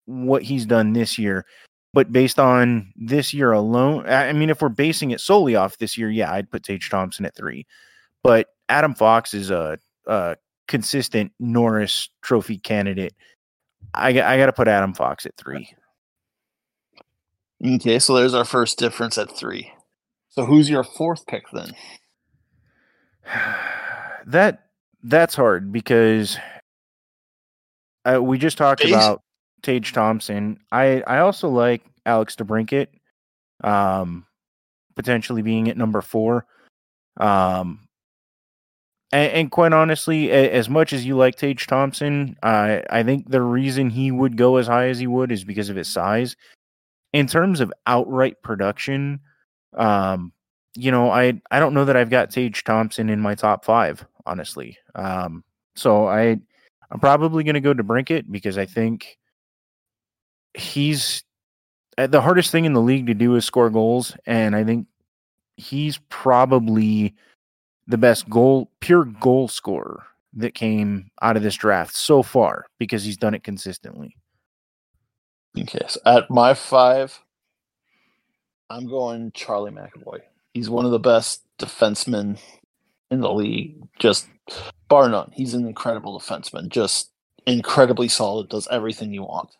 what 0.07 0.43
he's 0.43 0.67
done 0.67 0.93
this 0.93 1.19
year. 1.19 1.47
But 1.93 2.13
based 2.13 2.39
on 2.39 2.93
this 2.97 3.33
year 3.33 3.53
alone, 3.53 4.07
I 4.07 4.29
I 4.29 4.33
mean, 4.33 4.51
if 4.51 4.61
we're 4.61 4.69
basing 4.69 5.13
it 5.13 5.21
solely 5.21 5.57
off 5.57 5.79
this 5.79 5.97
year, 5.97 6.11
yeah, 6.11 6.33
I'd 6.33 6.51
put 6.51 6.65
Tage 6.65 6.91
Thompson 6.91 7.25
at 7.25 7.37
three. 7.37 7.67
But 8.23 8.49
Adam 8.69 8.95
Fox 8.95 9.35
is 9.35 9.51
a, 9.51 9.79
a 10.07 10.37
consistent 10.67 11.33
Norris 11.39 12.09
Trophy 12.23 12.59
candidate. 12.59 13.15
I 13.95 14.13
got 14.13 14.47
to 14.47 14.53
put 14.53 14.67
Adam 14.67 14.93
Fox 14.93 15.25
at 15.25 15.37
three. 15.37 15.73
Okay, 17.65 17.99
so 17.99 18.15
there's 18.15 18.35
our 18.35 18.45
first 18.45 18.79
difference 18.79 19.17
at 19.17 19.31
three. 19.31 19.71
So 20.35 20.45
who's 20.45 20.69
your 20.69 20.83
fourth 20.83 21.27
pick 21.29 21.45
then? 21.53 21.71
that 24.27 24.67
that's 25.05 25.37
hard 25.37 25.73
because 25.73 26.37
uh, 28.05 28.21
we 28.21 28.39
just 28.39 28.59
talked 28.59 28.85
about 28.85 29.23
Tage 29.63 29.93
Thompson. 29.93 30.59
I 30.73 31.03
I 31.03 31.19
also 31.19 31.49
like 31.49 31.83
Alex 32.05 32.35
DeBrincat, 32.35 32.89
um, 33.63 34.27
potentially 34.97 35.43
being 35.43 35.69
at 35.69 35.77
number 35.77 36.03
four. 36.03 36.47
Um, 37.17 37.87
and, 39.13 39.33
and 39.33 39.51
quite 39.53 39.73
honestly, 39.73 40.31
a, 40.31 40.51
as 40.51 40.69
much 40.69 40.93
as 40.93 41.07
you 41.07 41.17
like 41.17 41.37
Tage 41.37 41.69
Thompson, 41.69 42.37
I 42.43 42.83
I 42.91 43.05
think 43.05 43.31
the 43.31 43.41
reason 43.41 43.89
he 43.89 44.11
would 44.11 44.37
go 44.37 44.57
as 44.57 44.67
high 44.67 44.89
as 44.89 44.99
he 44.99 45.07
would 45.07 45.31
is 45.31 45.45
because 45.45 45.69
of 45.69 45.77
his 45.77 45.93
size. 45.93 46.35
In 47.13 47.29
terms 47.29 47.61
of 47.61 47.73
outright 47.87 48.43
production, 48.43 49.21
um, 49.77 50.33
you 50.75 50.91
know, 50.91 51.11
I 51.11 51.41
I 51.51 51.61
don't 51.61 51.75
know 51.75 51.85
that 51.85 51.97
I've 51.97 52.11
got 52.11 52.31
Tage 52.31 52.65
Thompson 52.65 53.09
in 53.09 53.21
my 53.21 53.35
top 53.35 53.65
five, 53.65 54.05
honestly. 54.27 54.79
Um, 54.95 55.45
so 55.77 56.07
I 56.09 56.39
I'm 56.91 57.01
probably 57.01 57.45
going 57.45 57.55
to 57.55 57.61
go 57.61 57.75
to 57.75 57.83
Brinket 57.83 58.31
because 58.31 58.59
I 58.59 58.67
think 58.67 59.19
he's 60.55 61.23
uh, 61.99 62.07
the 62.07 62.21
hardest 62.21 62.51
thing 62.51 62.65
in 62.65 62.73
the 62.73 62.81
league 62.81 63.07
to 63.07 63.15
do 63.15 63.35
is 63.37 63.45
score 63.45 63.71
goals, 63.71 64.17
and 64.27 64.57
I 64.57 64.65
think 64.65 64.87
he's 65.57 65.99
probably 66.09 67.15
the 67.87 67.99
best 67.99 68.29
goal 68.29 68.71
pure 68.81 69.05
goal 69.05 69.49
scorer 69.49 70.05
that 70.33 70.55
came 70.55 71.11
out 71.23 71.37
of 71.37 71.43
this 71.43 71.55
draft 71.55 71.95
so 71.95 72.23
far 72.23 72.67
because 72.79 73.05
he's 73.05 73.17
done 73.17 73.35
it 73.35 73.45
consistently. 73.45 74.17
Okay, 75.57 75.87
so 75.87 76.01
at 76.05 76.29
my 76.31 76.55
five, 76.55 77.21
I'm 78.71 78.87
going 78.89 79.33
Charlie 79.33 79.71
McAvoy. 79.71 80.21
He's 80.53 80.71
one 80.71 80.85
of 80.85 80.91
the 80.91 80.99
best 80.99 81.43
defensemen 81.59 82.39
in 83.11 83.21
the 83.21 83.33
league, 83.33 83.77
just 83.99 84.29
bar 84.89 85.09
none. 85.09 85.31
He's 85.35 85.55
an 85.55 85.67
incredible 85.67 86.19
defenseman, 86.19 86.69
just 86.69 87.11
incredibly 87.47 88.09
solid, 88.09 88.49
does 88.49 88.69
everything 88.71 89.13
you 89.13 89.23
want. 89.23 89.51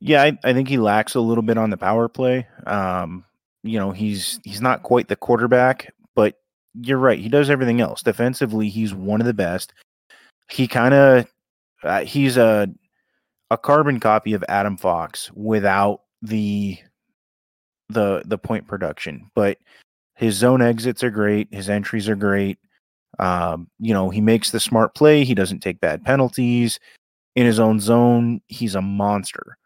Yeah, 0.00 0.22
I, 0.22 0.38
I 0.44 0.52
think 0.52 0.68
he 0.68 0.78
lacks 0.78 1.14
a 1.14 1.20
little 1.20 1.42
bit 1.42 1.58
on 1.58 1.70
the 1.70 1.76
power 1.76 2.08
play. 2.08 2.46
Um, 2.66 3.24
you 3.62 3.78
know, 3.78 3.92
he's 3.92 4.40
he's 4.44 4.60
not 4.60 4.82
quite 4.82 5.08
the 5.08 5.16
quarterback, 5.16 5.92
but 6.14 6.34
you're 6.74 6.98
right. 6.98 7.18
He 7.18 7.28
does 7.28 7.50
everything 7.50 7.80
else. 7.80 8.02
Defensively, 8.02 8.68
he's 8.68 8.94
one 8.94 9.20
of 9.20 9.26
the 9.26 9.34
best. 9.34 9.72
He 10.50 10.68
kind 10.68 10.94
of 10.94 11.26
uh, 11.82 12.04
he's 12.04 12.36
a 12.36 12.68
a 13.50 13.56
carbon 13.56 14.00
copy 14.00 14.34
of 14.34 14.44
Adam 14.48 14.76
Fox 14.76 15.30
without 15.32 16.02
the 16.20 16.78
the 17.88 18.22
the 18.26 18.38
point 18.38 18.66
production, 18.66 19.30
but 19.34 19.58
his 20.14 20.34
zone 20.34 20.62
exits 20.62 21.04
are 21.04 21.10
great. 21.10 21.48
His 21.52 21.68
entries 21.68 22.08
are 22.08 22.16
great. 22.16 22.58
Um, 23.18 23.68
you 23.78 23.94
know, 23.94 24.10
he 24.10 24.20
makes 24.20 24.50
the 24.50 24.60
smart 24.60 24.94
play. 24.94 25.24
He 25.24 25.34
doesn't 25.34 25.60
take 25.60 25.80
bad 25.80 26.04
penalties 26.04 26.80
in 27.34 27.46
his 27.46 27.60
own 27.60 27.80
zone. 27.80 28.40
He's 28.48 28.74
a 28.74 28.82
monster. 28.82 29.58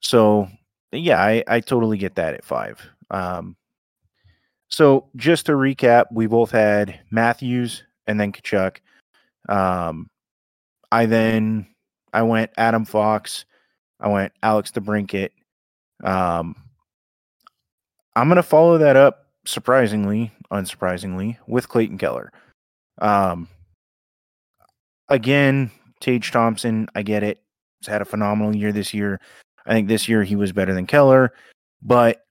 So 0.00 0.48
yeah, 0.92 1.20
I, 1.22 1.44
I 1.48 1.60
totally 1.60 1.98
get 1.98 2.14
that 2.16 2.34
at 2.34 2.44
five. 2.44 2.80
Um, 3.10 3.56
so 4.68 5.08
just 5.16 5.46
to 5.46 5.52
recap, 5.52 6.06
we 6.12 6.26
both 6.26 6.50
had 6.50 7.00
Matthews 7.10 7.84
and 8.06 8.18
then 8.18 8.32
Tkachuk. 8.32 8.78
Um, 9.48 10.08
I 10.90 11.06
then 11.06 11.66
I 12.12 12.22
went 12.22 12.50
Adam 12.56 12.84
Fox. 12.84 13.44
I 14.00 14.08
went 14.08 14.32
Alex 14.42 14.72
DeBrincat. 14.72 15.30
Um, 16.04 16.56
I'm 18.16 18.28
gonna 18.28 18.42
follow 18.42 18.78
that 18.78 18.96
up 18.96 19.26
surprisingly, 19.44 20.32
unsurprisingly, 20.50 21.36
with 21.46 21.68
Clayton 21.68 21.98
Keller. 21.98 22.32
Um, 22.98 23.48
again, 25.08 25.70
Tage 26.00 26.32
Thompson, 26.32 26.88
I 26.94 27.02
get 27.02 27.22
it. 27.22 27.42
He's 27.80 27.88
had 27.88 28.00
a 28.02 28.06
phenomenal 28.06 28.56
year 28.56 28.72
this 28.72 28.94
year. 28.94 29.20
I 29.66 29.72
think 29.72 29.88
this 29.88 30.08
year 30.08 30.24
he 30.24 30.34
was 30.34 30.52
better 30.52 30.72
than 30.72 30.86
Keller, 30.86 31.32
but 31.82 32.24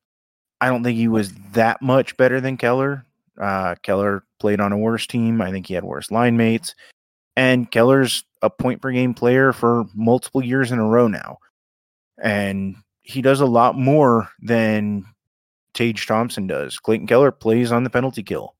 I 0.59 0.69
don't 0.69 0.83
think 0.83 0.97
he 0.97 1.07
was 1.07 1.33
that 1.53 1.81
much 1.83 2.17
better 2.17 2.41
than 2.41 2.57
Keller. 2.57 3.05
Uh, 3.39 3.75
Keller 3.83 4.23
played 4.39 4.59
on 4.59 4.71
a 4.71 4.77
worse 4.77 5.05
team. 5.05 5.39
I 5.41 5.51
think 5.51 5.67
he 5.67 5.75
had 5.75 5.83
worse 5.83 6.09
line 6.09 6.35
mates. 6.35 6.73
And 7.35 7.69
Keller's 7.69 8.23
a 8.41 8.49
point 8.49 8.81
per 8.81 8.91
game 8.91 9.13
player 9.13 9.51
for 9.53 9.85
multiple 9.93 10.43
years 10.43 10.71
in 10.71 10.79
a 10.79 10.87
row 10.87 11.07
now. 11.07 11.37
And 12.21 12.77
he 13.03 13.21
does 13.21 13.41
a 13.41 13.45
lot 13.45 13.77
more 13.77 14.29
than 14.41 15.05
Tage 15.75 16.07
Thompson 16.07 16.47
does. 16.47 16.79
Clayton 16.79 17.05
Keller 17.05 17.31
plays 17.31 17.71
on 17.71 17.83
the 17.83 17.89
penalty 17.89 18.23
kill. 18.23 18.55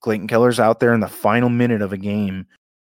Clayton 0.00 0.26
Keller's 0.26 0.58
out 0.58 0.80
there 0.80 0.92
in 0.94 1.00
the 1.00 1.08
final 1.08 1.48
minute 1.50 1.82
of 1.82 1.92
a 1.92 1.98
game 1.98 2.46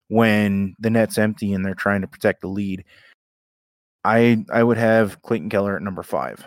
when 0.08 0.76
the 0.80 0.90
net's 0.90 1.18
empty 1.18 1.52
and 1.54 1.66
they're 1.66 1.74
trying 1.74 2.02
to 2.02 2.08
protect 2.08 2.42
the 2.42 2.48
lead. 2.48 2.86
I 4.06 4.46
I 4.52 4.64
would 4.64 4.78
have 4.78 5.22
Clayton 5.22 5.50
Keller 5.50 5.76
at 5.76 5.82
number 5.82 6.04
five. 6.04 6.44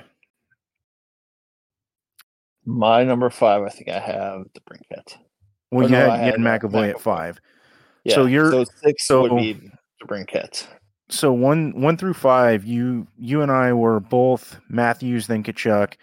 My 2.64 3.04
number 3.04 3.28
five, 3.30 3.62
I 3.62 3.68
think 3.68 3.88
I 3.90 3.98
have 3.98 4.42
DeBrincat. 4.54 5.16
Well, 5.70 5.86
you 5.86 5.92
no, 5.92 6.10
had, 6.10 6.20
had 6.20 6.34
McAvoy 6.36 6.90
at 6.90 7.00
five. 7.00 7.38
Yeah, 8.04 8.14
So 8.14 8.26
you're- 8.26 8.50
so 8.50 8.64
six 8.82 9.06
so- 9.06 9.22
would 9.22 9.36
be 9.36 9.70
DeBrincat. 10.02 10.66
So 11.10 11.32
one 11.34 11.78
one 11.78 11.98
through 11.98 12.14
five, 12.14 12.64
you 12.64 13.06
you 13.18 13.42
and 13.42 13.52
I 13.52 13.74
were 13.74 14.00
both 14.00 14.58
Matthews, 14.70 15.26
then 15.26 15.42
Tkachuk, 15.42 15.94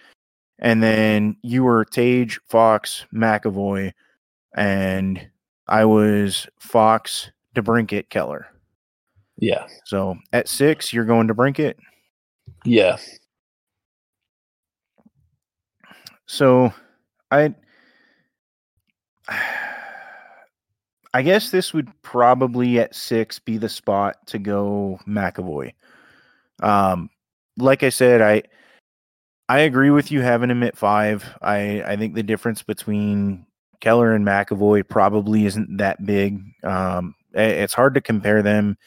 and 0.61 0.81
then 0.81 1.35
you 1.41 1.63
were 1.63 1.83
Tage, 1.85 2.39
Fox, 2.47 3.05
McAvoy, 3.13 3.93
and 4.55 5.27
I 5.67 5.85
was 5.85 6.47
Fox, 6.59 7.31
DeBrincat, 7.55 8.09
Keller. 8.09 8.47
Yeah, 9.37 9.65
So 9.85 10.17
at 10.31 10.47
six, 10.47 10.93
you're 10.93 11.05
going 11.05 11.27
to 11.27 11.33
Brinket. 11.33 11.77
yeah. 12.63 12.97
So 16.27 16.71
I 17.31 17.55
I 21.13 21.23
guess 21.23 21.51
this 21.51 21.73
would 21.73 21.89
probably 22.03 22.79
at 22.79 22.95
six 22.95 23.37
be 23.39 23.57
the 23.57 23.67
spot 23.67 24.15
to 24.27 24.39
go 24.39 24.99
McAvoy. 25.07 25.73
Um 26.61 27.09
like 27.57 27.83
I 27.83 27.89
said, 27.89 28.21
I 28.21 28.43
I 29.51 29.59
agree 29.59 29.89
with 29.89 30.13
you 30.13 30.21
having 30.21 30.49
him 30.49 30.63
at 30.63 30.77
five. 30.77 31.25
I, 31.41 31.83
I 31.83 31.97
think 31.97 32.15
the 32.15 32.23
difference 32.23 32.63
between 32.63 33.45
Keller 33.81 34.13
and 34.13 34.25
McAvoy 34.25 34.87
probably 34.87 35.45
isn't 35.45 35.75
that 35.75 36.05
big. 36.05 36.41
Um, 36.63 37.15
it's 37.33 37.73
hard 37.73 37.95
to 37.95 38.01
compare 38.01 38.41
them 38.41 38.77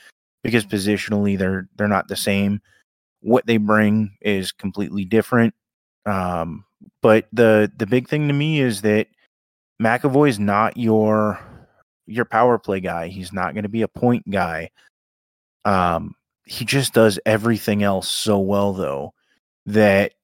because 0.43 0.65
positionally 0.65 1.37
they're 1.37 1.69
they're 1.77 1.87
not 1.87 2.09
the 2.09 2.17
same. 2.17 2.63
What 3.21 3.45
they 3.45 3.59
bring 3.59 4.17
is 4.23 4.53
completely 4.53 5.05
different. 5.05 5.55
Um, 6.07 6.65
but 7.03 7.29
the 7.31 7.71
the 7.77 7.87
big 7.87 8.09
thing 8.09 8.27
to 8.29 8.33
me 8.33 8.61
is 8.61 8.81
that 8.81 9.09
McAvoy 9.83 10.31
is 10.31 10.39
not 10.39 10.79
your 10.79 11.39
your 12.07 12.25
power 12.25 12.59
play 12.59 12.81
guy. 12.81 13.09
He's 13.09 13.35
not 13.35 13.53
going 13.53 13.65
to 13.65 13.69
be 13.69 13.83
a 13.83 13.89
point 13.89 14.31
guy. 14.31 14.71
Um, 15.67 16.15
he 16.47 16.65
just 16.65 16.95
does 16.95 17.21
everything 17.27 17.83
else 17.83 18.09
so 18.09 18.39
well 18.39 18.73
though 18.73 19.13
that 19.67 20.15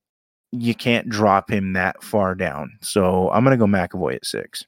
you 0.53 0.75
can't 0.75 1.09
drop 1.09 1.51
him 1.51 1.73
that 1.75 2.03
far 2.03 2.35
down. 2.35 2.77
So 2.81 3.31
I'm 3.31 3.45
going 3.45 3.59
to 3.59 3.65
go 3.65 3.71
McAvoy 3.71 4.17
at 4.17 4.27
six. 4.27 4.65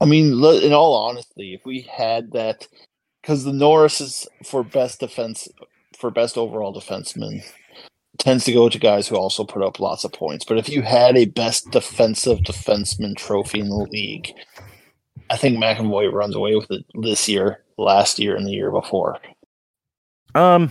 I 0.00 0.04
mean, 0.04 0.32
in 0.32 0.72
all 0.72 0.94
honesty, 1.08 1.54
if 1.54 1.64
we 1.64 1.80
had 1.82 2.32
that, 2.32 2.66
because 3.22 3.44
the 3.44 3.52
Norris 3.52 4.00
is 4.00 4.26
for 4.44 4.62
best 4.62 5.00
defense, 5.00 5.48
for 5.96 6.10
best 6.10 6.36
overall 6.36 6.74
defenseman, 6.74 7.42
tends 8.18 8.44
to 8.44 8.52
go 8.52 8.68
to 8.68 8.78
guys 8.78 9.08
who 9.08 9.16
also 9.16 9.44
put 9.44 9.62
up 9.62 9.80
lots 9.80 10.04
of 10.04 10.12
points. 10.12 10.44
But 10.44 10.58
if 10.58 10.68
you 10.68 10.82
had 10.82 11.16
a 11.16 11.24
best 11.26 11.70
defensive 11.70 12.40
defenseman 12.40 13.16
trophy 13.16 13.60
in 13.60 13.70
the 13.70 13.88
league, 13.90 14.32
I 15.30 15.36
think 15.36 15.56
McAvoy 15.56 16.12
runs 16.12 16.36
away 16.36 16.54
with 16.54 16.70
it 16.70 16.84
this 17.00 17.28
year, 17.28 17.64
last 17.78 18.18
year, 18.18 18.36
and 18.36 18.46
the 18.46 18.52
year 18.52 18.70
before. 18.70 19.18
Um, 20.34 20.70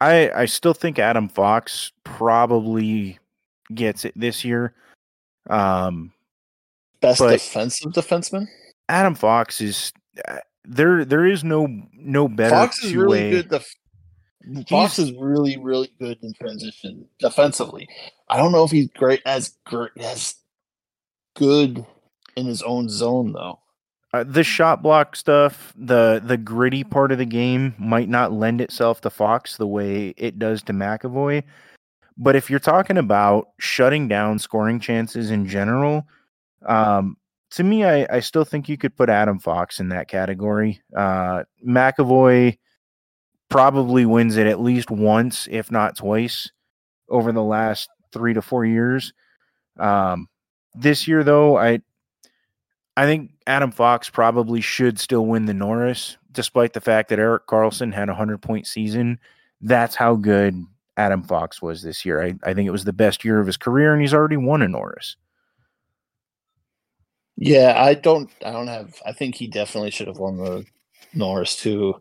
I 0.00 0.30
I 0.30 0.44
still 0.46 0.74
think 0.74 0.98
Adam 0.98 1.28
Fox 1.28 1.92
probably 2.04 3.18
gets 3.74 4.04
it 4.04 4.14
this 4.16 4.44
year. 4.44 4.74
Um, 5.48 6.12
best 7.00 7.20
defensive 7.20 7.92
defenseman. 7.92 8.46
Adam 8.88 9.14
Fox 9.14 9.60
is 9.60 9.92
uh, 10.28 10.38
there. 10.64 11.04
There 11.04 11.26
is 11.26 11.44
no 11.44 11.68
no 11.92 12.28
better. 12.28 12.54
Fox 12.54 12.82
is 12.82 12.94
really 12.94 13.30
good. 13.30 13.48
Def- 13.48 13.74
Fox 14.68 14.98
is 14.98 15.12
really 15.12 15.58
really 15.58 15.90
good 16.00 16.18
in 16.22 16.32
transition 16.34 17.06
defensively. 17.18 17.88
I 18.28 18.36
don't 18.36 18.52
know 18.52 18.64
if 18.64 18.70
he's 18.70 18.88
great 18.88 19.22
as 19.26 19.56
great 19.64 19.90
as 19.98 20.34
good 21.34 21.84
in 22.36 22.46
his 22.46 22.62
own 22.62 22.88
zone 22.88 23.32
though. 23.32 23.60
Uh, 24.12 24.24
the 24.24 24.44
shot 24.44 24.82
block 24.82 25.16
stuff, 25.16 25.74
the 25.76 26.22
the 26.24 26.36
gritty 26.36 26.84
part 26.84 27.12
of 27.12 27.18
the 27.18 27.26
game 27.26 27.74
might 27.78 28.08
not 28.08 28.32
lend 28.32 28.60
itself 28.60 29.00
to 29.00 29.10
Fox 29.10 29.56
the 29.56 29.66
way 29.66 30.14
it 30.16 30.38
does 30.38 30.62
to 30.62 30.72
McAvoy. 30.72 31.42
But 32.18 32.36
if 32.36 32.50
you're 32.50 32.58
talking 32.58 32.96
about 32.96 33.48
shutting 33.58 34.08
down 34.08 34.38
scoring 34.38 34.80
chances 34.80 35.30
in 35.30 35.46
general, 35.46 36.06
um, 36.64 37.16
to 37.50 37.62
me, 37.62 37.84
I, 37.84 38.06
I 38.10 38.20
still 38.20 38.44
think 38.44 38.68
you 38.68 38.78
could 38.78 38.96
put 38.96 39.08
Adam 39.08 39.38
Fox 39.38 39.80
in 39.80 39.90
that 39.90 40.08
category. 40.08 40.82
Uh, 40.94 41.44
McAvoy 41.66 42.58
probably 43.48 44.06
wins 44.06 44.36
it 44.36 44.46
at 44.46 44.60
least 44.60 44.90
once, 44.90 45.46
if 45.50 45.70
not 45.70 45.96
twice, 45.96 46.50
over 47.08 47.32
the 47.32 47.42
last 47.42 47.88
three 48.12 48.34
to 48.34 48.42
four 48.42 48.64
years. 48.64 49.12
Um, 49.78 50.28
this 50.74 51.06
year, 51.06 51.22
though, 51.22 51.56
I 51.56 51.80
I 52.96 53.04
think 53.04 53.32
Adam 53.46 53.70
Fox 53.70 54.08
probably 54.08 54.62
should 54.62 54.98
still 54.98 55.26
win 55.26 55.44
the 55.44 55.54
Norris, 55.54 56.16
despite 56.32 56.72
the 56.72 56.80
fact 56.80 57.10
that 57.10 57.18
Erik 57.18 57.46
Karlsson 57.46 57.92
had 57.92 58.08
a 58.08 58.14
hundred 58.14 58.42
point 58.42 58.66
season. 58.66 59.18
That's 59.60 59.94
how 59.94 60.16
good 60.16 60.64
Adam 60.96 61.22
Fox 61.22 61.60
was 61.60 61.82
this 61.82 62.04
year. 62.04 62.22
I, 62.22 62.34
I 62.42 62.54
think 62.54 62.66
it 62.66 62.72
was 62.72 62.84
the 62.84 62.92
best 62.92 63.24
year 63.24 63.40
of 63.40 63.46
his 63.46 63.56
career, 63.56 63.92
and 63.92 64.00
he's 64.00 64.14
already 64.14 64.36
won 64.36 64.62
a 64.62 64.68
Norris. 64.68 65.16
Yeah, 67.36 67.74
I 67.76 67.94
don't. 67.94 68.30
I 68.44 68.50
don't 68.50 68.68
have. 68.68 69.00
I 69.04 69.12
think 69.12 69.34
he 69.34 69.46
definitely 69.46 69.90
should 69.90 70.06
have 70.06 70.18
won 70.18 70.38
the 70.38 70.64
Norris 71.12 71.56
too. 71.56 71.94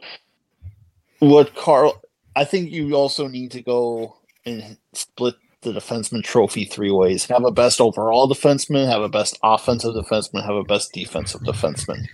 What 1.20 1.56
Carl? 1.56 2.02
I 2.36 2.46
think 2.46 2.72
you 2.72 2.94
also 2.96 3.28
need 3.28 3.52
to 3.52 3.62
go 3.62 4.18
and 4.46 4.78
split 4.94 5.36
the 5.62 5.72
defenseman 5.72 6.24
trophy 6.24 6.64
three 6.64 6.92
ways. 6.92 7.26
Have 7.26 7.44
a 7.44 7.52
best 7.52 7.82
overall 7.82 8.30
defenseman, 8.30 8.88
have 8.88 9.02
a 9.02 9.10
best 9.10 9.38
offensive 9.44 9.94
defenseman, 9.94 10.46
have 10.46 10.56
a 10.56 10.64
best 10.64 10.94
defensive 10.94 11.42
defenseman 11.42 12.06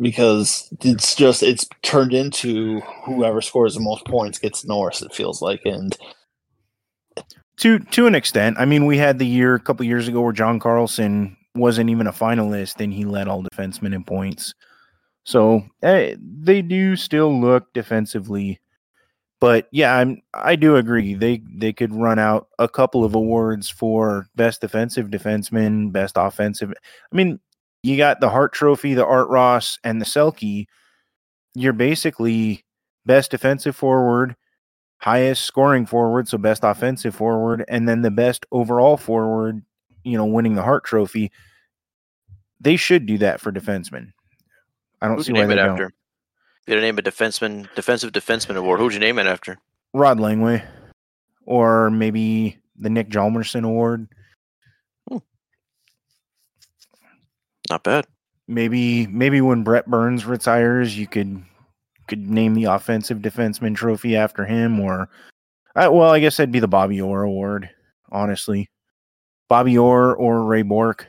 because 0.00 0.72
it's 0.82 1.14
just 1.14 1.42
it's 1.42 1.66
turned 1.82 2.12
into 2.12 2.80
whoever 3.04 3.40
scores 3.40 3.74
the 3.74 3.80
most 3.80 4.04
points 4.04 4.38
gets 4.38 4.64
Norris. 4.64 5.02
It 5.02 5.14
feels 5.14 5.42
like, 5.42 5.62
and 5.64 5.96
to 7.58 7.78
to 7.78 8.06
an 8.06 8.14
extent, 8.14 8.56
I 8.58 8.64
mean, 8.64 8.86
we 8.86 8.98
had 8.98 9.18
the 9.18 9.26
year 9.26 9.54
a 9.54 9.60
couple 9.60 9.84
years 9.86 10.08
ago 10.08 10.20
where 10.20 10.32
John 10.32 10.58
Carlson 10.58 11.36
wasn't 11.54 11.90
even 11.90 12.06
a 12.06 12.12
finalist, 12.12 12.80
and 12.80 12.92
he 12.92 13.04
led 13.04 13.28
all 13.28 13.42
defensemen 13.42 13.94
in 13.94 14.04
points. 14.04 14.54
So 15.24 15.62
eh, 15.82 16.16
they 16.20 16.62
do 16.62 16.96
still 16.96 17.38
look 17.38 17.72
defensively, 17.74 18.60
but 19.40 19.68
yeah, 19.72 19.94
I'm 19.94 20.22
I 20.32 20.56
do 20.56 20.76
agree 20.76 21.14
they 21.14 21.42
they 21.54 21.72
could 21.72 21.94
run 21.94 22.18
out 22.18 22.48
a 22.58 22.68
couple 22.68 23.04
of 23.04 23.14
awards 23.14 23.68
for 23.68 24.26
best 24.36 24.60
defensive 24.60 25.08
defenseman, 25.08 25.92
best 25.92 26.14
offensive. 26.16 26.72
I 27.12 27.16
mean, 27.16 27.40
you 27.82 27.96
got 27.96 28.20
the 28.20 28.30
Hart 28.30 28.52
Trophy, 28.52 28.94
the 28.94 29.06
Art 29.06 29.28
Ross, 29.28 29.78
and 29.84 30.00
the 30.00 30.06
Selke. 30.06 30.66
You're 31.54 31.72
basically 31.72 32.64
best 33.06 33.30
defensive 33.30 33.76
forward, 33.76 34.36
highest 34.98 35.44
scoring 35.44 35.86
forward, 35.86 36.28
so 36.28 36.38
best 36.38 36.62
offensive 36.64 37.14
forward, 37.14 37.64
and 37.68 37.88
then 37.88 38.02
the 38.02 38.10
best 38.10 38.46
overall 38.52 38.96
forward, 38.96 39.62
you 40.04 40.16
know, 40.16 40.26
winning 40.26 40.54
the 40.54 40.62
Hart 40.62 40.84
Trophy. 40.84 41.30
They 42.60 42.76
should 42.76 43.06
do 43.06 43.18
that 43.18 43.40
for 43.40 43.52
defensemen. 43.52 44.12
I 45.00 45.08
don't 45.08 45.22
see 45.22 45.32
why 45.32 45.46
they 45.46 45.54
don't. 45.54 45.70
After? 45.70 45.92
You 46.66 46.74
got 46.74 46.74
to 46.74 46.80
name 46.80 46.98
a 46.98 47.02
defenseman, 47.02 47.72
defensive 47.74 48.12
defenseman 48.12 48.56
award. 48.56 48.80
Who'd 48.80 48.92
you 48.92 48.98
name 48.98 49.18
it 49.18 49.26
after? 49.26 49.58
Rod 49.94 50.18
Langway, 50.18 50.66
or 51.46 51.90
maybe 51.90 52.58
the 52.76 52.90
Nick 52.90 53.08
Hjalmarsson 53.08 53.64
Award. 53.64 54.08
Not 57.70 57.84
bad. 57.84 58.06
Maybe 58.46 59.06
maybe 59.06 59.40
when 59.40 59.62
Brent 59.62 59.86
Burns 59.86 60.24
retires, 60.24 60.96
you 60.96 61.06
could 61.06 61.42
could 62.06 62.28
name 62.28 62.54
the 62.54 62.64
offensive 62.64 63.18
defenseman 63.18 63.76
trophy 63.76 64.16
after 64.16 64.44
him, 64.46 64.80
or 64.80 65.08
uh, 65.76 65.88
well, 65.92 66.10
I 66.10 66.18
guess 66.20 66.36
that'd 66.38 66.50
be 66.50 66.60
the 66.60 66.68
Bobby 66.68 67.00
Orr 67.00 67.22
Award. 67.22 67.68
Honestly, 68.10 68.70
Bobby 69.48 69.76
Orr 69.76 70.16
or 70.16 70.44
Ray 70.44 70.62
Bourque. 70.62 71.06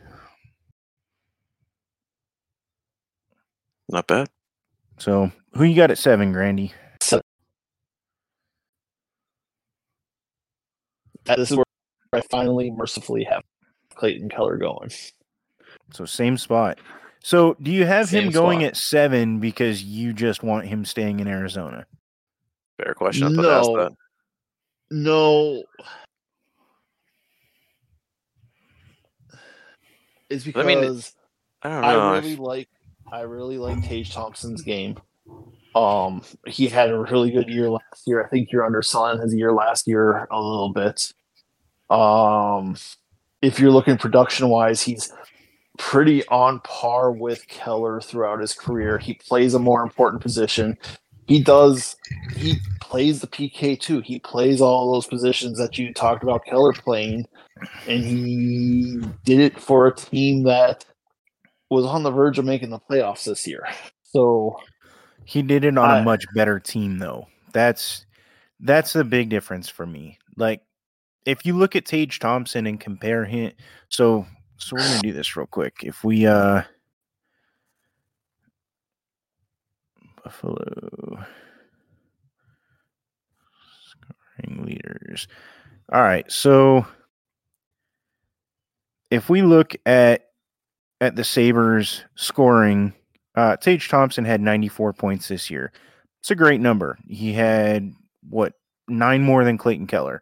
Not 3.87 4.05
bad. 4.07 4.29
So, 4.97 5.31
who 5.53 5.63
you 5.63 5.75
got 5.75 5.91
at 5.91 5.97
seven, 5.97 6.33
Grandy? 6.33 6.73
So, 7.01 7.21
this 11.25 11.51
is 11.51 11.57
where 11.57 11.65
I 12.13 12.21
finally, 12.29 12.69
mercifully 12.69 13.23
have 13.23 13.43
Clayton 13.95 14.29
Keller 14.29 14.57
going. 14.57 14.91
So 15.91 16.05
same 16.05 16.37
spot. 16.37 16.79
So 17.21 17.55
do 17.61 17.71
you 17.71 17.85
have 17.85 18.09
same 18.09 18.25
him 18.25 18.31
going 18.31 18.59
spot. 18.59 18.67
at 18.69 18.77
seven 18.77 19.39
because 19.39 19.83
you 19.83 20.13
just 20.13 20.43
want 20.43 20.67
him 20.67 20.85
staying 20.85 21.19
in 21.19 21.27
Arizona? 21.27 21.85
Fair 22.77 22.93
question. 22.93 23.33
no, 23.33 23.89
no. 24.91 25.63
It's 30.29 30.43
because 30.43 30.63
I, 30.63 30.67
mean, 30.67 31.01
I, 31.63 31.69
don't 31.69 31.81
know. 31.81 31.87
I 31.87 32.17
really 32.19 32.35
like 32.35 32.69
I 33.11 33.21
really 33.21 33.57
like 33.57 33.83
Tage 33.83 34.13
Thompson's 34.13 34.61
game. 34.61 34.97
Um, 35.75 36.21
he 36.45 36.67
had 36.67 36.89
a 36.89 36.99
really 36.99 37.31
good 37.31 37.49
year 37.49 37.69
last 37.69 38.03
year. 38.05 38.23
I 38.23 38.29
think 38.29 38.51
you're 38.51 38.65
underselling 38.65 39.19
his 39.21 39.33
year 39.33 39.53
last 39.53 39.87
year 39.87 40.27
a 40.31 40.41
little 40.41 40.71
bit. 40.73 41.13
Um, 41.89 42.75
if 43.41 43.59
you're 43.59 43.71
looking 43.71 43.97
production 43.97 44.49
wise, 44.49 44.81
he's 44.81 45.11
pretty 45.79 46.27
on 46.27 46.59
par 46.59 47.11
with 47.11 47.47
Keller 47.47 47.99
throughout 48.01 48.39
his 48.39 48.53
career. 48.53 48.99
He 48.99 49.15
plays 49.15 49.55
a 49.55 49.59
more 49.59 49.81
important 49.81 50.21
position. 50.21 50.77
He 51.25 51.41
does. 51.41 51.95
He 52.35 52.57
plays 52.81 53.21
the 53.21 53.27
PK 53.27 53.79
too. 53.79 54.01
He 54.01 54.19
plays 54.19 54.61
all 54.61 54.91
those 54.91 55.07
positions 55.07 55.57
that 55.57 55.77
you 55.77 55.93
talked 55.93 56.21
about 56.21 56.45
Keller 56.45 56.73
playing, 56.73 57.25
and 57.87 58.03
he 58.03 59.01
did 59.25 59.39
it 59.39 59.59
for 59.59 59.87
a 59.87 59.95
team 59.95 60.43
that 60.43 60.85
was 61.69 61.85
on 61.85 62.03
the 62.03 62.11
verge 62.11 62.37
of 62.37 62.45
making 62.45 62.71
the 62.71 62.79
playoffs 62.79 63.23
this 63.23 63.47
year. 63.47 63.67
So 64.03 64.59
he 65.23 65.41
did 65.41 65.63
it 65.63 65.77
on 65.77 65.89
I, 65.89 65.99
a 65.99 66.03
much 66.03 66.25
better 66.35 66.59
team, 66.59 66.97
though. 66.97 67.27
That's 67.53 68.05
that's 68.59 68.93
the 68.93 69.03
big 69.03 69.29
difference 69.29 69.69
for 69.69 69.85
me. 69.85 70.17
Like 70.35 70.61
if 71.25 71.45
you 71.45 71.55
look 71.55 71.75
at 71.75 71.85
Tage 71.85 72.19
Thompson 72.19 72.65
and 72.65 72.79
compare 72.79 73.25
him, 73.25 73.51
so 73.87 74.25
so 74.59 74.75
we're 74.75 74.83
gonna 74.83 74.99
do 75.01 75.13
this 75.13 75.35
real 75.35 75.47
quick. 75.47 75.77
If 75.83 76.03
we 76.03 76.27
uh 76.27 76.63
Buffalo 80.23 81.25
scoring 83.89 84.65
leaders. 84.65 85.27
All 85.91 86.01
right. 86.01 86.29
So 86.31 86.85
if 89.09 89.29
we 89.29 89.41
look 89.41 89.75
at 89.85 90.25
at 91.01 91.15
the 91.15 91.23
Sabres 91.23 92.03
scoring, 92.15 92.93
uh 93.35 93.55
Tage 93.57 93.87
Thompson 93.87 94.25
had 94.25 94.41
94 94.41 94.93
points 94.93 95.29
this 95.29 95.49
year. 95.49 95.71
It's 96.21 96.31
a 96.31 96.35
great 96.35 96.59
number. 96.59 96.97
He 97.07 97.33
had 97.33 97.93
what 98.29 98.53
nine 98.89 99.23
more 99.23 99.43
than 99.43 99.57
Clayton 99.57 99.87
Keller. 99.87 100.21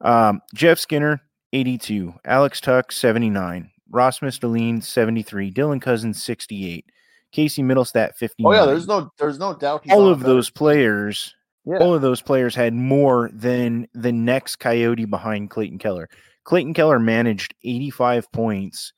Um, 0.00 0.42
Jeff 0.54 0.78
Skinner, 0.78 1.20
82. 1.52 2.14
Alex 2.24 2.60
Tuch 2.60 2.92
79. 2.92 3.70
Rasmus 3.90 4.38
Dahlin, 4.38 4.82
73. 4.82 5.52
Dylan 5.52 5.80
Cozens, 5.80 6.22
68. 6.22 6.84
Casey 7.32 7.62
Mittelstadt, 7.62 8.14
59. 8.16 8.46
Oh 8.52 8.58
yeah, 8.58 8.66
there's 8.66 8.86
no 8.88 9.10
there's 9.18 9.38
no 9.38 9.54
doubt. 9.54 9.82
he's 9.84 9.92
all 9.92 10.08
of 10.08 10.20
better- 10.20 10.32
those 10.32 10.48
players 10.50 11.34
Yeah. 11.64 11.78
all 11.78 11.92
of 11.94 12.00
those 12.02 12.22
players 12.22 12.54
had 12.54 12.72
more 12.74 13.30
than 13.32 13.86
the 13.94 14.12
next 14.12 14.56
coyote 14.56 15.04
behind 15.04 15.50
Clayton 15.50 15.78
Keller. 15.78 16.08
Clayton 16.44 16.74
Keller 16.74 16.98
managed 17.00 17.54
85 17.64 18.30
points, 18.32 18.92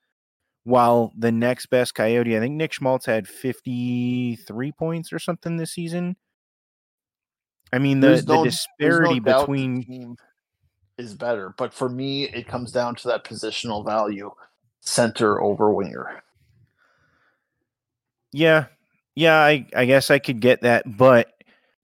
while 0.65 1.13
the 1.17 1.33
next 1.33 1.67
best 1.67 1.95
coyote, 1.95 2.37
I 2.37 2.41
think 2.41 2.55
Nick 2.55 2.73
Schmaltz 2.75 3.07
had 3.07 3.27
53 3.27 4.73
points 4.73 5.13
or 5.13 5.19
something 5.19 5.57
this 5.57 5.73
season. 5.73 6.17
I 7.73 7.79
mean, 7.79 8.01
the, 8.01 8.17
the 8.17 8.23
no- 8.35 8.35
no 8.37 8.45
disparity 8.45 9.21
doubt 9.21 9.41
between 9.41 10.17
is 10.99 11.15
better, 11.15 11.55
but 11.57 11.73
for 11.73 11.89
me, 11.89 12.25
it 12.25 12.47
comes 12.47 12.73
down 12.73 12.95
to 12.97 13.09
that 13.09 13.25
positional 13.25 13.85
value: 13.85 14.31
center 14.81 15.41
over 15.41 15.73
winger. 15.73 16.23
Yeah. 18.33 18.67
Yeah, 19.15 19.39
I, 19.41 19.67
I 19.75 19.85
guess 19.85 20.11
I 20.11 20.21
could 20.21 20.41
get 20.41 20.61
that, 20.63 20.97
but 20.97 21.33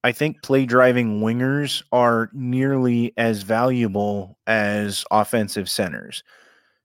I 0.04 0.12
think 0.12 0.42
play 0.42 0.66
driving 0.66 1.20
wingers 1.20 1.82
are 1.90 2.30
nearly 2.32 3.12
as 3.16 3.42
valuable 3.42 4.38
as 4.46 5.04
offensive 5.10 5.68
centers. 5.68 6.22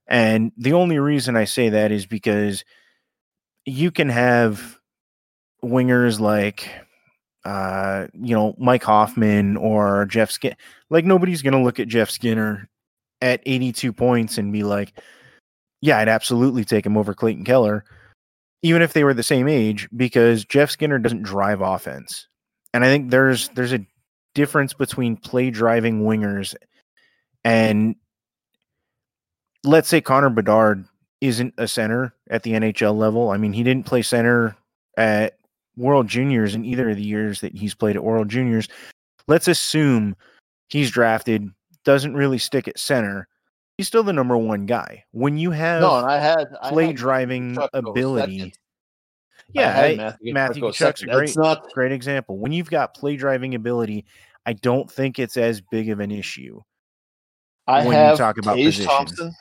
And 0.08 0.52
the 0.58 0.74
only 0.74 0.98
reason 0.98 1.36
I 1.36 1.44
say 1.44 1.70
that 1.70 1.92
is 1.92 2.08
because 2.08 2.66
you 3.66 3.92
can 3.92 4.10
have 4.10 4.80
wingers 5.64 6.20
like 6.20 6.68
uh 7.46 8.08
you 8.14 8.36
know 8.36 8.56
Mike 8.58 8.84
Hoffman 8.84 9.56
or 9.58 10.06
Jeff 10.06 10.30
Skin 10.30 10.56
like 10.90 11.06
nobody's 11.06 11.42
to 11.42 11.58
look 11.58 11.80
at 11.80 11.88
Jeff 11.88 12.10
Skinner 12.10 12.70
at 13.22 13.42
82 13.46 13.94
points 13.94 14.38
and 14.38 14.52
be 14.52 14.64
like 14.64 14.94
yeah, 15.82 16.00
I'd 16.00 16.10
absolutely 16.10 16.66
take 16.66 16.86
him 16.86 16.98
over 16.98 17.14
Clayton 17.14 17.46
Keller 17.46 17.86
even 18.62 18.82
if 18.82 18.94
they 18.94 19.04
were 19.04 19.14
the 19.14 19.24
same 19.24 19.48
age, 19.48 19.88
because 19.96 20.44
Jeff 20.46 20.70
Skinner 20.70 21.00
doesn't 21.00 21.24
drive 21.24 21.62
offense. 21.62 22.28
And 22.74 22.84
I 22.84 22.88
think 22.88 23.10
there's 23.10 23.50
there's 23.50 23.74
a 23.74 23.86
difference 24.36 24.74
between 24.74 25.18
play 25.18 25.50
driving 25.50 26.04
wingers 26.04 26.56
and 27.44 27.96
let's 29.64 29.90
say 29.90 30.02
Connor 30.02 30.30
Bedard 30.30 30.86
isn't 31.20 31.54
a 31.58 31.68
center 31.68 32.14
at 32.30 32.44
the 32.44 32.52
NHL 32.52 32.96
level. 32.96 33.32
I 33.32 33.38
mean, 33.38 33.54
he 33.54 33.64
didn't 33.64 33.86
play 33.86 34.02
center 34.02 34.56
at 34.98 35.39
World 35.80 36.08
Juniors 36.08 36.54
in 36.54 36.66
either 36.66 36.90
of 36.90 36.98
the 36.98 37.04
years 37.04 37.42
that 37.42 37.56
he's 37.56 37.74
played 37.74 37.96
at 37.96 38.04
World 38.04 38.30
Juniors. 38.30 38.68
Let's 39.28 39.48
assume 39.48 40.16
he's 40.68 40.92
drafted, 40.92 41.50
doesn't 41.86 42.14
really 42.14 42.38
stick 42.38 42.68
at 42.68 42.78
center. 42.78 43.28
He's 43.78 43.88
still 43.88 44.04
the 44.04 44.14
number 44.14 44.38
one 44.38 44.66
guy. 44.66 45.06
When 45.12 45.38
you 45.38 45.52
have 45.52 45.82
No, 45.82 45.92
I 45.94 46.18
had 46.18 46.48
I 46.62 46.70
play 46.70 46.88
had 46.88 46.98
driving 46.98 47.58
ability. 47.74 48.38
second. 48.40 48.54
Yeah, 49.54 49.80
I- 49.80 49.96
Matthew, 49.96 50.34
Matthew 50.34 50.62
Tkachuk 50.64 50.66
go 50.66 50.70
Tkachuk's 50.72 51.02
a 51.04 51.06
great- 51.08 51.38
not 51.38 51.72
great 51.74 51.92
example. 51.92 52.38
When 52.38 52.52
you've 52.52 52.70
got 52.70 52.94
play 52.94 53.16
driving 53.16 53.56
ability, 53.56 54.06
I 54.46 54.54
don't 54.54 54.92
think 54.92 55.18
it's 55.18 55.38
as 55.38 55.62
big 55.62 55.90
of 55.90 56.00
an 56.02 56.12
issue. 56.12 56.62
I 57.68 57.80
when 57.80 57.88
you 57.88 57.94
have 57.94 58.18
talk 58.18 58.38
about 58.38 58.56
Tage 58.58 58.66
position. 58.66 58.86
Thompson. 58.92 59.34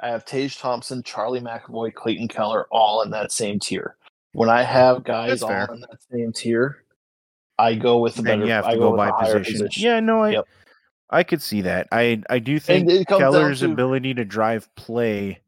I 0.00 0.08
have 0.10 0.24
Tage 0.24 0.58
Thompson, 0.58 1.02
Charlie 1.02 1.40
McAvoy, 1.40 1.92
Clayton 1.92 2.28
Keller, 2.28 2.68
all 2.70 3.02
in 3.02 3.10
that 3.10 3.32
same 3.32 3.58
tier. 3.58 3.96
When 4.32 4.48
I 4.50 4.62
have 4.62 5.04
guys 5.04 5.42
all 5.42 5.50
in 5.50 5.80
that 5.80 5.98
same 6.10 6.32
tier, 6.32 6.84
I 7.58 7.74
go 7.74 7.98
with 7.98 8.14
the 8.14 8.22
better. 8.22 8.44
you 8.44 8.50
have 8.52 8.66
I 8.66 8.74
to 8.74 8.78
go 8.78 8.96
by 8.96 9.08
higher 9.10 9.42
position. 9.42 9.82
Yeah, 9.82 10.00
no, 10.00 10.22
I 10.22 10.30
Yep. 10.30 10.44
I 11.10 11.22
could 11.22 11.40
see 11.42 11.62
that. 11.62 11.88
I 11.90 12.22
I 12.28 12.38
do 12.38 12.58
think 12.58 12.88
it 12.88 13.06
comes 13.06 13.20
down 13.20 13.32
Keller's 13.32 13.60
to- 13.60 13.72
ability 13.72 14.14
to 14.14 14.24
drive 14.24 14.72
play 14.76 15.40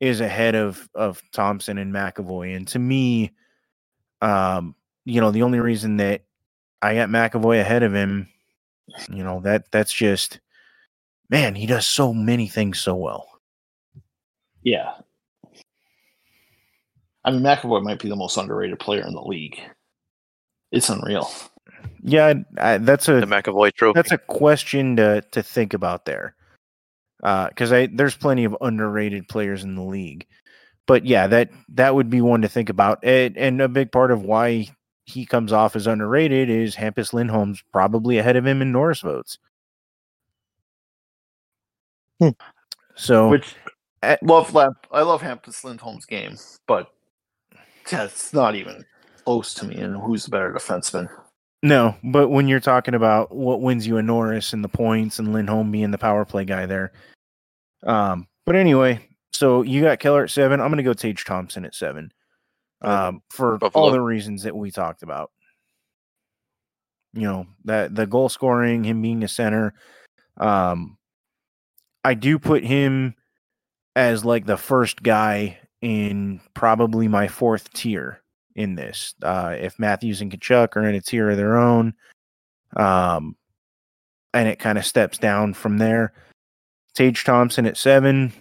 is 0.00 0.20
ahead 0.20 0.54
of 0.54 0.88
of 0.94 1.22
Thompson 1.32 1.78
and 1.78 1.92
McAvoy. 1.94 2.56
And 2.56 2.66
to 2.68 2.78
me, 2.78 3.32
um, 4.22 4.74
you 5.04 5.20
know, 5.20 5.30
the 5.30 5.42
only 5.42 5.60
reason 5.60 5.98
that 5.98 6.22
I 6.82 6.94
got 6.94 7.10
McAvoy 7.10 7.60
ahead 7.60 7.82
of 7.82 7.94
him, 7.94 8.28
you 9.10 9.22
know, 9.22 9.40
that 9.40 9.70
that's 9.70 9.92
just 9.92 10.40
man, 11.30 11.54
he 11.54 11.66
does 11.66 11.86
so 11.86 12.12
many 12.14 12.48
things 12.48 12.80
so 12.80 12.94
well. 12.94 13.28
Yeah. 14.62 14.94
I 17.24 17.30
mean, 17.30 17.42
McAvoy 17.42 17.82
might 17.82 18.00
be 18.00 18.08
the 18.08 18.16
most 18.16 18.36
underrated 18.36 18.78
player 18.78 19.06
in 19.06 19.14
the 19.14 19.22
league. 19.22 19.58
It's 20.72 20.88
unreal. 20.88 21.30
Yeah, 22.02 22.34
I, 22.58 22.78
that's 22.78 23.08
a 23.08 23.20
The 23.20 23.26
McAvoy 23.26 23.72
Trophy. 23.72 23.96
that's 23.96 24.12
a 24.12 24.18
question 24.18 24.96
to 24.96 25.22
to 25.32 25.42
think 25.42 25.72
about 25.72 26.04
there 26.04 26.34
because 27.20 27.72
I 27.72 27.86
there's 27.86 28.16
plenty 28.16 28.44
of 28.44 28.56
underrated 28.60 29.28
players 29.28 29.64
in 29.64 29.74
the 29.74 29.82
league, 29.82 30.26
but 30.86 31.06
yeah, 31.06 31.26
that 31.28 31.50
that 31.70 31.94
would 31.94 32.10
be 32.10 32.20
one 32.20 32.42
to 32.42 32.48
think 32.48 32.68
about, 32.68 33.02
and, 33.02 33.36
and 33.38 33.62
a 33.62 33.68
big 33.68 33.90
part 33.90 34.10
of 34.10 34.22
why 34.22 34.68
he 35.06 35.24
comes 35.24 35.52
off 35.52 35.76
as 35.76 35.86
underrated 35.86 36.50
is 36.50 36.76
Hampus 36.76 37.12
Lindholm's 37.12 37.62
probably 37.72 38.18
ahead 38.18 38.36
of 38.36 38.46
him 38.46 38.60
in 38.60 38.72
Norris 38.72 39.00
votes. 39.00 39.38
Hmm. 42.20 42.30
So 42.94 43.30
Which 43.30 43.54
eh, 44.02 44.16
love 44.22 44.54
I 44.56 45.02
love 45.02 45.22
Hampus 45.22 45.64
Lindholm's 45.64 46.04
game, 46.04 46.36
but 46.66 46.88
that's 47.88 48.32
not 48.32 48.54
even 48.54 48.84
close 49.24 49.54
to 49.54 49.66
me. 49.66 49.76
And 49.76 49.96
who's 49.96 50.24
the 50.24 50.30
better 50.30 50.52
defenseman? 50.52 51.08
No, 51.62 51.96
but 52.04 52.28
when 52.28 52.46
you're 52.46 52.60
talking 52.60 52.94
about 52.94 53.34
what 53.34 53.62
wins 53.62 53.86
you 53.86 53.96
a 53.96 54.02
Norris 54.02 54.52
and 54.52 54.62
the 54.62 54.68
points 54.68 55.18
and 55.18 55.32
Lindholm 55.32 55.70
being 55.70 55.90
the 55.90 55.98
power 55.98 56.24
play 56.24 56.44
guy 56.44 56.66
there. 56.66 56.92
Um, 57.86 58.28
but 58.44 58.54
anyway, 58.54 59.00
so 59.32 59.62
you 59.62 59.82
got 59.82 59.98
Keller 59.98 60.24
at 60.24 60.30
seven. 60.30 60.60
I'm 60.60 60.70
gonna 60.70 60.82
go 60.82 60.92
Tage 60.92 61.24
Thompson 61.24 61.64
at 61.64 61.74
seven. 61.74 62.12
Um, 62.82 63.22
for 63.30 63.56
Buffalo. 63.56 63.84
all 63.86 63.90
the 63.90 64.00
reasons 64.00 64.42
that 64.42 64.54
we 64.54 64.70
talked 64.70 65.02
about. 65.02 65.30
You 67.14 67.22
know, 67.22 67.46
that 67.64 67.94
the 67.94 68.06
goal 68.06 68.28
scoring, 68.28 68.84
him 68.84 69.00
being 69.00 69.24
a 69.24 69.28
center. 69.28 69.72
Um 70.36 70.98
I 72.04 72.12
do 72.12 72.38
put 72.38 72.62
him 72.62 73.14
as 73.96 74.24
like 74.24 74.44
the 74.44 74.58
first 74.58 75.02
guy 75.02 75.58
in 75.84 76.40
probably 76.54 77.08
my 77.08 77.28
fourth 77.28 77.70
tier 77.74 78.22
in 78.56 78.74
this. 78.74 79.14
Uh, 79.22 79.54
if 79.58 79.78
Matthews 79.78 80.22
and 80.22 80.32
Tkachuk 80.32 80.74
are 80.76 80.88
in 80.88 80.94
a 80.94 81.00
tier 81.02 81.28
of 81.28 81.36
their 81.36 81.58
own, 81.58 81.92
um, 82.74 83.36
and 84.32 84.48
it 84.48 84.58
kind 84.58 84.78
of 84.78 84.86
steps 84.86 85.18
down 85.18 85.52
from 85.52 85.76
there. 85.76 86.14
Tage 86.94 87.22
Thompson 87.22 87.66
at 87.66 87.76
seven. 87.76 88.32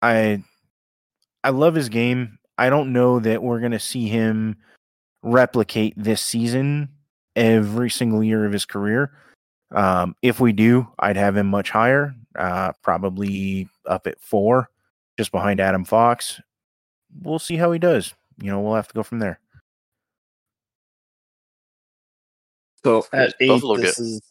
I 0.00 0.44
I 1.42 1.50
love 1.50 1.74
his 1.74 1.88
game. 1.88 2.38
I 2.56 2.70
don't 2.70 2.92
know 2.92 3.18
that 3.18 3.42
we're 3.42 3.60
gonna 3.60 3.80
see 3.80 4.06
him 4.06 4.56
replicate 5.24 5.94
this 5.96 6.22
season 6.22 6.88
every 7.34 7.90
single 7.90 8.22
year 8.22 8.46
of 8.46 8.52
his 8.52 8.64
career. 8.64 9.10
Um, 9.74 10.14
if 10.22 10.38
we 10.38 10.52
do, 10.52 10.86
I'd 11.00 11.16
have 11.16 11.36
him 11.36 11.48
much 11.48 11.70
higher, 11.70 12.14
uh, 12.38 12.72
probably 12.82 13.68
up 13.86 14.06
at 14.06 14.20
four, 14.20 14.68
just 15.18 15.32
behind 15.32 15.60
Adam 15.60 15.84
Fox. 15.84 16.40
We'll 17.20 17.38
see 17.38 17.56
how 17.56 17.72
he 17.72 17.78
does. 17.78 18.14
You 18.40 18.50
know, 18.50 18.60
we'll 18.60 18.74
have 18.74 18.88
to 18.88 18.94
go 18.94 19.02
from 19.02 19.18
there. 19.18 19.40
So 22.84 23.06
at 23.12 23.34
eight, 23.40 23.48
Buffalo 23.48 23.76
this 23.76 23.98
is 23.98 24.22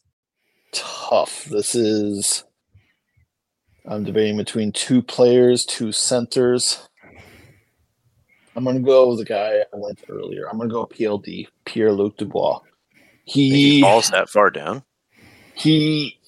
tough. 0.72 1.45
This 1.45 1.76
is. 1.76 2.44
I'm 3.88 4.03
debating 4.03 4.38
between 4.38 4.72
two 4.72 5.02
players, 5.02 5.66
two 5.66 5.91
centers. 5.91 6.88
I'm 8.56 8.64
going 8.64 8.76
to 8.76 8.82
go 8.82 9.10
with 9.10 9.20
the 9.20 9.26
guy 9.26 9.60
I 9.74 9.78
went 9.78 10.03
earlier. 10.10 10.48
I'm 10.49 10.58
going 10.58 10.70
to 10.70 10.74
go 10.74 10.86
PLD, 10.86 11.48
Pierre 11.66 11.91
Luc 11.91 12.18
Dubois. 12.18 12.60
he 13.24 13.49
He 13.49 13.82
falls 13.82 14.10
that 14.10 14.30
far 14.30 14.49
down. 14.49 14.84
he 15.56 16.20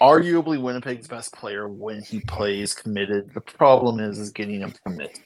arguably 0.00 0.60
Winnipeg's 0.60 1.08
best 1.08 1.32
player 1.32 1.68
when 1.68 2.02
he 2.02 2.20
plays 2.20 2.74
committed. 2.74 3.32
The 3.34 3.40
problem 3.40 4.00
is 4.00 4.18
is 4.18 4.30
getting 4.30 4.60
him 4.60 4.72
to 4.72 4.80
commit. 4.80 5.20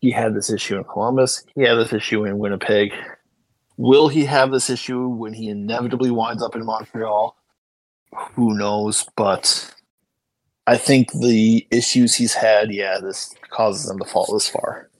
He 0.00 0.10
had 0.10 0.34
this 0.34 0.50
issue 0.50 0.76
in 0.76 0.84
Columbus. 0.84 1.44
He 1.54 1.62
had 1.62 1.76
this 1.76 1.92
issue 1.92 2.24
in 2.24 2.38
Winnipeg. 2.38 2.92
Will 3.76 4.08
he 4.08 4.24
have 4.24 4.50
this 4.50 4.70
issue 4.70 5.08
when 5.08 5.32
he 5.32 5.48
inevitably 5.48 6.10
winds 6.10 6.42
up 6.42 6.54
in 6.54 6.64
Montreal? 6.64 7.36
Who 8.34 8.56
knows? 8.56 9.06
But 9.16 9.74
I 10.66 10.76
think 10.76 11.12
the 11.12 11.66
issues 11.70 12.14
he's 12.14 12.34
had, 12.34 12.72
yeah, 12.72 12.98
this 13.00 13.34
causes 13.50 13.90
him 13.90 13.98
to 13.98 14.04
fall 14.04 14.28
this 14.32 14.48
far. 14.48 14.90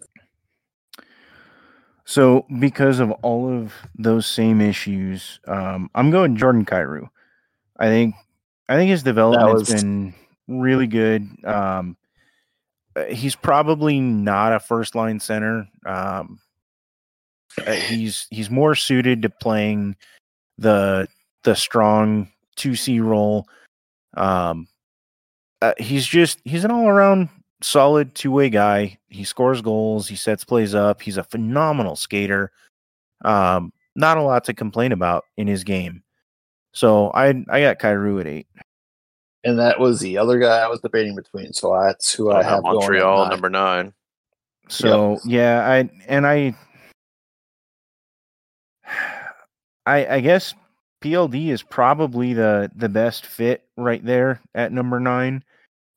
So, 2.06 2.44
because 2.58 3.00
of 3.00 3.10
all 3.22 3.50
of 3.50 3.72
those 3.94 4.26
same 4.26 4.60
issues, 4.60 5.40
um, 5.46 5.90
I'm 5.94 6.10
going 6.10 6.36
Jordan 6.36 6.66
Kyrou. 6.66 7.08
I 7.78 7.86
think 7.86 8.14
I 8.68 8.76
think 8.76 8.90
his 8.90 9.02
development's 9.02 9.70
was- 9.70 9.82
been 9.82 10.14
really 10.48 10.86
good. 10.86 11.28
Um, 11.44 11.96
uh, 12.96 13.04
he's 13.06 13.34
probably 13.34 14.00
not 14.00 14.52
a 14.52 14.60
first 14.60 14.94
line 14.94 15.18
center. 15.18 15.68
Um, 15.84 16.38
uh, 17.66 17.72
he's 17.72 18.26
he's 18.30 18.50
more 18.50 18.74
suited 18.74 19.22
to 19.22 19.30
playing 19.30 19.96
the 20.58 21.08
the 21.42 21.56
strong 21.56 22.28
two 22.56 22.76
C 22.76 23.00
role. 23.00 23.46
Um, 24.16 24.68
uh, 25.60 25.72
he's 25.78 26.06
just 26.06 26.38
he's 26.44 26.64
an 26.64 26.70
all 26.70 26.88
around 26.88 27.28
solid 27.62 28.14
two 28.14 28.30
way 28.30 28.48
guy. 28.48 28.98
He 29.08 29.24
scores 29.24 29.60
goals. 29.60 30.06
He 30.06 30.16
sets 30.16 30.44
plays 30.44 30.74
up. 30.74 31.02
He's 31.02 31.16
a 31.16 31.24
phenomenal 31.24 31.96
skater. 31.96 32.52
Um, 33.24 33.72
not 33.96 34.18
a 34.18 34.22
lot 34.22 34.44
to 34.44 34.54
complain 34.54 34.92
about 34.92 35.24
in 35.36 35.48
his 35.48 35.64
game. 35.64 36.03
So 36.74 37.10
I 37.10 37.28
I 37.48 37.60
got 37.60 37.78
Kyrou 37.78 38.20
at 38.20 38.26
eight. 38.26 38.46
And 39.44 39.58
that 39.58 39.78
was 39.78 40.00
the 40.00 40.18
other 40.18 40.38
guy 40.38 40.58
I 40.58 40.68
was 40.68 40.80
debating 40.80 41.14
between. 41.14 41.52
So 41.52 41.78
that's 41.78 42.12
who 42.12 42.30
I 42.30 42.40
Oh, 42.40 42.42
have 42.42 42.62
Montreal 42.62 43.22
nine. 43.22 43.30
number 43.30 43.50
nine. 43.50 43.92
So 44.68 45.18
yeah, 45.24 45.66
I 45.68 45.90
and 46.08 46.26
I 46.26 46.54
I 49.86 50.06
I 50.06 50.20
guess 50.20 50.54
PLD 51.02 51.48
is 51.48 51.62
probably 51.62 52.32
the 52.32 52.70
the 52.74 52.88
best 52.88 53.26
fit 53.26 53.64
right 53.76 54.04
there 54.04 54.40
at 54.54 54.72
number 54.72 54.98
nine. 54.98 55.44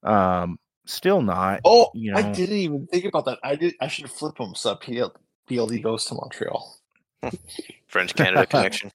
Um 0.04 0.60
still 0.86 1.22
not. 1.22 1.62
Oh, 1.64 1.90
you 1.94 2.12
know. 2.12 2.18
I 2.20 2.34
didn't 2.34 2.58
even 2.58 2.88
think 2.88 3.06
about 3.06 3.26
that. 3.26 3.40
I 3.44 3.56
did. 3.56 3.76
I 3.82 3.88
should 3.88 4.12
flip 4.12 4.38
him 4.38 4.54
so 4.56 4.76
PL, 4.76 5.14
PLD 5.49 5.82
goes 5.82 6.06
to 6.06 6.16
Montreal. 6.16 6.76
French 7.88 8.14
Canada 8.14 8.45
connection. 8.49 8.91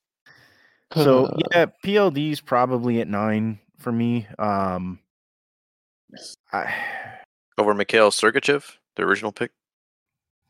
So 0.95 1.37
yeah, 1.53 1.67
PLD's 1.85 2.41
probably 2.41 3.01
at 3.01 3.09
nine 3.09 3.59
for 3.79 3.93
me. 3.93 4.27
Um 4.39 4.99
I 6.53 6.73
Over 7.59 7.75
Mikhail 7.75 8.11
Sergachev, 8.11 8.77
the 8.97 9.03
original 9.05 9.33
pick. 9.33 9.51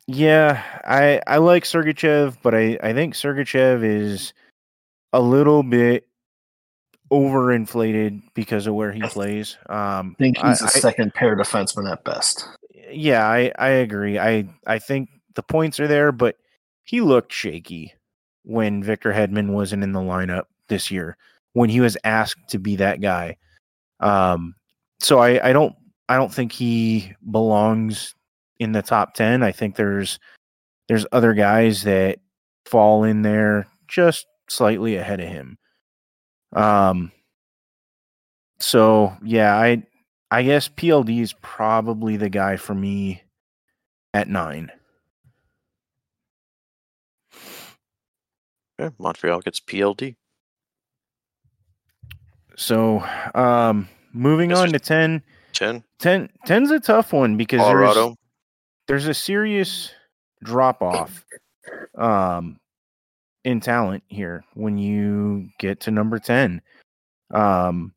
Yeah, 0.08 0.62
I 0.84 1.20
I 1.26 1.36
like 1.38 1.64
Sergachev, 1.64 2.36
but 2.42 2.54
I 2.54 2.78
I 2.82 2.92
think 2.92 3.14
Sergachev 3.14 3.84
is 3.84 4.32
a 5.12 5.20
little 5.20 5.62
bit 5.62 6.06
overinflated 7.12 8.22
because 8.34 8.66
of 8.66 8.74
where 8.74 8.90
he 8.92 9.02
plays. 9.02 9.58
Um, 9.68 10.16
I 10.18 10.22
think 10.22 10.38
he's 10.38 10.62
a 10.62 10.66
I- 10.66 10.68
second 10.68 11.14
pair 11.14 11.36
defenseman 11.36 11.90
at 11.90 12.02
best. 12.04 12.46
yeah, 12.90 13.26
I 13.26 13.52
I 13.58 13.68
agree. 13.68 14.18
I 14.18 14.48
I 14.66 14.78
think 14.78 15.08
the 15.34 15.42
points 15.42 15.78
are 15.78 15.86
there, 15.88 16.10
but 16.10 16.36
he 16.84 17.00
looked 17.00 17.32
shaky 17.32 17.94
when 18.44 18.82
Victor 18.82 19.12
Hedman 19.12 19.50
wasn't 19.50 19.82
in 19.82 19.92
the 19.92 20.00
lineup 20.00 20.44
this 20.68 20.90
year 20.90 21.16
when 21.52 21.68
he 21.68 21.80
was 21.80 21.96
asked 22.04 22.48
to 22.48 22.58
be 22.58 22.76
that 22.76 23.00
guy. 23.00 23.36
Um, 24.00 24.54
so 25.00 25.18
I 25.18 25.48
I 25.48 25.52
don't 25.52 25.74
I 26.08 26.16
don't 26.16 26.32
think 26.32 26.52
he 26.52 27.12
belongs 27.30 28.14
in 28.58 28.72
the 28.72 28.82
top 28.82 29.14
10. 29.14 29.42
I 29.42 29.52
think 29.52 29.76
there's 29.76 30.18
there's 30.88 31.06
other 31.12 31.34
guys 31.34 31.82
that 31.84 32.18
fall 32.66 33.04
in 33.04 33.22
there 33.22 33.66
just 33.88 34.26
slightly 34.48 34.96
ahead 34.96 35.20
of 35.20 35.28
him. 35.28 35.58
Um 36.54 37.12
so 38.58 39.16
yeah, 39.22 39.56
I 39.56 39.84
I 40.30 40.42
guess 40.42 40.68
PLD 40.68 41.20
is 41.20 41.34
probably 41.42 42.16
the 42.16 42.30
guy 42.30 42.56
for 42.56 42.74
me 42.74 43.22
at 44.14 44.28
9. 44.28 44.70
Okay, 48.82 48.94
Montreal 48.98 49.40
gets 49.40 49.60
PLD. 49.60 50.16
So 52.56 53.02
um 53.34 53.88
moving 54.12 54.52
on 54.52 54.72
to 54.72 54.78
10 54.78 55.22
10. 55.52 55.82
10 55.98 56.28
10's 56.46 56.70
a 56.70 56.80
tough 56.80 57.12
one 57.12 57.36
because 57.36 57.60
there's 57.60 58.16
there's 58.88 59.06
a 59.06 59.14
serious 59.14 59.90
drop 60.42 60.82
off 60.82 61.24
um 61.96 62.58
in 63.44 63.60
talent 63.60 64.02
here 64.08 64.44
when 64.54 64.76
you 64.76 65.48
get 65.58 65.80
to 65.80 65.90
number 65.90 66.18
10 66.18 66.60
um 67.32 67.92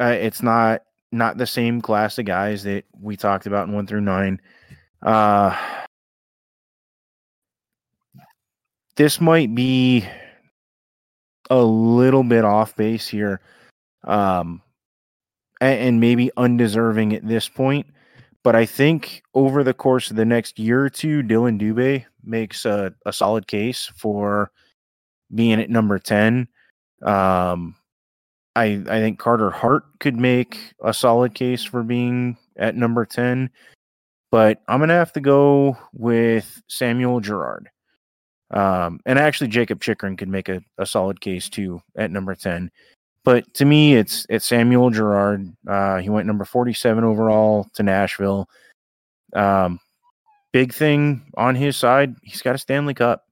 uh, 0.00 0.06
it's 0.06 0.42
not 0.42 0.82
not 1.12 1.38
the 1.38 1.46
same 1.46 1.80
class 1.80 2.18
of 2.18 2.24
guys 2.26 2.62
that 2.64 2.84
we 3.00 3.16
talked 3.16 3.46
about 3.46 3.68
in 3.68 3.74
1 3.74 3.86
through 3.86 4.00
9 4.02 4.40
uh 5.02 5.56
this 8.96 9.20
might 9.20 9.54
be 9.54 10.06
a 11.50 11.62
little 11.62 12.22
bit 12.22 12.44
off 12.44 12.76
base 12.76 13.08
here 13.08 13.40
um 14.04 14.62
a- 15.60 15.64
and 15.64 16.00
maybe 16.00 16.30
undeserving 16.36 17.14
at 17.14 17.26
this 17.26 17.48
point 17.48 17.86
but 18.42 18.56
I 18.56 18.64
think 18.66 19.22
over 19.34 19.62
the 19.62 19.74
course 19.74 20.10
of 20.10 20.16
the 20.16 20.24
next 20.24 20.58
year 20.58 20.84
or 20.84 20.90
two, 20.90 21.22
Dillon 21.22 21.58
Dubé 21.58 22.06
makes 22.24 22.64
a, 22.64 22.94
a 23.04 23.12
solid 23.12 23.46
case 23.46 23.90
for 23.96 24.50
being 25.34 25.60
at 25.60 25.70
number 25.70 25.98
10. 25.98 26.48
Um, 27.02 27.76
I, 28.56 28.82
I 28.88 28.98
think 29.00 29.18
Carter 29.18 29.50
Hart 29.50 29.84
could 30.00 30.16
make 30.16 30.72
a 30.82 30.94
solid 30.94 31.34
case 31.34 31.62
for 31.62 31.82
being 31.82 32.36
at 32.56 32.76
number 32.76 33.04
10, 33.04 33.50
but 34.30 34.62
I'm 34.68 34.80
going 34.80 34.88
to 34.88 34.94
have 34.94 35.12
to 35.12 35.20
go 35.20 35.76
with 35.92 36.62
Samuel 36.68 37.20
Girard. 37.20 37.68
Um, 38.50 39.00
and 39.06 39.18
actually, 39.18 39.48
Jacob 39.48 39.80
Chychrun 39.80 40.16
could 40.16 40.28
make 40.28 40.48
a, 40.48 40.60
a 40.78 40.86
solid 40.86 41.20
case 41.20 41.48
too 41.48 41.82
at 41.96 42.10
number 42.10 42.34
10. 42.34 42.70
But 43.24 43.52
to 43.54 43.64
me, 43.64 43.94
it's 43.94 44.26
it's 44.28 44.46
Samuel 44.46 44.90
Girard. 44.90 45.46
Uh, 45.66 45.98
he 45.98 46.08
went 46.08 46.26
number 46.26 46.44
47 46.44 47.04
overall 47.04 47.66
to 47.74 47.82
Nashville. 47.82 48.48
Um, 49.34 49.78
big 50.52 50.72
thing 50.72 51.22
on 51.36 51.54
his 51.54 51.76
side, 51.76 52.16
he's 52.22 52.42
got 52.42 52.54
a 52.54 52.58
Stanley 52.58 52.94
Cup. 52.94 53.24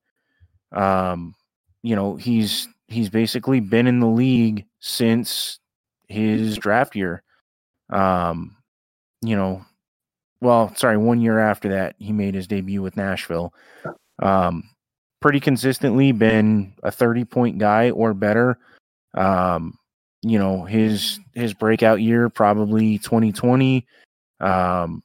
Um, 0.73 1.35
you 1.83 1.97
know, 1.97 2.17
he's 2.17 2.69
he's 2.89 3.09
basically 3.09 3.61
been 3.61 3.87
in 3.87 4.01
the 4.01 4.07
league 4.07 4.67
since 4.81 5.59
his 6.09 6.57
draft 6.59 6.95
year. 6.95 7.23
Um, 7.91 8.57
you 9.23 9.37
know, 9.37 9.65
well, 10.41 10.75
sorry, 10.77 10.97
one 10.99 11.21
year 11.21 11.39
after 11.39 11.71
that, 11.71 11.97
he 11.99 12.13
made 12.13 12.35
his 12.35 12.47
debut 12.47 12.83
with 12.83 12.97
Nashville. 12.97 13.53
Um, 14.21 14.65
pretty 15.21 15.41
consistently 15.41 16.13
been 16.13 16.75
a 16.83 16.91
30 16.91 17.25
point 17.25 17.59
guy 17.59 17.91
or 17.91 18.15
better. 18.15 18.59
Um, 19.15 19.79
you 20.23 20.39
know, 20.39 20.65
his 20.65 21.21
his 21.35 21.55
breakout 21.55 22.01
year 22.01 22.29
probably 22.29 22.99
2020, 22.99 23.87
um, 24.41 25.03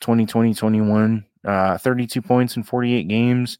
2020, 0.00 0.54
21, 0.54 1.24
uh, 1.44 1.78
32 1.78 2.22
points 2.22 2.56
in 2.56 2.62
48 2.62 3.08
games. 3.08 3.58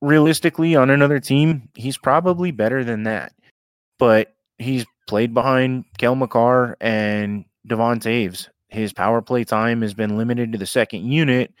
Realistically, 0.00 0.76
on 0.76 0.90
another 0.90 1.20
team, 1.20 1.68
he's 1.74 1.96
probably 1.96 2.50
better 2.50 2.84
than 2.84 3.04
that. 3.04 3.32
But 3.98 4.34
he's 4.58 4.84
played 5.06 5.32
behind 5.32 5.84
Cale 5.98 6.16
Makar 6.16 6.76
and 6.80 7.44
Devon 7.66 8.00
Toews. 8.00 8.48
His 8.68 8.92
power 8.92 9.22
play 9.22 9.44
time 9.44 9.82
has 9.82 9.94
been 9.94 10.18
limited 10.18 10.52
to 10.52 10.58
the 10.58 10.66
second 10.66 11.10
unit. 11.10 11.54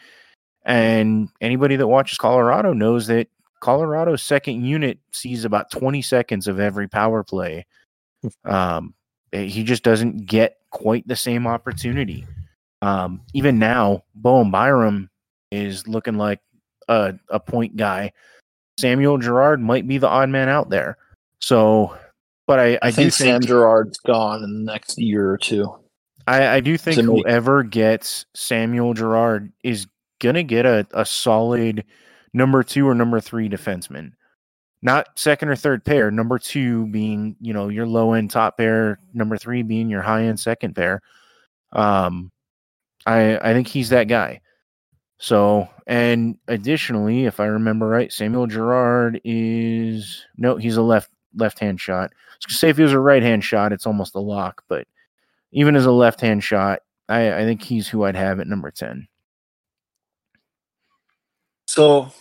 And 0.64 1.28
anybody 1.40 1.76
that 1.76 1.86
watches 1.86 2.18
Colorado 2.18 2.72
knows 2.72 3.06
that 3.08 3.28
Colorado's 3.60 4.22
second 4.22 4.64
unit 4.64 4.98
sees 5.12 5.44
about 5.44 5.70
20 5.70 6.02
seconds 6.02 6.48
of 6.48 6.60
every 6.60 6.88
power 6.88 7.22
play. 7.22 7.66
Um, 8.46 8.94
eh, 9.34 9.42
he 9.42 9.64
just 9.64 9.82
doesn't 9.82 10.24
get 10.24 10.56
quite 10.70 11.06
the 11.06 11.14
same 11.14 11.46
opportunity. 11.46 12.26
Um, 12.80 13.20
even 13.34 13.58
now, 13.58 14.04
Bowen 14.14 14.50
Byram 14.50 15.10
is 15.50 15.86
looking 15.86 16.16
like 16.16 16.40
a, 16.88 17.14
a 17.28 17.38
point 17.38 17.76
guy. 17.76 18.12
Samuel 18.78 19.18
Girard 19.18 19.60
might 19.60 19.86
be 19.86 19.98
the 19.98 20.08
odd 20.08 20.30
man 20.30 20.48
out 20.48 20.70
there. 20.70 20.96
So, 21.40 21.94
but 22.46 22.58
I, 22.58 22.64
I, 22.74 22.78
I, 22.82 22.90
think 22.90 23.12
think 23.12 23.12
Sam 23.12 23.40
Girard's 23.42 23.98
gone 23.98 24.42
in 24.42 24.64
the 24.64 24.72
next 24.72 24.98
year 24.98 25.30
or 25.30 25.36
two. 25.36 25.74
I, 26.26 26.46
I 26.46 26.60
do 26.60 26.78
think 26.78 27.00
whoever 27.00 27.62
gets 27.62 28.24
Samuel 28.34 28.94
Girard 28.94 29.52
is 29.62 29.86
gonna 30.24 30.42
get 30.42 30.66
a, 30.66 30.86
a 30.92 31.04
solid 31.04 31.84
number 32.32 32.62
two 32.62 32.88
or 32.88 32.94
number 32.94 33.20
three 33.20 33.48
defenseman. 33.48 34.12
Not 34.82 35.18
second 35.18 35.48
or 35.48 35.56
third 35.56 35.84
pair, 35.84 36.10
number 36.10 36.38
two 36.38 36.86
being, 36.88 37.36
you 37.40 37.52
know, 37.54 37.68
your 37.68 37.86
low 37.86 38.14
end 38.14 38.30
top 38.30 38.58
pair, 38.58 38.98
number 39.12 39.38
three 39.38 39.62
being 39.62 39.88
your 39.88 40.02
high 40.02 40.24
end 40.24 40.40
second 40.40 40.74
pair. 40.74 41.02
Um 41.72 42.32
I 43.06 43.38
I 43.38 43.52
think 43.52 43.68
he's 43.68 43.90
that 43.90 44.08
guy. 44.08 44.40
So 45.18 45.68
and 45.86 46.38
additionally, 46.48 47.26
if 47.26 47.40
I 47.40 47.46
remember 47.46 47.88
right, 47.88 48.12
Samuel 48.12 48.46
Girard 48.46 49.20
is 49.24 50.24
no, 50.36 50.56
he's 50.56 50.76
a 50.76 50.82
left 50.82 51.10
left 51.36 51.58
hand 51.58 51.80
shot. 51.80 52.12
Say 52.48 52.70
if 52.70 52.76
he 52.76 52.82
was 52.82 52.92
a 52.92 52.98
right 52.98 53.22
hand 53.22 53.44
shot, 53.44 53.72
it's 53.72 53.86
almost 53.86 54.14
a 54.14 54.20
lock, 54.20 54.64
but 54.68 54.86
even 55.52 55.76
as 55.76 55.86
a 55.86 55.92
left 55.92 56.20
hand 56.20 56.42
shot, 56.42 56.80
I, 57.08 57.40
I 57.40 57.44
think 57.44 57.62
he's 57.62 57.88
who 57.88 58.04
I'd 58.04 58.16
have 58.16 58.40
at 58.40 58.46
number 58.46 58.70
10. 58.70 59.06
So, 61.66 62.12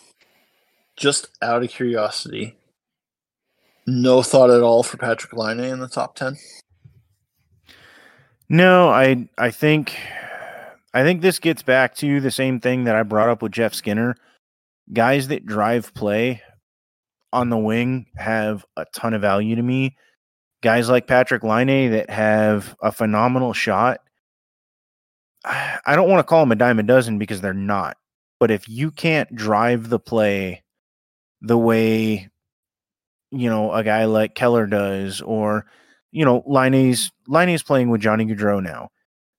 just 0.96 1.30
out 1.42 1.64
of 1.64 1.70
curiosity, 1.70 2.56
No 3.86 4.24
thought 4.24 4.50
at 4.50 4.62
all 4.62 4.84
for 4.84 4.98
Patrick 4.98 5.34
Laine 5.34 5.60
in 5.60 5.80
the 5.80 5.90
top 5.90 6.16
ten. 6.16 6.38
No, 8.50 8.90
I 8.90 9.28
I 9.38 9.52
think 9.52 9.98
I 10.94 11.04
think 11.04 11.22
this 11.22 11.40
gets 11.40 11.64
back 11.64 11.96
to 11.96 12.22
the 12.22 12.32
same 12.32 12.60
thing 12.60 12.84
that 12.84 12.96
I 12.96 13.04
brought 13.04 13.30
up 13.30 13.42
with 13.42 13.52
Jeff 13.52 13.74
Skinner. 13.74 14.16
Guys 14.92 15.28
that 15.30 15.46
drive 15.46 15.94
play 15.94 16.42
on 17.32 17.50
the 17.50 17.58
wing 17.58 18.06
have 18.16 18.64
a 18.78 18.86
ton 18.94 19.14
of 19.14 19.22
value 19.22 19.56
to 19.56 19.64
me. 19.64 19.98
Guys 20.62 20.90
like 20.90 21.08
Patrick 21.08 21.44
Laine 21.44 21.92
that 21.92 22.10
have 22.10 22.76
a 22.82 22.92
phenomenal 22.92 23.54
shot. 23.54 24.02
I 25.46 25.96
don't 25.96 26.10
want 26.10 26.20
to 26.20 26.30
call 26.30 26.42
them 26.42 26.52
a 26.52 26.56
dime 26.56 26.80
a 26.80 26.84
dozen 26.84 27.18
because 27.18 27.42
they're 27.42 27.54
not. 27.54 27.98
But 28.44 28.52
if 28.52 28.68
you 28.68 28.92
can't 28.92 29.34
drive 29.34 29.88
the 29.88 30.00
play 30.00 30.64
the 31.40 31.58
way 31.58 32.28
you 33.32 33.50
know 33.50 33.72
a 33.72 33.86
guy 33.86 34.04
like 34.04 34.36
Keller 34.36 34.68
does, 34.68 35.22
or 35.22 35.66
you 36.12 36.26
know 36.26 36.42
Liney's 36.42 37.10
Laine's 37.30 37.64
playing 37.64 37.90
with 37.90 38.02
Johnny 38.02 38.26
Gaudreau 38.26 38.62
now. 38.62 38.90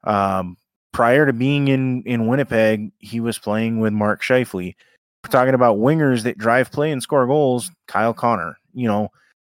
Um, 0.05 0.57
prior 0.95 1.27
to 1.27 1.35
being 1.35 1.69
in 1.69 2.03
in 2.05 2.29
Winnipeg, 2.29 2.93
he 2.99 3.21
was 3.21 3.39
playing 3.39 3.79
with 3.79 3.93
Mark 3.93 4.23
Scheifele. 4.23 4.75
We're 5.23 5.31
talking 5.31 5.53
about 5.53 5.77
wingers 5.77 6.23
that 6.23 6.39
drive 6.39 6.73
play 6.73 6.91
and 6.91 7.03
score 7.03 7.27
goals. 7.27 7.71
Kyle 7.87 8.15
Connor. 8.15 8.57
You 8.73 8.89
know, 8.89 9.11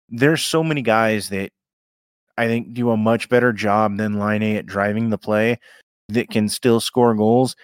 there's 0.09 0.41
so 0.41 0.63
many 0.63 0.81
guys 0.81 1.29
that 1.29 1.51
I 2.39 2.47
think 2.47 2.73
do 2.73 2.89
a 2.89 2.97
much 2.97 3.29
better 3.29 3.53
job 3.53 3.97
than 3.97 4.17
Laine 4.17 4.55
at 4.55 4.65
driving 4.65 5.11
the 5.11 5.19
play 5.19 5.59
that 6.09 6.31
can 6.31 6.49
still 6.49 6.79
score 6.79 7.13
goals. 7.13 7.55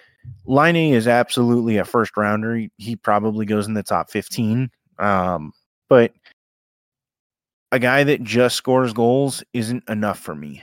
Laine 0.44 0.92
is 0.94 1.08
absolutely 1.08 1.78
a 1.78 1.84
first 1.84 2.16
rounder. 2.16 2.56
He, 2.56 2.70
he, 2.78 2.96
probably 2.96 3.46
goes 3.46 3.66
in 3.66 3.74
the 3.74 3.82
top 3.82 4.10
15. 4.10 4.70
Um, 4.98 5.52
but 5.88 6.12
a 7.72 7.78
guy 7.78 8.04
that 8.04 8.22
just 8.22 8.56
scores 8.56 8.92
goals 8.92 9.42
isn't 9.52 9.88
enough 9.88 10.18
for 10.18 10.34
me 10.34 10.62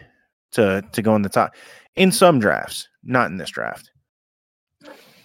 to 0.52 0.84
to 0.92 1.02
go 1.02 1.16
in 1.16 1.22
the 1.22 1.30
top 1.30 1.56
in 1.96 2.12
some 2.12 2.40
drafts, 2.40 2.88
not 3.04 3.30
in 3.30 3.38
this 3.38 3.50
draft. 3.50 3.92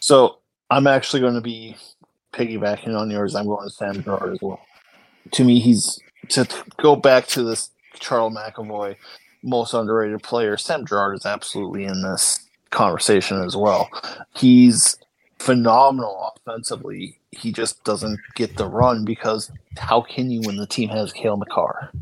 So 0.01 0.39
I'm 0.71 0.87
actually 0.87 1.21
going 1.21 1.35
to 1.35 1.41
be 1.41 1.77
piggybacking 2.33 2.99
on 2.99 3.11
yours. 3.11 3.35
I'm 3.35 3.47
going 3.47 3.69
to 3.69 3.75
Sam 3.75 4.03
Girard 4.03 4.33
as 4.33 4.39
well. 4.41 4.61
To 5.33 5.45
me, 5.45 5.61
he's 5.61 5.99
to 6.31 6.49
go 6.79 6.97
back 6.97 7.27
to 7.29 7.43
this 7.43 7.71
Charles 8.01 8.35
McAvoy 8.35 8.97
most 9.43 9.75
underrated 9.75 10.23
player. 10.23 10.57
Sam 10.57 10.87
Girard 10.87 11.17
is 11.17 11.27
absolutely 11.27 11.85
in 11.85 12.03
this 12.03 12.49
conversation 12.73 13.43
as 13.43 13.57
well. 13.57 13.89
He's 14.35 14.97
phenomenal 15.39 16.35
offensively. 16.37 17.19
He 17.31 17.53
just 17.53 17.83
doesn't 17.85 18.19
get 18.35 18.57
the 18.57 18.67
run 18.67 19.05
because 19.05 19.51
how 19.77 20.01
can 20.03 20.31
you 20.31 20.41
when 20.43 20.57
the 20.57 20.67
team 20.67 20.89
has 20.89 21.13
Cale 21.13 21.37
Makar? 21.37 21.93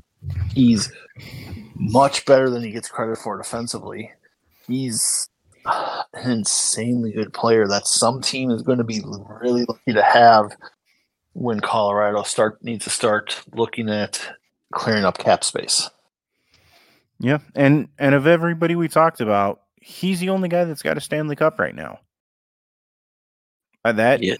He's 0.55 0.91
much 1.75 2.25
better 2.27 2.51
than 2.51 2.63
he 2.63 2.71
gets 2.71 2.89
credit 2.89 3.19
for 3.19 3.37
defensively. 3.39 4.11
He's 4.67 5.29
an 5.65 6.31
insanely 6.31 7.13
good 7.13 7.33
player 7.33 7.67
that 7.67 7.87
some 7.87 8.21
team 8.21 8.51
is 8.51 8.63
going 8.63 8.79
to 8.79 8.85
be 8.85 9.03
really 9.41 9.65
lucky 9.65 9.93
to 9.93 10.03
have 10.03 10.57
when 11.33 11.61
Colorado 11.61 12.23
start 12.23 12.63
needs 12.63 12.85
to 12.85 12.91
start 12.91 13.43
looking 13.55 13.89
at 13.89 14.35
clearing 14.73 15.05
up 15.05 15.19
cap 15.19 15.45
space. 15.45 15.91
Yeah, 17.19 17.39
and 17.55 17.89
and 17.99 18.15
of 18.15 18.27
everybody 18.27 18.75
we 18.75 18.89
talked 18.89 19.21
about, 19.21 19.61
he's 19.81 20.21
the 20.21 20.29
only 20.29 20.49
guy 20.49 20.65
that's 20.65 20.83
got 20.83 20.97
a 20.97 21.01
Stanley 21.01 21.37
Cup 21.37 21.59
right 21.59 21.75
now. 21.75 22.01
Uh, 23.85 23.93
that 23.93 24.23
yeah. 24.23 24.37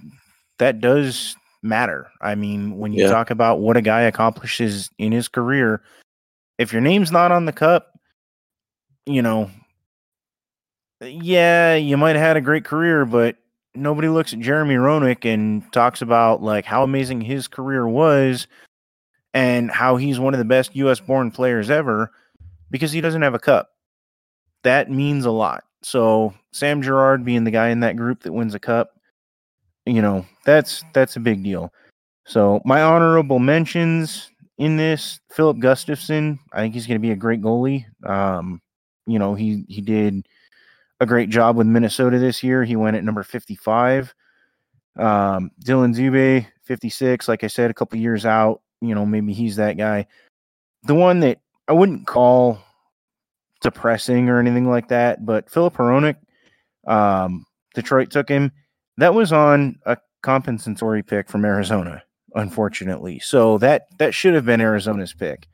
that 0.59 0.81
does 0.81 1.35
matter. 1.63 2.11
I 2.21 2.35
mean, 2.35 2.79
when 2.79 2.93
you 2.93 3.05
yeah. 3.05 3.11
talk 3.11 3.31
about 3.31 3.61
what 3.61 3.77
a 3.77 3.83
guy 3.83 4.03
accomplishes 4.03 4.91
in 4.99 5.13
his 5.13 5.29
career, 5.29 5.83
if 6.59 6.73
your 6.73 6.83
name's 6.83 7.11
not 7.11 7.33
on 7.33 7.47
the 7.47 7.53
cup, 7.53 7.99
you 9.07 9.23
know, 9.23 9.51
yeah, 11.01 11.75
you 11.75 11.97
might 11.97 12.17
have 12.17 12.25
had 12.25 12.37
a 12.37 12.43
great 12.43 12.65
career, 12.65 13.07
but 13.07 13.37
nobody 13.75 14.09
looks 14.09 14.33
at 14.33 14.41
Jeremy 14.41 14.75
Roenick 14.75 15.25
and 15.25 15.71
talks 15.73 16.03
about 16.03 16.43
like 16.43 16.67
how 16.67 16.83
amazing 16.83 17.23
his 17.23 17.49
career 17.49 17.89
was 17.89 18.47
and 19.33 19.71
how 19.71 19.97
he's 19.97 20.21
one 20.21 20.35
of 20.35 20.39
the 20.39 20.45
best 20.45 20.77
US 20.77 21.01
born 21.01 21.31
players 21.31 21.71
ever 21.71 22.11
because 22.71 22.93
he 22.93 23.01
doesn't 23.01 23.23
have 23.23 23.35
a 23.35 23.39
cup 23.39 23.71
that 24.63 24.91
means 24.91 25.25
a 25.25 25.31
lot. 25.31 25.65
So 25.83 26.35
Sam 26.53 26.83
Girard 26.83 27.25
being 27.25 27.45
the 27.45 27.51
guy 27.51 27.69
in 27.69 27.81
that 27.81 27.97
group 27.97 28.23
that 28.23 28.33
wins 28.33 28.55
a 28.55 28.61
cup, 28.61 28.91
you 29.87 30.03
know, 30.03 30.27
that's 30.45 30.85
that's 30.93 31.17
a 31.17 31.21
big 31.21 31.43
deal. 31.43 31.73
So 32.27 32.61
my 32.65 32.83
honorable 32.83 33.39
mentions 33.39 34.31
in 34.59 34.77
this, 34.77 35.21
Filip 35.31 35.57
Gustavsson, 35.57 36.39
I 36.53 36.61
think 36.61 36.75
he's 36.75 36.87
going 36.87 36.97
to 37.01 37.07
be 37.07 37.13
a 37.13 37.17
great 37.17 37.41
goalie. 37.41 37.87
Um, 38.07 38.61
you 39.07 39.19
know, 39.19 39.35
he 39.35 39.65
he 39.69 39.81
did 39.81 40.27
a 41.01 41.07
great 41.07 41.31
job 41.31 41.57
with 41.57 41.67
Minnesota 41.67 42.19
this 42.19 42.43
year. 42.43 42.63
He 42.63 42.77
went 42.77 42.97
at 42.97 43.05
number 43.05 43.23
55. 43.23 44.15
Um, 44.99 45.51
Dillon 45.61 45.95
Dubé, 45.95 46.47
56. 46.65 47.27
Like 47.27 47.43
I 47.43 47.47
said, 47.47 47.71
a 47.71 47.75
couple 47.75 47.99
years 47.99 48.27
out. 48.27 48.61
You 48.83 48.95
know, 48.95 49.07
maybe 49.07 49.33
he's 49.33 49.57
that 49.57 49.79
guy. 49.79 50.07
The 50.85 50.95
one 50.95 51.21
that 51.21 51.39
I 51.67 51.73
wouldn't 51.73 52.07
call 52.07 52.61
depressing 53.61 54.29
or 54.29 54.39
anything 54.39 54.69
like 54.69 54.89
that. 54.89 55.25
But 55.25 55.51
Filip 55.51 55.75
Hronek, 55.75 56.17
um, 56.87 57.45
Detroit 57.75 58.11
took 58.11 58.29
him. 58.29 58.53
That 58.97 59.15
was 59.15 59.33
on 59.33 59.79
a 59.87 59.97
compensatory 60.23 61.03
pick 61.03 61.29
from 61.29 61.45
Arizona, 61.45 62.03
unfortunately. 62.35 63.19
So 63.21 63.59
that 63.59 63.87
that 63.99 64.15
should 64.15 64.35
have 64.35 64.45
been 64.45 64.61
Arizona's 64.61 65.15
pick. 65.15 65.49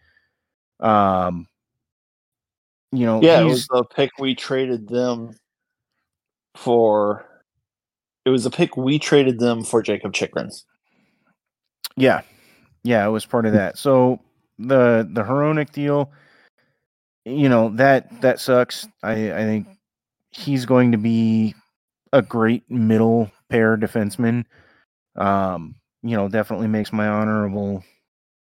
Um, 0.81 1.47
you 2.93 3.07
know, 3.07 3.21
yeah, 3.23 3.41
it 3.41 3.45
was 3.45 3.67
the 3.69 3.85
pick 3.85 4.11
we 4.19 4.35
traded 4.35 4.89
them 4.89 5.37
for. 6.57 7.25
It 8.25 8.31
was 8.31 8.47
a 8.47 8.51
pick 8.51 8.77
we 8.77 8.99
traded 8.99 9.39
them 9.39 9.63
for 9.63 9.83
Jacob 9.83 10.13
Chychrun. 10.13 10.51
Yeah, 11.97 12.23
yeah, 12.83 13.07
it 13.07 13.11
was 13.11 13.25
part 13.25 13.47
of 13.47 13.53
that. 13.53 13.79
So 13.79 14.21
the 14.59 15.09
the 15.11 15.23
Hronek 15.23 15.73
deal 15.73 16.11
you 17.27 17.49
know 17.49 17.71
that 17.75 18.21
that 18.23 18.41
sucks. 18.41 18.87
I 19.03 19.33
I 19.33 19.43
think 19.43 19.67
he's 20.31 20.65
going 20.65 20.93
to 20.93 20.99
be 20.99 21.55
a 22.13 22.23
great 22.23 22.71
middle 22.71 23.31
pair 23.51 23.77
defenseman. 23.77 24.45
Um, 25.17 25.75
you 26.03 26.17
know, 26.17 26.29
definitely 26.29 26.69
makes 26.69 26.93
my 26.93 27.09
honorable 27.09 27.85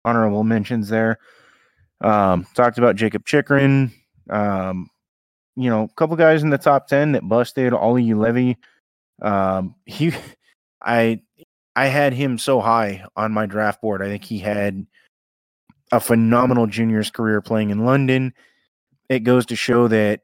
honorable 0.05 0.43
mentions 0.43 0.87
there. 0.87 1.17
Um, 1.99 2.45
talked 2.53 2.77
about 2.77 2.95
Jacob 2.95 3.25
Chychrun. 3.25 3.91
Um, 4.29 4.87
you 5.55 5.69
know, 5.69 5.83
a 5.83 5.93
couple 5.95 6.15
guys 6.15 6.43
in 6.43 6.51
the 6.51 6.57
top 6.59 6.87
ten 6.87 7.13
that 7.13 7.27
busted. 7.27 7.73
Olli 7.73 8.03
Juolevi. 8.05 8.55
Um, 9.19 9.75
he, 9.85 10.13
I, 10.81 11.21
I 11.75 11.87
had 11.87 12.13
him 12.13 12.37
so 12.37 12.61
high 12.61 13.03
on 13.15 13.31
my 13.31 13.47
draft 13.47 13.81
board. 13.81 14.03
I 14.03 14.09
think 14.09 14.25
he 14.25 14.37
had 14.37 14.85
a 15.91 15.99
phenomenal 15.99 16.67
juniors 16.67 17.09
career 17.09 17.41
playing 17.41 17.71
in 17.71 17.85
London 17.85 18.33
it 19.09 19.19
goes 19.19 19.45
to 19.47 19.55
show 19.55 19.87
that 19.87 20.21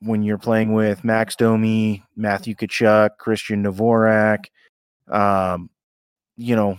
when 0.00 0.22
you're 0.22 0.38
playing 0.38 0.72
with 0.72 1.04
Max 1.04 1.36
Domi, 1.36 2.04
Matthew 2.16 2.54
Tkachuk, 2.54 3.16
Christian 3.18 3.64
Dvorak, 3.64 4.46
um, 5.10 5.70
you 6.36 6.56
know 6.56 6.78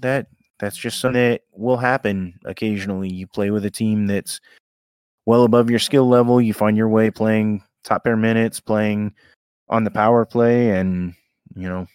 that 0.00 0.26
that's 0.58 0.76
just 0.76 1.00
something 1.00 1.20
that 1.20 1.42
will 1.52 1.76
happen 1.76 2.38
occasionally. 2.44 3.12
You 3.12 3.26
play 3.26 3.50
with 3.50 3.64
a 3.64 3.70
team 3.70 4.06
that's 4.06 4.40
well 5.26 5.44
above 5.44 5.70
your 5.70 5.78
skill 5.78 6.08
level. 6.08 6.40
You 6.40 6.54
find 6.54 6.76
your 6.76 6.88
way 6.88 7.10
playing 7.10 7.62
top 7.84 8.04
pair 8.04 8.16
minutes, 8.16 8.60
playing 8.60 9.14
on 9.68 9.84
the 9.84 9.90
power 9.90 10.24
play, 10.24 10.70
and 10.70 11.14
you 11.54 11.68
know 11.68 11.86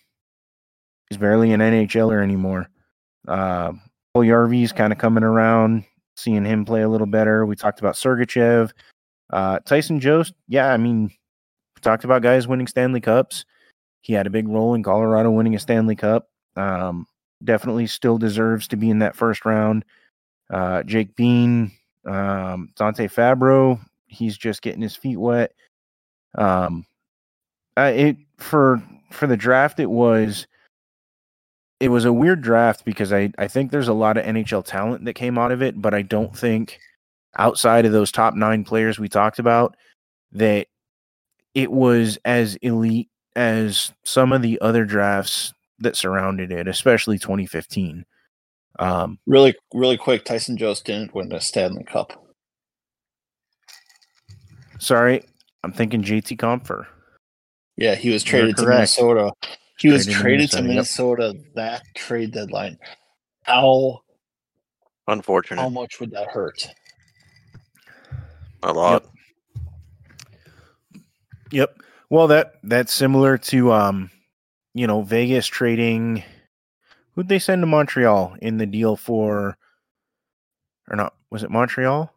he's 1.09 1.17
barely 1.17 1.51
an 1.53 1.59
NHLer 1.59 2.21
anymore. 2.21 2.69
Uh, 3.27 3.73
Puljujarvi's 4.15 4.71
kind 4.71 4.93
of 4.93 4.99
coming 4.99 5.23
around, 5.23 5.85
seeing 6.15 6.45
him 6.45 6.65
play 6.65 6.81
a 6.81 6.89
little 6.89 7.07
better. 7.07 7.45
We 7.45 7.55
talked 7.55 7.79
about 7.79 7.95
Sergachev. 7.95 8.71
Uh, 9.31 9.59
Tyson 9.59 9.99
Jost, 9.99 10.33
yeah, 10.47 10.73
I 10.73 10.77
mean, 10.77 11.11
talked 11.81 12.03
about 12.03 12.21
guys 12.21 12.47
winning 12.47 12.67
Stanley 12.67 13.01
Cups. 13.01 13.45
He 14.01 14.13
had 14.13 14.27
a 14.27 14.31
big 14.31 14.47
role 14.47 14.73
in 14.73 14.83
Colorado 14.83 15.31
winning 15.31 15.55
a 15.55 15.59
Stanley 15.59 15.95
Cup. 15.95 16.29
Um, 16.55 17.07
definitely 17.43 17.87
still 17.87 18.17
deserves 18.17 18.67
to 18.69 18.75
be 18.75 18.89
in 18.89 18.99
that 18.99 19.15
first 19.15 19.45
round. 19.45 19.85
Uh, 20.49 20.83
Jake 20.83 21.15
Bean, 21.15 21.71
um, 22.05 22.69
Dante 22.75 23.07
Fabbro, 23.07 23.79
he's 24.07 24.37
just 24.37 24.61
getting 24.61 24.81
his 24.81 24.95
feet 24.95 25.17
wet. 25.17 25.53
Um, 26.35 26.85
uh, 27.77 27.91
it 27.95 28.17
for 28.37 28.83
for 29.11 29.27
the 29.27 29.37
draft, 29.37 29.79
it 29.79 29.89
was 29.89 30.47
it 31.79 31.89
was 31.89 32.05
a 32.05 32.13
weird 32.13 32.41
draft 32.41 32.85
because 32.85 33.13
I 33.13 33.31
I 33.37 33.47
think 33.47 33.71
there's 33.71 33.87
a 33.87 33.93
lot 33.93 34.17
of 34.17 34.25
NHL 34.25 34.65
talent 34.65 35.05
that 35.05 35.13
came 35.13 35.37
out 35.37 35.51
of 35.51 35.61
it, 35.61 35.81
but 35.81 35.93
I 35.93 36.01
don't 36.01 36.35
think 36.37 36.79
outside 37.37 37.85
of 37.85 37.91
those 37.91 38.11
top 38.11 38.33
nine 38.35 38.63
players 38.63 38.99
we 38.99 39.07
talked 39.07 39.39
about 39.39 39.75
that 40.31 40.67
it 41.53 41.71
was 41.71 42.17
as 42.25 42.55
elite 42.57 43.09
as 43.35 43.91
some 44.03 44.33
of 44.33 44.41
the 44.41 44.59
other 44.61 44.85
drafts 44.85 45.53
that 45.79 45.95
surrounded 45.95 46.51
it, 46.51 46.67
especially 46.67 47.17
2015. 47.17 48.05
Um, 48.79 49.19
Really, 49.25 49.55
really 49.73 49.97
quick. 49.97 50.23
Tyson 50.25 50.57
Jost 50.57 50.85
didn't 50.85 51.13
win 51.13 51.29
the 51.29 51.39
Stanley 51.39 51.83
Cup. 51.83 52.13
sorry, 54.79 55.23
I'm 55.63 55.71
thinking 55.73 56.03
JT 56.03 56.37
Compher. 56.37 56.85
Yeah, 57.77 57.95
he 57.95 58.09
was 58.09 58.23
traded 58.23 58.57
to. 58.57 58.67
Minnesota. 58.67 59.31
He 59.79 59.89
was 59.89 60.05
Traded 60.05 60.15
to 60.15 60.21
traded 60.21 60.51
to 60.51 60.61
Minnesota, 60.61 61.21
Minnesota 61.21 61.51
that 61.55 61.83
trade 61.95 62.31
deadline. 62.31 62.77
How 63.43 64.01
Unfortunate. 65.07 65.59
how 65.59 65.69
much 65.69 65.99
would 65.99 66.11
that 66.11 66.27
hurt? 66.27 66.67
A 68.63 68.73
lot. 68.73 69.05
Yep. 71.51 71.81
Well, 72.09 72.27
that 72.27 72.55
that's 72.63 72.93
similar 72.93 73.37
to 73.37 73.71
um, 73.71 74.11
you 74.73 74.87
know, 74.87 75.01
Vegas 75.01 75.47
trading. 75.47 76.23
Who'd 77.15 77.27
they 77.27 77.39
send 77.39 77.61
to 77.61 77.67
Montreal 77.67 78.35
in 78.41 78.57
the 78.57 78.65
deal 78.65 78.95
for? 78.95 79.57
Or 80.89 80.95
not? 80.95 81.13
Was 81.29 81.43
it 81.43 81.51
Montreal? 81.51 82.13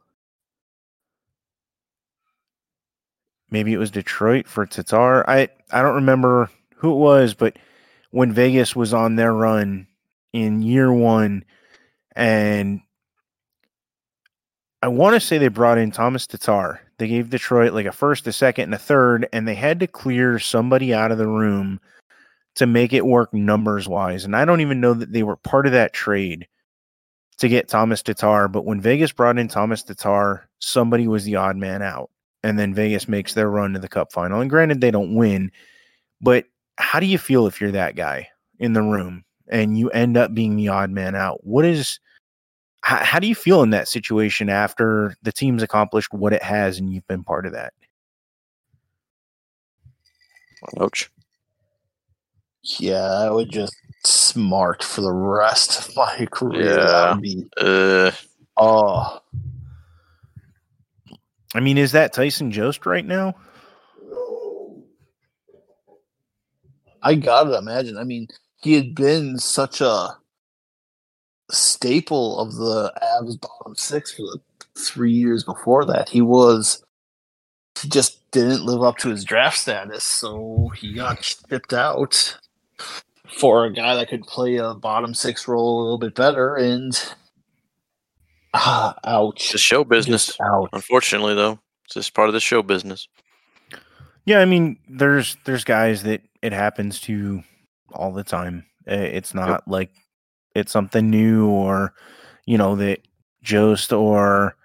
Maybe 3.51 3.73
it 3.73 3.79
was 3.79 3.91
Detroit 3.91 4.49
for 4.49 4.67
Tatar. 4.67 5.29
I 5.29 5.49
I 5.71 5.83
don't 5.83 5.97
remember 5.97 6.51
who 6.77 6.93
it 6.93 6.99
was, 6.99 7.35
but 7.35 7.57
when 8.11 8.33
Vegas 8.33 8.75
was 8.75 8.93
on 8.93 9.17
their 9.17 9.33
run 9.33 9.87
in 10.33 10.63
year 10.63 10.93
one, 10.93 11.45
and 12.17 12.81
I 14.85 14.89
want 14.89 15.15
to 15.15 15.21
say 15.21 15.39
they 15.39 15.49
brought 15.49 15.79
in 15.79 15.91
Thomas 15.91 16.27
Tatar. 16.27 16.79
They 16.99 17.09
gave 17.09 17.31
Detroit 17.31 17.73
like 17.73 17.87
a 17.87 17.91
first, 17.91 18.27
a 18.27 18.33
second, 18.33 18.65
and 18.65 18.75
a 18.75 18.79
third, 18.79 19.27
and 19.33 19.49
they 19.49 19.55
had 19.55 19.81
to 19.81 19.87
clear 19.87 20.39
somebody 20.39 20.93
out 20.93 21.11
of 21.11 21.17
the 21.17 21.27
room 21.27 21.81
to 22.57 22.67
make 22.67 22.93
it 22.93 23.07
work 23.07 23.33
numbers 23.33 23.89
wise. 23.89 24.27
And 24.27 24.37
I 24.37 24.45
don't 24.45 24.61
even 24.61 24.83
know 24.83 24.93
that 24.93 25.11
they 25.11 25.23
were 25.23 25.37
part 25.37 25.65
of 25.65 25.73
that 25.73 25.95
trade 25.95 26.47
to 27.39 27.49
get 27.49 27.67
Thomas 27.67 28.03
Tatar. 28.03 28.47
But 28.47 28.67
when 28.67 28.79
Vegas 28.79 29.11
brought 29.11 29.39
in 29.39 29.49
Thomas 29.49 29.83
Tatar, 29.83 30.51
somebody 30.59 31.09
was 31.09 31.25
the 31.25 31.37
odd 31.37 31.57
man 31.57 31.81
out. 31.81 32.11
And 32.43 32.59
then 32.59 32.75
Vegas 32.75 33.09
makes 33.09 33.33
their 33.33 33.49
run 33.49 33.73
to 33.73 33.79
the 33.79 33.89
cup 33.89 34.13
final. 34.13 34.43
And 34.43 34.51
granted, 34.51 34.83
they 34.83 34.91
don't 34.91 35.15
win, 35.15 35.51
but 36.21 36.45
how 36.77 37.01
do 37.01 37.07
you 37.07 37.17
feel 37.17 37.47
if 37.47 37.59
you're 37.59 37.73
that 37.73 37.97
guy 37.97 38.29
in 38.59 38.75
the 38.75 38.83
room 38.83 39.25
and 39.49 39.79
you 39.79 39.89
end 39.93 40.19
up 40.19 40.35
being 40.35 40.57
the 40.57 40.69
odd 40.69 40.91
man 40.91 41.15
out? 41.15 41.43
What 41.43 41.65
is 41.65 42.01
how, 42.85 43.03
how 43.03 43.19
do 43.19 43.27
you 43.27 43.35
feel 43.35 43.63
in 43.63 43.71
that 43.71 43.89
situation 43.89 44.51
after 44.51 45.17
the 45.23 45.33
team's 45.33 45.63
accomplished 45.63 46.13
what 46.13 46.35
it 46.35 46.43
has 46.43 46.79
and 46.79 46.93
you've 46.93 47.07
been 47.09 47.25
part 47.25 47.47
of 47.47 47.53
that? 47.53 47.73
Ouch. 50.79 51.11
Yeah, 52.79 53.03
I 53.03 53.31
would 53.31 53.51
just 53.51 53.75
smart 54.05 54.83
for 54.83 55.01
the 55.01 55.13
rest 55.13 55.89
of 55.89 55.97
my 55.97 56.27
career. 56.31 56.79
Yeah. 56.79 57.17
Be 57.19 57.47
Uh, 57.59 58.11
oh 58.59 59.19
I 61.55 61.61
mean, 61.61 61.79
is 61.79 61.93
that 61.93 62.13
Tyson 62.13 62.51
Jost 62.51 62.85
right 62.85 63.07
now? 63.07 63.35
I 67.03 67.15
gotta 67.15 67.57
imagine. 67.57 67.97
I 67.97 68.05
mean, 68.05 68.29
he 68.61 68.75
had 68.75 68.95
been 68.95 69.39
such 69.39 69.81
a 69.81 70.19
staple 71.51 72.39
of 72.39 72.55
the 72.55 72.93
Avs 73.03 73.41
bottom 73.41 73.75
six 73.77 74.13
for 74.13 74.23
the 74.23 74.39
three 74.79 75.13
years 75.13 75.45
before 75.45 75.85
that. 75.85 76.09
He 76.09 76.21
was 76.21 76.85
he 77.81 77.89
just 77.89 78.31
didn't 78.31 78.65
live 78.65 78.83
up 78.83 78.99
to 78.99 79.11
his 79.11 79.25
draft 79.25 79.59
status, 79.59 80.05
so 80.05 80.71
he 80.77 80.95
got 80.95 81.23
shipped 81.25 81.73
out 81.73 82.39
for 83.29 83.65
a 83.65 83.73
guy 83.73 83.95
that 83.95 84.09
could 84.09 84.23
play 84.23 84.57
a 84.57 84.75
bottom 84.75 85.15
six 85.15 85.49
role 85.49 85.81
a 85.81 85.83
little 85.83 85.99
bit 85.99 86.15
better 86.15 86.55
and 86.57 87.15
ah, 88.55 88.97
ouch. 89.05 89.37
it's 89.37 89.53
just 89.53 89.65
show 89.65 89.85
business. 89.85 90.27
Just 90.27 90.41
ouch. 90.41 90.71
Unfortunately, 90.73 91.35
though, 91.35 91.59
it's 91.85 91.95
just 91.95 92.15
part 92.15 92.29
of 92.29 92.35
the 92.35 92.41
show 92.41 92.63
business. 92.63 93.09
Yeah, 94.25 94.41
I 94.41 94.47
mean, 94.47 94.79
there's 94.89 95.37
there's 95.45 95.65
guys 95.65 96.03
that 96.05 96.23
it 96.43 96.53
happens 96.53 97.01
to 97.03 97.43
all 97.93 98.13
the 98.13 98.25
time. 98.25 98.65
It's 98.87 99.35
not 99.35 99.67
like 99.69 99.91
it's 100.55 100.73
something 100.73 101.11
new 101.11 101.49
or 101.49 101.95
you 102.47 102.59
know 102.59 102.77
that 102.77 103.01
Jost 103.43 103.93
or 103.93 104.57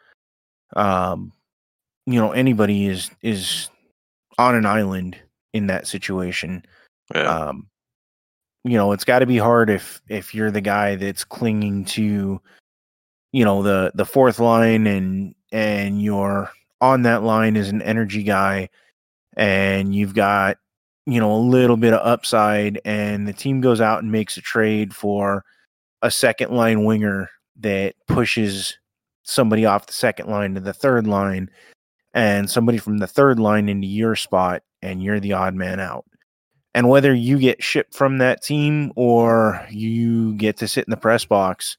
um 0.76 1.32
you 2.06 2.20
know 2.20 2.32
anybody 2.32 2.88
is 2.88 3.12
is 3.22 3.70
on 4.38 4.56
an 4.56 4.66
island 4.66 5.18
in 5.54 5.68
that 5.68 5.88
situation. 5.88 6.64
Yeah. 7.14 7.24
um 7.24 7.68
you 8.64 8.78
know 8.78 8.92
it's 8.92 9.06
got 9.06 9.20
to 9.20 9.26
be 9.26 9.38
hard 9.38 9.70
if 9.70 10.02
if 10.10 10.36
you're 10.36 10.52
the 10.52 10.62
guy 10.62 10.96
that's 10.96 11.24
clinging 11.24 11.86
to 11.86 12.40
you 13.32 13.46
know 13.46 13.64
the 13.64 13.92
the 13.96 14.06
fourth 14.06 14.40
line 14.40 14.86
and 14.88 15.34
and 15.52 16.02
you're 16.02 16.52
on 16.82 17.04
that 17.04 17.24
line 17.24 17.58
as 17.58 17.70
an 17.70 17.82
energy 17.82 18.24
guy 18.24 18.70
and 19.38 19.96
you've 19.96 20.14
got 20.14 20.58
you 21.06 21.20
know 21.20 21.36
a 21.36 21.40
little 21.40 21.78
bit 21.78 21.94
of 21.94 22.06
upside 22.06 22.80
and 22.86 23.28
the 23.28 23.34
team 23.34 23.62
goes 23.62 23.82
out 23.82 24.04
and 24.04 24.12
makes 24.12 24.38
a 24.38 24.42
trade 24.42 24.94
for 24.94 25.44
a 26.02 26.12
second 26.12 26.52
line 26.52 26.86
winger 26.86 27.30
that 27.60 27.96
pushes 28.08 28.78
somebody 29.24 29.66
off 29.66 29.88
the 29.88 29.94
second 29.94 30.30
line 30.30 30.56
to 30.56 30.62
the 30.62 30.74
third 30.74 31.06
line 31.06 31.50
and 32.14 32.50
somebody 32.50 32.78
from 32.78 32.98
the 32.98 33.08
third 33.08 33.40
line 33.40 33.70
into 33.70 33.88
your 33.88 34.16
spot 34.16 34.64
and 34.82 35.04
you're 35.04 35.20
the 35.20 35.34
odd 35.34 35.54
man 35.54 35.80
out 35.80 36.06
and 36.74 36.88
whether 36.88 37.14
you 37.14 37.40
get 37.40 37.64
shipped 37.64 37.96
from 37.96 38.20
that 38.20 38.44
team 38.44 38.92
or 38.96 39.66
you 39.70 40.34
get 40.36 40.58
to 40.58 40.68
sit 40.68 40.86
in 40.86 40.92
the 40.92 40.98
press 40.98 41.26
box, 41.26 41.78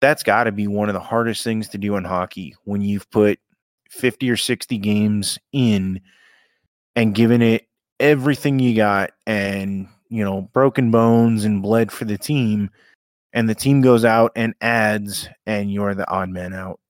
that's 0.00 0.22
got 0.22 0.44
to 0.44 0.52
be 0.52 0.66
one 0.66 0.88
of 0.88 0.94
the 0.94 1.00
hardest 1.00 1.42
things 1.42 1.68
to 1.68 1.78
do 1.78 1.96
in 1.96 2.04
hockey 2.04 2.54
when 2.64 2.80
you've 2.80 3.10
put 3.10 3.38
50 3.90 4.30
or 4.30 4.36
60 4.36 4.78
games 4.78 5.38
in 5.52 6.00
and 6.94 7.14
given 7.14 7.42
it 7.42 7.66
everything 7.98 8.58
you 8.58 8.76
got 8.76 9.10
and, 9.26 9.88
you 10.08 10.22
know, 10.24 10.42
broken 10.52 10.90
bones 10.90 11.44
and 11.44 11.62
bled 11.62 11.90
for 11.90 12.04
the 12.04 12.18
team. 12.18 12.70
And 13.36 13.50
the 13.50 13.54
team 13.54 13.82
goes 13.82 14.02
out 14.02 14.32
and 14.34 14.54
adds, 14.62 15.28
and 15.44 15.70
you're 15.70 15.94
the 15.94 16.08
odd 16.10 16.30
man 16.30 16.54
out. 16.54 16.80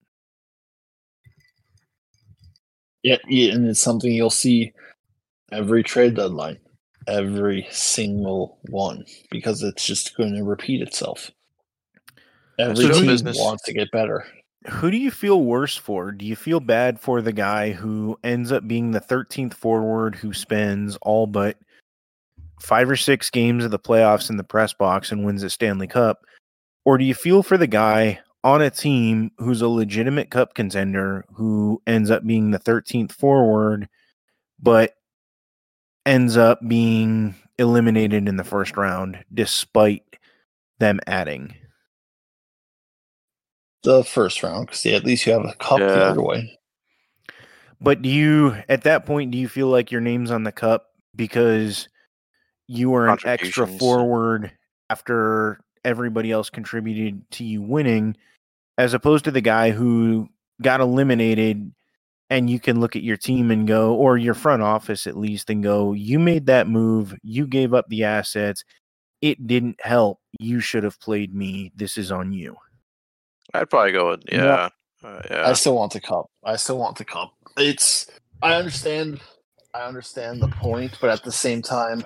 Yeah, 3.03 3.17
yeah, 3.29 3.53
and 3.53 3.67
it's 3.69 3.81
something 3.81 4.13
you'll 4.13 4.31
see 4.31 4.73
every 5.51 5.83
trade 5.83 6.15
deadline, 6.15 6.59
every 7.09 7.67
single 7.73 8.59
one, 8.69 9.05
because 9.29 9.65
it's 9.65 9.85
just 9.85 10.17
going 10.17 10.37
to 10.37 10.45
repeat 10.45 10.83
itself. 10.83 11.33
Every 12.61 12.87
just 12.87 13.01
team 13.01 13.09
business. 13.09 13.39
wants 13.41 13.65
to 13.65 13.73
get 13.73 13.91
better. 13.91 14.25
Who 14.69 14.93
do 14.93 14.99
you 14.99 15.11
feel 15.11 15.43
worse 15.43 15.77
for? 15.77 16.13
Do 16.13 16.25
you 16.25 16.37
feel 16.37 16.61
bad 16.61 17.01
for 17.01 17.21
the 17.23 17.33
guy 17.33 17.73
who 17.73 18.21
ends 18.23 18.53
up 18.53 18.69
being 18.69 18.93
the 18.93 19.01
13th 19.01 19.55
forward 19.55 20.15
who 20.15 20.33
spends 20.33 20.97
all 21.03 21.27
but 21.27 21.57
five 22.61 22.89
or 22.89 22.97
six 22.97 23.31
games 23.31 23.65
of 23.65 23.73
the 23.73 23.81
playoffs 23.81 24.31
in 24.31 24.37
the 24.37 24.45
press 24.45 24.73
box 24.73 25.11
and 25.11 25.25
wins 25.25 25.43
a 25.43 25.51
Stanley 25.51 25.89
Cup? 25.89 26.21
Or 26.87 26.99
do 26.99 27.05
you 27.05 27.15
feel 27.15 27.43
for 27.43 27.59
the 27.59 27.67
guy 27.67 28.21
on 28.45 28.63
a 28.63 28.71
team 28.71 29.33
who's 29.39 29.61
a 29.61 29.69
legitimate 29.69 30.31
cup 30.31 30.55
contender 30.55 31.25
who 31.35 31.83
ends 31.85 32.13
up 32.13 32.25
being 32.25 32.53
the 32.53 32.61
13th 32.61 33.11
forward 33.11 33.89
but 34.63 34.95
ends 36.07 36.37
up 36.37 36.61
being 36.67 37.35
eliminated 37.59 38.29
in 38.29 38.37
the 38.37 38.45
first 38.45 38.77
round 38.77 39.25
despite 39.35 40.05
them 40.79 41.01
adding? 41.09 41.57
The 43.83 44.05
first 44.05 44.45
round, 44.45 44.67
because 44.67 44.87
at 44.87 45.05
least 45.05 45.27
you 45.27 45.33
have 45.33 45.45
a 45.45 45.55
cup 45.55 45.81
the 45.81 46.05
other 46.05 46.23
way. 46.23 46.57
But 47.81 48.01
do 48.01 48.09
you, 48.09 48.57
at 48.69 48.85
that 48.85 49.07
point, 49.07 49.33
do 49.33 49.39
you 49.39 49.49
feel 49.49 49.67
like 49.67 49.91
your 49.91 50.01
name's 50.01 50.31
on 50.31 50.45
the 50.45 50.53
cup 50.53 50.87
because 51.17 51.89
you 52.69 52.91
were 52.91 53.09
an 53.09 53.19
extra 53.25 53.67
forward 53.67 54.53
after 54.89 55.61
everybody 55.87 56.31
else 56.33 56.51
contributed 56.51 57.23
to 57.31 57.45
you 57.45 57.63
winning, 57.63 58.17
as 58.77 58.93
opposed 58.93 59.25
to 59.25 59.31
the 59.31 59.41
guy 59.41 59.71
who 59.71 60.29
got 60.61 60.81
eliminated 60.81 61.73
and 62.29 62.51
you 62.51 62.59
can 62.59 62.81
look 62.81 62.97
at 62.97 63.05
your 63.05 63.17
team 63.17 63.53
and 63.53 63.69
go, 63.69 63.95
or 63.95 64.19
your 64.19 64.35
front 64.35 64.61
office 64.61 65.07
at 65.07 65.17
least, 65.17 65.49
and 65.49 65.63
go, 65.63 65.93
you 65.93 66.19
made 66.19 66.47
that 66.47 66.69
move, 66.69 67.15
you 67.23 67.47
gave 67.47 67.73
up 67.73 67.87
the 67.89 68.03
assets, 68.03 68.65
it 69.23 69.47
didn't 69.47 69.81
help. 69.81 70.19
You 70.41 70.59
should 70.59 70.83
have 70.83 70.99
played 70.99 71.33
me. 71.33 71.73
This 71.77 71.97
is 71.97 72.11
on 72.11 72.33
you. 72.33 72.57
I'd 73.55 73.71
probably 73.71 73.93
go 73.93 74.11
with 74.11 74.25
Yeah. 74.31 74.71
yeah. 75.03 75.09
Uh, 75.09 75.51
I 75.51 75.53
still 75.53 75.77
want 75.77 75.93
the 75.93 76.01
cup. 76.01 76.27
I 76.45 76.57
still 76.57 76.79
want 76.79 76.99
the 76.99 77.05
cup. 77.05 77.33
It's 77.57 78.11
I 78.43 78.55
understand 78.55 79.21
I 79.73 79.83
understand 79.83 80.41
the 80.41 80.49
point, 80.49 80.99
but 81.01 81.11
at 81.11 81.23
the 81.23 81.33
same 81.33 81.63
time, 81.63 82.05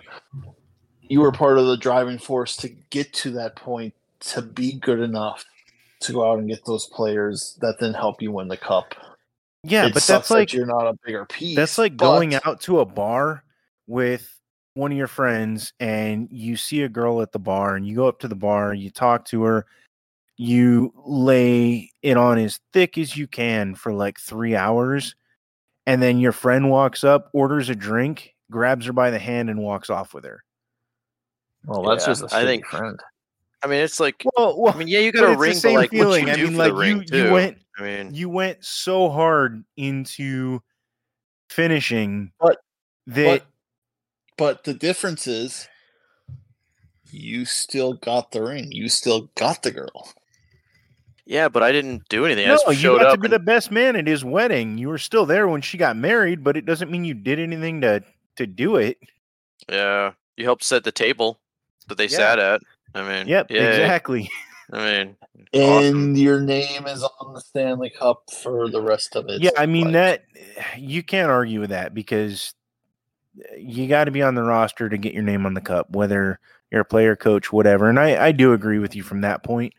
you 1.11 1.21
were 1.21 1.33
part 1.33 1.59
of 1.59 1.67
the 1.67 1.77
driving 1.77 2.19
force 2.19 2.57
to 2.57 2.69
get 2.69 3.13
to 3.13 3.33
that 3.33 3.57
point 3.57 3.93
to 4.21 4.41
be 4.41 4.75
good 4.75 5.01
enough 5.01 5.45
to 5.99 6.13
go 6.13 6.31
out 6.31 6.39
and 6.39 6.49
get 6.49 6.65
those 6.65 6.87
players 6.87 7.59
that 7.61 7.81
then 7.81 7.93
help 7.93 8.23
you 8.23 8.31
win 8.31 8.47
the 8.47 8.57
cup. 8.57 8.95
Yeah, 9.65 9.87
It 9.87 9.95
but 9.95 10.05
that's 10.05 10.29
that 10.29 10.35
like 10.35 10.53
you're 10.53 10.67
not 10.67 10.87
a 10.87 10.97
bigger 11.05 11.27
piece. 11.27 11.57
That's 11.57 11.79
like 11.79 11.97
going 11.97 12.35
out 12.35 12.61
to 12.63 12.79
a 12.79 12.87
bar 12.87 13.43
with 13.89 14.39
one 14.75 14.93
of 14.93 14.97
your 14.97 15.09
friends 15.09 15.73
and 15.81 16.29
you 16.31 16.57
see 16.57 16.83
a 16.83 16.89
girl 16.89 17.21
at 17.23 17.33
the 17.33 17.41
bar 17.41 17.75
and 17.75 17.85
you 17.85 17.97
go 17.97 18.07
up 18.07 18.21
to 18.21 18.29
the 18.29 18.37
bar, 18.37 18.73
you 18.73 18.89
talk 18.89 19.25
to 19.27 19.43
her, 19.43 19.67
you 20.37 20.95
lay 21.05 21.91
it 22.03 22.17
on 22.17 22.39
as 22.39 22.61
thick 22.73 22.97
as 22.97 23.17
you 23.17 23.27
can 23.27 23.75
for 23.75 23.93
like 23.93 24.21
three 24.21 24.55
hours, 24.55 25.17
and 25.87 26.01
then 26.01 26.21
your 26.21 26.33
friend 26.33 26.71
walks 26.71 27.03
up, 27.03 27.31
orders 27.33 27.69
a 27.69 27.75
drink, 27.75 28.37
grabs 28.49 28.87
her 28.87 28.93
by 28.93 29.11
the 29.11 29.19
hand, 29.19 29.51
and 29.51 29.59
walks 29.59 29.91
off 29.91 30.15
with 30.15 30.25
her. 30.25 30.45
Well, 31.65 31.83
that's 31.83 32.05
Yeah, 32.07 32.11
just 32.15 32.23
a 32.25 32.37
I 32.37 32.43
shitty 32.43 32.47
think- 32.47 32.67
friend. 32.67 33.01
I 33.63 33.67
mean, 33.67 33.81
it's 33.81 34.01
like 34.01 34.23
Well, 34.37 34.59
well 34.61 34.73
I 34.75 34.79
mean, 34.79 34.89
yeah, 34.89 35.01
you 35.01 35.13
got 35.13 35.25
a 35.25 35.33
it's 35.33 35.37
the 35.37 35.39
ring, 35.41 35.53
but 35.53 35.57
same 35.61 35.75
like 35.77 35.91
feeling. 35.91 36.25
what 36.27 36.33
I 36.33 36.37
you 36.37 36.47
do 36.47 36.51
mean, 36.51 36.53
for 36.53 36.59
like 36.59 36.73
the 36.73 36.79
ring 36.79 36.97
you, 36.99 37.05
too. 37.05 37.25
you 37.27 37.33
went 37.33 37.59
I 37.79 37.83
mean, 37.83 38.15
you 38.15 38.29
went 38.31 38.65
so 38.65 39.11
hard 39.11 39.65
into 39.77 40.63
finishing 41.51 42.33
But- 42.41 42.59
that 43.09 43.43
But 43.43 43.47
but 44.39 44.65
the 44.65 44.73
difference 44.75 45.27
is 45.27 45.69
you 47.11 47.45
still 47.45 47.95
got 47.95 48.31
the 48.33 48.43
ring. 48.43 48.71
You 48.73 48.89
still 48.89 49.31
got 49.35 49.63
the 49.63 49.71
girl. 49.73 50.09
yeah, 51.27 51.49
but 51.49 51.63
I 51.63 51.73
didn't 51.73 52.09
do 52.09 52.25
anything. 52.25 52.47
I 52.47 52.51
no, 52.51 52.55
just 52.57 52.69
you 52.69 52.75
showed 52.75 53.01
got 53.01 53.13
to 53.13 53.19
be 53.19 53.27
and- 53.27 53.33
the 53.35 53.39
best 53.41 53.71
man 53.71 53.97
at 53.97 54.07
his 54.07 54.25
wedding. 54.25 54.79
You 54.79 54.89
were 54.89 54.99
still 54.99 55.27
there 55.27 55.49
when 55.49 55.61
she 55.61 55.77
got 55.77 55.97
married, 55.97 56.43
but 56.45 56.57
it 56.57 56.65
doesn't 56.65 56.91
mean 56.91 57.05
you 57.05 57.15
did 57.15 57.39
anything 57.39 57.81
to 57.83 58.03
to 58.37 58.47
do 58.47 58.77
it. 58.77 58.99
yeah, 59.69 60.13
you 60.37 60.45
helped 60.45 60.65
set 60.65 60.85
the 60.85 60.93
table 60.93 61.40
that 61.91 61.99
they 61.99 62.09
Yeah. 62.09 62.17
sat 62.17 62.39
at. 62.39 62.63
I 62.95 63.03
mean, 63.03 63.29
Yep, 63.29 63.51
yeah, 63.51 63.61
exactly. 63.61 64.31
I 64.73 64.79
mean, 64.79 65.17
And 65.53 65.57
Awesome. 65.77 66.17
your 66.17 66.41
name 66.41 66.87
is 66.87 67.03
on 67.03 67.35
the 67.35 67.41
Stanley 67.41 67.91
Cup 67.91 68.23
for 68.43 68.69
the 68.69 68.81
rest 68.81 69.17
of 69.17 69.29
it. 69.29 69.43
yeah, 69.43 69.51
I 69.57 69.67
mean 69.67 69.93
that 69.93 70.25
you 70.79 71.03
can't 71.03 71.31
argue 71.31 71.61
with 71.61 71.71
that 71.71 71.93
because 71.95 72.55
eh, 73.53 73.57
you 73.59 73.87
got 73.89 74.05
to 74.05 74.11
be 74.11 74.23
on 74.23 74.35
the 74.35 74.43
roster 74.43 74.89
to 74.89 74.97
get 74.97 75.13
your 75.13 75.23
name 75.23 75.47
on 75.47 75.55
the 75.55 75.61
cup, 75.61 75.91
whether 75.91 76.39
you're 76.71 76.83
a 76.83 76.85
player, 76.85 77.17
coach, 77.17 77.53
whatever. 77.53 77.89
And 77.89 77.99
I, 77.99 78.27
I 78.27 78.33
do 78.33 78.53
agree 78.53 78.79
with 78.79 78.95
you 78.95 79.03
from 79.03 79.23
that 79.23 79.43
point. 79.43 79.75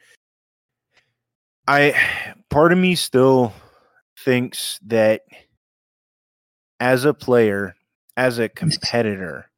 I 1.67 1.95
part 2.49 2.71
of 2.71 2.77
me 2.77 2.95
still 2.95 3.53
thinks 4.19 4.79
that 4.87 5.21
as 6.79 7.05
a 7.05 7.13
player, 7.13 7.75
as 8.17 8.39
a 8.39 8.49
competitor, 8.61 9.50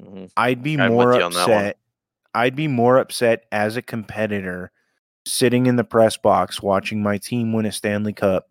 mhm. 0.00 0.30
I'd 0.36 0.62
be 0.62 0.78
I'm 0.78 0.92
more 0.92 1.08
with 1.08 1.22
on 1.22 1.36
upset. 1.36 1.78
I'd 2.34 2.56
be 2.56 2.68
more 2.68 2.98
upset 2.98 3.44
as 3.52 3.76
a 3.76 3.82
competitor 3.82 4.72
sitting 5.26 5.66
in 5.66 5.76
the 5.76 5.84
press 5.84 6.16
box 6.16 6.62
watching 6.62 7.02
my 7.02 7.18
team 7.18 7.52
win 7.52 7.66
a 7.66 7.72
Stanley 7.72 8.12
Cup 8.12 8.48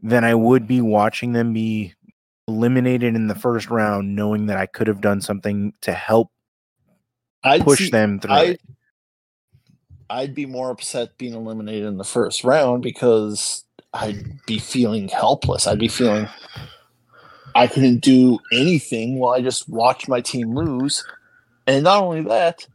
than 0.00 0.24
I 0.24 0.34
would 0.34 0.66
be 0.66 0.80
watching 0.80 1.32
them 1.32 1.52
be 1.52 1.94
eliminated 2.48 3.14
in 3.14 3.28
the 3.28 3.34
first 3.34 3.70
round, 3.70 4.16
knowing 4.16 4.46
that 4.46 4.56
I 4.56 4.66
could 4.66 4.86
have 4.86 5.00
done 5.00 5.20
something 5.20 5.72
to 5.82 5.92
help 5.92 6.30
I'd 7.44 7.62
push 7.62 7.78
see- 7.78 7.90
them 7.90 8.20
through. 8.20 8.32
I, 8.32 8.42
it. 8.44 8.60
I'd 10.10 10.34
be 10.34 10.44
more 10.46 10.70
upset 10.70 11.16
being 11.16 11.34
eliminated 11.34 11.86
in 11.86 11.96
the 11.96 12.04
first 12.04 12.44
round 12.44 12.82
because 12.82 13.64
I'd 13.94 14.44
be 14.46 14.58
feeling 14.58 15.08
helpless. 15.08 15.66
I'd 15.66 15.78
be 15.78 15.88
feeling 15.88 16.28
I 17.54 17.68
couldn't 17.68 18.00
do 18.00 18.40
anything 18.52 19.18
while 19.18 19.34
I 19.34 19.42
just 19.42 19.68
watched 19.68 20.08
my 20.08 20.20
team 20.22 20.54
lose. 20.56 21.04
And 21.66 21.84
not 21.84 22.02
only 22.02 22.22
that, 22.24 22.66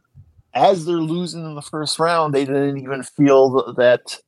as 0.54 0.86
they're 0.86 0.96
losing 0.96 1.44
in 1.44 1.54
the 1.56 1.62
first 1.62 1.98
round, 1.98 2.34
they 2.34 2.44
didn't 2.46 2.78
even 2.78 3.02
feel 3.04 3.74
that. 3.74 4.18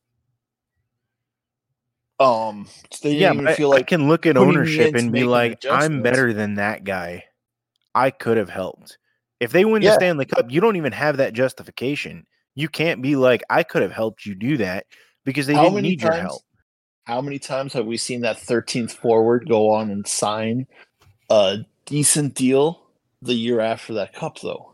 Um, 2.21 2.69
they 3.03 3.15
didn't 3.15 3.19
Yeah, 3.19 3.35
even 3.35 3.49
but 3.49 3.55
I, 3.55 3.59
feel 3.59 3.71
I 3.73 3.83
can 3.83 4.09
look 4.09 4.27
at 4.27 4.37
ownership 4.37 4.95
and 4.95 5.13
be 5.13 5.25
like, 5.25 5.59
I'm 5.71 6.03
better 6.03 6.33
than 6.35 6.57
that 6.57 6.85
guy. 6.85 7.25
I 7.95 8.11
could 8.11 8.39
have 8.39 8.51
helped. 8.51 8.99
If 9.41 9.53
they 9.53 9.65
win 9.67 9.85
the 9.85 9.91
Yeah. 9.91 9.93
Stanley 9.93 10.27
Cup, 10.27 10.51
you 10.51 10.61
don't 10.61 10.77
even 10.77 10.93
have 10.93 11.19
that 11.19 11.35
justification. 11.35 12.27
You 12.57 12.69
can't 12.69 13.03
be 13.03 13.17
like, 13.17 13.43
I 13.51 13.65
could 13.65 13.83
have 13.83 13.93
helped 13.93 14.27
you 14.27 14.35
do 14.37 14.59
that 14.59 14.87
because 15.25 15.47
they 15.49 15.59
How 15.59 15.61
didn't 15.61 15.83
need 15.83 16.03
your 16.03 16.15
help. 16.15 16.45
How 17.05 17.21
many 17.21 17.39
times 17.39 17.73
have 17.73 17.87
we 17.87 17.97
seen 17.97 18.21
that 18.23 18.37
13th 18.39 18.93
forward 18.93 19.49
go 19.49 19.71
on 19.71 19.91
and 19.91 20.07
sign 20.07 20.67
a 21.29 21.59
decent 21.87 22.35
deal 22.35 22.83
the 23.23 23.35
year 23.35 23.61
after 23.61 23.95
that 23.95 24.15
cup, 24.15 24.39
though? 24.41 24.73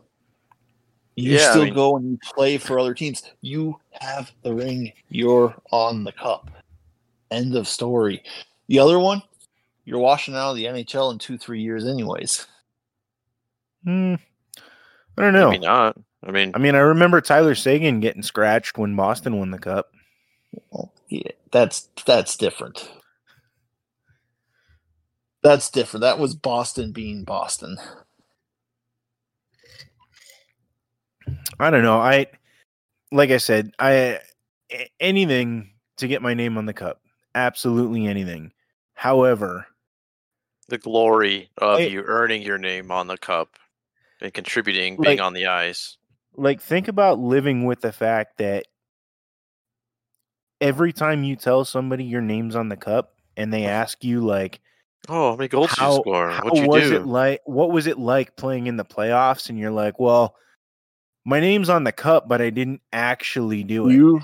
You 1.15 1.33
Yeah, 1.33 1.47
I 1.47 1.49
still 1.51 1.63
mean- 1.65 1.73
go 1.73 1.97
and 1.97 2.11
you 2.11 2.19
play 2.35 2.57
for 2.57 2.79
other 2.79 2.93
teams. 2.93 3.23
You 3.41 3.79
have 3.93 4.31
the 4.43 4.53
ring. 4.53 4.93
You're 5.09 5.55
on 5.71 6.03
the 6.03 6.11
cup. 6.11 6.51
End 7.31 7.55
of 7.55 7.67
story. 7.67 8.23
The 8.67 8.79
other 8.79 8.99
one, 8.99 9.21
you're 9.85 9.99
washing 9.99 10.35
out 10.35 10.51
of 10.51 10.57
the 10.57 10.65
NHL 10.65 11.11
in 11.11 11.17
two, 11.17 11.37
three 11.37 11.61
years, 11.61 11.85
anyways. 11.87 12.45
Hmm. 13.83 14.15
I 15.17 15.21
don't 15.21 15.33
know. 15.33 15.49
maybe 15.49 15.65
not. 15.65 15.97
I 16.23 16.31
mean, 16.31 16.51
I 16.53 16.59
mean, 16.59 16.75
I 16.75 16.79
remember 16.79 17.21
Tyler 17.21 17.55
Seguin 17.55 17.99
getting 17.99 18.21
scratched 18.21 18.77
when 18.77 18.95
Boston 18.95 19.39
won 19.39 19.49
the 19.51 19.57
cup. 19.59 19.91
Well, 20.71 20.91
yeah, 21.09 21.31
that's 21.51 21.89
that's 22.05 22.35
different. 22.37 22.89
That's 25.43 25.69
different. 25.69 26.01
That 26.01 26.19
was 26.19 26.35
Boston 26.35 26.91
being 26.91 27.23
Boston. 27.23 27.77
I 31.59 31.69
don't 31.69 31.83
know. 31.83 31.99
I 31.99 32.27
like 33.11 33.31
I 33.31 33.37
said, 33.37 33.71
I 33.79 34.19
anything 34.99 35.71
to 35.97 36.07
get 36.07 36.21
my 36.21 36.33
name 36.33 36.57
on 36.57 36.65
the 36.65 36.73
cup. 36.73 37.01
Absolutely 37.35 38.07
anything. 38.07 38.51
However, 38.93 39.67
the 40.67 40.77
glory 40.77 41.49
of 41.57 41.79
I- 41.79 41.83
you 41.83 42.03
earning 42.03 42.41
your 42.41 42.57
name 42.57 42.91
on 42.91 43.07
the 43.07 43.17
cup 43.17 43.57
and 44.21 44.33
contributing, 44.33 44.97
being 44.97 45.19
on 45.19 45.33
the 45.33 45.45
ice. 45.45 45.97
like 46.35 46.61
think 46.61 46.87
about 46.87 47.19
living 47.19 47.65
with 47.65 47.81
the 47.81 47.91
fact 47.91 48.39
that 48.39 48.65
every 50.61 50.91
time 50.93 51.23
you 51.23 51.35
tell 51.35 51.63
somebody 51.65 52.03
your 52.03 52.21
name's 52.21 52.55
on 52.55 52.69
the 52.69 52.77
cup 52.77 53.13
and 53.35 53.53
they 53.53 53.65
ask 53.65 54.03
you 54.03 54.21
like 54.21 54.59
Oh, 55.09 55.31
how 55.31 55.35
many 55.37 55.47
goals 55.47 55.69
did 55.69 55.79
you 55.85 55.93
score? 56.01 56.29
how 56.31 56.49
you 56.53 56.67
was 56.67 56.89
do? 56.89 56.95
it 56.97 57.05
like 57.05 57.41
what 57.45 57.71
was 57.71 57.87
it 57.87 57.97
like 57.99 58.35
playing 58.35 58.67
in 58.67 58.75
the 58.77 58.83
playoffs 58.85 59.49
and 59.49 59.57
you're 59.59 59.71
like 59.71 59.99
well 59.99 60.35
my 61.25 61.39
name's 61.39 61.69
on 61.69 61.83
the 61.83 61.91
cup 61.91 62.27
but 62.27 62.41
i 62.41 62.49
didn't 62.49 62.81
actually 62.91 63.63
do 63.63 63.83
Do 63.83 63.89
it 63.89 63.93
you 63.93 64.21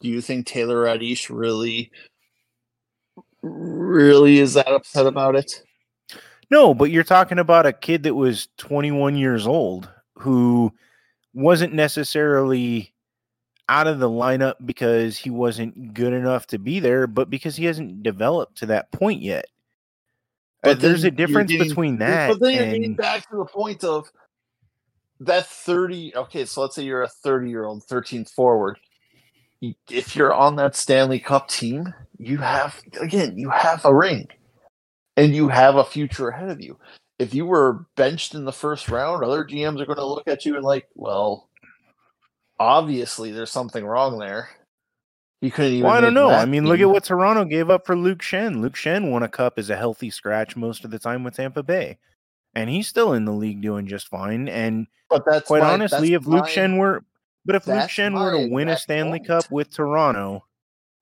do 0.00 0.08
you 0.08 0.20
think 0.20 0.46
Taylor 0.46 0.84
Raddysh 0.84 1.30
really 1.34 1.90
really 3.42 4.38
is 4.38 4.54
that 4.54 4.68
upset 4.68 5.06
about 5.06 5.36
it? 5.36 5.62
no 6.50 6.74
but 6.74 6.90
you're 6.90 7.04
talking 7.04 7.38
about 7.38 7.66
a 7.66 7.72
kid 7.72 8.02
that 8.04 8.14
was 8.14 8.48
21 8.58 9.16
years 9.16 9.46
old 9.46 9.88
who 10.16 10.72
wasn't 11.34 11.72
necessarily 11.74 12.93
out 13.68 13.86
of 13.86 13.98
the 13.98 14.08
lineup 14.08 14.54
because 14.64 15.16
he 15.16 15.30
wasn't 15.30 15.94
good 15.94 16.12
enough 16.12 16.46
to 16.46 16.58
be 16.58 16.80
there 16.80 17.06
but 17.06 17.30
because 17.30 17.56
he 17.56 17.64
hasn't 17.64 18.02
developed 18.02 18.56
to 18.58 18.66
that 18.66 18.90
point 18.92 19.22
yet 19.22 19.46
Uh, 20.62 20.70
But 20.70 20.80
there's 20.80 21.04
a 21.04 21.10
difference 21.10 21.50
getting- 21.50 21.68
between 21.68 21.98
that 21.98 22.28
But 22.30 22.40
then 22.40 22.54
you're 22.54 22.64
getting 22.78 22.94
back 22.94 23.28
to 23.30 23.36
the 23.36 23.44
point 23.46 23.84
of 23.84 24.10
that 25.20 25.46
30 25.46 26.14
okay, 26.16 26.44
so 26.44 26.60
let's 26.62 26.74
say 26.74 26.82
you're 26.82 27.02
a 27.02 27.08
30 27.08 27.48
year 27.48 27.64
old 27.64 27.82
13th 27.84 28.30
forward. 28.30 28.78
If 29.88 30.14
you're 30.16 30.34
on 30.34 30.56
that 30.56 30.76
Stanley 30.76 31.18
Cup 31.20 31.48
team, 31.48 31.94
you 32.18 32.36
have 32.38 32.82
again, 33.00 33.38
you 33.38 33.48
have 33.50 33.84
a 33.84 33.94
ring. 33.94 34.28
And 35.16 35.34
you 35.34 35.48
have 35.48 35.76
a 35.76 35.84
future 35.84 36.28
ahead 36.28 36.50
of 36.50 36.60
you. 36.60 36.76
If 37.20 37.32
you 37.32 37.46
were 37.46 37.86
benched 37.96 38.34
in 38.34 38.44
the 38.44 38.52
first 38.52 38.88
round, 38.88 39.22
other 39.24 39.44
GMs 39.44 39.80
are 39.80 39.86
going 39.86 39.96
to 39.98 40.04
look 40.04 40.26
at 40.26 40.44
you 40.44 40.56
and 40.56 40.64
like, 40.64 40.88
well, 40.96 41.48
obviously 42.58 43.30
there's 43.32 43.50
something 43.50 43.84
wrong 43.84 44.18
there. 44.18 44.48
You 45.40 45.50
couldn't 45.50 45.72
even. 45.74 45.84
Well, 45.84 45.92
I 45.94 46.00
don't 46.00 46.14
know. 46.14 46.30
I 46.30 46.46
mean, 46.46 46.66
look 46.66 46.80
at 46.80 46.88
what 46.88 47.04
Toronto 47.04 47.44
gave 47.44 47.68
up 47.68 47.84
for 47.86 47.96
Luke 47.96 48.20
Schenn. 48.20 48.60
Luke 48.62 48.74
Schenn 48.74 49.10
won 49.10 49.22
a 49.22 49.28
cup 49.28 49.58
as 49.58 49.68
a 49.68 49.76
healthy 49.76 50.08
scratch 50.10 50.56
most 50.56 50.84
of 50.84 50.90
the 50.90 50.98
time 50.98 51.22
with 51.22 51.34
Tampa 51.34 51.62
Bay, 51.62 51.98
and 52.54 52.70
he's 52.70 52.88
still 52.88 53.12
in 53.12 53.24
the 53.26 53.32
league 53.32 53.60
doing 53.60 53.86
just 53.86 54.08
fine. 54.08 54.48
And 54.48 54.86
But 55.10 55.24
that's 55.26 55.46
quite 55.46 55.62
my- 55.62 55.72
honestly, 55.72 56.10
that's 56.12 56.22
if 56.22 56.26
Luke 56.26 56.44
my- 56.44 56.48
Schenn 56.50 56.78
were, 56.78 57.04
but 57.44 57.56
if 57.56 57.66
Luke 57.66 57.90
Schenn 57.90 58.14
were 58.14 58.30
to 58.40 58.48
win 58.48 58.68
a 58.68 58.76
Stanley 58.78 59.18
point. 59.18 59.26
Cup 59.28 59.50
with 59.50 59.70
Toronto, 59.70 60.44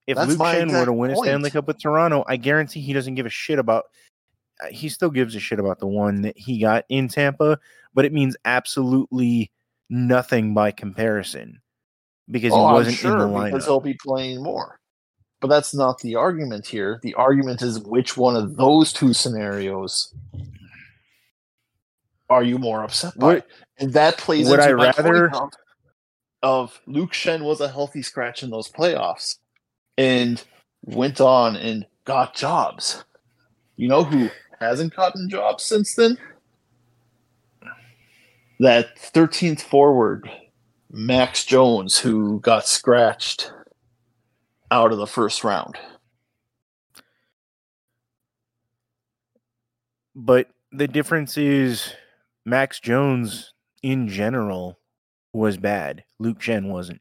if 0.08 0.16
That's 0.16 0.30
Luke 0.30 0.38
Schenn 0.40 0.72
were 0.72 0.86
to 0.86 0.92
win 0.92 1.12
a 1.12 1.16
Stanley. 1.16 1.50
Cup 1.50 1.68
with 1.68 1.80
Toronto, 1.80 2.24
I 2.26 2.36
guarantee 2.36 2.80
he 2.80 2.92
doesn't 2.92 3.14
give 3.14 3.26
a 3.26 3.30
shit 3.30 3.60
about. 3.60 3.84
uh, 4.60 4.66
He 4.68 4.88
still 4.88 5.10
gives 5.10 5.36
a 5.36 5.40
shit 5.40 5.60
about 5.60 5.78
the 5.78 5.86
one 5.86 6.22
that 6.22 6.36
he 6.36 6.58
got 6.58 6.84
in 6.88 7.06
Tampa, 7.06 7.60
but 7.94 8.04
it 8.04 8.12
means 8.12 8.36
absolutely 8.44 9.52
nothing 9.92 10.54
by 10.54 10.70
comparison 10.70 11.60
because 12.30 12.52
Oh, 12.52 12.56
he 12.60 12.64
I'm 12.64 12.72
wasn't 12.72 12.96
sure, 12.96 13.12
in 13.12 13.18
the 13.18 13.24
lineup. 13.26 13.44
because 13.50 13.64
he'll 13.66 13.80
be 13.80 13.94
playing 14.02 14.42
more. 14.42 14.80
But 15.42 15.48
that's 15.48 15.74
not 15.74 15.98
the 16.00 16.14
argument 16.16 16.66
here. 16.66 16.98
The 17.02 17.14
argument 17.14 17.60
is 17.62 17.78
which 17.80 18.16
one 18.16 18.34
of 18.36 18.56
those 18.56 18.92
two 18.92 19.12
scenarios 19.12 20.14
are 22.30 22.42
you 22.42 22.58
more 22.58 22.82
upset 22.82 23.18
by? 23.18 23.26
Would- 23.34 23.44
and 23.78 23.92
that 23.92 24.16
plays 24.16 24.48
would 24.48 24.60
into 24.60 24.70
I 24.72 24.74
my 24.74 24.84
rather- 24.96 25.28
point 25.30 25.42
of, 25.42 25.50
of 26.42 26.80
Luke 26.86 27.12
Schenn 27.12 27.42
was 27.44 27.60
a 27.60 27.68
healthy 27.68 28.02
scratch 28.02 28.42
in 28.42 28.50
those 28.50 28.70
playoffs 28.70 29.36
and 29.98 30.42
went 30.84 31.20
on 31.20 31.56
and 31.56 31.86
got 32.04 32.34
jobs. 32.34 33.04
You 33.76 33.88
know 33.88 34.04
who 34.04 34.30
hasn't 34.60 34.94
gotten 34.94 35.28
jobs 35.28 35.64
since 35.64 35.94
then? 35.96 36.16
That 38.62 38.96
13th 38.96 39.60
forward 39.60 40.30
Max 40.88 41.44
Jones, 41.44 41.98
who 41.98 42.38
got 42.38 42.64
scratched 42.64 43.52
out 44.70 44.92
of 44.92 44.98
the 44.98 45.06
first 45.08 45.42
round. 45.42 45.76
But 50.14 50.46
the 50.70 50.86
difference 50.86 51.36
is 51.36 51.92
Max 52.46 52.78
Jones 52.78 53.52
in 53.82 54.06
general 54.06 54.78
was 55.32 55.56
bad. 55.56 56.04
Luke 56.20 56.38
Schenn 56.38 56.68
wasn't. 56.68 57.00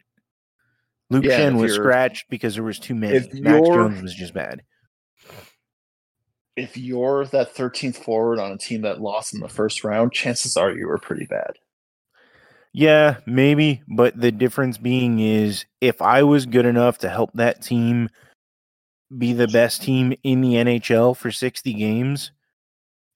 Luke 1.12 1.26
Yeah, 1.26 1.42
Schenn 1.42 1.62
was 1.62 1.76
scratched 1.76 2.26
because 2.32 2.56
there 2.56 2.64
was 2.64 2.80
too 2.80 2.96
many. 2.96 3.20
Max 3.40 3.68
Jones 3.68 4.02
was 4.02 4.16
just 4.16 4.34
bad. 4.34 4.64
If 6.56 6.78
you're 6.78 7.26
that 7.28 7.56
13th 7.56 7.96
forward 7.96 8.40
on 8.40 8.52
a 8.52 8.58
team 8.58 8.82
that 8.82 9.02
lost 9.02 9.34
in 9.34 9.40
the 9.40 9.48
first 9.48 9.84
round, 9.84 10.12
chances 10.12 10.58
are 10.58 10.72
you 10.72 10.88
were 10.88 10.98
pretty 10.98 11.26
bad. 11.26 11.54
Yeah, 12.74 13.18
maybe, 13.26 13.82
but 13.88 14.20
the 14.20 14.32
difference 14.32 14.78
being 14.78 15.20
is 15.20 15.66
if 15.82 16.02
I 16.02 16.24
was 16.24 16.46
good 16.46 16.66
enough 16.66 16.98
to 17.00 17.10
help 17.10 17.32
that 17.34 17.62
team 17.62 18.10
be 19.18 19.34
the 19.34 19.48
best 19.48 19.82
team 19.82 20.14
in 20.24 20.42
the 20.42 20.54
NHL 20.54 21.18
for 21.18 21.32
60 21.32 21.74
games 21.74 22.32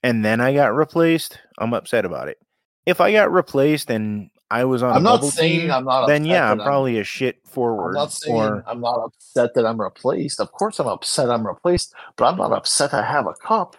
and 0.03 0.23
then 0.23 0.39
I 0.39 0.53
got 0.53 0.75
replaced, 0.75 1.39
I'm 1.57 1.73
upset 1.73 2.05
about 2.05 2.27
it. 2.27 2.37
If 2.85 3.01
I 3.01 3.11
got 3.11 3.31
replaced 3.31 3.89
and 3.89 4.29
I 4.51 4.63
was 4.63 4.83
on 4.83 4.91
I'm 4.91 4.97
a 4.97 5.01
not 5.01 5.23
saying 5.23 5.61
team, 5.61 5.71
I'm 5.71 5.85
not 5.85 6.05
then 6.07 6.23
yeah, 6.25 6.43
I'm 6.51 6.59
I'm- 6.61 6.67
probably 6.67 6.99
a 6.99 7.03
shit 7.03 7.39
forward. 7.47 7.89
I'm 7.89 7.93
not 7.95 8.11
saying 8.11 8.35
or 8.35 8.63
I'm 8.67 8.79
not 8.79 8.99
upset 9.03 9.53
that 9.55 9.65
I'm 9.65 9.81
replaced. 9.81 10.39
Of 10.39 10.51
course, 10.51 10.79
I'm 10.79 10.87
upset 10.87 11.29
I'm 11.31 11.45
replaced, 11.45 11.93
but 12.15 12.25
I'm 12.25 12.37
not 12.37 12.51
upset 12.51 12.93
I 12.93 13.03
have 13.03 13.25
a 13.27 13.33
cup. 13.33 13.75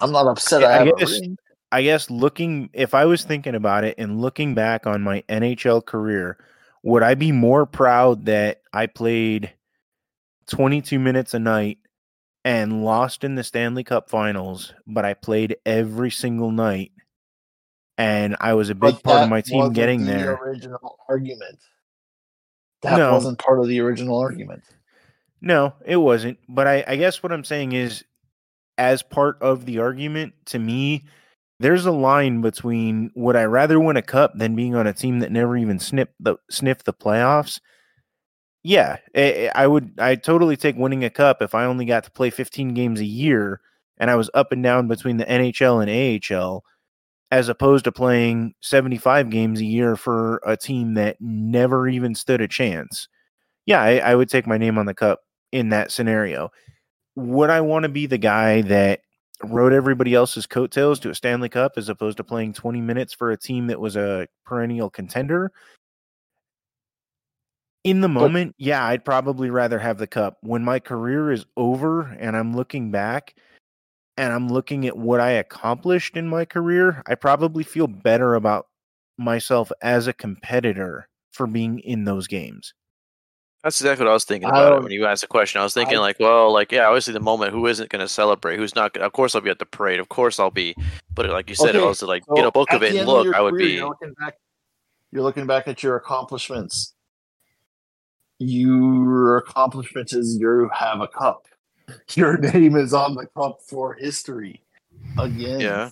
I'm 0.00 0.12
not 0.12 0.26
upset 0.26 0.62
Yeah, 0.62 0.68
I 0.68 0.72
I 0.80 0.84
have 0.86 0.98
guess- 0.98 1.10
a 1.16 1.20
ring. 1.20 1.38
I 1.72 1.82
guess 1.82 2.08
looking 2.10 2.70
if 2.72 2.94
I 2.94 3.04
was 3.04 3.24
thinking 3.24 3.54
about 3.56 3.82
it 3.84 3.96
and 3.98 4.20
looking 4.20 4.54
back 4.54 4.86
on 4.86 5.02
my 5.02 5.22
NHL 5.28 5.84
career, 5.84 6.38
would 6.84 7.02
I 7.02 7.14
be 7.14 7.32
more 7.32 7.66
proud 7.66 8.26
that 8.26 8.60
I 8.72 8.86
played 8.86 9.52
22 10.48 10.98
minutes 11.00 11.34
a 11.34 11.38
night 11.40 11.78
and 12.44 12.84
lost 12.84 13.24
in 13.24 13.34
the 13.34 13.42
Stanley 13.42 13.82
Cup 13.82 14.08
finals, 14.10 14.72
but 14.86 15.04
I 15.04 15.14
played 15.14 15.56
every 15.66 16.10
single 16.12 16.50
night 16.52 16.92
and 17.98 18.36
I 18.40 18.54
was 18.54 18.70
a 18.70 18.74
big 18.74 19.02
part 19.02 19.22
of 19.22 19.28
my 19.28 19.40
team 19.40 19.72
getting 19.72 20.04
the 20.04 20.12
there. 20.12 20.34
Original 20.34 20.98
argument. 21.08 21.58
That 22.82 22.98
No. 22.98 23.12
wasn't 23.12 23.38
part 23.38 23.60
of 23.60 23.68
the 23.68 23.80
original 23.80 24.18
argument. 24.18 24.62
No, 25.40 25.74
it 25.84 25.96
wasn't. 25.96 26.38
But 26.48 26.66
I, 26.66 26.84
I 26.86 26.96
guess 26.96 27.22
what 27.22 27.32
I'm 27.32 27.44
saying 27.44 27.72
is, 27.72 28.04
as 28.78 29.02
part 29.02 29.40
of 29.40 29.66
the 29.66 29.78
argument, 29.78 30.34
to 30.46 30.58
me, 30.58 31.04
there's 31.60 31.86
a 31.86 31.92
line 31.92 32.40
between 32.40 33.10
would 33.14 33.36
I 33.36 33.44
rather 33.44 33.78
win 33.78 33.96
a 33.96 34.02
cup 34.02 34.32
than 34.36 34.56
being 34.56 34.74
on 34.74 34.86
a 34.86 34.92
team 34.92 35.20
that 35.20 35.30
never 35.30 35.56
even 35.56 35.78
sniffed 35.78 36.14
the 36.18 36.36
sniffed 36.50 36.84
the 36.84 36.92
playoffs. 36.92 37.60
Yeah, 38.62 38.96
I, 39.14 39.50
I 39.54 39.66
would. 39.66 39.92
I 39.98 40.16
totally 40.16 40.56
take 40.56 40.76
winning 40.76 41.04
a 41.04 41.10
cup 41.10 41.42
if 41.42 41.54
I 41.54 41.66
only 41.66 41.84
got 41.84 42.04
to 42.04 42.10
play 42.10 42.30
15 42.30 42.74
games 42.74 42.98
a 43.00 43.04
year 43.04 43.60
and 43.98 44.10
I 44.10 44.16
was 44.16 44.30
up 44.34 44.50
and 44.52 44.62
down 44.62 44.88
between 44.88 45.18
the 45.18 45.24
NHL 45.26 45.80
and 45.82 45.90
AHL, 46.34 46.64
as 47.34 47.48
opposed 47.48 47.82
to 47.84 47.90
playing 47.90 48.54
75 48.60 49.28
games 49.28 49.60
a 49.60 49.64
year 49.64 49.96
for 49.96 50.40
a 50.46 50.56
team 50.56 50.94
that 50.94 51.16
never 51.18 51.88
even 51.88 52.14
stood 52.14 52.40
a 52.40 52.46
chance. 52.46 53.08
Yeah, 53.66 53.82
I, 53.82 53.96
I 53.96 54.14
would 54.14 54.28
take 54.28 54.46
my 54.46 54.56
name 54.56 54.78
on 54.78 54.86
the 54.86 54.94
cup 54.94 55.18
in 55.50 55.70
that 55.70 55.90
scenario. 55.90 56.52
Would 57.16 57.50
I 57.50 57.60
want 57.60 57.82
to 57.82 57.88
be 57.88 58.06
the 58.06 58.18
guy 58.18 58.62
that 58.62 59.00
rode 59.42 59.72
everybody 59.72 60.14
else's 60.14 60.46
coattails 60.46 61.00
to 61.00 61.10
a 61.10 61.14
Stanley 61.14 61.48
Cup 61.48 61.72
as 61.76 61.88
opposed 61.88 62.18
to 62.18 62.24
playing 62.24 62.52
20 62.52 62.80
minutes 62.80 63.12
for 63.12 63.32
a 63.32 63.36
team 63.36 63.66
that 63.66 63.80
was 63.80 63.96
a 63.96 64.28
perennial 64.46 64.88
contender? 64.88 65.50
In 67.82 68.00
the 68.00 68.08
moment, 68.08 68.54
yeah, 68.58 68.86
I'd 68.86 69.04
probably 69.04 69.50
rather 69.50 69.80
have 69.80 69.98
the 69.98 70.06
cup. 70.06 70.38
When 70.42 70.62
my 70.62 70.78
career 70.78 71.32
is 71.32 71.46
over 71.56 72.02
and 72.02 72.36
I'm 72.36 72.54
looking 72.54 72.92
back 72.92 73.34
and 74.16 74.32
I'm 74.32 74.48
looking 74.48 74.86
at 74.86 74.96
what 74.96 75.20
I 75.20 75.30
accomplished 75.32 76.16
in 76.16 76.28
my 76.28 76.44
career, 76.44 77.02
I 77.06 77.14
probably 77.14 77.64
feel 77.64 77.86
better 77.86 78.34
about 78.34 78.66
myself 79.18 79.70
as 79.82 80.06
a 80.06 80.12
competitor 80.12 81.08
for 81.32 81.46
being 81.46 81.80
in 81.80 82.04
those 82.04 82.26
games. 82.26 82.74
That's 83.62 83.80
exactly 83.80 84.04
what 84.04 84.10
I 84.10 84.14
was 84.14 84.24
thinking 84.24 84.48
about 84.50 84.82
when 84.82 84.92
you 84.92 85.06
asked 85.06 85.22
the 85.22 85.26
question. 85.26 85.58
I 85.58 85.64
was 85.64 85.72
thinking 85.72 85.96
I- 85.96 86.00
like, 86.00 86.20
well, 86.20 86.52
like 86.52 86.70
yeah, 86.70 86.86
obviously 86.86 87.14
the 87.14 87.20
moment 87.20 87.52
who 87.52 87.66
isn't 87.66 87.88
going 87.88 88.00
to 88.00 88.08
celebrate, 88.08 88.58
who's 88.58 88.74
not. 88.74 88.92
Gonna, 88.92 89.06
of 89.06 89.12
course, 89.12 89.34
I'll 89.34 89.40
be 89.40 89.48
at 89.48 89.58
the 89.58 89.64
parade. 89.64 90.00
Of 90.00 90.10
course, 90.10 90.38
I'll 90.38 90.50
be. 90.50 90.74
But 91.14 91.30
like 91.30 91.48
you 91.48 91.54
said, 91.54 91.70
Okay, 91.70 91.78
if 91.78 91.84
I 91.84 91.88
was 91.88 91.98
to 92.00 92.06
like 92.06 92.24
So 92.26 92.34
get 92.34 92.44
a 92.44 92.50
book 92.52 92.72
of 92.74 92.82
it 92.82 92.90
and 92.90 93.00
of 93.00 93.06
look, 93.06 93.34
I 93.34 93.40
would 93.40 93.54
career, 93.54 93.66
be. 93.66 93.74
You're 93.76 93.88
looking 93.88 94.12
back. 94.20 94.34
You're 95.12 95.22
looking 95.22 95.46
back 95.46 95.66
at 95.66 95.82
your 95.82 95.96
accomplishments. 95.96 96.92
Your 98.38 99.38
accomplishment 99.38 100.12
is 100.12 100.36
you 100.38 100.68
have 100.74 101.00
a 101.00 101.08
cup. 101.08 101.46
Your 102.14 102.38
name 102.38 102.76
is 102.76 102.94
on 102.94 103.14
the 103.14 103.26
cup 103.26 103.60
for 103.62 103.94
history. 103.94 104.62
Again. 105.18 105.60
Yeah, 105.60 105.90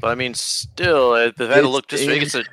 but 0.00 0.08
I 0.08 0.14
mean, 0.14 0.34
still, 0.34 1.12
uh, 1.12 1.26
if 1.26 1.40
I 1.40 1.44
had 1.44 1.54
to 1.54 1.60
It's 1.60 1.68
look 1.68 1.86
just 1.88 2.02
in- 2.04 2.10
it's 2.22 2.34
a. 2.34 2.44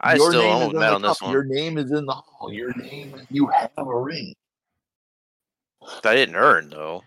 I 0.00 0.14
Your 0.14 0.30
still 0.30 0.42
name 0.42 0.56
is 0.56 0.68
I'm 0.68 0.70
in 0.70 0.80
the 0.80 0.94
on 0.94 1.02
this 1.02 1.20
one. 1.22 1.32
Your 1.32 1.44
name 1.44 1.76
is 1.78 1.90
in 1.92 2.06
the 2.06 2.14
hall. 2.14 2.50
Your 2.52 2.72
name. 2.74 3.14
You 3.30 3.48
have 3.48 3.70
a 3.76 3.84
ring. 3.98 4.34
I 6.04 6.14
didn't 6.14 6.36
earn 6.36 6.70
though. 6.70 7.02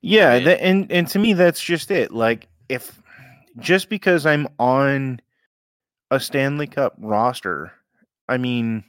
Yeah, 0.00 0.36
mean- 0.36 0.44
tha- 0.44 0.62
and 0.62 0.92
and 0.92 1.08
to 1.08 1.18
me 1.18 1.34
that's 1.34 1.60
just 1.62 1.90
it. 1.90 2.10
Like 2.12 2.48
if 2.68 3.00
just 3.58 3.88
because 3.90 4.24
I'm 4.24 4.48
on 4.58 5.20
a 6.10 6.18
Stanley 6.18 6.66
Cup 6.66 6.94
roster, 6.98 7.72
I 8.28 8.38
mean, 8.38 8.84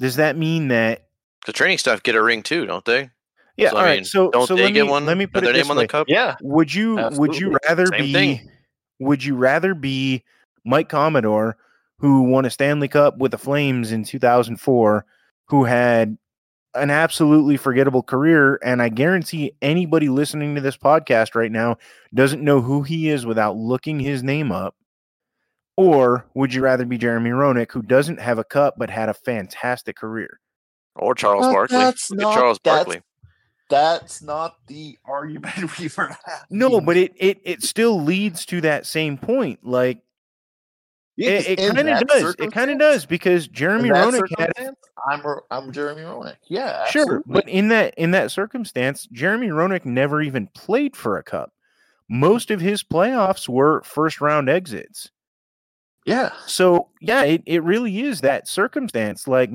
does 0.00 0.16
that 0.16 0.36
mean 0.36 0.68
that? 0.68 1.06
The 1.46 1.52
training 1.52 1.76
staff 1.78 2.02
get 2.02 2.14
a 2.14 2.22
ring 2.22 2.42
too, 2.42 2.64
don't 2.64 2.84
they? 2.86 3.10
Yeah, 3.56 3.70
So, 3.70 3.76
all 3.76 3.82
I 3.82 3.86
right. 3.86 3.94
mean, 3.98 4.04
So 4.04 4.30
don't 4.30 4.46
so 4.46 4.56
they 4.56 4.64
let 4.64 4.74
get 4.74 4.84
me 4.84 4.90
one? 4.90 5.06
let 5.06 5.16
me 5.16 5.26
put 5.26 5.38
it 5.42 5.46
their 5.46 5.52
this 5.52 5.64
name 5.64 5.70
on 5.70 5.76
way. 5.76 5.84
the 5.84 5.88
cup. 5.88 6.08
Yeah. 6.08 6.34
Would 6.42 6.74
you 6.74 6.96
would 7.12 7.36
you 7.38 7.56
rather 7.68 7.86
Same 7.86 8.00
be 8.00 8.12
thing. 8.12 8.50
would 9.00 9.22
you 9.24 9.36
rather 9.36 9.74
be 9.74 10.24
Mike 10.64 10.88
Commodore 10.88 11.56
who 12.00 12.22
won 12.22 12.44
a 12.44 12.50
Stanley 12.50 12.88
Cup 12.88 13.18
with 13.18 13.30
the 13.30 13.38
Flames 13.38 13.92
in 13.92 14.02
2004 14.04 15.06
who 15.48 15.64
had 15.64 16.18
an 16.74 16.90
absolutely 16.90 17.56
forgettable 17.56 18.02
career 18.02 18.58
and 18.64 18.82
I 18.82 18.88
guarantee 18.88 19.52
anybody 19.62 20.08
listening 20.08 20.56
to 20.56 20.60
this 20.60 20.76
podcast 20.76 21.36
right 21.36 21.52
now 21.52 21.76
doesn't 22.12 22.42
know 22.42 22.60
who 22.60 22.82
he 22.82 23.08
is 23.08 23.24
without 23.24 23.56
looking 23.56 24.00
his 24.00 24.24
name 24.24 24.50
up 24.50 24.74
or 25.76 26.26
would 26.34 26.52
you 26.54 26.62
rather 26.62 26.84
be 26.84 26.98
Jeremy 26.98 27.30
Roenick 27.30 27.70
who 27.72 27.82
doesn't 27.82 28.20
have 28.20 28.38
a 28.38 28.44
cup 28.44 28.74
but 28.76 28.90
had 28.90 29.08
a 29.08 29.14
fantastic 29.14 29.96
career 29.96 30.40
Or 30.96 31.14
Charles 31.14 31.42
Well, 31.42 31.52
Barkley. 31.52 31.78
that's 31.78 32.10
not- 32.12 32.34
Charles 32.34 32.58
that's- 32.64 32.84
Barkley. 32.84 33.02
That's 33.70 34.22
not 34.22 34.66
the 34.66 34.98
argument 35.04 35.56
we 35.78 35.88
were 35.96 36.16
having. 36.24 36.46
no 36.50 36.80
but 36.80 36.96
it 36.96 37.12
it 37.16 37.40
it 37.44 37.62
still 37.62 38.00
leads 38.02 38.44
to 38.46 38.60
that 38.60 38.86
same 38.86 39.16
point 39.16 39.60
like 39.64 40.00
Yeah, 41.16 41.30
it, 41.30 41.58
it 41.58 41.74
kind 41.74 41.88
of 41.88 42.06
does 42.06 42.36
it 42.38 42.52
kind 42.52 42.70
of 42.70 42.78
does 42.78 43.06
because 43.06 43.48
Jeremy 43.48 43.90
Roenick 43.90 44.28
had 44.38 44.52
I'm 45.08 45.22
I'm 45.50 45.72
Jeremy 45.72 46.02
Roenick. 46.02 46.36
Yeah, 46.48 46.86
Sure, 46.86 47.22
but 47.26 47.48
in 47.48 47.68
that 47.68 47.94
in 47.96 48.10
that 48.12 48.30
circumstance, 48.30 49.06
Jeremy 49.12 49.48
Roenick 49.48 49.84
never 49.84 50.22
even 50.22 50.48
played 50.48 50.96
for 50.96 51.18
a 51.18 51.22
cup. 51.22 51.52
Most 52.08 52.50
of 52.50 52.60
his 52.60 52.82
playoffs 52.82 53.48
were 53.48 53.82
first 53.82 54.20
round 54.20 54.48
exits. 54.48 55.10
yeah, 56.04 56.32
So 56.46 56.88
yeah, 57.00 57.22
it, 57.24 57.42
it 57.46 57.62
really 57.62 58.00
is 58.00 58.20
that 58.20 58.46
circumstance. 58.46 59.26
Like 59.26 59.50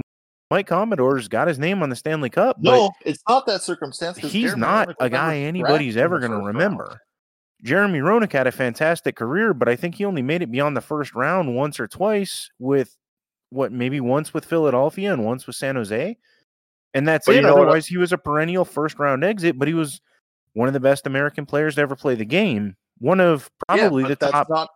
Mike 0.49 0.67
Commodore's 0.67 1.27
got 1.27 1.47
his 1.47 1.59
name 1.59 1.83
on 1.83 1.89
the 1.89 1.95
Stanley 1.95 2.29
Cup, 2.29 2.57
no, 2.59 2.91
it's 3.05 3.21
not 3.27 3.45
that 3.45 3.61
circumstance. 3.61 4.17
he's 4.17 4.51
Jeremy 4.51 4.61
not 4.61 4.95
a 4.99 5.09
guy 5.09 5.37
anybody's 5.37 5.95
ever 5.95 6.19
going 6.19 6.31
to 6.31 6.37
remember. 6.37 6.85
round. 6.85 6.99
Jeremy 7.63 7.99
Roenick 7.99 8.31
had 8.31 8.47
a 8.47 8.51
fantastic 8.51 9.15
career, 9.15 9.53
but 9.53 9.67
I 9.67 9.75
think 9.75 9.95
he 9.95 10.05
only 10.05 10.21
made 10.21 10.41
it 10.41 10.51
beyond 10.51 10.77
the 10.77 10.81
first 10.81 11.13
round 11.13 11.55
once 11.55 11.79
or 11.79 11.87
twice 11.87 12.49
with 12.57 12.95
what 13.49 13.71
maybe 13.71 13.99
once 13.99 14.33
with 14.33 14.45
Philadelphia 14.45 15.11
and 15.11 15.25
once 15.25 15.45
with 15.45 15.55
San 15.55 15.75
Jose. 15.75 16.17
And 16.93 17.07
that's 17.07 17.25
But 17.25 17.33
it. 17.35 17.35
you 17.37 17.41
know? 17.43 17.53
Otherwise, 17.57 17.85
he 17.85 17.97
was 17.97 18.13
a 18.13 18.17
perennial 18.17 18.65
first 18.65 18.97
round 18.97 19.23
exit, 19.23 19.59
but 19.59 19.67
he 19.67 19.73
was 19.73 20.01
one 20.53 20.67
of 20.67 20.73
the 20.73 20.79
best 20.79 21.05
American 21.05 21.45
players 21.45 21.75
to 21.75 21.81
ever 21.81 21.95
play 21.95 22.15
the 22.15 22.25
game. 22.25 22.75
One 22.99 23.19
of 23.19 23.49
probably 23.67 24.03
yeah, 24.03 24.09
the 24.09 24.15
that's 24.15 24.31
top. 24.31 24.49
Not, 24.49 24.69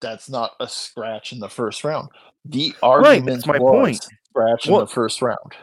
that's 0.00 0.28
not 0.30 0.52
a 0.60 0.68
scratch 0.68 1.32
in 1.32 1.38
the 1.40 1.48
first 1.48 1.84
round. 1.84 2.08
The 2.44 2.74
Right, 2.82 2.82
argument 2.82 3.26
that's 3.26 3.46
my 3.46 3.58
was 3.58 3.70
point. 3.70 4.08
scratch 4.30 4.66
in 4.66 4.72
Well- 4.72 4.80
the 4.82 4.92
first 4.92 5.22
round. 5.22 5.54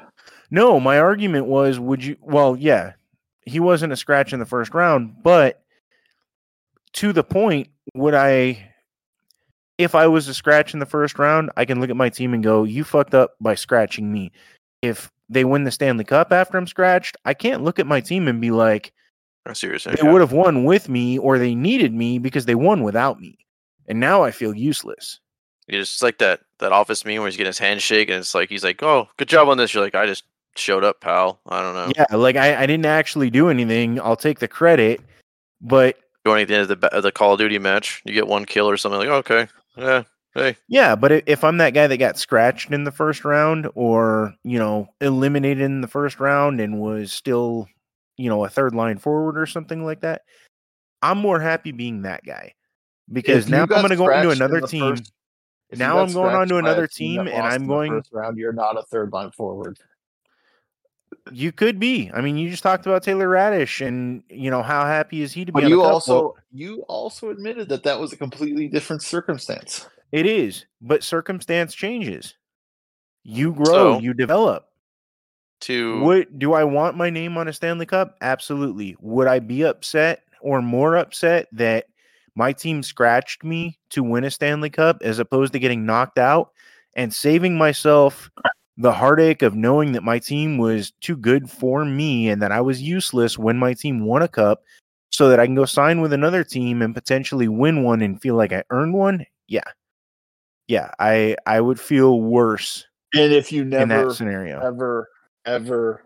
No, 0.52 0.80
my 0.80 1.00
argument 1.00 1.46
was 1.46 1.80
would 1.80 2.04
you 2.04 2.18
well, 2.22 2.56
yeah, 2.58 2.94
he 3.46 3.60
wasn't 3.60 3.94
a 3.94 3.98
scratch 3.98 4.34
in 4.34 4.40
the 4.40 4.46
first 4.46 4.74
round, 4.74 5.22
but 5.24 5.64
to 6.94 7.14
the 7.14 7.24
point, 7.24 7.70
would 7.94 8.14
I 8.16 8.66
if 9.78 9.96
I 9.96 10.08
was 10.08 10.28
a 10.28 10.34
scratch 10.34 10.74
in 10.74 10.80
the 10.80 10.86
first 10.86 11.18
round, 11.20 11.52
I 11.56 11.64
can 11.64 11.80
look 11.80 11.90
at 11.90 11.96
my 11.96 12.10
team 12.10 12.34
and 12.34 12.44
go, 12.44 12.64
You 12.66 12.84
fucked 12.84 13.14
up 13.14 13.36
by 13.40 13.56
scratching 13.56 14.12
me. 14.12 14.32
If 14.82 15.12
they 15.30 15.46
win 15.46 15.64
the 15.64 15.72
Stanley 15.72 16.04
Cup 16.04 16.34
after 16.34 16.58
I'm 16.58 16.68
scratched, 16.68 17.16
I 17.26 17.34
can't 17.34 17.64
look 17.64 17.80
at 17.80 17.88
my 17.88 18.02
team 18.02 18.28
and 18.28 18.42
be 18.42 18.52
like, 18.52 18.92
I 19.46 19.54
see 19.54 19.70
what 19.70 19.86
you're 19.86 19.96
they 19.96 20.04
would 20.04 20.22
have 20.22 20.34
won 20.34 20.64
with 20.66 20.90
me 20.90 21.18
or 21.18 21.38
they 21.40 21.56
needed 21.56 21.94
me 21.94 22.20
because 22.20 22.46
they 22.46 22.56
won 22.56 22.84
without 22.84 23.20
me. 23.22 23.38
And 23.88 24.00
now 24.00 24.22
I 24.24 24.32
feel 24.32 24.54
useless. 24.54 25.20
It's 25.68 25.90
just 25.92 26.04
like 26.04 26.18
that 26.18 26.42
that 26.60 26.72
office 26.72 27.06
meeting 27.06 27.22
where 27.22 27.30
he's 27.30 27.38
getting 27.38 27.50
his 27.50 27.60
handshake 27.60 28.10
and 28.10 28.20
it's 28.20 28.36
like 28.36 28.50
he's 28.50 28.64
like, 28.64 28.82
"Oh, 28.84 29.08
good 29.18 29.28
job 29.30 29.48
on 29.50 29.58
this." 29.58 29.74
You're 29.74 29.84
like, 29.84 29.96
"I 29.96 30.06
just 30.06 30.24
showed 30.56 30.84
up, 30.84 31.02
pal." 31.02 31.40
I 31.48 31.62
don't 31.62 31.74
know. 31.74 31.92
Yeah, 31.96 32.16
like 32.16 32.36
I, 32.36 32.64
I 32.64 32.66
didn't 32.66 32.86
actually 32.86 33.30
do 33.30 33.50
anything. 33.50 34.00
I'll 34.00 34.16
take 34.16 34.40
the 34.40 34.48
credit, 34.48 35.02
but 35.62 35.98
Going 36.26 36.42
at 36.42 36.48
the 36.50 36.56
end 36.56 36.70
of 36.70 36.82
the 36.82 36.88
of 36.96 37.04
the 37.04 37.12
Call 37.14 37.34
of 37.34 37.40
Duty 37.40 37.58
match, 37.60 38.02
you 38.06 38.14
get 38.14 38.28
one 38.28 38.44
kill 38.46 38.70
or 38.70 38.76
something. 38.78 39.00
Like, 39.00 39.08
okay, 39.10 39.48
yeah, 39.78 40.04
hey, 40.36 40.58
yeah, 40.68 40.96
but 40.96 41.12
if 41.28 41.44
I'm 41.46 41.58
that 41.58 41.74
guy 41.74 41.88
that 41.88 41.98
got 41.98 42.20
scratched 42.20 42.72
in 42.72 42.84
the 42.84 42.92
first 42.92 43.24
round 43.24 43.70
or, 43.74 44.34
you 44.44 44.60
know, 44.60 44.90
eliminated 45.00 45.62
in 45.64 45.80
the 45.80 45.88
first 45.88 46.20
round 46.20 46.60
and 46.60 46.80
was 46.82 47.14
still, 47.14 47.68
you 48.18 48.30
know, 48.30 48.44
a 48.44 48.50
third 48.50 48.76
line 48.76 48.98
forward 48.98 49.40
or 49.40 49.46
something 49.46 49.86
like 49.86 50.02
that, 50.02 50.24
I'm 51.02 51.18
more 51.20 51.40
happy 51.40 51.72
being 51.72 52.02
that 52.02 52.26
guy. 52.26 52.54
Because 53.12 53.46
If 53.46 53.50
now 53.52 53.62
I'm 53.62 53.68
going 53.70 53.90
to 53.90 53.96
go 53.96 54.04
into 54.10 54.20
scratched 54.20 54.26
in 54.26 54.32
another 54.44 54.62
the 54.62 54.68
team. 54.68 54.98
first- 54.98 55.14
if 55.70 55.78
Now 55.80 56.00
I'm 56.00 56.12
going 56.14 56.36
on 56.36 56.48
to 56.48 56.48
scratched 56.48 56.50
by 56.50 56.56
a 56.56 56.60
another 56.74 56.88
team 56.88 57.26
team 57.26 57.28
and 57.28 57.46
I'm 57.46 57.68
going- 57.68 57.92
first 57.94 58.12
round. 58.14 58.38
You're 58.38 58.54
not 58.54 58.78
a 58.78 58.84
third 58.84 59.12
line 59.14 59.32
forward. 59.32 59.78
You 61.32 61.52
could 61.52 61.80
be. 61.80 62.10
I 62.14 62.22
mean, 62.22 62.38
you 62.38 62.50
just 62.50 62.64
talked 62.64 62.86
about 62.86 63.04
Taylor 63.04 63.28
Raddysh 63.28 63.86
and, 63.86 64.24
you 64.30 64.50
know, 64.50 64.64
how 64.64 64.86
happy 64.86 65.22
is 65.22 65.32
he 65.34 65.46
to 65.46 65.52
be 65.52 65.62
But 65.62 65.70
you 65.70 65.84
also 65.84 66.36
you 66.52 66.82
also 66.88 67.30
admitted 67.30 67.70
that 67.70 67.84
that 67.84 68.00
was 68.00 68.14
a 68.14 68.18
completely 68.18 68.68
different 68.68 69.04
circumstance. 69.04 69.88
it 70.12 70.26
is, 70.26 70.66
but 70.82 71.04
circumstance 71.04 71.76
changes. 71.76 72.36
You 73.24 73.54
grow, 73.54 73.66
So- 73.96 74.00
you 74.00 74.14
develop. 74.14 74.66
to 75.62 76.00
what 76.02 76.40
do 76.40 76.54
I 76.54 76.64
want 76.64 76.96
my 76.96 77.10
name 77.10 77.38
on 77.38 77.48
a 77.48 77.54
Stanley 77.54 77.86
Cup? 77.86 78.16
Absolutely. 78.22 78.96
Would 79.02 79.28
I 79.28 79.40
be 79.40 79.64
upset 79.64 80.24
or 80.42 80.62
more 80.62 80.96
upset 80.96 81.48
that 81.52 81.86
my 82.36 82.54
team 82.54 82.84
scratched 82.84 83.44
me 83.44 83.80
to 83.92 84.04
win 84.04 84.24
a 84.24 84.32
Stanley 84.32 84.70
Cup 84.70 84.98
as 85.02 85.20
opposed 85.20 85.54
to 85.54 85.60
getting 85.60 85.86
knocked 85.86 86.18
out 86.18 86.52
and 86.96 87.14
saving 87.14 87.58
myself 87.58 88.30
the 88.78 88.92
heartache 88.94 89.42
of 89.42 89.56
knowing 89.56 89.92
that 89.92 90.04
my 90.04 90.18
team 90.20 90.58
was 90.58 90.92
too 91.02 91.18
good 91.18 91.50
for 91.50 91.84
me 91.84 92.30
and 92.30 92.42
that 92.42 92.52
I 92.52 92.62
was 92.62 92.82
useless 92.82 93.38
when 93.38 93.58
my 93.58 93.74
team 93.74 94.06
won 94.06 94.22
a 94.22 94.28
cup 94.28 94.64
so 95.12 95.28
that 95.28 95.40
I 95.40 95.46
can 95.46 95.56
go 95.56 95.66
sign 95.66 96.00
with 96.00 96.14
another 96.14 96.46
team 96.46 96.82
and 96.82 96.96
potentially 96.96 97.50
win 97.50 97.84
one 97.84 98.02
and 98.02 98.22
feel 98.22 98.36
like 98.36 98.54
I 98.54 98.64
earned 98.70 98.94
one? 98.94 99.26
Yeah. 99.48 99.64
Yeah, 100.70 100.92
I 101.00 101.36
I 101.46 101.60
would 101.60 101.80
feel 101.80 102.22
worse 102.22 102.86
And 103.14 103.34
if 103.34 103.52
you 103.52 103.64
in 103.64 103.70
never 103.70 103.88
that 103.88 104.12
scenario. 104.14 104.60
ever, 104.62 105.10
ever, 105.46 106.06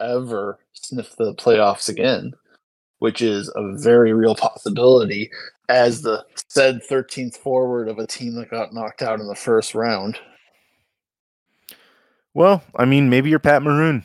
ever 0.00 0.58
sniff 0.72 1.16
the 1.16 1.34
playoffs 1.34 1.90
again, 1.90 2.32
which 3.00 3.20
is 3.20 3.52
a 3.54 3.76
very 3.76 4.14
real 4.14 4.34
possibility 4.34 5.30
as 5.68 6.02
the 6.02 6.24
said 6.48 6.82
13th 6.88 7.36
forward 7.36 7.88
of 7.88 7.98
a 7.98 8.06
team 8.06 8.34
that 8.36 8.50
got 8.50 8.72
knocked 8.72 9.02
out 9.02 9.20
in 9.20 9.26
the 9.26 9.34
first 9.34 9.74
round. 9.74 10.18
Well, 12.34 12.62
I 12.76 12.84
mean, 12.84 13.08
maybe 13.08 13.30
you're 13.30 13.38
Pat 13.38 13.62
Maroon. 13.62 14.04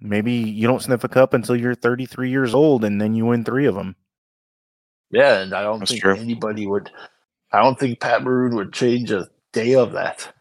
Maybe 0.00 0.32
you 0.32 0.66
don't 0.66 0.82
sniff 0.82 1.04
a 1.04 1.08
cup 1.08 1.34
until 1.34 1.56
you're 1.56 1.74
33 1.74 2.30
years 2.30 2.54
old 2.54 2.84
and 2.84 3.00
then 3.00 3.14
you 3.14 3.26
win 3.26 3.44
three 3.44 3.66
of 3.66 3.74
them. 3.74 3.96
Yeah, 5.10 5.40
and 5.40 5.54
I 5.54 5.62
don't 5.62 5.78
That's 5.78 5.92
think 5.92 6.02
true. 6.02 6.16
anybody 6.16 6.66
would. 6.66 6.90
I 7.52 7.62
don't 7.62 7.78
think 7.78 8.00
Pat 8.00 8.22
Maroon 8.22 8.56
would 8.56 8.72
change 8.72 9.10
a 9.10 9.28
day 9.52 9.74
of 9.74 9.92
that. 9.92 10.32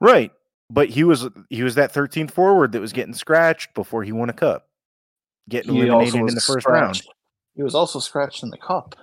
Right. 0.00 0.32
But 0.70 0.88
he 0.88 1.04
was 1.04 1.28
he 1.50 1.62
was 1.62 1.74
that 1.76 1.92
13th 1.92 2.30
forward 2.30 2.72
that 2.72 2.80
was 2.80 2.92
getting 2.92 3.14
scratched 3.14 3.74
before 3.74 4.02
he 4.04 4.12
won 4.12 4.30
a 4.30 4.32
cup. 4.32 4.68
Getting 5.48 5.74
He 5.74 5.86
eliminated 5.86 6.28
in 6.28 6.34
the 6.34 6.40
first 6.40 6.66
round. 6.66 7.02
He 7.54 7.62
was 7.62 7.74
also 7.74 7.98
scratched 8.00 8.42
in 8.42 8.50
the 8.50 8.58
cup. 8.58 8.96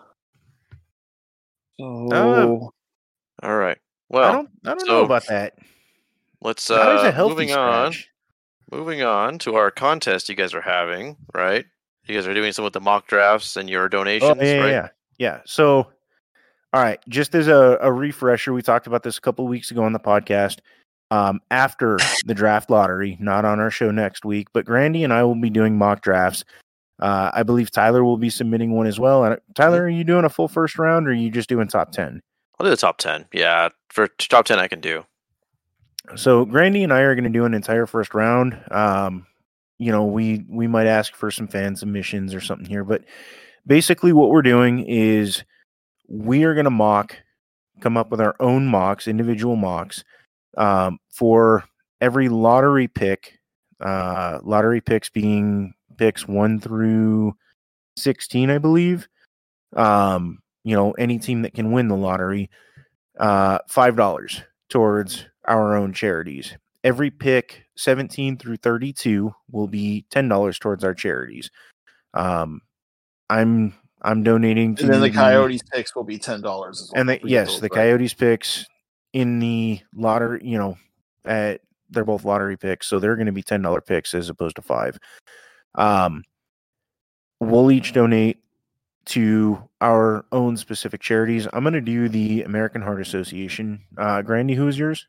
So 1.83 2.73
all 3.41 3.55
right. 3.57 3.77
Well, 4.09 4.23
I 4.29 4.31
don't 4.31 4.49
I 4.65 4.75
don't 4.75 4.87
know 4.87 5.03
about 5.03 5.25
that. 5.27 5.57
let's 6.41 6.69
uh 6.69 7.13
moving 7.17 7.51
on. 7.51 7.93
Moving 8.71 9.03
on 9.03 9.37
to 9.39 9.55
our 9.55 9.69
contest 9.69 10.29
you 10.29 10.35
guys 10.35 10.53
are 10.53 10.61
having, 10.61 11.17
right? 11.33 11.65
You 12.05 12.15
guys 12.15 12.27
are 12.27 12.33
doing 12.33 12.51
some 12.53 12.63
with 12.63 12.73
the 12.73 12.81
mock 12.81 13.07
drafts 13.07 13.55
and 13.55 13.69
your 13.69 13.85
Oh, 13.85 13.87
donations, 13.89 14.41
yeah, 14.41 14.45
yeah, 14.55 14.61
right? 14.61 14.69
yeah. 14.71 14.87
Yeah. 15.19 15.39
So 15.45 15.87
all 16.73 16.81
right, 16.81 16.99
just 17.07 17.35
as 17.35 17.47
a, 17.47 17.77
a 17.81 17.91
refresher, 17.91 18.51
we 18.51 18.63
talked 18.63 18.87
about 18.87 19.03
this 19.03 19.17
a 19.17 19.21
couple 19.21 19.45
weeks 19.47 19.69
ago 19.69 19.83
on 19.83 19.93
the 19.93 19.99
podcast. 19.99 20.57
Um, 21.11 21.41
after 21.51 21.99
the 22.25 22.33
draft 22.33 22.71
lottery, 22.71 23.15
not 23.19 23.45
on 23.45 23.59
our 23.59 23.69
show 23.69 23.91
next 23.91 24.25
week, 24.25 24.47
but 24.53 24.65
Grandy 24.65 25.03
and 25.03 25.13
I 25.13 25.23
will 25.23 25.35
be 25.39 25.51
doing 25.51 25.77
mock 25.77 26.01
drafts. 26.01 26.43
Uh, 26.99 27.31
I 27.33 27.43
believe 27.43 27.71
Tyler 27.71 28.03
will 28.03 28.17
be 28.17 28.29
submitting 28.29 28.71
one 28.71 28.87
as 28.87 28.99
well. 28.99 29.23
And 29.23 29.39
Tyler, 29.55 29.83
are 29.83 29.89
you 29.89 30.03
doing 30.03 30.25
a 30.25 30.29
full 30.29 30.47
first 30.47 30.77
round 30.77 31.07
or 31.07 31.11
are 31.11 31.13
you 31.13 31.31
just 31.31 31.49
doing 31.49 31.67
top 31.67 31.91
10? 31.91 32.21
I'll 32.59 32.65
do 32.65 32.69
the 32.69 32.77
top 32.77 32.97
ten. 32.97 33.25
Yeah, 33.33 33.69
for 33.89 34.07
top 34.07 34.45
ten 34.45 34.59
I 34.59 34.67
can 34.67 34.79
do. 34.79 35.05
So 36.15 36.45
Grandy 36.45 36.83
and 36.83 36.93
I 36.93 37.01
are 37.01 37.15
going 37.15 37.23
to 37.23 37.29
do 37.29 37.45
an 37.45 37.53
entire 37.53 37.85
first 37.85 38.13
round. 38.13 38.59
Um, 38.71 39.25
you 39.79 39.91
know, 39.91 40.05
we 40.05 40.45
we 40.49 40.67
might 40.67 40.87
ask 40.87 41.15
for 41.15 41.31
some 41.31 41.47
fan 41.47 41.75
submissions 41.75 42.33
or 42.33 42.41
something 42.41 42.67
here, 42.67 42.83
but 42.83 43.03
basically 43.65 44.13
what 44.13 44.29
we're 44.29 44.41
doing 44.41 44.85
is 44.87 45.43
we 46.07 46.43
are 46.43 46.53
going 46.53 46.65
to 46.65 46.69
mock, 46.69 47.17
come 47.81 47.97
up 47.97 48.11
with 48.11 48.21
our 48.21 48.35
own 48.39 48.67
mocks, 48.67 49.07
individual 49.07 49.55
mocks, 49.55 50.03
um, 50.57 50.99
for 51.09 51.63
every 52.01 52.29
lottery 52.29 52.87
pick. 52.87 53.39
Uh, 53.79 54.39
lottery 54.43 54.79
picks 54.79 55.09
being 55.09 55.73
picks 55.97 56.27
one 56.27 56.59
through 56.59 57.35
sixteen, 57.97 58.49
I 58.49 58.57
believe. 58.57 59.07
Um, 59.75 60.39
you 60.63 60.75
know, 60.75 60.91
any 60.91 61.19
team 61.19 61.41
that 61.41 61.53
can 61.53 61.71
win 61.71 61.87
the 61.87 61.95
lottery, 61.97 62.49
uh, 63.19 63.59
five 63.67 63.95
dollars 63.95 64.41
towards 64.69 65.25
our 65.45 65.75
own 65.75 65.93
charities. 65.93 66.57
Every 66.83 67.11
pick 67.11 67.63
17 67.77 68.37
through 68.37 68.57
32 68.57 69.33
will 69.51 69.67
be 69.67 70.05
$10 70.11 70.59
towards 70.59 70.83
our 70.83 70.93
charities. 70.93 71.49
Um 72.13 72.61
I'm 73.29 73.73
I'm 74.01 74.23
donating 74.23 74.75
to 74.75 74.83
and 74.83 74.93
then 74.93 75.01
the 75.01 75.09
Coyotes 75.09 75.61
picks 75.73 75.95
will 75.95 76.03
be 76.03 76.17
ten 76.17 76.41
dollars. 76.41 76.91
and 76.93 77.07
the, 77.07 77.19
yes, 77.23 77.59
the 77.59 77.69
Coyotes 77.69 78.13
picks 78.13 78.65
in 79.13 79.39
the 79.39 79.79
lottery, 79.95 80.41
you 80.43 80.57
know, 80.57 80.77
at 81.25 81.61
they're 81.89 82.03
both 82.03 82.25
lottery 82.25 82.57
picks, 82.57 82.87
so 82.87 82.99
they're 82.99 83.15
going 83.15 83.27
to 83.27 83.31
be 83.31 83.43
ten 83.43 83.61
dollar 83.61 83.79
picks 83.81 84.13
as 84.13 84.29
opposed 84.29 84.57
to 84.57 84.61
five. 84.61 84.99
Um, 85.75 86.23
we'll 87.39 87.71
each 87.71 87.93
donate 87.93 88.37
to 89.05 89.61
our 89.81 90.25
own 90.31 90.55
specific 90.57 91.01
charities. 91.01 91.47
I'm 91.51 91.63
going 91.63 91.73
to 91.73 91.81
do 91.81 92.07
the 92.09 92.43
American 92.43 92.81
Heart 92.81 93.01
Association. 93.01 93.81
Uh, 93.97 94.21
Grandy, 94.21 94.53
who 94.55 94.67
is 94.67 94.77
yours? 94.79 95.07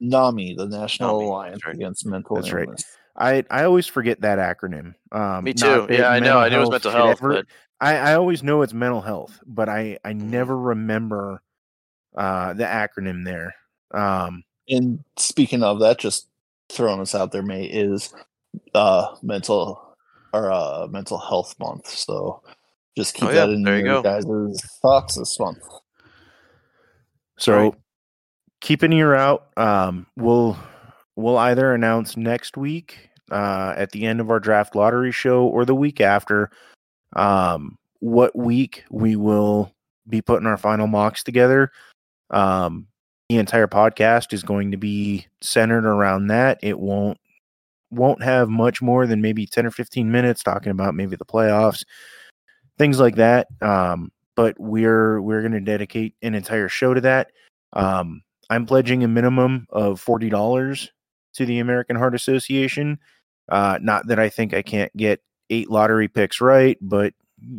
NAMI, 0.00 0.54
the 0.56 0.66
National 0.66 1.18
NAMI, 1.18 1.24
Alliance 1.26 1.66
right. 1.66 1.74
Against 1.74 2.06
Mental 2.06 2.36
Health. 2.36 2.44
That's 2.46 2.54
right. 2.54 2.84
I 3.16 3.44
I 3.50 3.64
always 3.64 3.86
forget 3.86 4.20
that 4.22 4.38
acronym. 4.38 4.94
Um, 5.12 5.44
Me 5.44 5.52
too. 5.52 5.86
that 5.86 5.90
Yeah, 5.90 6.08
I 6.08 6.18
know. 6.20 6.38
I 6.38 6.48
knew 6.48 6.56
it 6.56 6.60
was 6.60 6.70
mental 6.70 6.90
health, 6.92 7.18
ever- 7.22 7.28
but 7.34 7.46
I, 7.80 7.96
I 7.96 8.14
always 8.14 8.42
know 8.42 8.62
it's 8.62 8.72
mental 8.72 9.00
health, 9.02 9.38
but 9.46 9.68
I 9.68 9.98
I 10.04 10.12
Mhm. 10.12 10.22
never 10.22 10.56
remember 10.56 11.42
uh, 12.16 12.52
the 12.54 12.64
acronym 12.64 13.24
there. 13.24 13.54
Um, 13.92 14.44
And 14.68 15.02
speaking 15.16 15.62
of 15.62 15.80
that, 15.80 15.98
just 15.98 16.28
throwing 16.68 17.00
us 17.00 17.14
out 17.14 17.32
there, 17.32 17.42
May 17.42 17.64
is 17.64 18.12
uh 18.74 19.14
mental 19.22 19.96
or 20.32 20.50
uh 20.50 20.86
mental 20.88 21.18
health 21.18 21.54
month. 21.60 21.88
So 21.88 22.42
just 22.96 23.14
keep 23.14 23.28
Oh, 23.28 23.32
yeah, 23.32 23.46
that 23.46 23.50
in 23.50 23.62
there 23.62 23.78
you 23.78 23.84
your 23.84 24.02
go. 24.02 24.02
guys' 24.02 24.62
thoughts 24.82 25.16
this 25.16 25.38
month. 25.38 25.62
So 27.38 27.56
Right. 27.56 27.74
keep 28.60 28.82
an 28.82 28.92
ear 28.92 29.14
out. 29.14 29.48
Um, 29.56 30.06
we'll 30.16 30.56
we'll 31.16 31.38
either 31.38 31.74
announce 31.74 32.16
next 32.16 32.56
week 32.56 33.10
uh, 33.30 33.74
at 33.76 33.92
the 33.92 34.06
end 34.06 34.20
of 34.20 34.30
our 34.30 34.40
draft 34.40 34.74
lottery 34.74 35.12
show 35.12 35.44
or 35.44 35.64
the 35.64 35.74
week 35.74 36.00
after 36.00 36.50
um, 37.14 37.78
what 38.00 38.36
week 38.36 38.84
we 38.90 39.16
will 39.16 39.72
be 40.08 40.20
putting 40.20 40.46
our 40.46 40.56
final 40.56 40.86
mocks 40.86 41.22
together. 41.22 41.70
Um, 42.30 42.86
the 43.28 43.36
entire 43.38 43.66
podcast 43.68 44.32
is 44.32 44.42
going 44.42 44.72
to 44.72 44.76
be 44.76 45.26
centered 45.40 45.86
around 45.86 46.26
that. 46.26 46.58
It 46.62 46.78
won't 46.78 47.18
won't 47.92 48.22
have 48.22 48.48
much 48.48 48.82
more 48.82 49.06
than 49.06 49.20
maybe 49.20 49.46
10 49.46 49.66
or 49.66 49.70
15 49.70 50.10
minutes 50.10 50.42
talking 50.42 50.70
about 50.70 50.94
maybe 50.94 51.16
the 51.16 51.24
playoffs 51.24 51.84
things 52.78 52.98
like 52.98 53.16
that 53.16 53.48
um, 53.60 54.10
but 54.34 54.58
we're 54.58 55.20
we're 55.20 55.40
going 55.40 55.52
to 55.52 55.60
dedicate 55.60 56.14
an 56.22 56.34
entire 56.34 56.68
show 56.68 56.94
to 56.94 57.00
that 57.00 57.30
um, 57.74 58.22
i'm 58.50 58.66
pledging 58.66 59.04
a 59.04 59.08
minimum 59.08 59.66
of 59.70 60.04
$40 60.04 60.88
to 61.34 61.46
the 61.46 61.58
american 61.58 61.96
heart 61.96 62.14
association 62.14 62.98
uh, 63.48 63.78
not 63.82 64.06
that 64.08 64.18
i 64.18 64.28
think 64.28 64.54
i 64.54 64.62
can't 64.62 64.94
get 64.96 65.20
eight 65.50 65.70
lottery 65.70 66.08
picks 66.08 66.40
right 66.40 66.78
but 66.80 67.14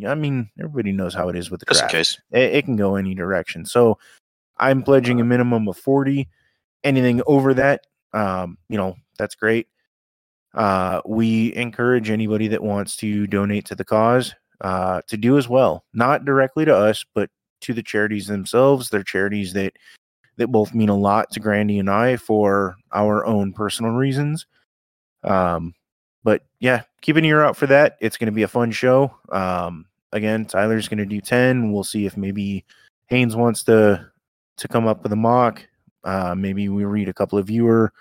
i 0.06 0.14
mean 0.14 0.50
everybody 0.58 0.92
knows 0.92 1.14
how 1.14 1.28
it 1.28 1.36
is 1.36 1.50
with 1.50 1.60
the 1.60 1.66
just 1.66 1.82
in 1.82 1.88
case. 1.88 2.18
it, 2.32 2.54
it 2.54 2.64
can 2.64 2.76
go 2.76 2.96
any 2.96 3.14
direction. 3.14 3.64
So 3.66 3.98
I'm 4.56 4.82
pledging 4.82 5.20
a 5.20 5.24
minimum 5.24 5.68
of 5.68 5.76
40. 5.76 6.28
Anything 6.82 7.22
over 7.26 7.54
that, 7.54 7.86
um, 8.12 8.58
you 8.68 8.76
know, 8.76 8.96
that's 9.18 9.34
great. 9.34 9.68
Uh, 10.54 11.00
we 11.04 11.54
encourage 11.56 12.10
anybody 12.10 12.48
that 12.48 12.62
wants 12.62 12.96
to 12.96 13.26
donate 13.26 13.66
to 13.66 13.74
the 13.74 13.84
cause 13.84 14.34
uh, 14.60 15.02
to 15.08 15.16
do 15.16 15.36
as 15.36 15.48
well, 15.48 15.84
not 15.92 16.24
directly 16.24 16.64
to 16.64 16.74
us, 16.74 17.04
but 17.14 17.28
to 17.60 17.74
the 17.74 17.82
charities 17.82 18.26
themselves. 18.26 18.88
They're 18.88 19.02
charities 19.02 19.52
that 19.54 19.72
that 20.36 20.48
both 20.48 20.74
mean 20.74 20.88
a 20.88 20.96
lot 20.96 21.30
to 21.30 21.40
Grandy 21.40 21.78
and 21.78 21.90
I 21.90 22.16
for 22.16 22.76
our 22.92 23.24
own 23.24 23.52
personal 23.52 23.92
reasons. 23.92 24.46
Um, 25.22 25.74
but 26.24 26.42
yeah, 26.58 26.82
keep 27.02 27.16
an 27.16 27.24
ear 27.24 27.42
out 27.42 27.56
for 27.56 27.66
that. 27.68 27.96
It's 28.00 28.16
going 28.16 28.26
to 28.26 28.32
be 28.32 28.42
a 28.42 28.48
fun 28.48 28.72
show. 28.72 29.16
Um, 29.30 29.86
again, 30.12 30.44
Tyler's 30.44 30.88
going 30.88 30.98
to 30.98 31.06
do 31.06 31.20
10. 31.20 31.72
We'll 31.72 31.84
see 31.84 32.06
if 32.06 32.16
maybe 32.16 32.64
Haynes 33.06 33.36
wants 33.36 33.64
to 33.64 34.10
to 34.56 34.68
come 34.68 34.86
up 34.86 35.02
with 35.02 35.12
a 35.12 35.16
mock. 35.16 35.66
Uh, 36.04 36.34
maybe 36.36 36.68
we 36.68 36.84
read 36.84 37.08
a 37.08 37.14
couple 37.14 37.38
of 37.38 37.46
viewer 37.46 37.92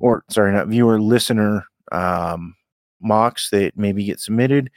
or 0.00 0.24
sorry, 0.28 0.52
not 0.52 0.68
viewer, 0.68 1.00
listener 1.00 1.66
um, 1.94 2.56
mocks 3.00 3.50
that 3.50 3.76
maybe 3.76 4.04
get 4.04 4.20
submitted. 4.20 4.70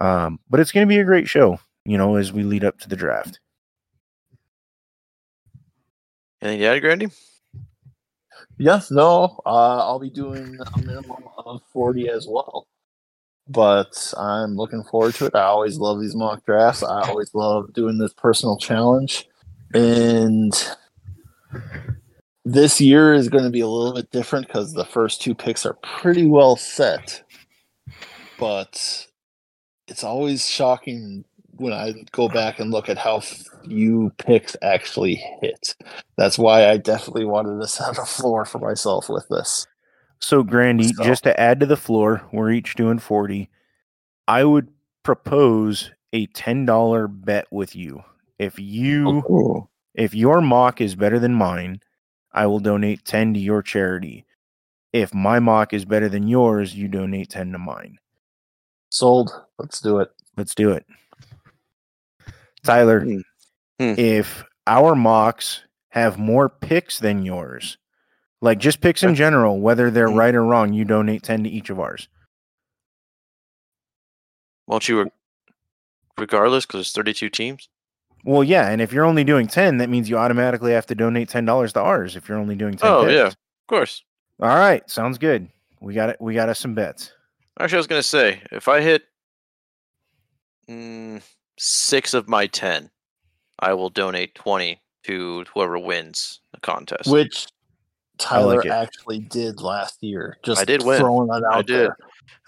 Um, 0.00 0.40
but 0.50 0.60
it's 0.60 0.72
going 0.72 0.86
to 0.86 0.92
be 0.92 1.00
a 1.00 1.04
great 1.04 1.28
show, 1.28 1.58
you 1.84 1.96
know, 1.96 2.16
as 2.16 2.32
we 2.32 2.42
lead 2.42 2.64
up 2.64 2.78
to 2.80 2.88
the 2.88 2.96
draft. 2.96 3.40
Anything 6.42 6.60
to 6.60 6.66
add, 6.66 6.80
Grandy? 6.80 7.08
Yes, 8.58 8.90
no. 8.90 9.40
Uh, 9.46 9.78
I'll 9.78 9.98
be 9.98 10.10
doing 10.10 10.58
a 10.60 10.78
minimum 10.78 11.24
of 11.38 11.62
40 11.72 12.08
as 12.08 12.26
well. 12.28 12.66
But 13.48 14.12
I'm 14.16 14.56
looking 14.56 14.82
forward 14.84 15.14
to 15.16 15.26
it. 15.26 15.34
I 15.34 15.42
always 15.42 15.78
love 15.78 16.00
these 16.00 16.16
mock 16.16 16.44
drafts. 16.44 16.82
I 16.82 17.08
always 17.08 17.34
love 17.34 17.72
doing 17.72 17.98
this 17.98 18.14
personal 18.14 18.56
challenge. 18.56 19.28
And 19.74 20.52
this 22.44 22.80
year 22.80 23.14
is 23.14 23.28
going 23.28 23.44
to 23.44 23.50
be 23.50 23.60
a 23.60 23.68
little 23.68 23.94
bit 23.94 24.10
different 24.10 24.46
because 24.46 24.72
the 24.72 24.84
first 24.84 25.22
two 25.22 25.34
picks 25.34 25.64
are 25.64 25.74
pretty 25.82 26.26
well 26.26 26.56
set. 26.56 27.22
But 28.38 29.06
it's 29.88 30.04
always 30.04 30.48
shocking 30.48 31.24
when 31.56 31.72
I 31.72 31.94
go 32.12 32.28
back 32.28 32.58
and 32.58 32.70
look 32.70 32.88
at 32.88 32.98
how 32.98 33.20
few 33.20 34.10
picks 34.18 34.56
actually 34.62 35.14
hit. 35.40 35.76
That's 36.16 36.38
why 36.38 36.68
I 36.68 36.76
definitely 36.78 37.24
wanted 37.24 37.60
to 37.60 37.68
set 37.68 37.96
a 37.98 38.04
floor 38.04 38.44
for 38.44 38.58
myself 38.58 39.08
with 39.08 39.26
this. 39.28 39.66
So, 40.20 40.42
Grandy, 40.42 40.88
So- 40.92 41.04
just 41.04 41.22
to 41.24 41.38
add 41.38 41.60
to 41.60 41.66
the 41.66 41.76
floor, 41.76 42.22
we're 42.32 42.50
each 42.50 42.74
doing 42.74 42.98
40. 42.98 43.50
I 44.26 44.44
would 44.44 44.68
propose 45.02 45.90
a 46.12 46.26
$10 46.28 47.06
bet 47.06 47.46
with 47.50 47.76
you. 47.76 48.02
If 48.38 48.58
you 48.58 49.08
Ooh. 49.30 49.68
if 49.94 50.14
your 50.14 50.40
mock 50.40 50.80
is 50.80 50.96
better 50.96 51.18
than 51.20 51.34
mine, 51.34 51.80
I 52.34 52.46
will 52.46 52.58
donate 52.60 53.04
10 53.04 53.34
to 53.34 53.40
your 53.40 53.62
charity. 53.62 54.26
If 54.92 55.14
my 55.14 55.38
mock 55.38 55.72
is 55.72 55.84
better 55.84 56.08
than 56.08 56.28
yours, 56.28 56.74
you 56.74 56.88
donate 56.88 57.30
10 57.30 57.52
to 57.52 57.58
mine. 57.58 57.98
Sold. 58.90 59.30
Let's 59.58 59.80
do 59.80 60.00
it. 60.00 60.10
Let's 60.36 60.54
do 60.54 60.70
it. 60.72 60.84
Tyler, 62.64 63.00
Hmm. 63.00 63.20
Hmm. 63.78 63.94
if 63.98 64.44
our 64.66 64.94
mocks 64.94 65.62
have 65.90 66.18
more 66.18 66.48
picks 66.48 66.98
than 66.98 67.24
yours, 67.24 67.76
like 68.40 68.58
just 68.58 68.80
picks 68.80 69.02
in 69.02 69.14
general, 69.14 69.60
whether 69.60 69.90
they're 69.90 70.10
Hmm. 70.10 70.16
right 70.18 70.34
or 70.34 70.44
wrong, 70.44 70.72
you 70.72 70.84
donate 70.84 71.22
10 71.22 71.44
to 71.44 71.50
each 71.50 71.70
of 71.70 71.78
ours. 71.80 72.08
Won't 74.66 74.88
you, 74.88 75.10
regardless, 76.16 76.64
because 76.66 76.78
there's 76.78 76.92
32 76.92 77.28
teams? 77.30 77.68
Well, 78.24 78.42
yeah, 78.42 78.70
and 78.70 78.80
if 78.80 78.92
you're 78.92 79.04
only 79.04 79.22
doing 79.24 79.46
10, 79.46 79.78
that 79.78 79.88
means 79.90 80.08
you 80.08 80.16
automatically 80.16 80.72
have 80.72 80.86
to 80.86 80.94
donate 80.94 81.28
$10 81.28 81.72
to 81.74 81.80
ours 81.80 82.16
if 82.16 82.28
you're 82.28 82.38
only 82.38 82.54
doing 82.56 82.74
10 82.76 82.90
Oh, 82.90 83.02
picks. 83.04 83.12
yeah. 83.14 83.26
Of 83.26 83.36
course. 83.68 84.02
All 84.40 84.48
right, 84.48 84.88
sounds 84.90 85.18
good. 85.18 85.48
We 85.80 85.92
got 85.94 86.08
it. 86.10 86.16
We 86.20 86.34
got 86.34 86.48
us 86.48 86.58
some 86.58 86.74
bets. 86.74 87.12
Actually, 87.60 87.76
I 87.76 87.80
was 87.80 87.86
going 87.86 88.02
to 88.02 88.08
say, 88.08 88.40
if 88.50 88.66
I 88.68 88.80
hit 88.80 89.02
mm, 90.68 91.22
six 91.58 92.14
of 92.14 92.28
my 92.28 92.46
10, 92.46 92.90
I 93.60 93.74
will 93.74 93.90
donate 93.90 94.34
20 94.34 94.80
to 95.04 95.44
whoever 95.52 95.78
wins 95.78 96.40
the 96.52 96.60
contest. 96.60 97.10
Which 97.10 97.46
Tyler 98.18 98.60
it. 98.60 98.66
actually 98.66 99.18
did 99.20 99.60
last 99.60 100.02
year. 100.02 100.38
Just 100.42 100.60
I 100.60 100.64
did 100.64 100.82
win. 100.84 100.98
throwing 100.98 101.28
that 101.28 101.44
out 101.44 101.54
I 101.54 101.62
did. 101.62 101.68
there. 101.68 101.96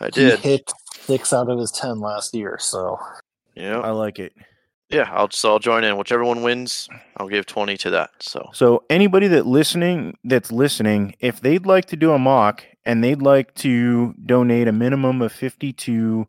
I 0.00 0.10
did. 0.10 0.38
He 0.40 0.48
hit 0.50 0.72
six 0.92 1.32
out 1.32 1.50
of 1.50 1.58
his 1.58 1.70
ten 1.70 2.00
last 2.00 2.34
year. 2.34 2.56
So 2.60 2.98
Yeah. 3.54 3.80
I 3.80 3.90
like 3.90 4.18
it. 4.18 4.32
Yeah. 4.88 5.10
I'll, 5.12 5.30
so 5.30 5.50
I'll 5.50 5.58
join 5.58 5.84
in. 5.84 5.96
Whichever 5.96 6.24
one 6.24 6.42
wins, 6.42 6.88
I'll 7.16 7.28
give 7.28 7.46
20 7.46 7.76
to 7.78 7.90
that. 7.90 8.10
So, 8.20 8.50
So 8.52 8.84
anybody 8.88 9.28
that 9.28 9.46
listening 9.46 10.16
that's 10.24 10.52
listening, 10.52 11.14
if 11.20 11.40
they'd 11.40 11.66
like 11.66 11.86
to 11.86 11.96
do 11.96 12.12
a 12.12 12.18
mock 12.18 12.64
and 12.84 13.02
they'd 13.02 13.22
like 13.22 13.54
to 13.56 14.14
donate 14.24 14.68
a 14.68 14.72
minimum 14.72 15.22
of 15.22 15.32
50 15.32 15.72
to 15.72 16.28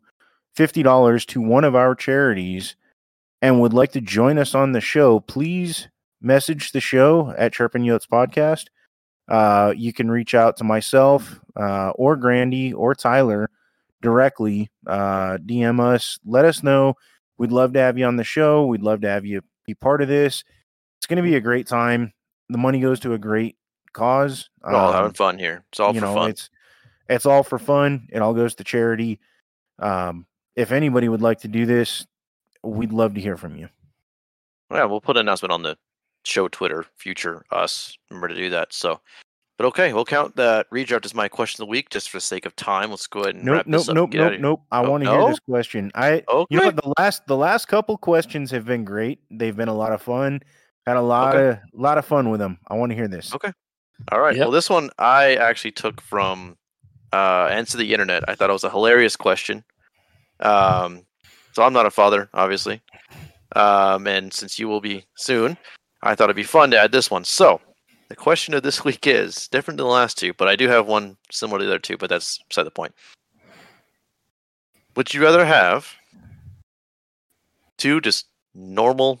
$50 0.56 1.26
to 1.26 1.40
one 1.40 1.64
of 1.64 1.76
our 1.76 1.94
charities 1.94 2.74
and 3.40 3.60
would 3.60 3.72
like 3.72 3.92
to 3.92 4.00
join 4.00 4.38
us 4.38 4.54
on 4.54 4.72
the 4.72 4.80
show, 4.80 5.20
please 5.20 5.88
message 6.20 6.72
the 6.72 6.80
show 6.80 7.32
at 7.38 7.52
Chirpin 7.52 7.82
Yotes 7.82 8.08
Podcast. 8.08 8.66
Uh, 9.28 9.72
you 9.76 9.92
can 9.92 10.10
reach 10.10 10.34
out 10.34 10.56
to 10.56 10.64
myself 10.64 11.40
uh, 11.56 11.90
or 11.90 12.16
Grandy 12.16 12.72
or 12.72 12.94
Tyler 12.94 13.50
directly. 14.00 14.70
Uh, 14.86 15.36
DM 15.38 15.80
us. 15.80 16.18
Let 16.24 16.44
us 16.44 16.62
know. 16.62 16.94
We'd 17.38 17.52
love 17.52 17.72
to 17.74 17.78
have 17.80 17.96
you 17.98 18.04
on 18.04 18.16
the 18.16 18.24
show. 18.24 18.66
We'd 18.66 18.82
love 18.82 19.00
to 19.02 19.08
have 19.08 19.24
you 19.24 19.42
be 19.66 19.74
part 19.74 20.02
of 20.02 20.08
this. 20.08 20.44
It's 20.98 21.06
going 21.06 21.16
to 21.18 21.22
be 21.22 21.36
a 21.36 21.40
great 21.40 21.66
time. 21.66 22.12
The 22.48 22.58
money 22.58 22.80
goes 22.80 23.00
to 23.00 23.12
a 23.14 23.18
great 23.18 23.56
cause. 23.92 24.50
we're 24.62 24.74
all 24.74 24.88
Um, 24.88 24.94
having 24.94 25.12
fun 25.12 25.38
here. 25.38 25.64
It's 25.70 25.80
all 25.80 25.94
you 25.94 26.00
for 26.00 26.06
know, 26.06 26.14
fun. 26.14 26.30
it's 26.30 26.50
it's 27.08 27.26
all 27.26 27.42
for 27.42 27.58
fun. 27.58 28.08
It 28.10 28.20
all 28.20 28.34
goes 28.34 28.54
to 28.56 28.64
charity. 28.64 29.20
Um, 29.78 30.26
if 30.56 30.72
anybody 30.72 31.08
would 31.08 31.22
like 31.22 31.38
to 31.40 31.48
do 31.48 31.64
this, 31.66 32.06
we'd 32.62 32.92
love 32.92 33.14
to 33.14 33.20
hear 33.20 33.36
from 33.36 33.56
you. 33.56 33.68
Yeah, 34.70 34.84
we'll 34.84 35.00
put 35.00 35.16
an 35.16 35.20
announcement 35.20 35.52
on 35.52 35.62
the 35.62 35.78
show 36.24 36.48
Twitter, 36.48 36.84
future 36.96 37.44
us. 37.50 37.96
Remember 38.10 38.28
to 38.28 38.34
do 38.34 38.50
that. 38.50 38.72
So, 38.72 39.00
but 39.58 39.66
okay, 39.66 39.92
we'll 39.92 40.04
count 40.06 40.36
that 40.36 40.70
redraft 40.70 41.04
as 41.04 41.14
my 41.14 41.28
question 41.28 41.62
of 41.62 41.66
the 41.66 41.70
week 41.70 41.90
just 41.90 42.08
for 42.08 42.16
the 42.16 42.22
sake 42.22 42.46
of 42.46 42.56
time. 42.56 42.90
Let's 42.90 43.06
go 43.06 43.20
ahead 43.20 43.34
and 43.34 43.44
Nope, 43.44 43.54
wrap 43.54 43.66
nope, 43.66 43.80
this 43.80 43.88
up. 43.88 43.92
and 43.92 43.96
nope, 43.96 44.10
get 44.12 44.20
outta 44.20 44.30
nope, 44.30 44.32
here. 44.38 44.42
nope. 44.42 44.62
I 44.72 44.80
Oh, 44.80 44.90
want 44.90 45.04
to 45.04 45.10
hear 45.10 45.24
this 45.26 45.40
question. 45.40 45.90
I 45.94 46.22
Okay. 46.28 46.46
you 46.48 46.58
know 46.58 46.66
what 46.66 46.76
the 46.76 46.94
last 46.98 47.26
the 47.26 47.36
last 47.36 47.66
couple 47.66 47.98
questions 47.98 48.50
have 48.52 48.64
been 48.64 48.84
great. 48.84 49.18
They've 49.30 49.56
been 49.56 49.68
a 49.68 49.74
lot 49.74 49.92
of 49.92 50.00
fun. 50.00 50.40
Had 50.86 50.96
a 50.96 51.02
lot 51.02 51.36
Okay. 51.36 51.48
of 51.50 51.58
lot 51.78 51.98
of 51.98 52.06
fun 52.06 52.30
with 52.30 52.40
them. 52.40 52.58
I 52.68 52.74
want 52.74 52.90
to 52.90 52.96
hear 52.96 53.08
this. 53.08 53.34
Okay. 53.34 53.52
All 54.10 54.20
right. 54.20 54.34
Yep. 54.36 54.44
Well, 54.46 54.52
this 54.52 54.70
one 54.70 54.88
I 54.98 55.34
actually 55.34 55.72
took 55.72 56.00
from 56.00 56.56
uh, 57.12 57.48
Answer 57.50 57.76
the 57.78 57.92
Internet. 57.92 58.24
I 58.28 58.34
thought 58.36 58.48
it 58.48 58.52
was 58.54 58.64
a 58.64 58.70
hilarious 58.70 59.16
question. 59.16 59.64
Um, 60.40 61.04
so 61.52 61.62
I'm 61.64 61.72
not 61.72 61.84
a 61.86 61.90
father, 61.90 62.30
obviously. 62.32 62.80
Um, 63.56 64.06
and 64.06 64.32
since 64.32 64.58
you 64.58 64.68
will 64.68 64.80
be 64.80 65.04
soon, 65.16 65.56
I 66.02 66.14
thought 66.14 66.24
it'd 66.26 66.36
be 66.36 66.42
fun 66.44 66.70
to 66.70 66.78
add 66.78 66.92
this 66.92 67.10
one. 67.10 67.24
So 67.24 67.60
the 68.08 68.16
question 68.16 68.54
of 68.54 68.62
this 68.62 68.84
week 68.84 69.06
is 69.06 69.48
different 69.48 69.78
than 69.78 69.86
the 69.86 69.92
last 69.92 70.18
two, 70.18 70.32
but 70.34 70.48
I 70.48 70.56
do 70.56 70.68
have 70.68 70.86
one 70.86 71.16
similar 71.30 71.58
to 71.58 71.64
the 71.64 71.70
other 71.72 71.78
two, 71.78 71.96
but 71.96 72.10
that's 72.10 72.38
beside 72.48 72.64
the 72.64 72.70
point. 72.70 72.94
Would 74.96 75.14
you 75.14 75.22
rather 75.22 75.44
have 75.44 75.94
two 77.76 78.00
just 78.00 78.26
normal 78.54 79.20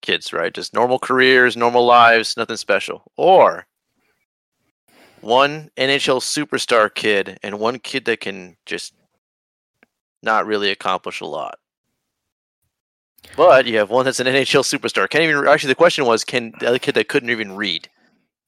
kids, 0.00 0.32
right? 0.32 0.52
Just 0.52 0.72
normal 0.72 0.98
careers, 0.98 1.56
normal 1.56 1.84
lives, 1.84 2.36
nothing 2.36 2.56
special. 2.56 3.02
Or 3.16 3.66
one 5.20 5.70
NHL 5.76 6.20
superstar 6.20 6.92
kid 6.92 7.38
and 7.42 7.60
one 7.60 7.78
kid 7.78 8.06
that 8.06 8.20
can 8.20 8.56
just 8.64 8.94
not 10.22 10.46
really 10.46 10.70
accomplish 10.70 11.20
a 11.20 11.26
lot. 11.26 11.58
But 13.36 13.66
you 13.66 13.76
have 13.78 13.90
one 13.90 14.06
that's 14.06 14.20
an 14.20 14.26
NHL 14.26 14.64
superstar. 14.64 15.08
Can't 15.08 15.24
even 15.24 15.46
actually 15.46 15.68
the 15.68 15.74
question 15.74 16.06
was 16.06 16.24
can 16.24 16.52
the 16.58 16.68
other 16.68 16.78
kid 16.78 16.94
that 16.94 17.08
couldn't 17.08 17.30
even 17.30 17.54
read. 17.54 17.88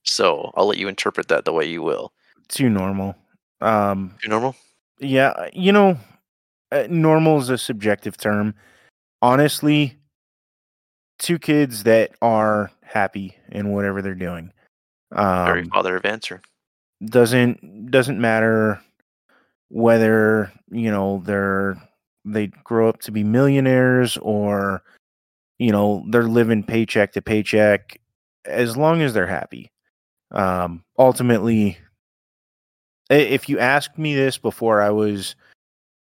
So 0.03 0.51
I'll 0.55 0.67
let 0.67 0.77
you 0.77 0.87
interpret 0.87 1.27
that 1.29 1.45
the 1.45 1.53
way 1.53 1.65
you 1.65 1.81
will. 1.81 2.13
Too 2.49 2.69
normal. 2.69 3.15
Um, 3.61 4.15
You 4.23 4.29
normal? 4.29 4.55
yeah, 4.99 5.49
you 5.53 5.71
know, 5.71 5.97
uh, 6.71 6.87
normal 6.89 7.39
is 7.39 7.49
a 7.49 7.57
subjective 7.57 8.17
term. 8.17 8.53
Honestly, 9.21 9.97
two 11.19 11.39
kids 11.39 11.83
that 11.83 12.11
are 12.21 12.69
happy 12.83 13.35
in 13.49 13.71
whatever 13.71 14.01
they're 14.01 14.13
doing. 14.15 14.51
Very 15.13 15.61
Um, 15.61 15.69
father 15.69 15.95
of 15.95 16.05
answer. 16.05 16.41
doesn't 17.05 17.91
doesn't 17.91 18.19
matter 18.19 18.81
whether 19.69 20.51
you 20.71 20.91
know 20.91 21.21
they're 21.25 21.75
they 22.25 22.47
grow 22.47 22.89
up 22.89 22.99
to 23.01 23.11
be 23.11 23.23
millionaires 23.23 24.17
or 24.17 24.83
you 25.59 25.71
know 25.71 26.03
they're 26.09 26.23
living 26.27 26.63
paycheck 26.63 27.11
to 27.13 27.21
paycheck 27.21 27.99
as 28.45 28.75
long 28.77 29.01
as 29.01 29.13
they're 29.13 29.27
happy 29.27 29.69
um 30.33 30.83
ultimately 30.97 31.77
if 33.09 33.47
you 33.49 33.59
asked 33.59 33.97
me 33.97 34.15
this 34.15 34.37
before 34.37 34.81
i 34.81 34.89
was 34.89 35.35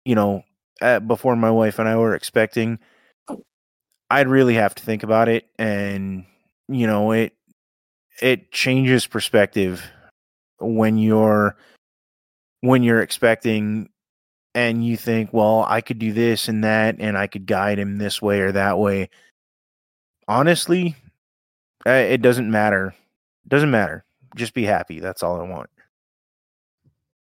you 0.04 0.14
know 0.14 0.42
uh, 0.80 1.00
before 1.00 1.36
my 1.36 1.50
wife 1.50 1.78
and 1.78 1.88
i 1.88 1.96
were 1.96 2.14
expecting 2.14 2.78
i'd 4.10 4.28
really 4.28 4.54
have 4.54 4.74
to 4.74 4.82
think 4.82 5.02
about 5.02 5.28
it 5.28 5.46
and 5.58 6.24
you 6.68 6.86
know 6.86 7.12
it 7.12 7.32
it 8.20 8.50
changes 8.50 9.06
perspective 9.06 9.84
when 10.60 10.98
you're 10.98 11.56
when 12.62 12.82
you're 12.82 13.02
expecting 13.02 13.88
and 14.54 14.84
you 14.84 14.96
think 14.96 15.32
well 15.32 15.64
i 15.68 15.80
could 15.80 15.98
do 15.98 16.12
this 16.12 16.48
and 16.48 16.64
that 16.64 16.96
and 16.98 17.16
i 17.16 17.26
could 17.26 17.46
guide 17.46 17.78
him 17.78 17.98
this 17.98 18.20
way 18.20 18.40
or 18.40 18.50
that 18.50 18.78
way 18.78 19.08
honestly 20.26 20.96
it 21.86 22.22
doesn't 22.22 22.50
matter. 22.50 22.94
It 23.44 23.48
Doesn't 23.48 23.70
matter. 23.70 24.04
Just 24.36 24.55
be 24.55 24.64
happy. 24.64 25.00
That's 25.00 25.22
all 25.22 25.40
I 25.40 25.44
want. 25.44 25.70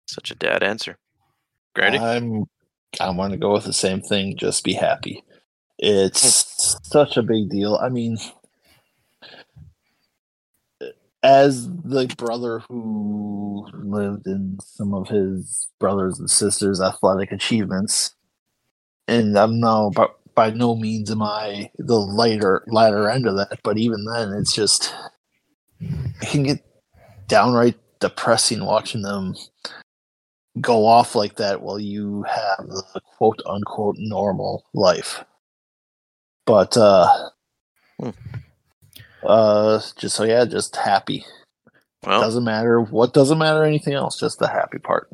Such 0.06 0.30
a 0.30 0.34
dad 0.34 0.62
answer. 0.62 0.98
Grandy? 1.74 1.98
I'm 1.98 2.44
I 3.00 3.10
want 3.10 3.32
to 3.32 3.38
go 3.38 3.52
with 3.52 3.64
the 3.64 3.72
same 3.72 4.00
thing. 4.00 4.36
Just 4.36 4.64
be 4.64 4.72
happy. 4.72 5.22
It's 5.78 6.74
hmm. 6.74 6.78
such 6.82 7.16
a 7.16 7.22
big 7.22 7.50
deal. 7.50 7.76
I 7.76 7.88
mean, 7.88 8.16
as 11.22 11.68
the 11.68 12.06
brother 12.16 12.60
who 12.68 13.68
lived 13.74 14.26
in 14.26 14.58
some 14.62 14.94
of 14.94 15.08
his 15.08 15.68
brothers 15.78 16.18
and 16.18 16.30
sisters' 16.30 16.80
athletic 16.80 17.32
achievements, 17.32 18.14
and 19.08 19.36
I'm 19.36 19.60
now 19.60 19.90
by, 19.90 20.06
by 20.34 20.50
no 20.50 20.76
means 20.76 21.10
am 21.10 21.22
I 21.22 21.70
the 21.78 21.98
lighter 21.98 22.64
latter 22.68 23.08
end 23.10 23.26
of 23.26 23.36
that, 23.36 23.60
but 23.62 23.76
even 23.76 24.04
then, 24.04 24.32
it's 24.32 24.54
just 24.54 24.94
it 25.80 26.28
can 26.28 26.44
get 26.44 26.64
downright 27.28 27.76
depressing 28.00 28.64
watching 28.64 29.02
them 29.02 29.34
go 30.60 30.86
off 30.86 31.14
like 31.14 31.36
that 31.36 31.60
while 31.62 31.78
you 31.78 32.22
have 32.24 32.66
the 32.66 33.00
quote 33.16 33.40
unquote 33.46 33.96
normal 33.98 34.64
life. 34.74 35.24
But 36.46 36.76
uh 36.76 37.08
Hmm. 38.00 38.10
uh 39.22 39.80
just 39.96 40.16
so 40.16 40.24
yeah, 40.24 40.44
just 40.44 40.76
happy. 40.76 41.24
Well, 42.06 42.20
Doesn't 42.20 42.44
matter 42.44 42.80
what 42.80 43.12
doesn't 43.14 43.38
matter 43.38 43.64
anything 43.64 43.94
else, 43.94 44.18
just 44.18 44.38
the 44.38 44.48
happy 44.48 44.78
part. 44.78 45.08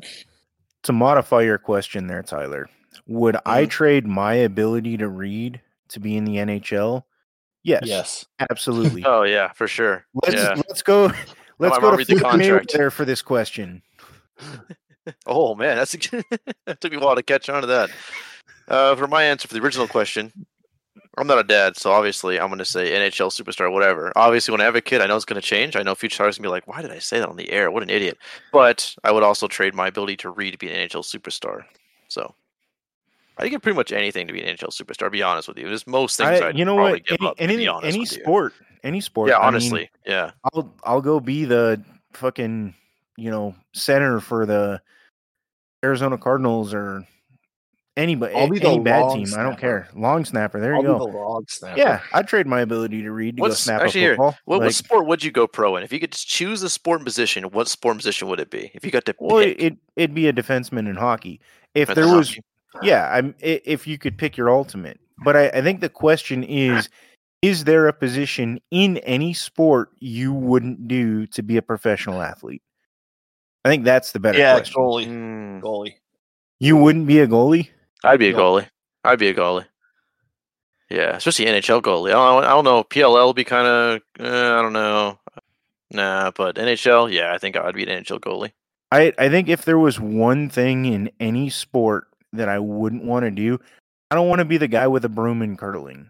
To 0.83 0.93
modify 0.93 1.41
your 1.41 1.57
question 1.57 2.07
there, 2.07 2.21
Tyler, 2.23 2.69
would 3.07 3.37
I 3.45 3.63
Mhm. 3.65 3.69
trade 3.69 4.05
my 4.05 4.33
ability 4.35 4.97
to 4.97 5.07
read 5.07 5.61
to 5.89 5.99
be 5.99 6.17
in 6.17 6.25
the 6.25 6.37
NHL? 6.37 7.05
Yes. 7.63 7.83
Yes. 7.85 8.25
Absolutely. 8.51 9.03
oh 9.05 9.23
yeah, 9.23 9.51
for 9.53 9.67
sure. 9.67 10.05
let's 10.23 10.35
yeah. 10.35 10.55
let's 10.67 10.81
go 10.83 11.11
let's 11.63 11.75
might 11.75 11.81
go 11.81 11.89
wanna 11.91 12.05
the 12.05 12.15
Floyd 12.15 12.21
contract. 12.21 12.73
there 12.73 12.91
for 12.91 13.05
this 13.05 13.21
question. 13.21 13.81
Oh 15.25 15.53
man, 15.55 15.75
that's 15.75 15.91
that 16.65 16.79
took 16.81 16.91
me 16.91 16.97
a 16.97 17.01
while 17.01 17.15
to 17.15 17.23
catch 17.23 17.49
on 17.49 17.61
to 17.61 17.67
that. 17.67 17.89
Uh, 18.67 18.95
for 18.95 19.07
my 19.07 19.23
answer 19.23 19.47
for 19.47 19.53
the 19.53 19.59
original 19.61 19.87
question, 19.87 20.31
I'm 21.17 21.27
not 21.27 21.39
a 21.39 21.43
dad, 21.43 21.77
so 21.77 21.91
obviously 21.91 22.39
I'm 22.39 22.47
going 22.47 22.59
to 22.59 22.65
say 22.65 22.91
NHL 22.91 23.29
superstar, 23.29 23.71
whatever. 23.71 24.11
Obviously, 24.15 24.51
when 24.51 24.61
I 24.61 24.63
have 24.65 24.75
a 24.75 24.81
kid, 24.81 25.01
I 25.01 25.07
know 25.07 25.15
it's 25.15 25.25
going 25.25 25.39
to 25.41 25.45
change. 25.45 25.75
I 25.75 25.83
know 25.83 25.93
future 25.93 26.15
stars 26.15 26.37
going 26.37 26.43
to 26.43 26.47
be 26.47 26.51
like, 26.51 26.67
"Why 26.67 26.81
did 26.81 26.91
I 26.91 26.99
say 26.99 27.19
that 27.19 27.27
on 27.27 27.35
the 27.35 27.51
air? 27.51 27.69
What 27.69 27.83
an 27.83 27.89
idiot!" 27.89 28.17
But 28.51 28.95
I 29.03 29.11
would 29.11 29.23
also 29.23 29.47
trade 29.47 29.75
my 29.75 29.87
ability 29.87 30.17
to 30.17 30.29
read 30.29 30.51
to 30.51 30.57
be 30.57 30.71
an 30.71 30.87
NHL 30.87 31.03
superstar. 31.03 31.63
So 32.07 32.33
I 33.37 33.49
get 33.49 33.61
pretty 33.61 33.75
much 33.75 33.91
anything 33.91 34.27
to 34.27 34.33
be 34.33 34.41
an 34.41 34.55
NHL 34.55 34.69
superstar. 34.69 35.05
To 35.05 35.09
be 35.09 35.21
honest 35.21 35.47
with 35.47 35.57
you, 35.57 35.67
there's 35.67 35.85
most 35.85 36.17
things 36.17 36.41
I, 36.41 36.47
I'd 36.49 36.57
you 36.57 36.65
know 36.65 36.75
what? 36.75 37.05
give 37.05 37.17
Any 37.19 37.27
up, 37.27 37.35
any, 37.39 37.67
any 37.83 37.99
with 37.99 38.17
you. 38.17 38.23
Sport, 38.83 38.93
any 38.93 39.01
sport. 39.01 39.29
Yeah, 39.29 39.37
I 39.37 39.39
mean, 39.39 39.47
honestly, 39.47 39.89
yeah. 40.05 40.31
I'll 40.53 40.73
I'll 40.83 41.01
go 41.01 41.19
be 41.19 41.45
the 41.45 41.83
fucking 42.13 42.73
you 43.17 43.31
know 43.31 43.55
center 43.73 44.19
for 44.19 44.45
the 44.45 44.81
Arizona 45.83 46.17
Cardinals 46.17 46.73
or 46.73 47.05
anybody 47.95 48.33
I'll 48.33 48.49
be 48.49 48.59
any 48.65 48.77
the 48.77 48.83
bad 48.83 49.01
long 49.01 49.25
team. 49.25 49.33
I 49.37 49.43
don't 49.43 49.57
care. 49.57 49.87
Long 49.95 50.25
snapper. 50.25 50.59
There 50.59 50.75
I'll 50.75 50.81
you 50.81 50.87
be 50.93 50.97
go. 50.99 51.05
the 51.11 51.17
log 51.17 51.49
snapper. 51.49 51.77
Yeah, 51.79 52.01
I'd 52.13 52.27
trade 52.27 52.47
my 52.47 52.61
ability 52.61 53.01
to 53.03 53.11
read 53.11 53.37
to 53.37 53.41
What's- 53.41 53.55
go 53.65 53.71
snap 53.71 53.81
actually 53.81 54.01
a 54.01 54.03
here, 54.03 54.11
football. 54.13 54.35
What, 54.45 54.59
Like, 54.59 54.65
what 54.67 54.75
sport 54.75 55.05
would 55.07 55.23
you 55.23 55.31
go 55.31 55.47
pro 55.47 55.75
in? 55.75 55.83
If 55.83 55.91
you 55.93 55.99
could 55.99 56.11
just 56.11 56.27
choose 56.27 56.63
a 56.63 56.69
sport 56.69 56.99
and 56.99 57.05
position, 57.05 57.43
what 57.45 57.67
sport 57.67 57.93
and 57.93 57.99
position 57.99 58.27
would 58.29 58.39
it 58.39 58.49
be? 58.49 58.71
If 58.73 58.85
you 58.85 58.91
got 58.91 59.05
to 59.05 59.15
well, 59.19 59.43
pick, 59.43 59.59
it 59.61 59.77
it'd 59.95 60.15
be 60.15 60.27
a 60.27 60.33
defenseman 60.33 60.89
in 60.89 60.95
hockey. 60.95 61.39
If 61.75 61.89
for 61.89 61.95
there 61.95 62.05
the 62.05 62.15
was, 62.17 62.29
hockey. 62.73 62.87
yeah, 62.87 63.09
I'm 63.11 63.35
if 63.39 63.85
you 63.87 63.97
could 63.97 64.17
pick 64.17 64.37
your 64.37 64.49
ultimate. 64.49 64.99
But 65.23 65.37
I, 65.37 65.49
I 65.49 65.61
think 65.61 65.79
the 65.81 65.89
question 65.89 66.43
is: 66.47 66.89
Is 67.43 67.65
there 67.65 67.89
a 67.89 67.93
position 67.93 68.61
in 68.71 68.97
any 68.99 69.33
sport 69.33 69.89
you 69.99 70.31
wouldn't 70.31 70.87
do 70.87 71.27
to 71.27 71.43
be 71.43 71.57
a 71.57 71.61
professional 71.61 72.21
athlete? 72.21 72.61
I 73.65 73.69
think 73.69 73.83
that's 73.83 74.13
the 74.13 74.19
better 74.21 74.39
Yeah, 74.39 74.55
question. 74.55 74.81
goalie. 74.81 75.07
Mm, 75.07 75.61
Goalie. 75.61 75.95
You 76.59 76.77
wouldn't 76.77 77.05
be 77.05 77.19
a 77.19 77.27
goalie? 77.27 77.67
I'd 78.03 78.19
be 78.19 78.29
a 78.29 78.33
goalie. 78.33 78.67
I'd 79.03 79.19
be 79.19 79.27
a 79.27 79.33
goalie. 79.33 79.65
Yeah, 80.89 81.17
especially 81.17 81.45
NHL 81.45 81.81
goalie. 81.81 82.11
I 82.11 82.13
don't, 82.13 82.43
I 82.45 82.49
don't 82.49 82.63
know. 82.63 82.83
PLL 82.85 83.27
would 83.27 83.35
be 83.35 83.43
kind 83.43 83.67
of. 83.67 84.01
Uh, 84.17 84.57
I 84.57 84.61
don't 84.61 84.71
know. 84.73 85.19
Nah, 85.91 86.31
but 86.31 86.55
NHL, 86.55 87.11
yeah, 87.11 87.33
I 87.33 87.37
think 87.39 87.57
I'd 87.57 87.75
be 87.75 87.83
an 87.83 88.03
NHL 88.03 88.19
goalie. 88.21 88.53
I, 88.91 89.11
I 89.17 89.27
think 89.27 89.49
if 89.49 89.65
there 89.65 89.79
was 89.79 89.99
one 89.99 90.49
thing 90.49 90.85
in 90.85 91.11
any 91.19 91.49
sport 91.49 92.07
that 92.31 92.47
I 92.47 92.59
wouldn't 92.59 93.03
want 93.03 93.25
to 93.25 93.31
do, 93.31 93.59
I 94.11 94.15
don't 94.15 94.29
want 94.29 94.39
to 94.39 94.45
be 94.45 94.57
the 94.57 94.67
guy 94.69 94.87
with 94.87 95.03
a 95.03 95.09
broom 95.09 95.41
and 95.41 95.57
curling. 95.57 96.09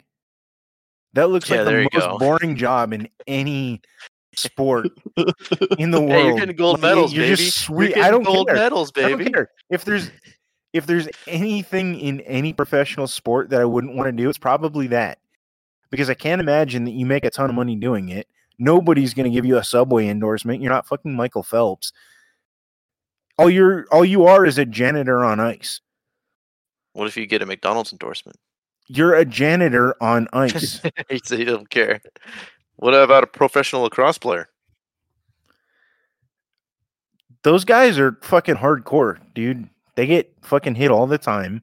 That 1.13 1.29
looks 1.29 1.49
Yeah, 1.49 1.61
like 1.63 1.89
the 1.91 1.97
most 1.97 2.07
go. 2.07 2.17
boring 2.17 2.55
job 2.55 2.91
in 2.93 3.07
any 3.27 3.81
sport 4.35 4.87
in 5.77 5.91
the 5.91 6.01
world. 6.01 6.11
Hey, 6.11 6.25
you're 6.27 6.37
getting 6.39 6.55
gold 6.55 6.75
Like, 6.81 6.81
medals, 6.81 7.13
you're 7.13 7.23
baby. 7.25 7.35
Just 7.35 7.57
sweet. 7.61 7.97
I 7.97 8.09
don't 8.09 8.23
gold 8.23 8.47
care. 8.47 8.55
medals, 8.55 8.91
baby. 8.91 9.25
care. 9.25 9.49
If 9.69 9.85
there's 9.85 10.09
if 10.73 10.87
there's 10.87 11.07
anything 11.27 11.99
in 11.99 12.19
any 12.21 12.51
professional 12.51 13.05
sport 13.07 13.49
that 13.51 13.61
I 13.61 13.65
wouldn't 13.65 13.95
want 13.95 14.07
to 14.07 14.11
do, 14.11 14.27
it's 14.27 14.39
probably 14.39 14.87
that. 14.87 15.19
Because 15.91 16.09
I 16.09 16.15
can't 16.15 16.41
imagine 16.41 16.85
that 16.85 16.93
you 16.93 17.05
make 17.05 17.23
a 17.25 17.29
ton 17.29 17.47
of 17.47 17.55
money 17.55 17.75
doing 17.75 18.09
it. 18.09 18.27
Nobody's 18.57 19.13
going 19.13 19.25
to 19.25 19.29
give 19.35 19.45
you 19.45 19.57
a 19.57 19.63
Subway 19.63 20.07
endorsement. 20.07 20.61
You're 20.63 20.71
not 20.71 20.87
fucking 20.87 21.13
Michael 21.15 21.43
Phelps. 21.43 21.91
All 23.37 23.49
you're 23.51 23.85
all 23.91 24.03
you 24.03 24.25
are 24.25 24.45
is 24.47 24.57
a 24.57 24.65
janitor 24.65 25.23
on 25.23 25.39
ice. 25.39 25.79
What 26.93 27.07
if 27.07 27.17
you 27.17 27.27
get 27.27 27.43
a 27.43 27.45
McDonald's 27.45 27.91
endorsement? 27.91 28.37
You're 28.87 29.15
a 29.15 29.25
janitor 29.25 29.95
on 30.01 30.27
ice. 30.33 30.81
he 31.09 31.21
said 31.23 31.39
he 31.39 31.45
doesn't 31.45 31.69
care. 31.69 32.01
What 32.75 32.93
about 32.93 33.23
a 33.23 33.27
professional 33.27 33.83
lacrosse 33.83 34.17
player? 34.17 34.49
Those 37.43 37.65
guys 37.65 37.99
are 37.99 38.17
fucking 38.21 38.55
hardcore, 38.55 39.19
dude. 39.33 39.69
They 39.95 40.07
get 40.07 40.33
fucking 40.41 40.75
hit 40.75 40.91
all 40.91 41.07
the 41.07 41.17
time. 41.17 41.61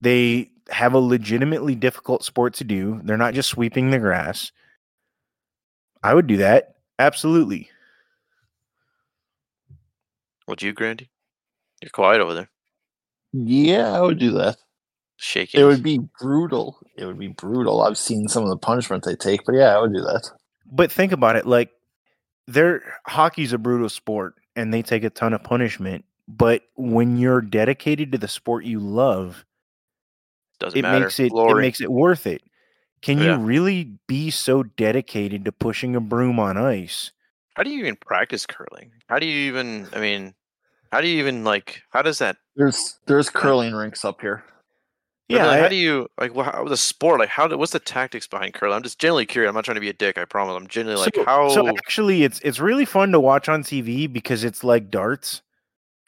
They 0.00 0.50
have 0.70 0.94
a 0.94 0.98
legitimately 0.98 1.74
difficult 1.74 2.24
sport 2.24 2.54
to 2.54 2.64
do. 2.64 3.00
They're 3.04 3.16
not 3.16 3.34
just 3.34 3.50
sweeping 3.50 3.90
the 3.90 3.98
grass. 3.98 4.52
I 6.02 6.14
would 6.14 6.26
do 6.26 6.38
that. 6.38 6.76
Absolutely. 6.98 7.68
Would 10.48 10.62
you, 10.62 10.72
Grandy? 10.72 11.10
You're 11.82 11.90
quiet 11.90 12.20
over 12.20 12.34
there. 12.34 12.50
Yeah, 13.32 13.92
I 13.92 14.00
would 14.00 14.18
do 14.18 14.32
that. 14.32 14.56
Shaking. 15.22 15.60
It 15.60 15.64
would 15.64 15.82
be 15.82 16.00
brutal. 16.18 16.78
It 16.96 17.04
would 17.04 17.18
be 17.18 17.28
brutal. 17.28 17.82
I've 17.82 17.98
seen 17.98 18.26
some 18.26 18.42
of 18.42 18.48
the 18.48 18.56
punishment 18.56 19.04
they 19.04 19.14
take, 19.14 19.44
but 19.44 19.54
yeah, 19.54 19.76
I 19.76 19.78
would 19.80 19.92
do 19.92 20.00
that. 20.00 20.30
But 20.72 20.90
think 20.90 21.12
about 21.12 21.36
it 21.36 21.46
like 21.46 21.70
their 22.46 22.82
hockey's 23.06 23.52
a 23.52 23.58
brutal 23.58 23.90
sport 23.90 24.36
and 24.56 24.72
they 24.72 24.80
take 24.80 25.04
a 25.04 25.10
ton 25.10 25.34
of 25.34 25.42
punishment, 25.42 26.06
but 26.26 26.62
when 26.74 27.18
you're 27.18 27.42
dedicated 27.42 28.12
to 28.12 28.18
the 28.18 28.28
sport 28.28 28.64
you 28.64 28.80
love, 28.80 29.44
Doesn't 30.58 30.78
it 30.78 30.82
matter. 30.82 31.00
makes 31.04 31.20
it 31.20 31.32
it 31.34 31.56
makes 31.56 31.80
it 31.82 31.92
worth 31.92 32.26
it. 32.26 32.40
Can 33.02 33.18
Yeah. 33.18 33.36
you 33.36 33.44
really 33.44 33.98
be 34.06 34.30
so 34.30 34.62
dedicated 34.62 35.44
to 35.44 35.52
pushing 35.52 35.94
a 35.94 36.00
broom 36.00 36.40
on 36.40 36.56
ice? 36.56 37.12
How 37.56 37.62
do 37.62 37.68
you 37.68 37.80
even 37.80 37.96
practice 37.96 38.46
curling? 38.46 38.90
How 39.06 39.18
do 39.18 39.26
you 39.26 39.48
even? 39.52 39.86
I 39.92 40.00
mean, 40.00 40.34
how 40.90 41.02
do 41.02 41.08
you 41.08 41.18
even 41.18 41.44
like? 41.44 41.82
How 41.90 42.00
does 42.00 42.18
that? 42.20 42.38
There's 42.56 42.98
there's 43.06 43.28
curling 43.28 43.74
rinks 43.74 44.02
up 44.02 44.22
here. 44.22 44.44
Yeah, 45.30 45.46
like, 45.46 45.58
I- 45.58 45.62
how 45.62 45.68
do 45.68 45.76
you 45.76 46.08
like? 46.18 46.34
What, 46.34 46.46
how, 46.54 46.64
the 46.64 46.76
sport? 46.76 47.20
Like, 47.20 47.28
how? 47.28 47.46
do- 47.48 47.56
What's 47.58 47.72
the 47.72 47.78
tactics 47.80 48.26
behind 48.26 48.54
curling? 48.54 48.74
I'm 48.76 48.82
just 48.82 48.98
genuinely 48.98 49.26
curious. 49.26 49.48
I'm 49.48 49.54
not 49.54 49.64
trying 49.64 49.76
to 49.76 49.80
be 49.80 49.88
a 49.88 49.92
dick. 49.94 50.18
I 50.18 50.24
promise. 50.24 50.56
I'm 50.56 50.66
genuinely 50.66 51.04
like, 51.04 51.14
so, 51.14 51.24
how? 51.24 51.48
so 51.50 51.68
actually 51.68 52.22
it's 52.24 52.40
it's 52.40 52.58
really 52.60 52.84
fun 52.84 53.12
to 53.12 53.20
watch 53.20 53.48
on 53.48 53.62
TV 53.62 54.12
because 54.12 54.44
it's 54.44 54.64
like 54.64 54.90
darts 54.90 55.42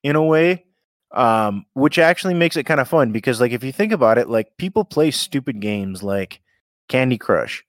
in 0.03 0.17
a 0.17 0.23
way. 0.23 0.65
Um, 1.13 1.67
which 1.75 1.99
actually 1.99 2.33
makes 2.33 2.57
it 2.57 2.65
kind 2.65 2.81
of 2.81 2.89
fun 2.89 3.13
because 3.13 3.39
like 3.39 3.53
if 3.53 3.63
you 3.63 3.71
think 3.71 3.93
about 3.93 4.17
it, 4.17 4.31
like 4.31 4.57
people 4.57 4.83
play 4.83 5.11
stupid 5.11 5.61
games 5.61 6.03
like 6.03 6.41
Candy 6.89 7.19
Crush. 7.19 7.63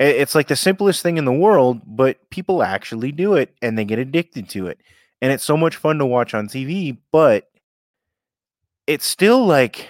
I- 0.00 0.04
It's 0.06 0.34
like 0.34 0.48
the 0.48 0.56
simplest 0.56 1.00
thing 1.00 1.16
in 1.16 1.24
the 1.24 1.32
world, 1.32 1.82
but 1.86 2.18
people 2.30 2.64
actually 2.64 3.12
do 3.12 3.34
it 3.34 3.54
and 3.62 3.78
they 3.78 3.84
get 3.84 4.00
addicted 4.00 4.48
to 4.50 4.66
it. 4.66 4.80
And 5.22 5.30
it's 5.32 5.44
so 5.44 5.56
much 5.56 5.76
fun 5.76 5.98
to 5.98 6.06
watch 6.06 6.34
on 6.34 6.48
TV, 6.48 6.98
but 7.12 7.48
it's 8.88 9.06
still 9.06 9.46
like 9.46 9.88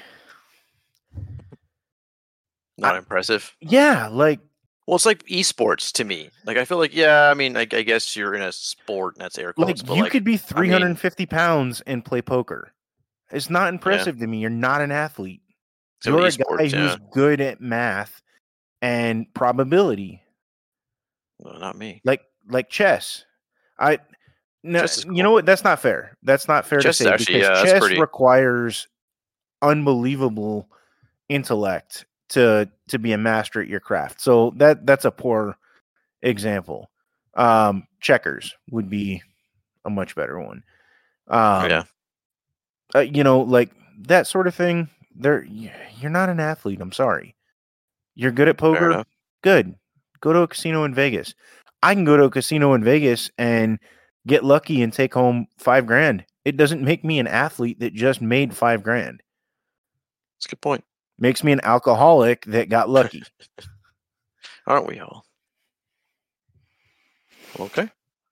not 2.80 2.94
I- 2.94 2.98
impressive. 2.98 3.54
yeah, 3.60 4.08
like 4.08 4.40
Well, 4.86 4.96
it's 4.96 5.06
like 5.06 5.24
esports 5.26 5.92
to 5.92 6.04
me. 6.04 6.30
Like, 6.44 6.56
I 6.56 6.64
feel 6.64 6.78
like, 6.78 6.94
yeah. 6.94 7.30
I 7.30 7.34
mean, 7.34 7.56
I, 7.56 7.60
I 7.60 7.82
guess 7.82 8.16
you're 8.16 8.34
in 8.34 8.42
a 8.42 8.50
sport, 8.52 9.14
and 9.16 9.22
that's 9.24 9.38
air 9.38 9.54
like 9.56 9.66
quotes. 9.68 9.82
but 9.82 9.96
you 9.96 10.02
like, 10.02 10.12
could 10.12 10.24
be 10.24 10.32
mean- 10.32 10.38
350 10.38 11.26
pounds 11.26 11.80
and 11.82 12.04
play 12.04 12.22
poker. 12.22 12.72
It's 13.30 13.48
not 13.50 13.68
impressive 13.72 14.18
to 14.18 14.26
me. 14.26 14.38
You're 14.38 14.50
not 14.50 14.80
an 14.80 14.90
athlete. 14.90 15.42
so 16.00 16.10
You're 16.10 16.26
a 16.26 16.30
guy 16.32 16.62
yeah. 16.64 16.88
who's 16.88 16.96
good 17.12 17.40
at 17.40 17.60
math 17.60 18.20
and 18.82 19.32
probability, 19.34 20.20
Well, 21.38 21.60
not 21.60 21.76
me. 21.78 22.00
like 22.04 22.22
like 22.48 22.68
chess. 22.70 23.24
I 23.78 23.98
no, 24.64 24.82
is 24.82 25.04
you 25.04 25.22
know 25.22 25.30
what? 25.30 25.46
That's 25.46 25.62
not 25.62 25.78
fair. 25.80 26.16
That's 26.24 26.48
not 26.48 26.66
fair 26.66 26.80
Chess 26.80 26.98
to 26.98 27.04
say 27.04 27.10
actually- 27.10 27.34
because 27.40 27.58
yeah, 27.58 27.70
chess 27.70 27.78
pretty- 27.80 28.00
requires 28.00 28.88
unbelievable 29.62 30.68
intellect 31.28 32.06
to 32.30 32.68
to 32.88 32.98
be 32.98 33.12
a 33.12 33.18
master 33.18 33.60
at 33.60 33.68
your 33.68 33.80
craft. 33.80 34.20
So 34.20 34.52
that 34.56 34.86
that's 34.86 35.04
a 35.04 35.10
poor 35.10 35.56
example. 36.22 36.90
Um, 37.34 37.86
checkers 38.00 38.54
would 38.70 38.90
be 38.90 39.22
a 39.84 39.90
much 39.90 40.14
better 40.16 40.40
one. 40.40 40.62
Um, 41.28 41.70
yeah. 41.70 41.82
uh, 42.94 43.00
you 43.00 43.22
know, 43.22 43.40
like 43.40 43.70
that 44.00 44.26
sort 44.26 44.46
of 44.46 44.54
thing. 44.54 44.88
There, 45.14 45.44
you're 45.44 46.10
not 46.10 46.28
an 46.28 46.40
athlete. 46.40 46.80
I'm 46.80 46.92
sorry. 46.92 47.36
You're 48.14 48.32
good 48.32 48.48
at 48.48 48.58
poker. 48.58 49.04
Good. 49.42 49.74
Go 50.20 50.32
to 50.32 50.40
a 50.40 50.48
casino 50.48 50.84
in 50.84 50.94
Vegas. 50.94 51.34
I 51.82 51.94
can 51.94 52.04
go 52.04 52.16
to 52.16 52.24
a 52.24 52.30
casino 52.30 52.74
in 52.74 52.84
Vegas 52.84 53.30
and 53.38 53.78
get 54.26 54.44
lucky 54.44 54.82
and 54.82 54.92
take 54.92 55.14
home 55.14 55.46
five 55.58 55.86
grand. 55.86 56.24
It 56.44 56.56
doesn't 56.56 56.82
make 56.82 57.04
me 57.04 57.18
an 57.18 57.26
athlete 57.26 57.80
that 57.80 57.94
just 57.94 58.20
made 58.20 58.54
five 58.54 58.82
grand. 58.82 59.22
That's 60.36 60.46
a 60.46 60.50
good 60.50 60.60
point. 60.60 60.84
Makes 61.20 61.44
me 61.44 61.52
an 61.52 61.60
alcoholic 61.62 62.44
that 62.46 62.68
got 62.70 62.88
lucky. 62.88 63.22
Aren't 64.66 64.86
we 64.86 64.98
all? 64.98 65.24
Okay. 67.58 67.90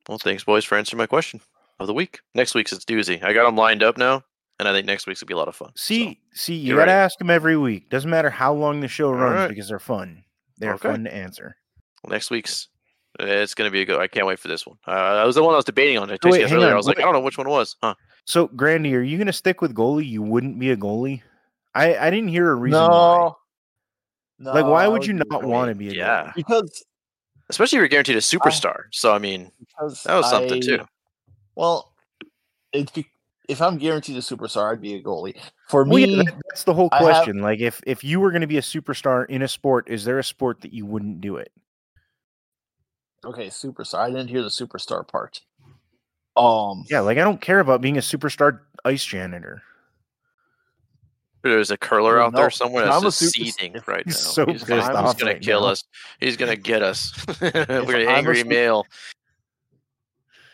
Well, 0.09 0.19
thanks, 0.19 0.45
boys, 0.45 0.65
for 0.65 0.77
answering 0.79 0.99
my 0.99 1.07
question 1.07 1.41
of 1.79 1.87
the 1.87 1.95
week. 1.95 2.21
Next 2.35 2.55
week's 2.55 2.73
it's 2.73 2.85
doozy. 2.85 3.23
I 3.23 3.33
got 3.35 3.45
them 3.45 3.57
lined 3.57 3.83
up 3.83 3.99
now, 3.99 4.23
and 4.59 4.67
I 4.67 4.73
think 4.73 4.87
next 4.87 5.07
week's 5.07 5.21
will 5.21 5.27
be 5.27 5.35
a 5.35 5.37
lot 5.37 5.49
of 5.49 5.57
fun. 5.57 5.71
So, 5.77 5.85
See, 5.95 6.21
see, 6.33 6.55
you 6.55 6.75
gotta 6.77 6.91
right. 6.91 6.97
ask 6.97 7.19
them 7.19 7.29
every 7.31 7.57
week. 7.59 7.91
Doesn't 7.91 8.11
matter 8.11 8.31
how 8.31 8.55
long 8.55 8.81
the 8.81 8.89
show 8.89 9.11
runs 9.11 9.35
right. 9.35 9.49
because 9.49 9.69
they're 9.69 9.79
fun. 9.79 10.25
They're 10.57 10.75
Okay. 10.75 10.89
fun 10.89 11.05
to 11.05 11.15
answer. 11.15 11.57
next 12.09 12.31
week's 12.31 12.69
it's 13.21 13.55
going 13.55 13.69
to 13.69 13.73
be 13.73 13.81
a 13.81 13.85
good. 13.85 13.99
I 14.01 14.07
can't 14.07 14.27
wait 14.27 14.39
for 14.39 14.49
this 14.49 14.67
one. 14.67 14.77
Uh, 14.87 15.15
that 15.15 15.25
was 15.25 15.35
the 15.35 15.43
one 15.43 15.53
I 15.53 15.57
was 15.57 15.65
debating 15.65 15.99
on. 15.99 16.11
I 16.11 16.19
wait, 16.25 16.45
earlier. 16.53 16.69
on, 16.69 16.73
I 16.73 16.77
was 16.77 16.87
like. 16.87 16.99
I 16.99 17.03
don't 17.03 17.13
know 17.15 17.21
which 17.21 17.37
one 17.39 17.47
it 17.47 17.51
was. 17.51 17.75
Huh? 17.83 17.95
So, 18.27 18.47
Grandy, 18.49 18.95
are 18.95 19.01
you 19.03 19.19
gonna 19.19 19.33
stick 19.33 19.61
with 19.61 19.75
goalie? 19.75 20.07
You 20.07 20.23
wouldn't 20.23 20.59
be 20.59 20.71
a 20.71 20.77
goalie. 20.77 21.23
I 21.79 22.07
I 22.07 22.11
didn't 22.11 22.29
hear 22.29 22.51
a 22.51 22.55
reason 22.55 22.81
why. 22.81 22.89
no, 22.89 23.37
no. 24.39 24.53
Like, 24.53 24.65
why 24.67 24.89
would 24.89 25.07
you 25.07 25.15
be 25.15 25.23
not 25.29 25.45
a 25.45 25.47
want 25.47 25.69
to 25.71 25.75
be 25.75 25.89
a 25.91 25.93
Yeah. 25.93 26.25
goalie? 26.27 26.35
Because 26.37 26.85
Especially 27.51 27.77
if 27.77 27.81
you're 27.81 27.89
guaranteed 27.89 28.17
a 28.17 28.21
superstar. 28.21 28.83
so 28.93 29.13
I 29.15 29.19
mean, 29.19 29.51
that 29.79 29.85
was 29.85 30.01
something 30.29 30.59
I- 30.59 30.61
too. 30.61 30.87
Well, 31.55 31.93
it'd 32.73 33.05
if 33.49 33.63
I'm 33.63 33.79
guaranteed 33.79 34.17
a 34.17 34.21
superstar, 34.21 34.71
I'd 34.73 34.83
be 34.83 34.95
a 34.97 35.03
goalie. 35.03 35.41
For 35.69 35.85
Well, 35.85 35.97
me, 35.97 36.17
yeah, 36.17 36.23
that- 36.25 36.35
that's 36.51 36.65
the 36.65 36.75
whole 36.75 36.91
I 36.93 36.97
have- 36.99 37.05
question. 37.05 37.41
like, 37.41 37.61
if 37.61 37.81
if 37.87 38.05
you 38.05 38.21
were 38.21 38.31
going 38.31 38.43
to 38.43 38.47
be 38.47 38.59
a 38.59 38.63
superstar 38.63 39.25
in 39.31 39.41
a 39.43 39.49
sport, 39.49 39.89
is 39.89 40.05
there 40.05 40.19
a 40.19 40.25
sport 40.25 40.61
that 40.61 40.73
you 40.75 40.85
wouldn't 40.85 41.21
do 41.23 41.37
it? 41.37 41.51
okay, 43.25 43.47
superstar. 43.49 43.99
I 43.99 44.11
didn't 44.11 44.29
hear 44.29 44.43
the 44.43 44.49
superstar 44.49 45.07
part. 45.07 45.41
Um, 46.37 46.85
Yeah, 46.89 47.01
like 47.01 47.19
I 47.19 47.25
don't 47.25 47.41
care 47.41 47.59
about 47.61 47.81
being 47.81 47.97
a 47.99 48.01
superstar 48.01 48.61
ice 48.85 49.05
janitor. 49.05 49.63
There's 51.43 51.71
a 51.71 51.77
curler 51.77 52.17
Well, 52.17 52.27
out 52.27 52.35
there 52.35 52.51
somewhere 52.51 52.85
that's 52.85 52.97
I'm 52.97 53.03
a 53.03 53.07
just 53.07 53.19
seething 53.33 53.75
if- 53.77 53.87
right 53.89 54.05
now. 54.05 54.11
He's 54.13 54.19
so 54.19 54.45
he's 54.47 54.65
gonna, 54.65 54.81
pissed 54.83 54.99
he's 55.05 55.15
gonna 55.15 55.33
right 55.33 55.41
kill 55.43 55.61
now. 55.63 55.67
us. 55.69 55.85
He's 56.21 56.37
gonna 56.37 56.57
get 56.57 56.83
us. 56.83 57.13
We're 57.41 57.51
gonna 57.53 57.79
I'm 57.85 58.09
a 58.09 58.11
angry 58.11 58.37
super- 58.39 58.49
male. 58.49 58.87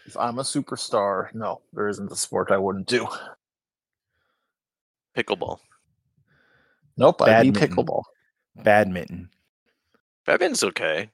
if 0.07 0.17
I'm 0.19 0.39
a 0.39 0.43
superstar, 0.43 1.33
no, 1.35 1.63
there 1.73 1.89
isn't 1.89 2.13
a 2.13 2.17
sport 2.17 2.51
I 2.51 2.59
wouldn't 2.59 2.87
do. 2.87 3.09
Pickleball. 5.17 5.59
Nope, 6.97 7.23
I'd 7.23 7.43
be 7.45 7.51
Badminton. 7.51 7.77
pickleball. 7.85 8.03
Badminton. 8.57 9.31
Badminton's 10.27 10.63
okay. 10.65 11.11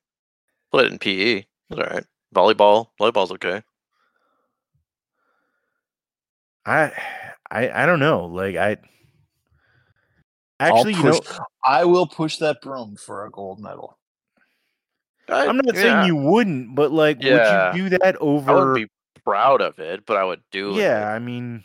Put 0.73 0.87
it 0.87 0.93
in 0.93 0.99
PE. 0.99 1.37
It's 1.37 1.47
all 1.73 1.79
right. 1.79 2.05
Volleyball. 2.35 2.89
Volleyball's 3.01 3.31
okay. 3.33 3.63
I 6.67 6.93
I 7.51 7.71
I 7.83 7.87
don't 7.87 8.01
know. 8.01 8.27
Like 8.27 8.57
I 8.57 8.77
I'll 10.61 10.79
actually, 10.79 10.95
you 10.95 11.03
know, 11.05 11.21
I 11.65 11.85
will 11.85 12.07
push 12.07 12.37
that 12.39 12.61
broom 12.61 12.97
for 12.97 13.25
a 13.25 13.31
gold 13.31 13.61
medal. 13.61 13.99
I, 15.29 15.47
I'm 15.47 15.57
not 15.57 15.75
yeah, 15.75 15.81
saying 15.81 16.07
you 16.07 16.17
wouldn't, 16.17 16.75
but 16.75 16.93
like, 16.93 17.19
Yeah. 17.21 17.73
would 17.73 17.83
you 17.83 17.91
do 17.91 17.99
that 17.99 18.17
over? 18.17 18.51
I 18.51 18.55
over? 18.55 18.73
wouldn't 18.73 18.91
be 18.91 19.21
proud 19.25 19.63
of 19.63 19.79
it, 19.79 20.05
but 20.07 20.17
I 20.17 20.25
would 20.25 20.43
do 20.51 20.73
it. 20.75 20.83
yeah, 20.83 21.11
it. 21.11 21.15
I 21.15 21.19
mean, 21.19 21.65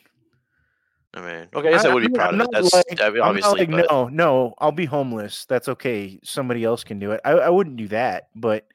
I 1.14 1.22
mean, 1.22 1.48
okay, 1.53 1.69
I 1.69 1.72
guess 1.72 1.85
I, 1.85 1.93
would 1.93 2.01
be 2.01 2.09
proud 2.09 2.35
I'm 2.35 2.41
of 2.41 2.48
it. 2.48 2.51
That's 2.53 2.74
like- 2.74 3.01
I 3.01 3.09
mean, 3.09 3.22
I'm 3.24 3.35
not 3.35 3.43
obviously, 3.45 3.59
like, 3.59 3.88
but 3.88 3.91
no, 3.91 4.07
no, 4.07 4.53
I'll 4.59 4.72
be 4.72 4.85
homeless. 4.85 5.45
That's 5.45 5.67
okay. 5.69 6.19
Somebody 6.24 6.64
else 6.64 6.83
can 6.83 6.99
do 6.99 7.11
it. 7.11 7.22
I, 7.25 7.32
I 7.32 7.49
wouldn't 7.49 7.77
do 7.77 7.88
that, 7.90 8.30
but 8.35 8.67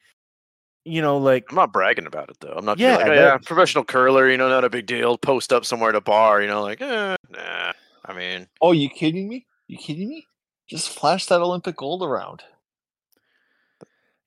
you 0.84 1.02
know, 1.02 1.18
like, 1.18 1.46
I'm 1.50 1.56
not 1.56 1.72
bragging 1.72 2.06
about 2.06 2.30
it 2.30 2.38
though. 2.40 2.54
I'm 2.56 2.64
not 2.64 2.78
Yeah, 2.78 2.92
yeah, 2.92 2.96
like, 2.96 3.06
oh, 3.08 3.12
yeah, 3.12 3.38
professional 3.38 3.84
curler, 3.84 4.30
you 4.30 4.36
know, 4.38 4.48
not 4.48 4.64
a 4.64 4.70
big 4.70 4.86
deal. 4.86 5.18
Post 5.18 5.52
up 5.52 5.64
somewhere 5.64 5.90
at 5.90 5.94
a 5.96 6.00
bar, 6.00 6.40
you 6.40 6.48
know, 6.48 6.62
like, 6.62 6.80
eh, 6.80 7.16
nah. 7.28 7.72
I 8.04 8.12
mean, 8.14 8.48
Oh, 8.60 8.72
you 8.72 8.88
kidding 8.88 9.28
me? 9.28 9.46
You 9.70 9.78
kidding 9.78 10.08
me? 10.08 10.26
Just 10.68 10.88
flash 10.88 11.26
that 11.26 11.40
Olympic 11.40 11.76
gold 11.76 12.02
around. 12.02 12.42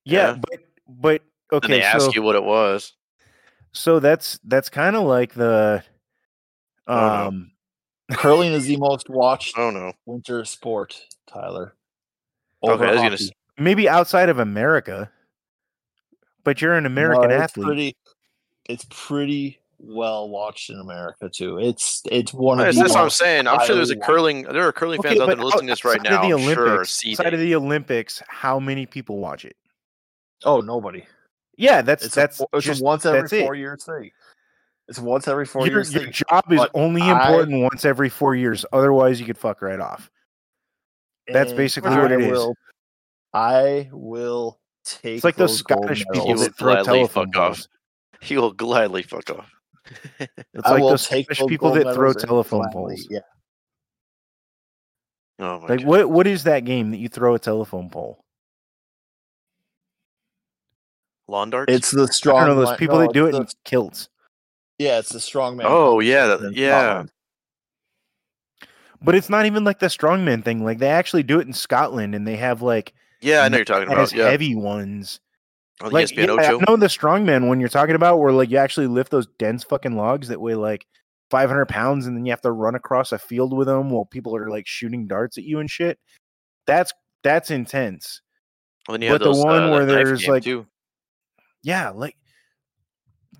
yeah, 0.06 0.32
Yeah. 0.32 0.38
but 0.50 0.60
but 0.88 1.22
and 1.64 1.74
they 1.74 1.78
okay, 1.80 1.82
ask 1.84 2.16
you 2.16 2.22
what 2.22 2.36
it 2.36 2.44
was. 2.44 2.94
so 3.74 4.00
that's 4.00 4.40
that's 4.46 4.70
kind 4.70 4.96
of 4.96 5.04
like 5.04 5.34
the 5.34 5.84
Oh, 6.88 6.96
no. 6.96 7.28
um 7.28 7.52
Curling 8.14 8.54
is 8.54 8.66
the 8.68 8.78
most 8.78 9.10
watched 9.10 9.58
Oh 9.58 9.70
no. 9.70 9.92
winter 10.06 10.46
sport, 10.46 10.98
Tyler. 11.28 11.76
Okay, 12.64 12.74
Over 12.74 12.86
I 12.86 12.92
was 12.92 12.98
gonna 13.00 13.12
hockey. 13.12 13.24
s- 13.26 13.32
maybe 13.58 13.90
outside 13.90 14.30
of 14.30 14.40
America, 14.40 15.12
but 16.46 16.62
you're 16.62 16.76
an 16.76 16.86
American 16.86 17.30
No, 17.30 17.36
it's 17.36 17.44
athlete. 17.44 17.66
Pretty, 17.66 17.96
it's 18.70 18.86
pretty 18.90 19.60
well 19.86 20.30
watched 20.30 20.70
in 20.70 20.80
America 20.80 21.30
too. 21.30 21.60
It's 21.60 22.02
it's 22.10 22.34
one 22.34 22.58
Right, 22.60 22.70
of 22.70 22.76
That's 22.76 22.90
the 22.94 22.98
what 22.98 23.03
I'm 23.03 23.10
saying. 23.10 23.48
I'm 23.48 23.66
sure 23.66 23.76
there's 23.76 23.90
a 23.90 23.98
curling. 23.98 24.44
There 24.44 24.66
are 24.68 24.72
curling 24.72 25.02
fans 25.02 25.20
out 25.20 25.28
there 25.28 25.36
listening 25.36 25.68
to 25.68 25.72
oh, 25.74 25.76
this 25.76 25.86
right 25.86 26.02
now. 26.02 26.22
the 26.28 26.34
I'm 26.36 26.53
sure, 26.53 26.68
Olympics, 26.68 27.06
outside 27.08 27.34
of 27.34 27.40
the 27.40 27.56
Olympics, 27.56 28.24
how 28.28 28.60
many 28.60 28.86
people 28.86 29.18
watch 29.18 29.45
it? 29.45 29.56
Oh, 30.45 30.62
nobody. 30.62 31.06
Yeah, 31.58 31.82
that's 31.82 32.06
It's 32.06 32.16
that's 32.16 32.40
a, 32.42 32.45
it's 32.53 32.66
just 32.66 32.82
a 32.82 32.84
once 32.84 33.06
every 33.06 33.22
that's 33.22 33.34
it. 33.34 33.44
four 33.45 33.56
years 33.56 33.84
thing. 33.86 34.10
It's 34.88 35.00
once 35.00 35.28
every 35.28 35.45
four 35.45 35.66
your, 35.66 35.78
years 35.78 35.94
your 35.94 36.03
thing. 36.03 36.14
job 36.14 36.44
is 36.52 36.58
But 36.60 36.72
only 36.74 37.02
I- 37.02 37.12
important 37.30 37.62
once 37.62 37.86
every 37.86 38.10
four 38.10 38.36
years. 38.36 38.66
Otherwise, 38.74 39.20
you 39.20 39.26
could 39.26 39.38
fuck 39.38 39.62
right 39.62 39.80
off. 39.80 40.10
that's 41.28 41.52
and 41.52 41.58
basically 41.58 41.92
what 41.92 42.12
I 42.12 42.16
it 42.16 42.22
is. 42.22 42.32
will- 42.32 42.56
I 43.34 43.90
will 43.92 44.60
take. 44.86 45.16
It's 45.16 45.24
like 45.24 45.36
those 45.36 45.62
gold 45.64 45.86
Scottish 45.86 46.06
medals. 46.08 46.14
people 46.26 46.36
will 46.36 46.44
that 46.44 46.56
throw 46.56 46.74
gladly 46.74 46.86
telephone 47.00 47.32
fuck 47.32 47.42
off. 47.42 47.68
He 48.22 48.38
will 48.38 48.52
gladly 48.53 49.03
fuck 49.03 49.30
off. 49.32 49.50
It's 50.20 50.66
I 50.66 50.72
like 50.72 50.82
those 50.82 51.08
take 51.08 51.26
Scottish 51.26 51.48
people 51.50 51.72
that 51.72 51.94
throw 51.94 52.14
telephone 52.14 52.70
poles. 52.72 53.08
Yeah, 53.10 53.20
Oh 55.40 55.60
my 55.62 55.68
Like 55.68 55.80
god. 55.80 55.88
what? 55.88 56.10
What 56.10 56.28
is 56.28 56.44
that 56.44 56.62
game 56.66 56.92
that 56.92 56.98
you 56.98 57.10
throw 57.10 57.36
a 57.36 57.40
telephone 57.40 57.90
pole? 57.90 58.24
Lawn 61.28 61.50
darts? 61.50 61.74
it's 61.74 61.92
the 61.92 62.03
I 62.03 62.06
strong. 62.08 62.45
don't 62.48 62.56
know 62.58 62.66
those 62.66 62.78
people 62.78 62.98
no, 63.00 63.03
that 63.03 63.14
do 63.14 63.26
it 63.28 63.36
it's 63.36 63.53
in 63.53 63.60
kilts. 63.64 64.10
yeah, 64.78 65.00
it's 65.00 65.10
the 65.10 65.20
strong 65.20 65.58
man. 65.58 65.68
Oh, 65.70 66.00
yeah, 66.00 66.28
that- 66.28 66.53
yeah. 66.53 67.03
But 69.02 69.16
it's 69.16 69.30
not 69.30 69.45
even 69.45 69.64
like 69.66 69.80
the 69.80 69.88
strongman 69.88 70.44
thing. 70.45 70.64
Like 70.64 70.78
they 70.80 70.90
actually 70.90 71.24
do 71.24 71.40
it 71.40 71.48
in 71.48 71.52
Scotland, 71.53 72.16
and 72.16 72.26
they 72.26 72.38
have 72.38 72.62
like 72.62 72.94
yeah, 73.22 73.42
I 73.42 73.50
know 73.50 73.58
you're 73.58 73.66
talking 73.66 73.92
about. 73.92 74.14
Yeah. 74.14 74.30
heavy 74.30 74.56
ones. 74.56 75.20
The 75.84 75.90
Like 75.90 76.08
ESPN 76.08 76.28
yeah, 76.28 76.34
I 76.34 76.53
Ocho. 76.53 76.66
know 76.68 76.78
the 76.78 76.88
strongman 76.88 77.48
one 77.48 77.60
you're 77.60 77.70
talking 77.70 77.95
about, 77.95 78.20
where 78.20 78.32
like 78.32 78.50
you 78.50 78.58
actually 78.58 78.88
lift 78.88 79.12
those 79.12 79.28
dense 79.40 79.64
fucking 79.64 79.95
logs 79.95 80.30
that 80.30 80.40
weigh 80.42 80.56
like 80.56 80.86
500 81.30 81.66
pounds, 81.68 82.06
and 82.08 82.16
then 82.16 82.26
you 82.26 82.32
have 82.32 82.42
to 82.42 82.52
run 82.52 82.76
across 82.76 83.12
a 83.12 83.20
field 83.20 83.53
with 83.56 83.68
them 83.68 83.90
while 83.90 84.06
people 84.06 84.36
are 84.36 84.50
like 84.50 84.66
shooting 84.68 85.08
darts 85.08 85.38
at 85.38 85.44
you 85.44 85.60
and 85.60 85.70
shit. 85.70 86.00
That's 86.68 86.94
that's 87.24 87.52
intense. 87.52 88.22
Well, 88.88 88.94
then 88.94 89.02
you 89.03 89.10
have 89.10 89.20
but 89.22 89.34
the 89.34 89.38
one 89.44 89.64
uh, 89.64 89.72
where 89.72 89.86
there's, 89.86 90.28
like, 90.28 90.44
too. 90.44 90.66
Yeah, 91.64 91.90
like 91.92 92.16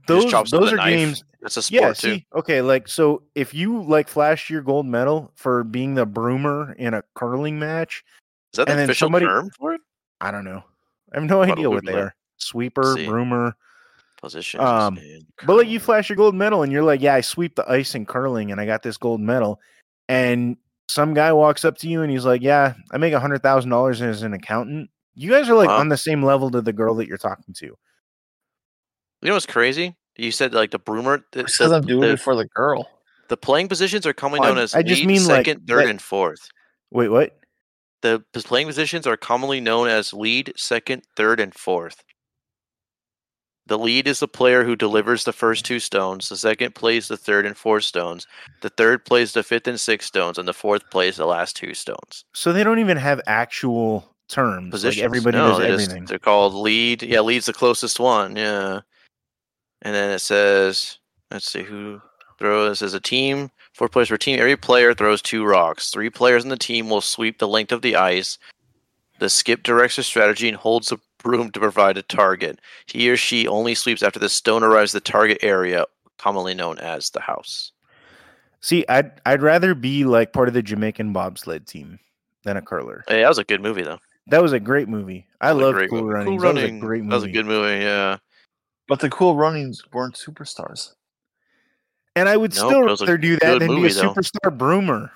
those 0.08 0.32
those 0.50 0.72
are 0.74 0.78
knife. 0.78 0.90
games. 0.90 1.24
That's 1.42 1.58
a 1.58 1.62
sport 1.62 1.82
Yeah, 1.82 1.88
too. 1.94 2.16
see, 2.16 2.26
okay, 2.36 2.62
like 2.62 2.88
so 2.88 3.24
if 3.36 3.54
you 3.54 3.84
like 3.84 4.08
flashed 4.08 4.50
your 4.50 4.62
gold 4.62 4.86
medal 4.86 5.32
for 5.36 5.64
being 5.64 5.94
the 5.96 6.06
broomer 6.06 6.74
in 6.78 6.94
a 6.94 7.04
curling 7.16 7.60
match, 7.60 8.04
Is 8.54 8.58
that 8.58 8.68
the 8.68 8.84
official 8.84 9.08
somebody- 9.08 9.26
term 9.26 9.50
for 9.60 9.74
it? 9.74 9.82
I 10.22 10.32
don't 10.32 10.46
know. 10.46 10.64
I 11.14 11.18
have 11.20 11.26
no 11.30 11.42
idea 11.44 11.70
what 11.70 11.86
they 11.86 11.94
are. 11.94 12.16
Sweeper, 12.44 12.96
See. 12.98 13.06
broomer. 13.08 13.54
Positions. 14.22 14.64
Um, 14.64 15.00
But 15.46 15.58
like 15.58 15.68
you 15.68 15.80
flash 15.80 16.10
your 16.10 16.16
gold 16.16 16.34
medal 16.36 16.64
and 16.64 16.72
you're 16.72 16.84
like, 16.84 17.02
yeah, 17.02 17.14
I 17.16 17.22
sweep 17.22 17.56
the 17.56 17.70
ice 17.70 17.94
in 17.96 18.06
curling 18.06 18.52
and 18.52 18.62
I 18.62 18.66
got 18.66 18.82
this 18.84 18.96
gold 18.98 19.20
medal. 19.20 19.60
And 20.08 20.56
some 20.88 21.14
guy 21.14 21.34
walks 21.34 21.66
up 21.66 21.78
to 21.80 21.90
you 21.90 22.02
and 22.04 22.12
he's 22.12 22.24
like, 22.26 22.42
yeah, 22.42 22.74
I 22.92 22.98
make 22.98 23.14
a 23.14 23.20
hundred 23.20 23.42
thousand 23.44 23.70
dollars 23.72 24.02
as 24.02 24.22
an 24.22 24.34
accountant. 24.34 24.90
You 25.16 25.30
guys 25.30 25.50
are 25.50 25.56
like 25.56 25.68
Wow. 25.70 25.78
on 25.80 25.90
the 25.90 25.98
same 25.98 26.24
level 26.24 26.50
to 26.52 26.62
the 26.62 26.74
girl 26.74 26.96
that 26.96 27.08
you're 27.08 27.18
talking 27.18 27.54
to. 27.56 27.66
You 27.66 27.78
know 29.30 29.34
what's 29.34 29.46
crazy? 29.46 29.96
You 30.18 30.32
said 30.32 30.54
like 30.54 30.72
the 30.72 30.80
broomer. 30.80 31.24
The, 31.32 31.42
It 31.42 31.50
says 31.50 31.70
the, 31.72 31.78
I'm 31.78 31.86
doing 31.86 32.02
the, 32.02 32.12
it 32.12 32.20
for 32.20 32.36
the 32.36 32.46
girl. 32.46 32.90
the 33.30 33.38
playing 33.38 33.68
positions 33.68 34.06
are 34.06 34.14
commonly 34.14 34.46
known 34.48 34.58
as 34.58 34.74
I 34.76 34.84
just 34.84 35.02
lead, 35.02 35.08
mean, 35.08 35.26
like, 35.28 35.46
second, 35.46 35.68
third, 35.68 35.84
that- 35.86 35.90
and 35.90 36.02
fourth. 36.02 36.48
Wait, 36.92 37.10
what? 37.10 37.38
The 38.02 38.22
playing 38.34 38.68
positions 38.68 39.08
are 39.08 39.16
commonly 39.18 39.62
known 39.62 39.88
as 39.88 40.14
lead, 40.14 40.54
second, 40.58 41.04
third, 41.16 41.40
and 41.40 41.54
fourth. 41.56 42.04
The 43.66 43.78
lead 43.80 44.08
is 44.08 44.20
the 44.20 44.28
player 44.28 44.64
who 44.66 44.76
delivers 44.76 45.24
the 45.24 45.32
first 45.32 45.64
two 45.64 45.80
stones. 45.80 46.28
The 46.28 46.36
second 46.36 46.76
plays 46.76 47.08
the 47.08 47.16
third 47.18 47.46
and 47.46 47.56
fourth 47.56 47.86
stones. 47.86 48.28
The 48.62 48.70
third 48.70 49.06
plays 49.06 49.32
the 49.34 49.42
fifth 49.44 49.68
and 49.68 49.80
sixth 49.80 50.08
stones, 50.10 50.38
and 50.38 50.48
the 50.48 50.54
fourth 50.54 50.90
plays 50.90 51.16
the 51.16 51.26
last 51.26 51.56
two 51.56 51.74
stones. 51.74 52.26
So 52.34 52.52
they 52.52 52.64
don't 52.66 52.80
even 52.80 52.98
have 52.98 53.22
actual 53.26 54.10
terms. 54.28 54.70
positions. 54.72 54.98
Like 55.00 55.06
everybody 55.06 55.38
No, 55.38 55.50
does 55.50 55.58
they 55.60 55.68
just- 55.70 55.84
everything. 55.86 56.06
they're 56.06 56.20
called 56.20 56.54
lead. 56.54 57.04
Yeah, 57.04 57.22
lead's 57.22 57.46
the 57.46 57.54
closest 57.54 58.00
one. 58.00 58.36
Yeah. 58.36 58.82
And 59.82 59.94
then 59.96 60.12
it 60.12 60.20
says, 60.20 60.98
let's 61.32 61.50
see 61.52 61.64
who 61.64 62.02
throws 62.40 62.82
as 62.82 62.94
a 62.94 63.00
team. 63.00 63.50
Four 63.74 63.90
players 63.90 64.10
per 64.10 64.18
team. 64.18 64.40
Every 64.40 64.58
player 64.58 64.94
throws 64.94 65.22
two 65.22 65.46
rocks. 65.46 65.90
Three 65.90 66.10
players 66.10 66.44
in 66.44 66.50
the 66.50 66.58
team 66.58 66.90
will 66.90 67.02
sweep 67.02 67.40
the 67.40 67.48
length 67.48 67.72
of 67.72 67.82
the 67.82 67.96
ice. 67.96 68.38
The 69.20 69.30
skip 69.30 69.64
directs 69.64 69.96
the 69.96 70.04
strategy 70.04 70.48
and 70.48 70.58
holds 70.58 70.90
the 70.90 70.98
broom 71.24 71.50
to 71.52 71.60
provide 71.60 71.98
a 71.98 72.04
target. 72.04 72.60
He 72.86 73.10
or 73.10 73.18
she 73.18 73.48
only 73.48 73.74
sweeps 73.74 74.04
after 74.04 74.20
the 74.20 74.30
stone 74.30 74.62
arrives 74.64 74.94
at 74.94 75.04
the 75.04 75.12
target 75.12 75.40
area, 75.42 75.86
commonly 76.20 76.54
known 76.54 76.78
as 76.80 77.10
the 77.10 77.22
house. 77.22 77.72
See, 78.62 78.86
I'd 78.88 79.12
I'd 79.26 79.42
rather 79.42 79.74
be 79.74 80.04
like 80.06 80.32
part 80.34 80.48
of 80.48 80.54
the 80.54 80.62
Jamaican 80.62 81.12
bobsled 81.14 81.66
team 81.66 82.00
than 82.44 82.58
a 82.58 82.62
curler. 82.62 83.04
Hey, 83.08 83.22
that 83.22 83.28
was 83.30 83.40
a 83.40 83.44
good 83.44 83.62
movie, 83.62 83.84
though. 83.84 84.00
That 84.28 84.42
was 84.42 84.54
a 84.54 84.60
great 84.60 84.88
movie. 84.88 85.28
I 85.42 85.48
That 85.50 85.56
was 85.56 85.64
a 85.64 85.80
love 85.80 85.90
Cool 85.90 86.02
movie. 86.04 86.14
Runnings. 86.14 86.30
Cool 86.30 86.40
That 86.40 86.54
was 86.54 86.64
a 86.64 86.80
great 86.80 87.04
movie. 87.04 87.10
That 87.10 87.16
was 87.16 87.24
a 87.24 87.32
good 87.32 87.46
movie. 87.46 87.84
Yeah. 87.84 88.18
But 88.88 89.00
the 89.00 89.10
Cool 89.10 89.36
Runnings 89.36 89.82
weren't 89.92 90.16
superstars. 90.16 90.94
And 92.16 92.30
I 92.30 92.38
would 92.38 92.56
No, 92.56 92.68
still 92.68 92.82
it 92.88 92.92
was 92.92 93.02
a 93.02 93.06
rather 93.06 93.18
do 93.18 93.38
that 93.40 93.60
than 93.60 93.68
movie, 93.68 93.88
be 93.88 93.88
a 93.88 93.96
though. 93.96 94.14
superstar 94.14 94.56
broomer. 94.58 95.10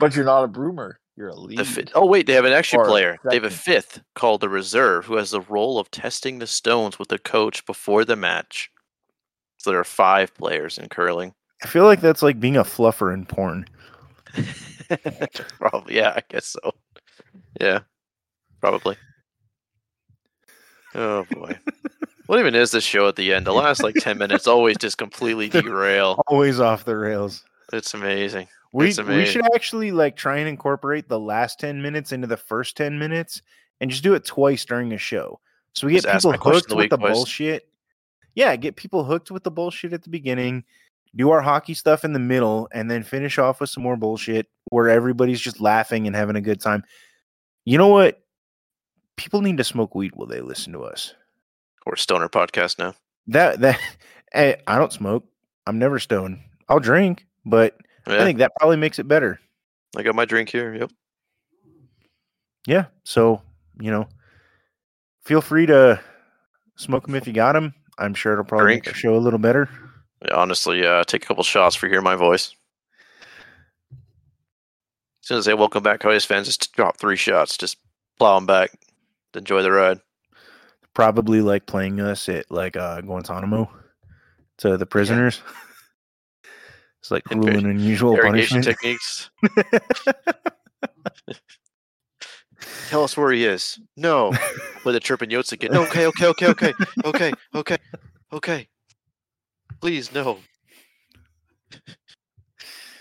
But 0.00 0.16
you're 0.16 0.24
not 0.24 0.42
a 0.44 0.48
broomer. 0.48 0.98
You're 1.16 1.28
a 1.28 1.34
lead. 1.34 1.58
The 1.58 1.64
fi- 1.64 1.84
oh 1.94 2.04
wait, 2.04 2.26
they 2.26 2.34
have 2.34 2.44
an 2.44 2.52
extra 2.52 2.80
Or 2.80 2.86
player. 2.86 3.18
They 3.24 3.36
have 3.36 3.44
a 3.44 3.50
fifth 3.50 4.02
called 4.14 4.42
the 4.42 4.50
reserve, 4.50 5.06
who 5.06 5.16
has 5.16 5.30
the 5.30 5.40
role 5.40 5.78
of 5.78 5.90
testing 5.90 6.38
the 6.38 6.46
stones 6.46 6.98
with 6.98 7.08
the 7.08 7.18
coach 7.18 7.64
before 7.64 8.04
the 8.04 8.16
match. 8.16 8.70
So 9.56 9.70
there 9.70 9.80
are 9.80 9.84
five 9.84 10.34
players 10.34 10.76
in 10.76 10.88
curling. 10.88 11.34
I 11.64 11.68
feel 11.68 11.84
like 11.84 12.02
that's 12.02 12.22
like 12.22 12.38
being 12.38 12.56
a 12.56 12.64
fluffer 12.64 13.14
in 13.14 13.24
porn. 13.24 13.66
probably, 15.58 15.96
yeah, 15.96 16.12
I 16.16 16.22
guess 16.28 16.46
so. 16.46 16.72
Yeah, 17.58 17.80
probably. 18.60 18.96
Oh 20.94 21.24
boy, 21.30 21.58
what 22.26 22.38
even 22.38 22.54
is 22.54 22.72
this 22.72 22.84
show 22.84 23.08
at 23.08 23.16
the 23.16 23.32
end? 23.32 23.46
The 23.46 23.52
last 23.54 23.82
like 23.82 23.94
ten 23.94 24.18
minutes 24.18 24.46
always 24.46 24.76
just 24.76 24.98
completely 24.98 25.48
derail. 25.50 26.22
Always 26.26 26.60
off 26.60 26.84
the 26.84 26.96
rails. 26.96 27.42
It's 27.72 27.94
amazing. 27.94 28.48
We 28.72 28.86
we 28.86 29.24
should 29.24 29.44
actually 29.54 29.90
like 29.90 30.16
try 30.16 30.38
and 30.38 30.48
incorporate 30.48 31.08
the 31.08 31.20
last 31.20 31.60
10 31.60 31.80
minutes 31.80 32.12
into 32.12 32.26
the 32.26 32.36
first 32.36 32.76
10 32.76 32.98
minutes 32.98 33.42
and 33.80 33.90
just 33.90 34.02
do 34.02 34.14
it 34.14 34.24
twice 34.24 34.64
during 34.64 34.92
a 34.92 34.98
show. 34.98 35.40
So 35.72 35.86
we 35.86 35.94
get 35.94 36.04
Just 36.04 36.24
people 36.24 36.32
hooked 36.32 36.68
the 36.68 36.76
with 36.76 36.90
the 36.90 36.98
bullshit. 36.98 37.68
Yeah, 38.34 38.54
get 38.56 38.76
people 38.76 39.04
hooked 39.04 39.30
with 39.30 39.44
the 39.44 39.50
bullshit 39.50 39.92
at 39.92 40.02
the 40.02 40.10
beginning, 40.10 40.64
do 41.14 41.30
our 41.30 41.40
hockey 41.40 41.74
stuff 41.74 42.04
in 42.04 42.12
the 42.12 42.18
middle, 42.18 42.68
and 42.72 42.90
then 42.90 43.02
finish 43.02 43.38
off 43.38 43.60
with 43.60 43.70
some 43.70 43.82
more 43.82 43.96
bullshit 43.96 44.46
where 44.70 44.88
everybody's 44.88 45.40
just 45.40 45.60
laughing 45.60 46.06
and 46.06 46.14
having 46.14 46.36
a 46.36 46.40
good 46.40 46.60
time. 46.60 46.82
You 47.64 47.78
know 47.78 47.88
what? 47.88 48.22
People 49.16 49.40
need 49.40 49.56
to 49.56 49.64
smoke 49.64 49.94
weed 49.94 50.12
while 50.14 50.26
they 50.26 50.40
listen 50.40 50.72
to 50.72 50.80
us. 50.80 51.14
Or 51.86 51.96
stoner 51.96 52.28
podcast 52.28 52.78
now. 52.78 52.94
That 53.28 53.60
that 53.60 53.80
hey, 54.32 54.62
I 54.66 54.78
don't 54.78 54.92
smoke. 54.92 55.24
I'm 55.66 55.78
never 55.78 55.98
stoned. 55.98 56.40
I'll 56.68 56.80
drink, 56.80 57.26
but 57.44 57.76
Yeah, 58.08 58.22
I 58.22 58.24
think 58.24 58.38
that 58.38 58.52
probably 58.58 58.76
makes 58.76 58.98
it 58.98 59.08
better. 59.08 59.40
I 59.96 60.02
got 60.02 60.14
my 60.14 60.24
drink 60.24 60.48
here. 60.48 60.74
Yep. 60.74 60.90
Yeah. 62.66 62.86
So, 63.04 63.42
you 63.80 63.90
know, 63.90 64.08
feel 65.24 65.40
free 65.40 65.66
to 65.66 66.00
smoke 66.76 67.06
them 67.06 67.14
if 67.14 67.26
you 67.26 67.32
got 67.32 67.52
them. 67.52 67.74
I'm 67.98 68.14
sure 68.14 68.34
it'll 68.34 68.44
probably 68.44 68.74
make 68.74 68.84
Drink. 68.84 68.94
the 68.96 69.00
show 69.00 69.16
a 69.16 69.18
little 69.18 69.38
better. 69.38 69.68
Yeah, 70.24 70.34
honestly, 70.34 70.86
uh, 70.86 71.04
take 71.04 71.24
a 71.24 71.26
couple 71.26 71.44
shots 71.44 71.76
for 71.76 71.88
hearing 71.88 72.04
my 72.04 72.16
voice. 72.16 72.54
As 73.92 75.28
soon 75.28 75.38
as 75.38 75.44
they 75.46 75.54
welcome 75.54 75.82
back 75.82 76.00
Coyotes 76.00 76.24
fans, 76.24 76.46
just 76.46 76.72
drop 76.74 76.98
three 76.98 77.16
shots, 77.16 77.56
just 77.56 77.78
plow 78.18 78.36
them 78.36 78.46
back, 78.46 78.70
enjoy 79.34 79.62
the 79.62 79.72
ride. 79.72 80.00
Probably 80.94 81.40
like 81.40 81.66
playing 81.66 82.00
us 82.00 82.28
at 82.28 82.50
like 82.50 82.76
uh, 82.76 83.00
Guantanamo 83.00 83.70
to 84.58 84.76
the 84.76 84.86
prisoners. 84.86 85.42
It's 87.06 87.12
like 87.12 87.22
cruel 87.22 87.46
and 87.46 87.66
unusual 87.66 88.16
punishment. 88.16 88.64
techniques. 88.64 89.30
Tell 92.88 93.04
us 93.04 93.16
where 93.16 93.30
he 93.30 93.44
is. 93.44 93.78
No, 93.96 94.30
with 94.84 94.94
the 94.94 94.98
chirping 95.00 95.30
yotes 95.30 95.52
again. 95.52 95.70
No, 95.70 95.84
okay, 95.84 96.06
okay, 96.06 96.26
okay, 96.26 96.48
okay, 96.48 96.72
okay, 97.04 97.32
okay, 97.54 97.76
okay. 98.32 98.68
Please, 99.80 100.12
no. 100.12 100.38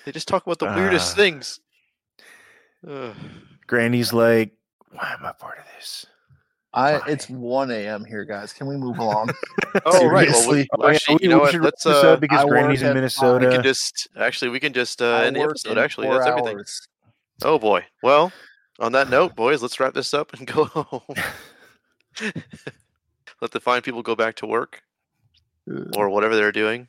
They 0.05 0.11
just 0.11 0.27
talk 0.27 0.45
about 0.45 0.59
the 0.59 0.67
weirdest 0.67 1.13
Ah. 1.13 1.15
things. 1.15 1.59
Ugh. 2.87 3.15
Grandy's 3.65 4.13
like, 4.13 4.51
why 4.91 5.15
am 5.17 5.25
I 5.25 5.31
part 5.31 5.57
of 5.57 5.65
this? 5.77 6.05
I 6.75 6.99
Fine. 6.99 7.09
it's 7.11 7.29
1 7.29 7.71
a.m. 7.71 8.03
here, 8.05 8.25
guys. 8.25 8.51
Can 8.53 8.67
we 8.67 8.75
move 8.77 8.97
along? 8.99 9.29
Oh 9.85 10.07
right. 10.07 10.29
Well, 10.29 10.49
we, 10.49 10.63
Seriously. 10.63 10.67
well, 10.77 10.89
actually, 10.89 11.17
you 11.21 11.27
know 11.29 11.39
what? 11.39 11.51
should 11.51 11.61
Let's 11.61 11.85
uh, 11.85 12.15
because 12.15 12.45
I 12.45 12.47
Grandy's 12.47 12.81
in 12.81 12.93
Minnesota. 12.93 13.45
we 13.47 13.53
can 13.53 13.61
just 13.61 14.07
actually 14.17 14.49
we 14.49 14.59
can 14.61 14.71
just 14.71 15.01
uh, 15.01 15.15
I 15.15 15.25
end 15.25 15.35
the 15.35 15.41
work 15.41 15.49
episode. 15.49 15.77
Actually, 15.77 16.07
four 16.07 16.15
that's 16.15 16.27
everything. 16.27 16.55
hours. 16.57 16.87
Oh 17.43 17.59
boy. 17.59 17.83
Well, 18.01 18.31
on 18.79 18.93
that 18.93 19.09
note, 19.09 19.35
boys, 19.35 19.61
let's 19.61 19.77
wrap 19.81 19.93
this 19.93 20.13
up 20.13 20.31
and 20.33 20.47
go 20.47 20.63
home. 20.65 21.01
Let 23.41 23.51
the 23.51 23.59
fine 23.59 23.81
people 23.81 24.01
go 24.01 24.15
back 24.15 24.35
to 24.37 24.45
work 24.47 24.81
or 25.97 26.09
whatever 26.09 26.37
they're 26.37 26.53
doing. 26.53 26.87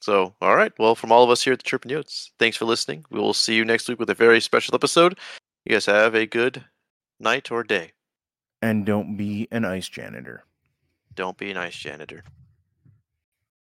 So, 0.00 0.34
all 0.40 0.56
right. 0.56 0.72
Well, 0.78 0.94
from 0.94 1.12
all 1.12 1.24
of 1.24 1.30
us 1.30 1.42
here 1.42 1.52
at 1.52 1.58
the 1.58 1.64
Chirping 1.64 1.90
Yotes, 1.92 2.30
thanks 2.38 2.56
for 2.56 2.64
listening. 2.64 3.04
We 3.10 3.20
will 3.20 3.34
see 3.34 3.54
you 3.54 3.66
next 3.66 3.86
week 3.88 3.98
with 3.98 4.08
a 4.08 4.14
very 4.14 4.40
special 4.40 4.74
episode. 4.74 5.18
You 5.66 5.72
guys 5.74 5.84
have 5.86 6.14
a 6.14 6.24
good 6.24 6.64
night 7.20 7.50
or 7.50 7.62
day. 7.64 7.92
And 8.60 8.84
don't 8.84 9.16
be 9.16 9.48
an 9.50 9.64
ice 9.64 9.88
janitor. 9.88 10.44
Don't 11.14 11.36
be 11.36 11.50
an 11.50 11.56
ice 11.56 11.76
janitor. 11.76 12.24